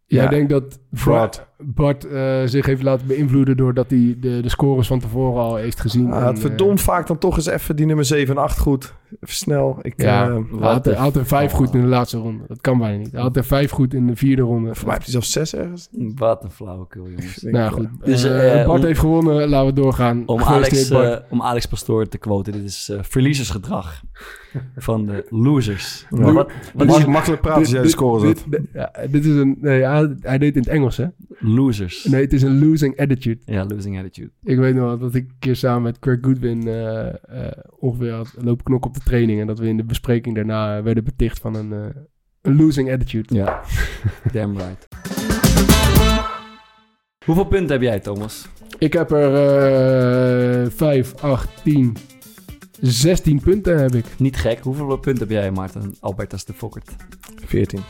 Jij 0.07 0.23
Ja. 0.25 0.31
denkt 0.31 0.51
dat 0.51 0.81
Fraud. 0.95 1.47
Bart, 1.61 2.05
eh, 2.07 2.41
zich 2.45 2.67
heeft 2.67 2.83
laten 2.83 3.07
beïnvloeden 3.07 3.57
doordat 3.57 3.91
hij 3.91 4.17
de, 4.21 4.41
de 4.41 4.49
scores 4.49 4.87
van 4.87 4.99
tevoren 4.99 5.43
al 5.43 5.57
heeft 5.57 5.81
gezien. 5.81 6.13
Ah, 6.13 6.21
En, 6.21 6.27
het 6.27 6.35
eh, 6.37 6.41
verdomd 6.43 6.81
vaak 6.81 7.07
dan 7.07 7.19
toch 7.19 7.37
eens 7.37 7.47
even 7.47 7.77
die 7.77 7.87
nummer 7.87 8.05
7 8.05 8.37
en 8.37 8.43
8 8.43 8.59
goed. 8.59 8.95
Even 9.21 9.35
snel. 9.35 9.79
Ik, 9.83 9.93
Ja, 10.03 10.29
eh, 10.29 10.35
hij 10.35 10.69
had, 10.73 10.87
er- 10.87 10.93
hij 10.93 11.03
had 11.03 11.17
er 11.17 11.27
vijf 11.27 11.53
goed 11.53 11.75
in 11.75 11.81
de 11.81 11.87
laatste 11.87 12.19
ronde. 12.19 12.45
Dat 12.49 12.61
kan 12.61 12.79
bijna 12.79 12.99
niet. 12.99 13.13
Hij 13.13 13.21
had 13.21 13.37
er 13.37 13.45
vijf 13.45 13.71
goed 13.71 13.95
in 13.95 14.07
de 14.07 14.17
vierde 14.17 14.43
ronde. 14.43 14.75
Voor 14.75 14.85
mij 14.87 14.93
heeft 14.95 15.03
hij 15.03 15.13
zelfs 15.13 15.33
6 15.33 15.55
ergens. 15.55 15.89
Wat 16.15 16.45
een 16.45 16.51
flauwekul, 16.51 17.05
jongens. 17.09 17.43
Nou 17.43 17.73
goed, 17.73 17.89
Dus, 18.05 18.25
Eh, 18.25 18.61
eh, 18.61 18.67
Bart 18.67 18.81
om- 18.81 18.87
heeft 18.87 19.01
gewonnen. 19.01 19.49
Laten 19.49 19.67
we 19.67 19.73
doorgaan. 19.81 20.23
Om 20.27 20.41
Alex, 20.43 20.91
om 21.31 21.43
Alex 21.43 21.67
Pastoor 21.67 22.09
te 22.09 22.19
quoten, 22.19 22.53
dit 22.53 22.63
is 22.65 22.89
eh, 22.89 22.99
verliezersgedrag 23.03 24.03
van 24.77 25.07
de 25.07 25.27
losers. 25.31 26.07
Ja. 26.11 26.33
Wat, 26.33 26.51
wat 26.75 26.99
is 26.99 27.05
makkelijk 27.07 27.41
praten 27.43 27.61
als 27.61 27.69
jij 27.71 27.79
de 27.79 27.85
Dit- 27.85 27.93
score 27.95 28.27
dit- 28.27 28.39
zet. 28.39 28.51
dit- 28.51 28.61
ja, 28.73 28.93
dit 29.11 29.25
is 29.25 29.35
een... 29.35 29.57
Nee, 29.61 29.83
hij, 29.83 30.15
hij 30.21 30.39
deed 30.39 30.55
het 30.55 30.57
in 30.57 30.61
het 30.63 30.78
Engels, 30.79 30.97
hè? 30.97 31.07
Losers. 31.39 32.05
Nee, 32.05 32.21
het 32.21 32.33
is 32.33 32.43
een 32.43 32.69
losing 32.69 32.99
attitude. 33.01 33.41
Ja, 33.45 33.65
losing 33.65 33.99
attitude. 33.99 34.31
Ik 34.43 34.59
weet 34.59 34.75
nog 34.75 34.85
wel 34.85 34.99
dat 34.99 35.15
ik 35.15 35.29
een 35.29 35.37
keer 35.39 35.57
samen 35.57 35.83
met 35.83 35.99
Craig 35.99 36.19
Goodwin 36.21 36.69
eh, 36.69 37.09
eh, 37.09 37.53
ongeveer 37.79 38.13
had 38.13 38.35
lopen 38.39 38.65
knokken 38.65 38.91
op 38.91 38.97
de 38.97 39.03
training. 39.03 39.41
En 39.41 39.47
dat 39.47 39.59
we 39.59 39.67
in 39.67 39.77
de 39.77 39.85
bespreking 39.85 40.35
daarna 40.35 40.83
werden 40.83 41.05
beticht 41.05 41.39
van 41.39 41.55
een, 41.55 41.73
eh, 41.73 42.03
een 42.43 42.57
losing 42.57 42.93
attitude. 42.93 43.35
Ja, 43.35 43.61
damn 44.33 44.57
right. 44.57 44.87
Hoeveel 47.25 47.47
punten 47.47 47.73
heb 47.73 47.83
jij, 47.83 48.01
Thomas? 48.01 48.49
Ik 48.79 48.93
heb 48.93 49.11
er 49.11 49.35
eh 50.65 50.71
5, 50.71 51.15
8, 51.15 51.49
10, 51.63 51.97
16 52.81 53.41
punten 53.41 53.79
heb 53.79 53.95
ik. 53.95 54.05
Niet 54.19 54.37
gek. 54.37 54.59
Hoeveel 54.59 54.97
punten 54.97 55.29
heb 55.29 55.37
jij, 55.37 55.51
Maarten 55.51 55.95
Albertas 56.01 56.45
de 56.45 56.53
Fokkert? 56.53 56.97
14. 57.45 57.81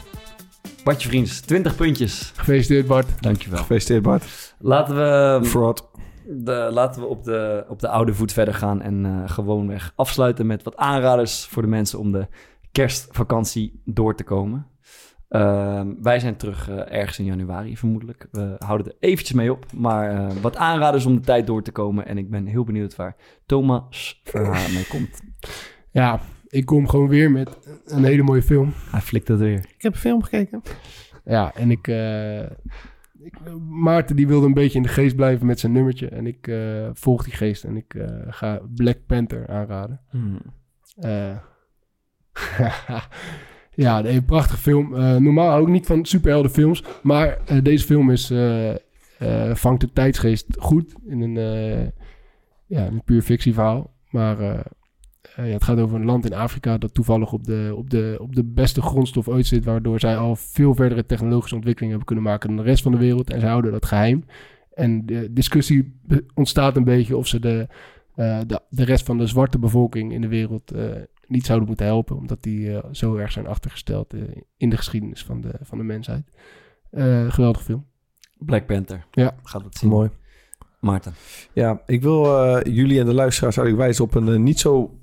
Bartje 0.85 1.09
Vriends, 1.09 1.41
20 1.41 1.76
puntjes. 1.76 2.33
Gefeliciteerd 2.37 2.87
Bart. 2.87 3.22
Dankjewel. 3.22 3.59
Gefeliciteerd 3.59 4.03
Bart. 4.03 4.55
Laten 4.59 4.95
we, 4.95 5.41
Fraud. 5.45 5.89
de, 6.26 6.68
laten 6.72 7.03
we 7.03 7.07
op, 7.07 7.24
de, 7.24 7.64
op 7.68 7.81
de 7.81 7.89
oude 7.89 8.14
voet 8.14 8.33
verder 8.33 8.55
gaan 8.55 8.83
en 8.83 9.07
eh, 9.07 9.31
gewoonweg 9.31 9.93
afsluiten 9.97 10.47
met 10.47 10.62
wat 10.62 10.76
aanraders 10.76 11.45
voor 11.47 11.62
de 11.62 11.68
mensen 11.68 11.99
om 11.99 12.12
de 12.12 12.26
kerstvakantie 12.72 13.83
door 13.85 14.14
te 14.14 14.24
komen. 14.24 14.66
Ehm, 15.29 15.95
wij 16.03 16.18
zijn 16.18 16.37
terug 16.37 16.68
eh, 16.68 16.99
ergens 16.99 17.18
in 17.18 17.24
januari 17.24 17.76
vermoedelijk. 17.76 18.29
We 18.31 18.57
houden 18.59 18.87
er 18.87 18.97
eventjes 19.01 19.37
mee 19.37 19.53
op, 19.53 19.66
maar 19.72 20.11
eh, 20.11 20.37
wat 20.37 20.57
aanraders 20.57 21.07
om 21.07 21.14
de 21.14 21.20
tijd 21.20 21.47
door 21.47 21.62
te 21.62 21.72
komen. 21.72 22.07
En 22.07 22.18
ik 22.18 22.31
ben 22.31 22.47
heel 22.47 22.64
benieuwd 22.64 22.97
waar 22.97 23.16
Thomas 23.47 24.20
verhaal 24.24 24.68
mee 24.74 24.87
komt. 24.87 25.22
Ja, 25.91 26.20
ik 26.49 26.66
kom 26.66 26.88
gewoon 26.88 27.09
weer 27.09 27.30
met 27.30 27.59
een 27.86 28.05
hele 28.05 28.22
mooie 28.22 28.42
film. 28.42 28.72
Hij 28.90 29.01
flikt 29.01 29.28
het 29.28 29.38
weer. 29.38 29.59
Ik 29.59 29.82
heb 29.82 29.92
een 29.92 29.99
film 29.99 30.22
gekeken. 30.22 30.62
Ja, 31.24 31.55
en 31.55 31.70
ik, 31.70 31.88
eh, 31.88 32.42
ik... 33.20 33.34
Maarten 33.68 34.16
die 34.16 34.26
wilde 34.26 34.46
een 34.46 34.55
beetje 34.55 34.76
in 34.76 34.82
de 34.82 34.88
geest 34.88 35.16
blijven 35.16 35.46
met 35.46 35.61
zijn 35.61 35.72
nummertje. 35.72 36.09
En 36.09 36.26
ik 36.26 36.46
eh, 36.46 36.88
volg 36.92 37.24
die 37.24 37.32
geest 37.32 37.64
en 37.64 37.76
ik 37.76 37.94
eh, 37.94 38.09
ga 38.28 38.61
Black 38.74 38.99
Panther 39.07 39.49
aanraden. 39.49 40.01
Hmm. 40.11 40.40
Eh, 40.96 41.36
ja, 43.84 44.05
een 44.05 44.24
prachtige 44.24 44.59
film. 44.59 44.94
Eh, 44.94 45.16
normaal 45.16 45.49
hou 45.49 45.62
ik 45.62 45.68
niet 45.68 45.86
van 45.86 46.05
superheldenfilms. 46.05 46.84
Maar 47.03 47.38
eh, 47.46 47.62
deze 47.62 47.84
film 47.86 48.11
is, 48.11 48.30
eh, 48.30 48.70
eh, 49.18 49.55
vangt 49.55 49.80
de 49.80 49.92
tijdsgeest 49.92 50.46
goed 50.59 50.94
in 51.07 51.20
een, 51.20 51.36
eh, 51.36 51.88
ja, 52.66 52.86
een 52.86 53.03
puur 53.05 53.22
fictieverhaal. 53.22 53.96
Maar 54.11 54.62
ja, 55.47 55.53
het 55.53 55.64
gaat 55.64 55.78
over 55.78 55.97
een 55.97 56.05
land 56.05 56.24
in 56.24 56.34
Afrika 56.34 56.78
dat 56.78 56.95
toevallig 56.95 57.32
op 57.32 57.45
de, 57.45 57.72
op, 57.76 57.91
de, 57.91 58.16
op 58.20 58.34
de 58.34 58.45
beste 58.45 58.82
grondstof 58.82 59.28
ooit 59.28 59.47
zit. 59.47 59.64
Waardoor 59.64 60.01
zij 60.01 60.16
al 60.16 60.36
veel 60.36 60.74
verdere 60.74 61.07
technologische 61.07 61.55
ontwikkelingen 61.55 61.97
hebben 61.97 62.14
kunnen 62.14 62.32
maken 62.32 62.49
dan 62.49 62.64
de 62.64 62.70
rest 62.70 62.82
van 62.82 62.93
de 62.93 62.99
wereld. 62.99 63.30
En 63.30 63.41
zij 63.41 63.49
houden 63.49 63.72
dat 63.72 63.86
geheim. 63.86 64.24
En 64.74 65.07
de 65.07 65.32
discussie 65.32 66.01
ontstaat 66.34 66.76
een 66.76 66.84
beetje 66.84 67.16
of 67.16 67.26
ze 67.26 67.41
de, 67.41 67.66
eh, 68.14 68.41
de, 68.47 68.61
de 68.70 68.84
rest 68.84 69.07
van 69.07 69.18
de 69.18 69.26
zwarte 69.26 69.59
bevolking 69.59 70.12
in 70.12 70.20
de 70.20 70.28
wereld 70.28 70.70
eh, 70.70 70.84
niet 71.26 71.47
zouden 71.47 71.68
moeten 71.68 71.86
helpen. 71.86 72.16
Omdat 72.16 72.43
die 72.43 72.76
eh, 72.76 72.84
zo 72.93 73.16
erg 73.16 73.32
zijn 73.32 73.47
achtergesteld 73.47 74.14
eh, 74.14 74.20
in 74.57 74.70
de 74.70 74.76
geschiedenis 74.76 75.24
van 75.24 75.41
de, 75.41 75.53
van 75.62 75.78
de 75.78 75.84
mensheid. 75.84 76.30
Eh 76.91 77.30
geweldig 77.30 77.62
film. 77.62 77.86
Black 78.39 78.66
Panther. 78.66 79.07
Ja. 79.11 79.34
Gaat 79.43 79.64
het 79.64 79.76
zien. 79.76 79.91
Mooi. 79.91 80.11
Maarten. 80.80 81.14
Ja, 81.53 81.82
ik 81.86 82.03
wil 82.03 82.45
eh, 82.45 82.74
jullie 82.74 83.01
en 83.01 83.07
de 83.07 83.14
luisteraars 83.14 83.57
eigenlijk 83.57 83.86
wijzen 83.86 84.05
op 84.05 84.14
een 84.14 84.28
eh, 84.28 84.39
niet 84.39 84.59
zo 84.59 84.99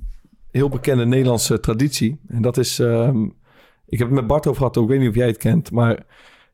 heel 0.56 0.70
bekende 0.70 1.06
Nederlandse 1.06 1.60
traditie. 1.60 2.20
En 2.28 2.42
dat 2.42 2.58
is, 2.58 2.80
ehm, 2.80 3.24
ik 3.86 4.00
heb 4.00 4.08
het 4.08 4.16
met 4.16 4.28
Bart 4.28 4.48
over 4.48 4.58
gehad, 4.58 4.78
ook, 4.78 4.84
ik 4.84 4.90
weet 4.90 5.00
niet 5.00 5.10
of 5.10 5.16
jij 5.16 5.28
het 5.28 5.38
kent, 5.38 5.72
maar 5.72 6.06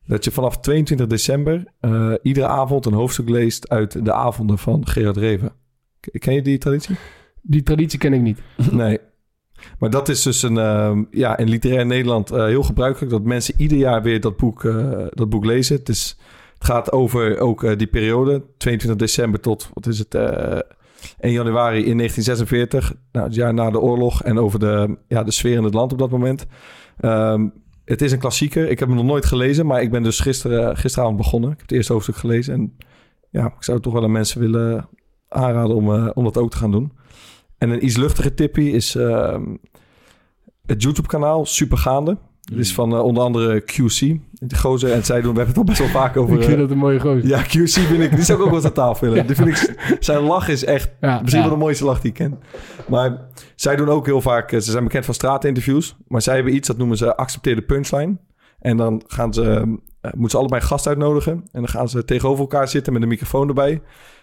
dat 0.06 0.24
je 0.24 0.30
vanaf 0.30 0.60
22 0.60 1.06
december 1.06 1.64
eh, 1.80 2.12
iedere 2.22 2.46
avond 2.46 2.86
een 2.86 2.92
hoofdstuk 2.92 3.28
leest 3.28 3.68
uit 3.68 4.04
de 4.04 4.12
avonden 4.12 4.58
van 4.58 4.86
Gerard 4.88 5.16
Reven. 5.16 5.52
Ken 6.00 6.34
je 6.34 6.42
die 6.42 6.58
traditie? 6.58 6.96
Die 7.42 7.62
traditie 7.62 7.98
ken 7.98 8.12
ik 8.12 8.20
niet. 8.20 8.38
Nee. 8.70 8.98
Maar 9.78 9.90
dat 9.90 10.08
is 10.08 10.22
dus 10.22 10.42
een, 10.42 10.58
ehm, 10.58 11.04
ja, 11.10 11.36
in 11.36 11.48
literair 11.48 11.86
Nederland 11.86 12.30
eh, 12.30 12.44
heel 12.44 12.62
gebruikelijk 12.62 13.10
dat 13.12 13.22
mensen 13.22 13.54
ieder 13.56 13.78
jaar 13.78 14.02
weer 14.02 14.20
dat 14.20 14.36
boek, 14.36 14.64
eh, 14.64 15.06
dat 15.10 15.28
boek 15.28 15.44
lezen. 15.44 15.76
Het, 15.76 15.88
is, 15.88 16.18
het 16.54 16.64
gaat 16.64 16.92
over 16.92 17.38
ook 17.38 17.78
die 17.78 17.86
periode, 17.86 18.42
22 18.56 19.00
december 19.00 19.40
tot, 19.40 19.70
wat 19.74 19.86
is 19.86 19.98
het, 19.98 20.14
1 21.20 21.32
januari 21.32 21.84
in 21.84 21.96
1946, 21.96 22.94
nou, 23.12 23.26
het 23.26 23.34
jaar 23.34 23.54
na 23.54 23.70
de 23.70 23.80
oorlog 23.80 24.22
en 24.22 24.38
over 24.38 24.58
de, 24.58 24.98
ja, 25.08 25.22
de 25.22 25.30
sfeer 25.30 25.56
in 25.56 25.64
het 25.64 25.74
land 25.74 25.92
op 25.92 25.98
dat 25.98 26.10
moment. 26.10 26.46
Ehm, 27.00 27.48
het 27.84 28.02
is 28.02 28.12
een 28.12 28.18
klassieker. 28.18 28.70
Ik 28.70 28.78
heb 28.78 28.88
hem 28.88 28.96
nog 28.96 29.06
nooit 29.06 29.26
gelezen, 29.26 29.66
maar 29.66 29.82
ik 29.82 29.90
ben 29.90 30.02
dus 30.02 30.20
gisteren, 30.20 30.76
gisteravond 30.76 31.16
begonnen. 31.16 31.50
Ik 31.50 31.56
heb 31.58 31.66
het 31.66 31.76
eerste 31.76 31.92
hoofdstuk 31.92 32.16
gelezen 32.16 32.54
en 32.54 32.76
ja, 33.30 33.46
ik 33.46 33.62
zou 33.64 33.80
toch 33.80 33.92
wel 33.92 34.02
aan 34.02 34.12
mensen 34.12 34.40
willen 34.40 34.88
aanraden 35.28 35.76
om, 35.76 35.94
eh, 35.94 36.08
om 36.14 36.24
dat 36.24 36.36
ook 36.36 36.50
te 36.50 36.56
gaan 36.56 36.70
doen. 36.70 36.92
En 37.58 37.70
een 37.70 37.84
iets 37.84 37.96
luchtige 37.96 38.34
tippie 38.34 38.72
is 38.72 38.94
ehm, 38.94 39.56
het 40.66 40.82
YouTube-kanaal 40.82 41.46
Supergaande. 41.46 42.18
Dit 42.52 42.64
is 42.64 42.74
van 42.74 42.92
eh, 42.92 43.04
onder 43.04 43.22
andere 43.22 43.60
QC. 43.60 44.20
De 44.48 44.56
gozer 44.56 44.92
en 44.92 45.04
zij 45.04 45.20
doen, 45.20 45.32
we 45.32 45.36
hebben 45.36 45.46
het 45.46 45.56
al 45.56 45.64
best 45.64 45.78
wel 45.78 45.88
vaak 45.88 46.16
over... 46.16 46.34
Ik 46.34 46.42
vind 46.42 46.52
eh, 46.52 46.60
dat 46.60 46.70
een 46.70 46.78
mooie 46.78 47.00
gozer. 47.00 47.26
Ja, 47.26 47.42
QC 47.42 47.68
vind 47.68 48.02
ik, 48.02 48.10
die 48.14 48.24
zou 48.24 48.38
ik 48.38 48.44
ook 48.44 48.50
wel 48.50 48.64
aan 48.64 48.72
tafel 48.72 49.08
willen. 49.08 49.26
Die 49.32 49.36
vind 49.36 49.48
ik, 49.48 49.96
zijn 50.00 50.20
lach 50.22 50.48
is 50.48 50.64
echt 50.64 50.90
Ja, 51.00 51.20
misschien 51.20 51.42
ja. 51.42 51.48
wel 51.48 51.56
de 51.56 51.62
mooiste 51.64 51.84
lach 51.84 52.00
die 52.00 52.10
ik 52.10 52.16
ken. 52.16 52.38
Maar 52.88 53.28
zij 53.54 53.76
doen 53.76 53.88
ook 53.88 54.06
heel 54.06 54.20
vaak, 54.20 54.52
eh, 54.52 54.60
ze 54.60 54.70
zijn 54.70 54.84
bekend 54.84 55.04
van 55.04 55.14
straatinterviews. 55.14 55.96
Maar 56.06 56.22
zij 56.22 56.34
hebben 56.34 56.54
iets, 56.54 56.68
dat 56.68 56.76
noemen 56.76 56.96
ze 56.96 57.16
accepteerde 57.16 57.62
punchline. 57.62 58.16
En 58.60 58.76
dan 58.76 59.02
gaan 59.06 59.34
ze, 59.34 59.42
eh, 59.42 60.12
moeten 60.12 60.30
ze 60.30 60.36
allebei 60.36 60.60
een 60.60 60.66
gast 60.66 60.86
uitnodigen. 60.86 61.32
En 61.32 61.60
dan 61.60 61.68
gaan 61.68 61.88
ze 61.88 62.04
tegenover 62.04 62.40
elkaar 62.40 62.68
zitten 62.68 62.92
met 62.92 63.02
een 63.02 63.08
microfoon 63.08 63.48
erbij. 63.48 63.82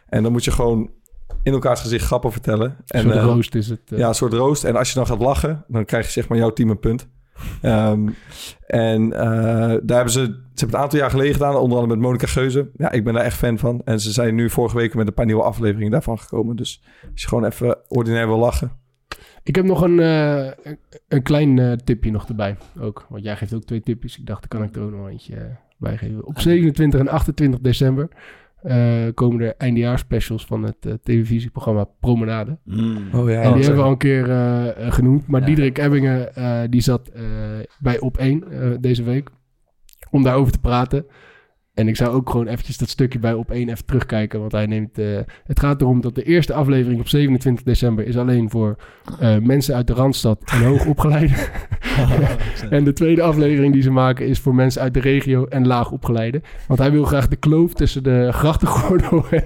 En 0.10 0.24
dan 0.24 0.32
moet 0.32 0.44
je 0.44 0.52
gewoon 0.52 0.90
in 1.44 1.54
elkaars 1.54 1.82
gezicht 1.82 2.06
grappen 2.06 2.32
vertellen. 2.32 2.78
En, 2.88 3.02
soort 3.02 3.16
roost 3.16 3.56
is 3.56 3.70
het. 3.70 3.82
Ja, 3.86 4.08
een 4.08 4.16
soort 4.16 4.34
roost. 4.34 4.64
En 4.64 4.76
als 4.76 4.90
je 4.90 4.96
dan 4.96 5.08
gaat 5.08 5.20
lachen, 5.20 5.66
dan 5.68 5.86
krijg 5.86 6.06
je 6.06 6.12
zeg 6.12 6.28
maar 6.28 6.38
jouw 6.38 6.54
team 6.54 6.70
een 6.70 6.80
punt. 6.80 7.08
Ehm, 7.62 8.10
en 8.68 9.14
eh, 9.14 9.22
daar 9.82 9.96
hebben 9.96 10.14
ze, 10.14 10.20
ze 10.20 10.26
hebben 10.26 10.40
het 10.54 10.74
een 10.74 10.76
aantal 10.76 11.00
jaar 11.00 11.10
geleden 11.10 11.34
gedaan, 11.34 11.56
onder 11.56 11.78
andere 11.78 11.96
met 11.96 12.06
Monica 12.06 12.28
Geuze. 12.28 12.70
Ja, 12.78 12.92
ik 12.92 13.04
ben 13.04 13.14
daar 13.14 13.24
echt 13.24 13.38
fan 13.38 13.58
van. 13.58 13.82
En 13.86 14.00
ze 14.00 14.12
zijn 14.12 14.36
nu 14.36 14.50
vorige 14.50 14.78
week 14.78 14.94
met 14.96 15.08
een 15.08 15.14
paar 15.14 15.26
nieuwe 15.26 15.44
afleveringen 15.44 15.92
daarvan 15.92 16.20
gekomen. 16.20 16.56
Dus 16.56 16.84
als 17.12 17.22
je 17.22 17.28
gewoon 17.28 17.46
even 17.46 17.78
ordinair 17.88 18.28
wil 18.28 18.38
lachen. 18.38 18.72
Ik 19.44 19.56
heb 19.56 19.66
nog 19.66 19.82
een, 19.82 20.00
eh, 20.00 20.52
een, 21.08 21.24
klein 21.24 21.60
eh, 21.60 21.72
tipje 21.72 22.12
nog 22.12 22.28
erbij. 22.28 22.58
Ook, 22.80 23.06
want 23.10 23.24
jij 23.24 23.36
geeft 23.36 23.54
ook 23.54 23.64
twee 23.64 23.82
tipjes. 23.82 24.18
Ik 24.18 24.26
dacht, 24.26 24.50
dan 24.50 24.60
kan 24.60 24.70
ik 24.70 24.76
er 24.76 24.82
ook 24.82 24.92
nog 24.92 25.08
eentje 25.08 25.56
bij 25.78 25.98
geven. 25.98 26.26
Op 26.26 26.40
27 26.40 27.00
en 27.00 27.08
28 27.08 27.60
december 27.60 28.10
eh, 28.64 29.08
komen 29.14 29.42
er 29.42 29.54
eindejaarsspecials 29.58 30.46
van 30.46 30.64
het 30.64 30.86
eh, 30.86 30.94
televisieprogramma 31.04 31.84
Promenade. 32.00 32.58
Oh 33.14 33.30
ja, 33.30 33.42
en 33.42 33.54
die 33.54 33.64
hebben 33.64 33.76
we 33.76 33.82
al 33.82 33.92
een 33.92 33.98
keer 33.98 34.30
eh, 34.32 34.92
genoemd. 34.92 35.28
Maar 35.28 35.46
Diederik 35.46 35.78
Ebbingen, 35.78 36.36
eh, 36.36 36.62
die 36.70 36.82
zat 36.82 37.08
eh, 37.08 37.24
bij 37.80 38.00
Op 38.00 38.18
1 38.18 38.52
eh, 38.52 38.70
deze 38.80 39.04
week. 39.04 39.30
Om 40.12 40.24
daarover 40.24 40.52
te 40.52 40.60
praten. 40.60 41.06
En 41.80 41.88
ik 41.88 41.96
zou 41.96 42.10
ook 42.10 42.30
gewoon 42.30 42.48
eventjes 42.48 42.78
dat 42.78 42.90
stukje 42.90 43.20
bij 43.20 43.34
Op 43.34 43.52
1 43.52 43.70
even 43.70 43.86
terugkijken. 43.86 44.40
Want 44.40 44.52
hij 44.52 44.66
neemt... 44.66 44.98
eh, 44.98 45.20
het 45.46 45.60
gaat 45.60 45.82
erom 45.82 46.02
dat 46.02 46.16
de 46.16 46.24
eerste 46.24 46.54
aflevering 46.54 47.00
op 47.00 47.08
27 47.08 47.66
december... 47.66 48.06
is 48.08 48.18
alleen 48.18 48.50
voor 48.50 48.76
eh, 49.20 49.38
mensen 49.38 49.76
uit 49.76 49.88
de 49.88 49.94
Randstad 49.94 50.42
en 50.46 50.64
hoogopgeleiden. 50.64 51.38
en 52.70 52.84
de 52.84 52.94
tweede 52.94 53.22
aflevering 53.22 53.74
die 53.74 53.82
ze 53.82 53.92
maken... 53.92 54.28
is 54.28 54.40
voor 54.40 54.56
mensen 54.56 54.82
uit 54.82 54.94
de 54.94 55.00
regio 55.00 55.46
en 55.46 55.68
laagopgeleiden. 55.68 56.42
Want 56.68 56.80
hij 56.80 56.92
wil 56.92 57.04
graag 57.04 57.28
de 57.28 57.36
kloof 57.36 57.74
tussen 57.74 58.04
de 58.04 58.30
grachtengordel... 58.32 59.26
en, 59.32 59.46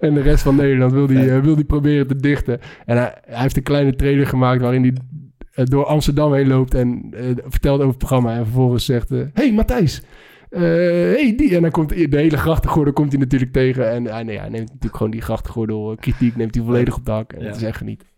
en 0.00 0.14
de 0.14 0.22
rest 0.22 0.42
van 0.42 0.56
Nederland 0.56 0.92
wil 0.92 1.06
die, 1.06 1.30
eh, 1.30 1.40
wil 1.40 1.54
die 1.54 1.64
proberen 1.64 2.06
te 2.06 2.16
dichten. 2.16 2.60
En 2.86 2.96
hij, 2.96 3.14
hij 3.24 3.42
heeft 3.42 3.56
een 3.56 3.62
kleine 3.62 3.96
trailer 3.96 4.26
gemaakt... 4.26 4.60
waarin 4.60 4.82
hij 4.82 4.94
door 5.64 5.84
Amsterdam 5.84 6.32
heen 6.32 6.48
loopt... 6.48 6.74
en 6.74 7.14
vertelt 7.46 7.76
over 7.76 7.88
het 7.88 7.98
programma. 7.98 8.34
En 8.34 8.44
vervolgens 8.44 8.84
zegt... 8.84 9.10
eh, 9.10 9.20
hey, 9.32 9.52
Matthijs... 9.52 10.02
Eh, 10.56 10.62
hey, 10.62 11.34
die. 11.36 11.56
En 11.56 11.62
dan 11.62 11.70
komt 11.70 11.88
de 11.88 12.16
hele 12.16 12.36
grachtengordel 12.36 12.92
komt 12.92 13.10
hij 13.12 13.20
natuurlijk 13.20 13.52
tegen. 13.52 13.90
En 13.90 14.04
hij, 14.04 14.22
nee, 14.22 14.38
hij 14.38 14.48
neemt 14.48 14.66
natuurlijk 14.68 14.96
gewoon 14.96 15.12
die 15.12 15.20
grachtengordel 15.20 15.90
eh, 15.90 15.96
kritiek 15.96 16.36
neemt 16.36 16.54
hij 16.54 16.64
volledig 16.64 16.96
op 16.96 17.04
de 17.04 17.10
hak. 17.10 17.32
En 17.32 17.40
Ja. 17.40 17.46
het 17.46 17.56
is 17.56 17.62
echt 17.62 17.76
genieten. 17.76 18.08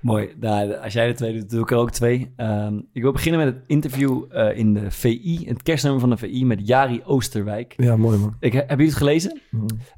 Mooi. 0.00 0.28
Nou, 0.40 0.74
als 0.74 0.92
jij 0.92 1.06
de 1.06 1.12
twee 1.14 1.32
doet, 1.38 1.50
doe 1.50 1.60
ik 1.60 1.70
er 1.70 1.76
ook 1.76 1.90
twee. 1.90 2.32
Ehm, 2.36 2.80
ik 2.92 3.02
wil 3.02 3.12
beginnen 3.12 3.44
met 3.44 3.54
het 3.54 3.64
interview 3.66 4.24
eh, 4.30 4.58
in 4.58 4.74
de 4.74 4.90
VI, 4.90 5.44
het 5.48 5.62
kerstnummer 5.62 6.00
van 6.00 6.10
de 6.10 6.16
VI 6.16 6.44
met 6.44 6.66
Jari 6.66 7.00
Oosterwijk. 7.04 7.74
Ja, 7.76 7.96
mooi 7.96 8.18
man. 8.18 8.36
Ik, 8.40 8.52
hebben 8.52 8.68
jullie 8.68 8.86
het 8.86 8.96
gelezen? 8.96 9.40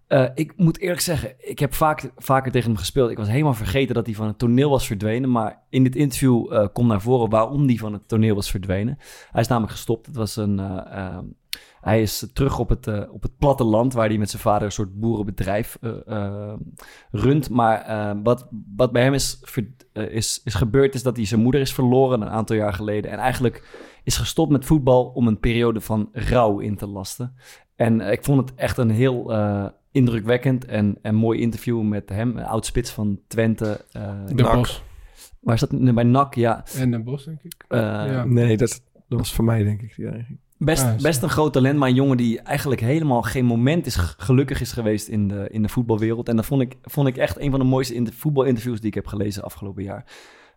Eh, 0.07 0.25
ik 0.35 0.53
moet 0.57 0.79
eerlijk 0.81 1.01
zeggen, 1.01 1.35
ik 1.39 1.59
heb 1.59 1.75
vaak, 1.75 2.11
vaker 2.17 2.53
tegen 2.53 2.69
hem 2.69 2.79
gespeeld. 2.79 3.11
Ik 3.11 3.17
was 3.17 3.29
helemaal 3.29 3.55
vergeten 3.55 3.95
dat 3.95 4.07
hij 4.07 4.15
van 4.15 4.27
het 4.27 4.39
toneel 4.39 4.71
was 4.71 4.87
verdwenen. 4.87 5.31
Maar 5.31 5.63
in 5.71 5.83
dit 5.83 5.97
interview 5.97 6.53
eh, 6.53 6.67
komt 6.73 6.89
naar 6.89 7.01
voren 7.01 7.31
waarom 7.31 7.67
hij 7.67 7.77
van 7.77 7.93
het 7.93 8.09
toneel 8.09 8.35
was 8.35 8.51
verdwenen. 8.51 8.99
Hij 9.31 9.41
is 9.41 9.49
namelijk 9.49 9.73
gestopt. 9.73 10.07
Het 10.07 10.17
was 10.17 10.37
een, 10.37 10.59
eh, 10.59 10.97
ehm, 10.99 11.25
hij 11.83 12.03
is 12.03 12.31
terug 12.33 12.59
op 12.59 12.69
het, 12.69 12.87
eh, 12.87 13.03
op 13.13 13.23
het 13.23 13.37
platteland 13.39 13.93
waar 13.93 14.09
hij 14.09 14.19
met 14.19 14.31
zijn 14.31 14.43
vader 14.43 14.63
een 14.67 14.73
soort 14.73 15.01
boerenbedrijf 15.01 15.79
eh, 15.81 15.91
eh, 16.07 16.53
runt. 17.11 17.51
Maar 17.51 18.17
wat, 18.23 18.49
wat 18.77 18.93
bij 18.93 19.03
hem 19.03 19.15
is, 19.15 19.39
ver- 19.43 20.11
is, 20.11 20.41
is 20.45 20.55
gebeurd 20.55 20.95
is 20.95 21.03
dat 21.03 21.17
hij 21.17 21.27
zijn 21.27 21.41
moeder 21.41 21.61
is 21.61 21.73
verloren 21.75 22.21
een 22.23 22.29
aantal 22.29 22.57
jaar 22.57 22.73
geleden. 22.75 23.11
En 23.11 23.19
eigenlijk 23.19 23.81
is 24.05 24.17
gestopt 24.17 24.53
met 24.53 24.65
voetbal 24.65 25.05
om 25.05 25.27
een 25.27 25.41
periode 25.41 25.81
van 25.81 26.09
rouw 26.13 26.59
in 26.59 26.77
te 26.77 26.87
lasten. 26.87 27.35
En 27.77 28.01
ik 28.01 28.25
vond 28.25 28.41
het 28.49 28.59
echt 28.59 28.77
een 28.79 28.91
heel 28.91 29.33
eh, 29.33 29.67
indrukwekkend 29.91 30.65
en, 30.65 30.99
en 31.03 31.15
mooi 31.15 31.41
interview 31.41 31.83
met 31.83 32.09
hem, 32.09 32.37
een 32.37 32.45
oud 32.45 32.67
spits 32.67 32.91
van 32.91 33.21
Twente. 33.27 33.85
eh, 33.93 34.13
De. 34.35 34.43
Bos. 34.43 34.83
Waar 35.41 35.55
is 35.55 35.61
dat? 35.61 35.95
Bij 35.95 36.05
NAC, 36.05 36.35
ja. 36.35 36.65
En 36.79 36.91
Den 36.91 37.05
Bosch, 37.05 37.25
denk 37.25 37.43
ik. 37.43 37.65
Eh, 37.69 37.79
Ja. 37.81 38.25
Nee, 38.25 38.57
dat, 38.57 38.83
dat 39.09 39.19
was 39.19 39.33
voor 39.35 39.45
mij 39.45 39.63
denk 39.65 39.83
ik. 39.83 39.97
die 39.97 40.09
eigenlijk. 40.09 40.42
Best, 40.65 40.85
Ah, 40.85 40.97
best 40.97 41.23
een 41.23 41.29
groot 41.29 41.53
talent, 41.53 41.79
maar 41.79 41.89
een 41.89 41.95
jongen 41.95 42.17
die 42.17 42.41
eigenlijk 42.41 42.81
helemaal 42.81 43.23
geen 43.23 43.45
moment 43.45 43.87
is 43.87 43.97
gelukkig 43.97 44.61
is 44.61 44.73
geweest 44.73 45.09
in 45.09 45.29
de, 45.29 45.49
in 45.51 45.63
de 45.63 45.69
voetbalwereld. 45.69 46.29
En 46.29 46.37
dat 46.37 46.47
vond 46.47 46.63
ik, 46.63 46.77
vond 46.83 47.09
ik 47.09 47.17
echt 47.17 47.41
een 47.41 47.51
van 47.51 47.61
de 47.61 47.67
mooiste 47.67 47.95
inter- 47.95 48.15
voetbalinterviews 48.15 48.79
die 48.79 48.89
ik 48.89 48.95
heb 48.95 49.07
gelezen 49.07 49.43
afgelopen 49.43 49.83
jaar. 49.83 50.05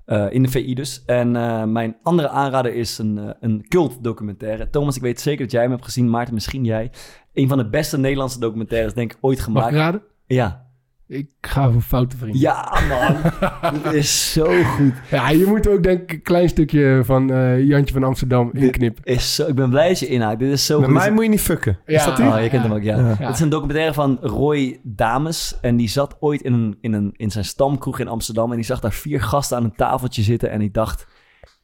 Eh, 0.05 0.25
in 0.29 0.43
de 0.43 0.49
VI 0.49 0.73
dus. 0.73 1.03
En 1.05 1.35
eh, 1.35 1.63
mijn 1.63 1.95
andere 2.03 2.29
aanrader 2.29 2.73
is 2.73 2.97
een, 2.97 3.17
eh, 3.17 3.29
een 3.39 3.65
cult 3.67 4.03
documentaire. 4.03 4.69
Thomas, 4.69 4.95
ik 4.95 5.01
weet 5.01 5.21
zeker 5.21 5.41
dat 5.43 5.51
jij 5.51 5.61
hem 5.61 5.71
hebt 5.71 5.83
gezien. 5.83 6.09
Maarten, 6.09 6.33
misschien 6.33 6.65
jij. 6.65 6.91
Een 7.33 7.47
van 7.47 7.57
de 7.57 7.69
beste 7.69 7.97
Nederlandse 7.97 8.39
documentaires, 8.39 8.93
denk 8.93 9.11
ik, 9.11 9.17
ooit 9.21 9.39
gemaakt. 9.39 9.65
Mag 9.65 9.73
ik 9.75 9.79
raden? 9.85 10.01
Ja. 10.25 10.64
Ik 11.07 11.27
ga 11.41 11.71
voor 11.71 11.81
foute 11.81 12.17
vrienden. 12.17 12.39
Ja, 12.41 12.77
man. 12.89 13.15
Dit 13.83 13.93
is 13.93 14.31
zo 14.33 14.63
goed. 14.63 14.93
Ja, 15.11 15.29
je 15.29 15.45
moet 15.45 15.67
ook 15.67 15.83
denk 15.83 16.01
ik 16.01 16.11
een 16.11 16.21
klein 16.21 16.49
stukje 16.49 17.01
van 17.03 17.31
eh, 17.31 17.63
Jantje 17.63 17.93
van 17.93 18.03
Amsterdam 18.03 18.49
inknippen. 18.53 19.03
Is 19.03 19.35
zo, 19.35 19.47
ik 19.47 19.55
ben 19.55 19.69
blij 19.69 19.87
dat 19.87 19.99
je 19.99 20.07
inhaakt. 20.07 20.39
Dit 20.39 20.51
is 20.51 20.65
zo 20.65 20.79
Met 20.79 20.89
goed. 20.89 20.97
mij 20.97 21.11
moet 21.11 21.23
je 21.23 21.29
niet 21.29 21.41
fucken. 21.41 21.79
Ja. 21.85 21.95
Is 21.99 22.05
dat 22.05 22.17
die? 22.17 22.25
Oh, 22.25 22.41
je 22.41 22.49
kent 22.49 22.63
hem 22.63 22.73
ook, 22.73 22.81
ja. 22.83 22.97
Ja. 22.97 23.15
Het 23.15 23.35
is 23.35 23.39
een 23.39 23.49
documentaire 23.49 23.93
van 23.93 24.17
Roy 24.21 24.79
Dames. 24.83 25.57
En 25.61 25.75
die 25.75 25.89
zat 25.89 26.17
ooit 26.19 26.41
in, 26.41 26.53
een, 26.53 26.77
in, 26.81 26.93
een, 26.93 27.09
in 27.15 27.31
zijn 27.31 27.45
stamkroeg 27.45 27.99
in 27.99 28.07
Amsterdam. 28.07 28.49
En 28.49 28.55
die 28.55 28.65
zag 28.65 28.79
daar 28.79 28.93
vier 28.93 29.21
gasten 29.21 29.57
aan 29.57 29.63
een 29.63 29.75
tafeltje 29.75 30.21
zitten. 30.21 30.49
En 30.49 30.59
die 30.59 30.71
dacht, 30.71 31.07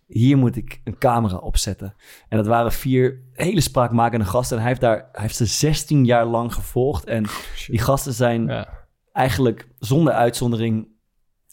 hier 0.07 0.37
moet 0.37 0.55
ik 0.55 0.81
een 0.83 0.97
camera 0.97 1.37
opzetten. 1.37 1.93
En 2.29 2.37
dat 2.37 2.47
waren 2.47 2.71
vier 2.71 3.19
hele 3.33 3.61
spraakmakende 3.61 4.25
gasten. 4.25 4.55
En 4.55 4.61
hij 4.61 4.71
heeft, 4.71 4.81
daar, 4.81 5.07
hij 5.11 5.21
heeft 5.21 5.35
ze 5.35 5.45
16 5.45 6.05
jaar 6.05 6.25
lang 6.25 6.53
gevolgd. 6.53 7.05
En 7.05 7.25
die 7.67 7.79
gasten 7.79 8.13
zijn 8.13 8.45
Ja. 8.47 8.79
Eigenlijk 9.13 9.67
zonder 9.79 10.13
uitzondering 10.13 10.87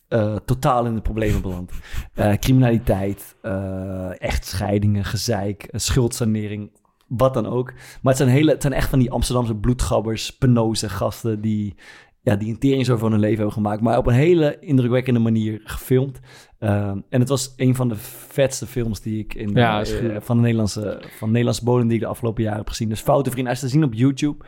eh, 0.09 0.37
totaal 0.45 0.87
in 0.87 0.95
de 0.95 1.01
problemen 1.01 1.43
beland. 1.43 1.73
Eh, 2.15 2.33
criminaliteit, 2.33 3.37
eh, 3.43 4.23
echtscheidingen, 4.23 5.05
gezeik, 5.05 5.69
schuldsanering, 5.73 6.71
wat 7.09 7.35
dan 7.35 7.47
ook. 7.47 7.73
Maar 7.73 8.13
het 8.13 8.17
zijn, 8.17 8.29
hele, 8.29 8.51
het 8.51 8.63
zijn 8.63 8.75
echt 8.75 8.89
van 8.89 8.99
die 8.99 9.11
Amsterdamse 9.11 9.55
bloedgabbers, 9.55 10.37
penose 10.37 10.89
gasten 10.89 11.41
die, 11.41 11.75
ja, 12.21 12.37
die 12.37 12.49
een 12.49 12.59
tering 12.59 12.87
zo 12.87 12.97
van 12.97 13.11
hun 13.11 13.21
leven 13.21 13.37
hebben 13.37 13.55
gemaakt. 13.55 13.81
Maar 13.81 13.99
op 13.99 14.07
een 14.07 14.15
hele 14.15 14.57
indrukwekkende 14.61 15.21
manier 15.21 15.61
gefilmd. 15.65 16.21
En 16.59 17.05
het 17.09 17.29
was 17.29 17.53
een 17.57 17.75
van 17.75 17.89
de 17.89 17.97
vetste 18.29 18.67
films 18.67 19.01
die 19.01 19.19
ik 19.19 19.35
in, 19.35 19.51
Ja, 19.55 19.85
gruwelijk. 19.85 20.25
van, 20.25 20.37
de 20.37 20.43
Nederlandse, 20.43 21.03
van 21.19 21.29
Nederlandse 21.29 21.65
bodem 21.65 21.87
die 21.87 21.97
ik 21.97 22.03
de 22.03 22.09
afgelopen 22.09 22.43
jaren 22.43 22.59
heb 22.59 22.69
gezien. 22.69 22.89
Dus 22.89 23.01
Foute 23.01 23.31
Vrienden, 23.31 23.53
hij 23.53 23.63
is 23.63 23.69
te 23.69 23.77
zien 23.77 23.85
op 23.85 23.95
YouTube. 23.95 24.45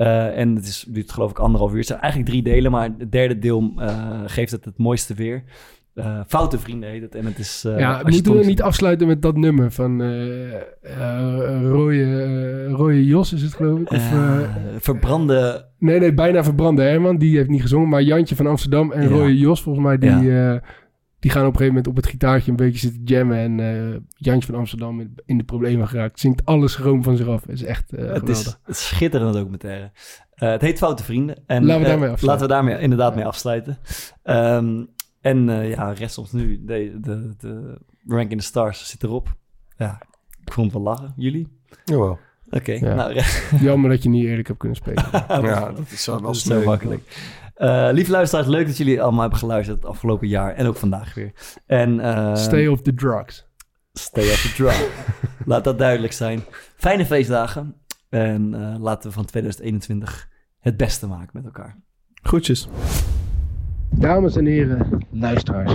Eh, 0.00 0.38
en 0.38 0.54
het 0.54 0.66
is, 0.66 0.84
duurt 0.88 1.12
geloof 1.12 1.30
ik 1.30 1.38
anderhalf 1.38 1.70
uur. 1.70 1.78
Het 1.78 1.86
zijn 1.86 2.00
eigenlijk 2.00 2.30
drie 2.30 2.42
delen, 2.42 2.70
maar 2.70 2.88
het 2.98 3.12
derde 3.12 3.38
deel 3.38 3.72
eh, 3.76 4.20
geeft 4.26 4.50
het 4.50 4.64
het 4.64 4.78
mooiste 4.78 5.14
weer. 5.14 5.42
Eh, 5.94 6.20
Foute 6.26 6.58
Vrienden 6.58 6.90
heet 6.90 7.02
het. 7.02 7.14
En 7.14 7.24
het 7.24 7.38
is... 7.38 7.64
ja, 7.76 8.00
moeten 8.04 8.36
we 8.36 8.44
niet 8.44 8.62
afsluiten 8.62 9.06
met 9.06 9.22
dat 9.22 9.36
nummer 9.36 9.70
van 9.70 10.02
Rooie, 11.62 12.22
eh, 12.22 12.72
Rooie 12.72 13.06
Jos 13.06 13.32
is 13.32 13.42
het 13.42 13.54
geloof 13.54 13.78
ik? 13.78 13.90
Of, 13.90 14.12
verbrande... 14.78 15.66
nee, 15.78 15.98
nee, 15.98 16.14
bijna 16.14 16.44
verbrande 16.44 16.82
Herman. 16.82 17.18
Die 17.18 17.36
heeft 17.36 17.48
niet 17.48 17.62
gezongen. 17.62 17.88
Maar 17.88 18.02
Jantje 18.02 18.36
van 18.36 18.46
Amsterdam 18.46 18.92
en 18.92 19.02
Ja. 19.02 19.08
Rooie 19.08 19.38
Jos 19.38 19.62
volgens 19.62 19.84
mij, 19.84 19.98
die, 19.98 20.30
Ja. 20.30 20.62
Die 21.20 21.30
gaan 21.30 21.46
op 21.46 21.52
een 21.52 21.56
gegeven 21.58 21.74
moment 21.74 21.86
op 21.86 21.96
het 21.96 22.06
gitaartje 22.06 22.50
een 22.50 22.56
beetje 22.56 22.78
zitten 22.78 23.02
jammen. 23.04 23.36
En 23.38 23.60
eh, 23.60 24.00
Jantje 24.16 24.46
van 24.50 24.58
Amsterdam 24.58 25.00
in, 25.00 25.14
in 25.26 25.38
de 25.38 25.44
problemen 25.44 25.88
geraakt. 25.88 26.20
Zingt 26.20 26.44
alles 26.44 26.74
gewoon 26.74 27.02
van 27.02 27.16
zich 27.16 27.26
af. 27.28 27.40
Het 27.42 27.50
is 27.50 27.62
echt 27.64 27.92
eh, 27.92 27.98
het 27.98 28.06
geweldig. 28.08 28.30
is 28.38 28.44
het 28.44 28.76
is 28.76 28.86
schitterende 28.86 29.32
documentaire. 29.32 29.90
Eh, 30.34 30.50
het 30.50 30.60
heet 30.60 30.78
Foute 30.78 31.04
Vrienden. 31.04 31.36
En, 31.46 31.64
Laten 31.64 31.82
we 31.82 31.88
daarmee 31.88 32.10
afsluiten. 32.10 32.26
Laten 32.28 32.46
we 32.46 32.52
daarmee 32.52 32.78
inderdaad 32.82 33.14
mee 33.14 33.24
afsluiten. 33.26 33.78
Ehm, 34.22 34.84
en 35.20 35.48
eh, 35.48 35.70
ja, 35.70 35.92
rest 35.92 36.18
ons 36.18 36.32
nu. 36.32 36.64
De, 36.64 36.98
de, 37.00 37.34
de 37.38 37.78
Rank 38.06 38.30
in 38.30 38.38
the 38.38 38.44
Stars 38.44 38.88
zit 38.88 39.02
erop. 39.02 39.36
Ja, 39.76 40.00
ik 40.44 40.52
vond 40.52 40.72
het 40.72 40.82
wel 40.82 40.92
lachen. 40.92 41.12
Jullie? 41.16 41.48
Jawel. 41.84 42.18
Oké, 42.50 42.72
Ja. 42.72 42.94
nou... 42.94 43.20
Jammer 43.60 43.90
dat 43.90 44.02
je 44.02 44.08
niet 44.08 44.24
eerlijk 44.24 44.46
hebt 44.46 44.58
kunnen 44.58 44.76
spelen. 44.76 45.04
Ja, 45.28 45.72
dat 45.72 45.90
is 45.90 46.06
wel 46.06 46.20
Dat 46.20 46.34
is 46.34 46.40
sneu. 46.40 46.58
zo 46.58 46.64
makkelijk. 46.64 47.02
Eh 47.60 47.88
lieve 47.92 48.10
luisteraars, 48.10 48.46
leuk 48.46 48.66
dat 48.66 48.76
jullie 48.76 49.02
allemaal 49.02 49.20
hebben 49.20 49.38
geluisterd 49.38 49.76
het 49.76 49.86
afgelopen 49.86 50.28
jaar 50.28 50.54
en 50.54 50.66
ook 50.66 50.76
vandaag 50.76 51.14
weer. 51.14 51.32
En, 51.66 52.00
eh, 52.00 52.34
Stay 52.34 52.66
off 52.66 52.82
the 52.82 52.94
drugs. 52.94 53.46
Stay 53.92 54.24
off 54.24 54.42
the 54.42 54.62
drug. 54.62 54.88
Laat 55.50 55.64
dat 55.64 55.78
duidelijk 55.78 56.12
zijn. 56.12 56.40
Fijne 56.76 57.06
feestdagen. 57.06 57.74
En 58.08 58.54
eh, 58.54 58.80
laten 58.80 59.08
we 59.08 59.14
van 59.14 59.24
2021 59.24 60.28
het 60.60 60.76
beste 60.76 61.06
maken 61.06 61.30
met 61.32 61.44
elkaar. 61.44 61.76
Groetjes. 62.14 62.68
Dames 63.90 64.36
en 64.36 64.46
heren, 64.46 65.06
luisteraars. 65.10 65.72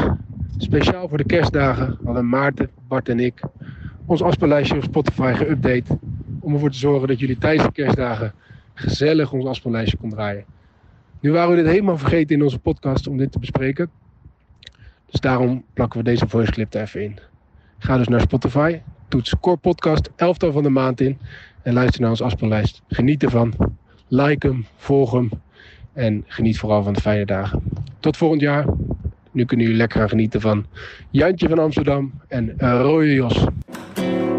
Speciaal 0.58 1.08
voor 1.08 1.18
de 1.18 1.26
kerstdagen 1.26 1.98
hadden 2.04 2.30
Maarten, 2.30 2.70
Bart 2.88 3.10
en 3.10 3.20
ik 3.20 3.42
ons 4.06 4.22
afspeellijstje 4.22 4.76
op 4.76 4.84
Spotify 4.84 5.34
geüpdate. 5.36 5.98
Om 6.40 6.54
ervoor 6.54 6.72
te 6.72 6.78
zorgen 6.78 7.08
dat 7.08 7.20
jullie 7.20 7.38
tijdens 7.38 7.66
de 7.66 7.72
kerstdagen 7.72 8.34
gezellig 8.74 9.32
ons 9.32 9.46
afspeellijstje 9.46 9.98
kon 9.98 10.10
draaien. 10.10 10.55
Nu 11.20 11.32
waren 11.32 11.50
we 11.50 11.56
dit 11.56 11.72
helemaal 11.72 11.98
vergeten 11.98 12.36
in 12.36 12.44
onze 12.44 12.60
podcast 12.60 13.08
om 13.08 13.18
dit 13.18 13.32
te 13.32 13.40
bespreken. 13.40 13.90
Dus 15.06 15.20
daarom 15.20 15.64
plakken 15.74 16.00
we 16.00 16.06
deze 16.06 16.28
voice 16.28 16.52
clip 16.52 16.74
er 16.74 16.82
even 16.82 17.04
in. 17.04 17.20
Ga 17.78 17.98
dus 17.98 18.08
naar 18.08 18.22
Spotify, 18.22 18.80
toets 19.08 19.36
Core 19.40 19.58
Podcast 19.58 20.10
11 20.16 20.38
van 20.40 20.64
de 20.64 20.70
maand 20.70 21.02
in 21.02 21.18
en 21.62 21.74
luister 21.74 22.02
naar 22.02 22.10
onze 22.10 22.24
afspeellijst. 22.24 22.82
Geniet 22.88 23.24
ervan, 23.24 23.54
like 24.08 24.48
hem, 24.48 24.66
volg 24.76 25.12
hem 25.12 25.30
en 25.94 26.24
geniet 26.28 26.60
vooral 26.60 26.84
van 26.84 26.94
de 26.94 27.02
fijne 27.02 27.26
dagen. 27.26 27.64
Tot 28.00 28.18
volgend 28.18 28.42
jaar. 28.42 28.66
Nu 29.32 29.46
kunnen 29.46 29.66
jullie 29.66 29.82
lekker 29.82 30.00
gaan 30.00 30.10
genieten 30.10 30.42
van 30.42 30.66
Jantje 31.10 31.50
van 31.50 31.60
Amsterdam 31.60 32.14
en 32.28 32.56
Rode 32.60 33.14
Jos. 33.14 33.46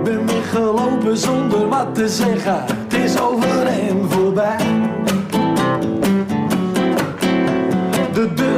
Ben 0.05 1.17
zonder 1.17 1.69
wat 1.69 1.95
te 1.95 2.09
zeggen. 2.09 2.65
Het 2.65 2.93
is 2.93 3.21
over 3.21 3.47
voorbij. 4.09 4.57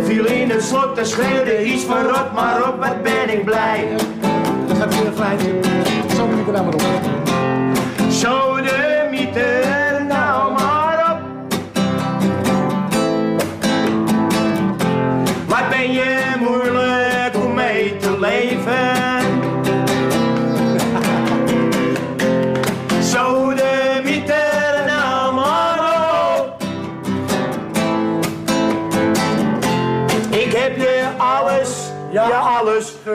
Viel 0.09 0.27
in 0.27 0.51
het 0.51 0.63
slot 0.63 0.99
en 0.99 1.07
schreeuwde 1.07 1.65
iets 1.65 1.85
verrot, 1.85 2.33
maar 2.33 2.69
op 2.69 2.79
wat 2.79 3.03
ben 3.03 3.31
ik 3.31 3.45
blij. 3.45 3.89
Dat 4.69 4.77
gaat 4.77 4.95
een 4.95 5.15
fluitje. 5.15 5.61
Zo 6.17 6.27
moet 6.27 6.39
ik 6.39 6.47
er 6.47 6.53
nou 6.53 6.65
maar 6.65 6.75
op. 6.75 7.28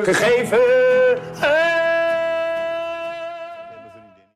gegeven. 0.03 0.82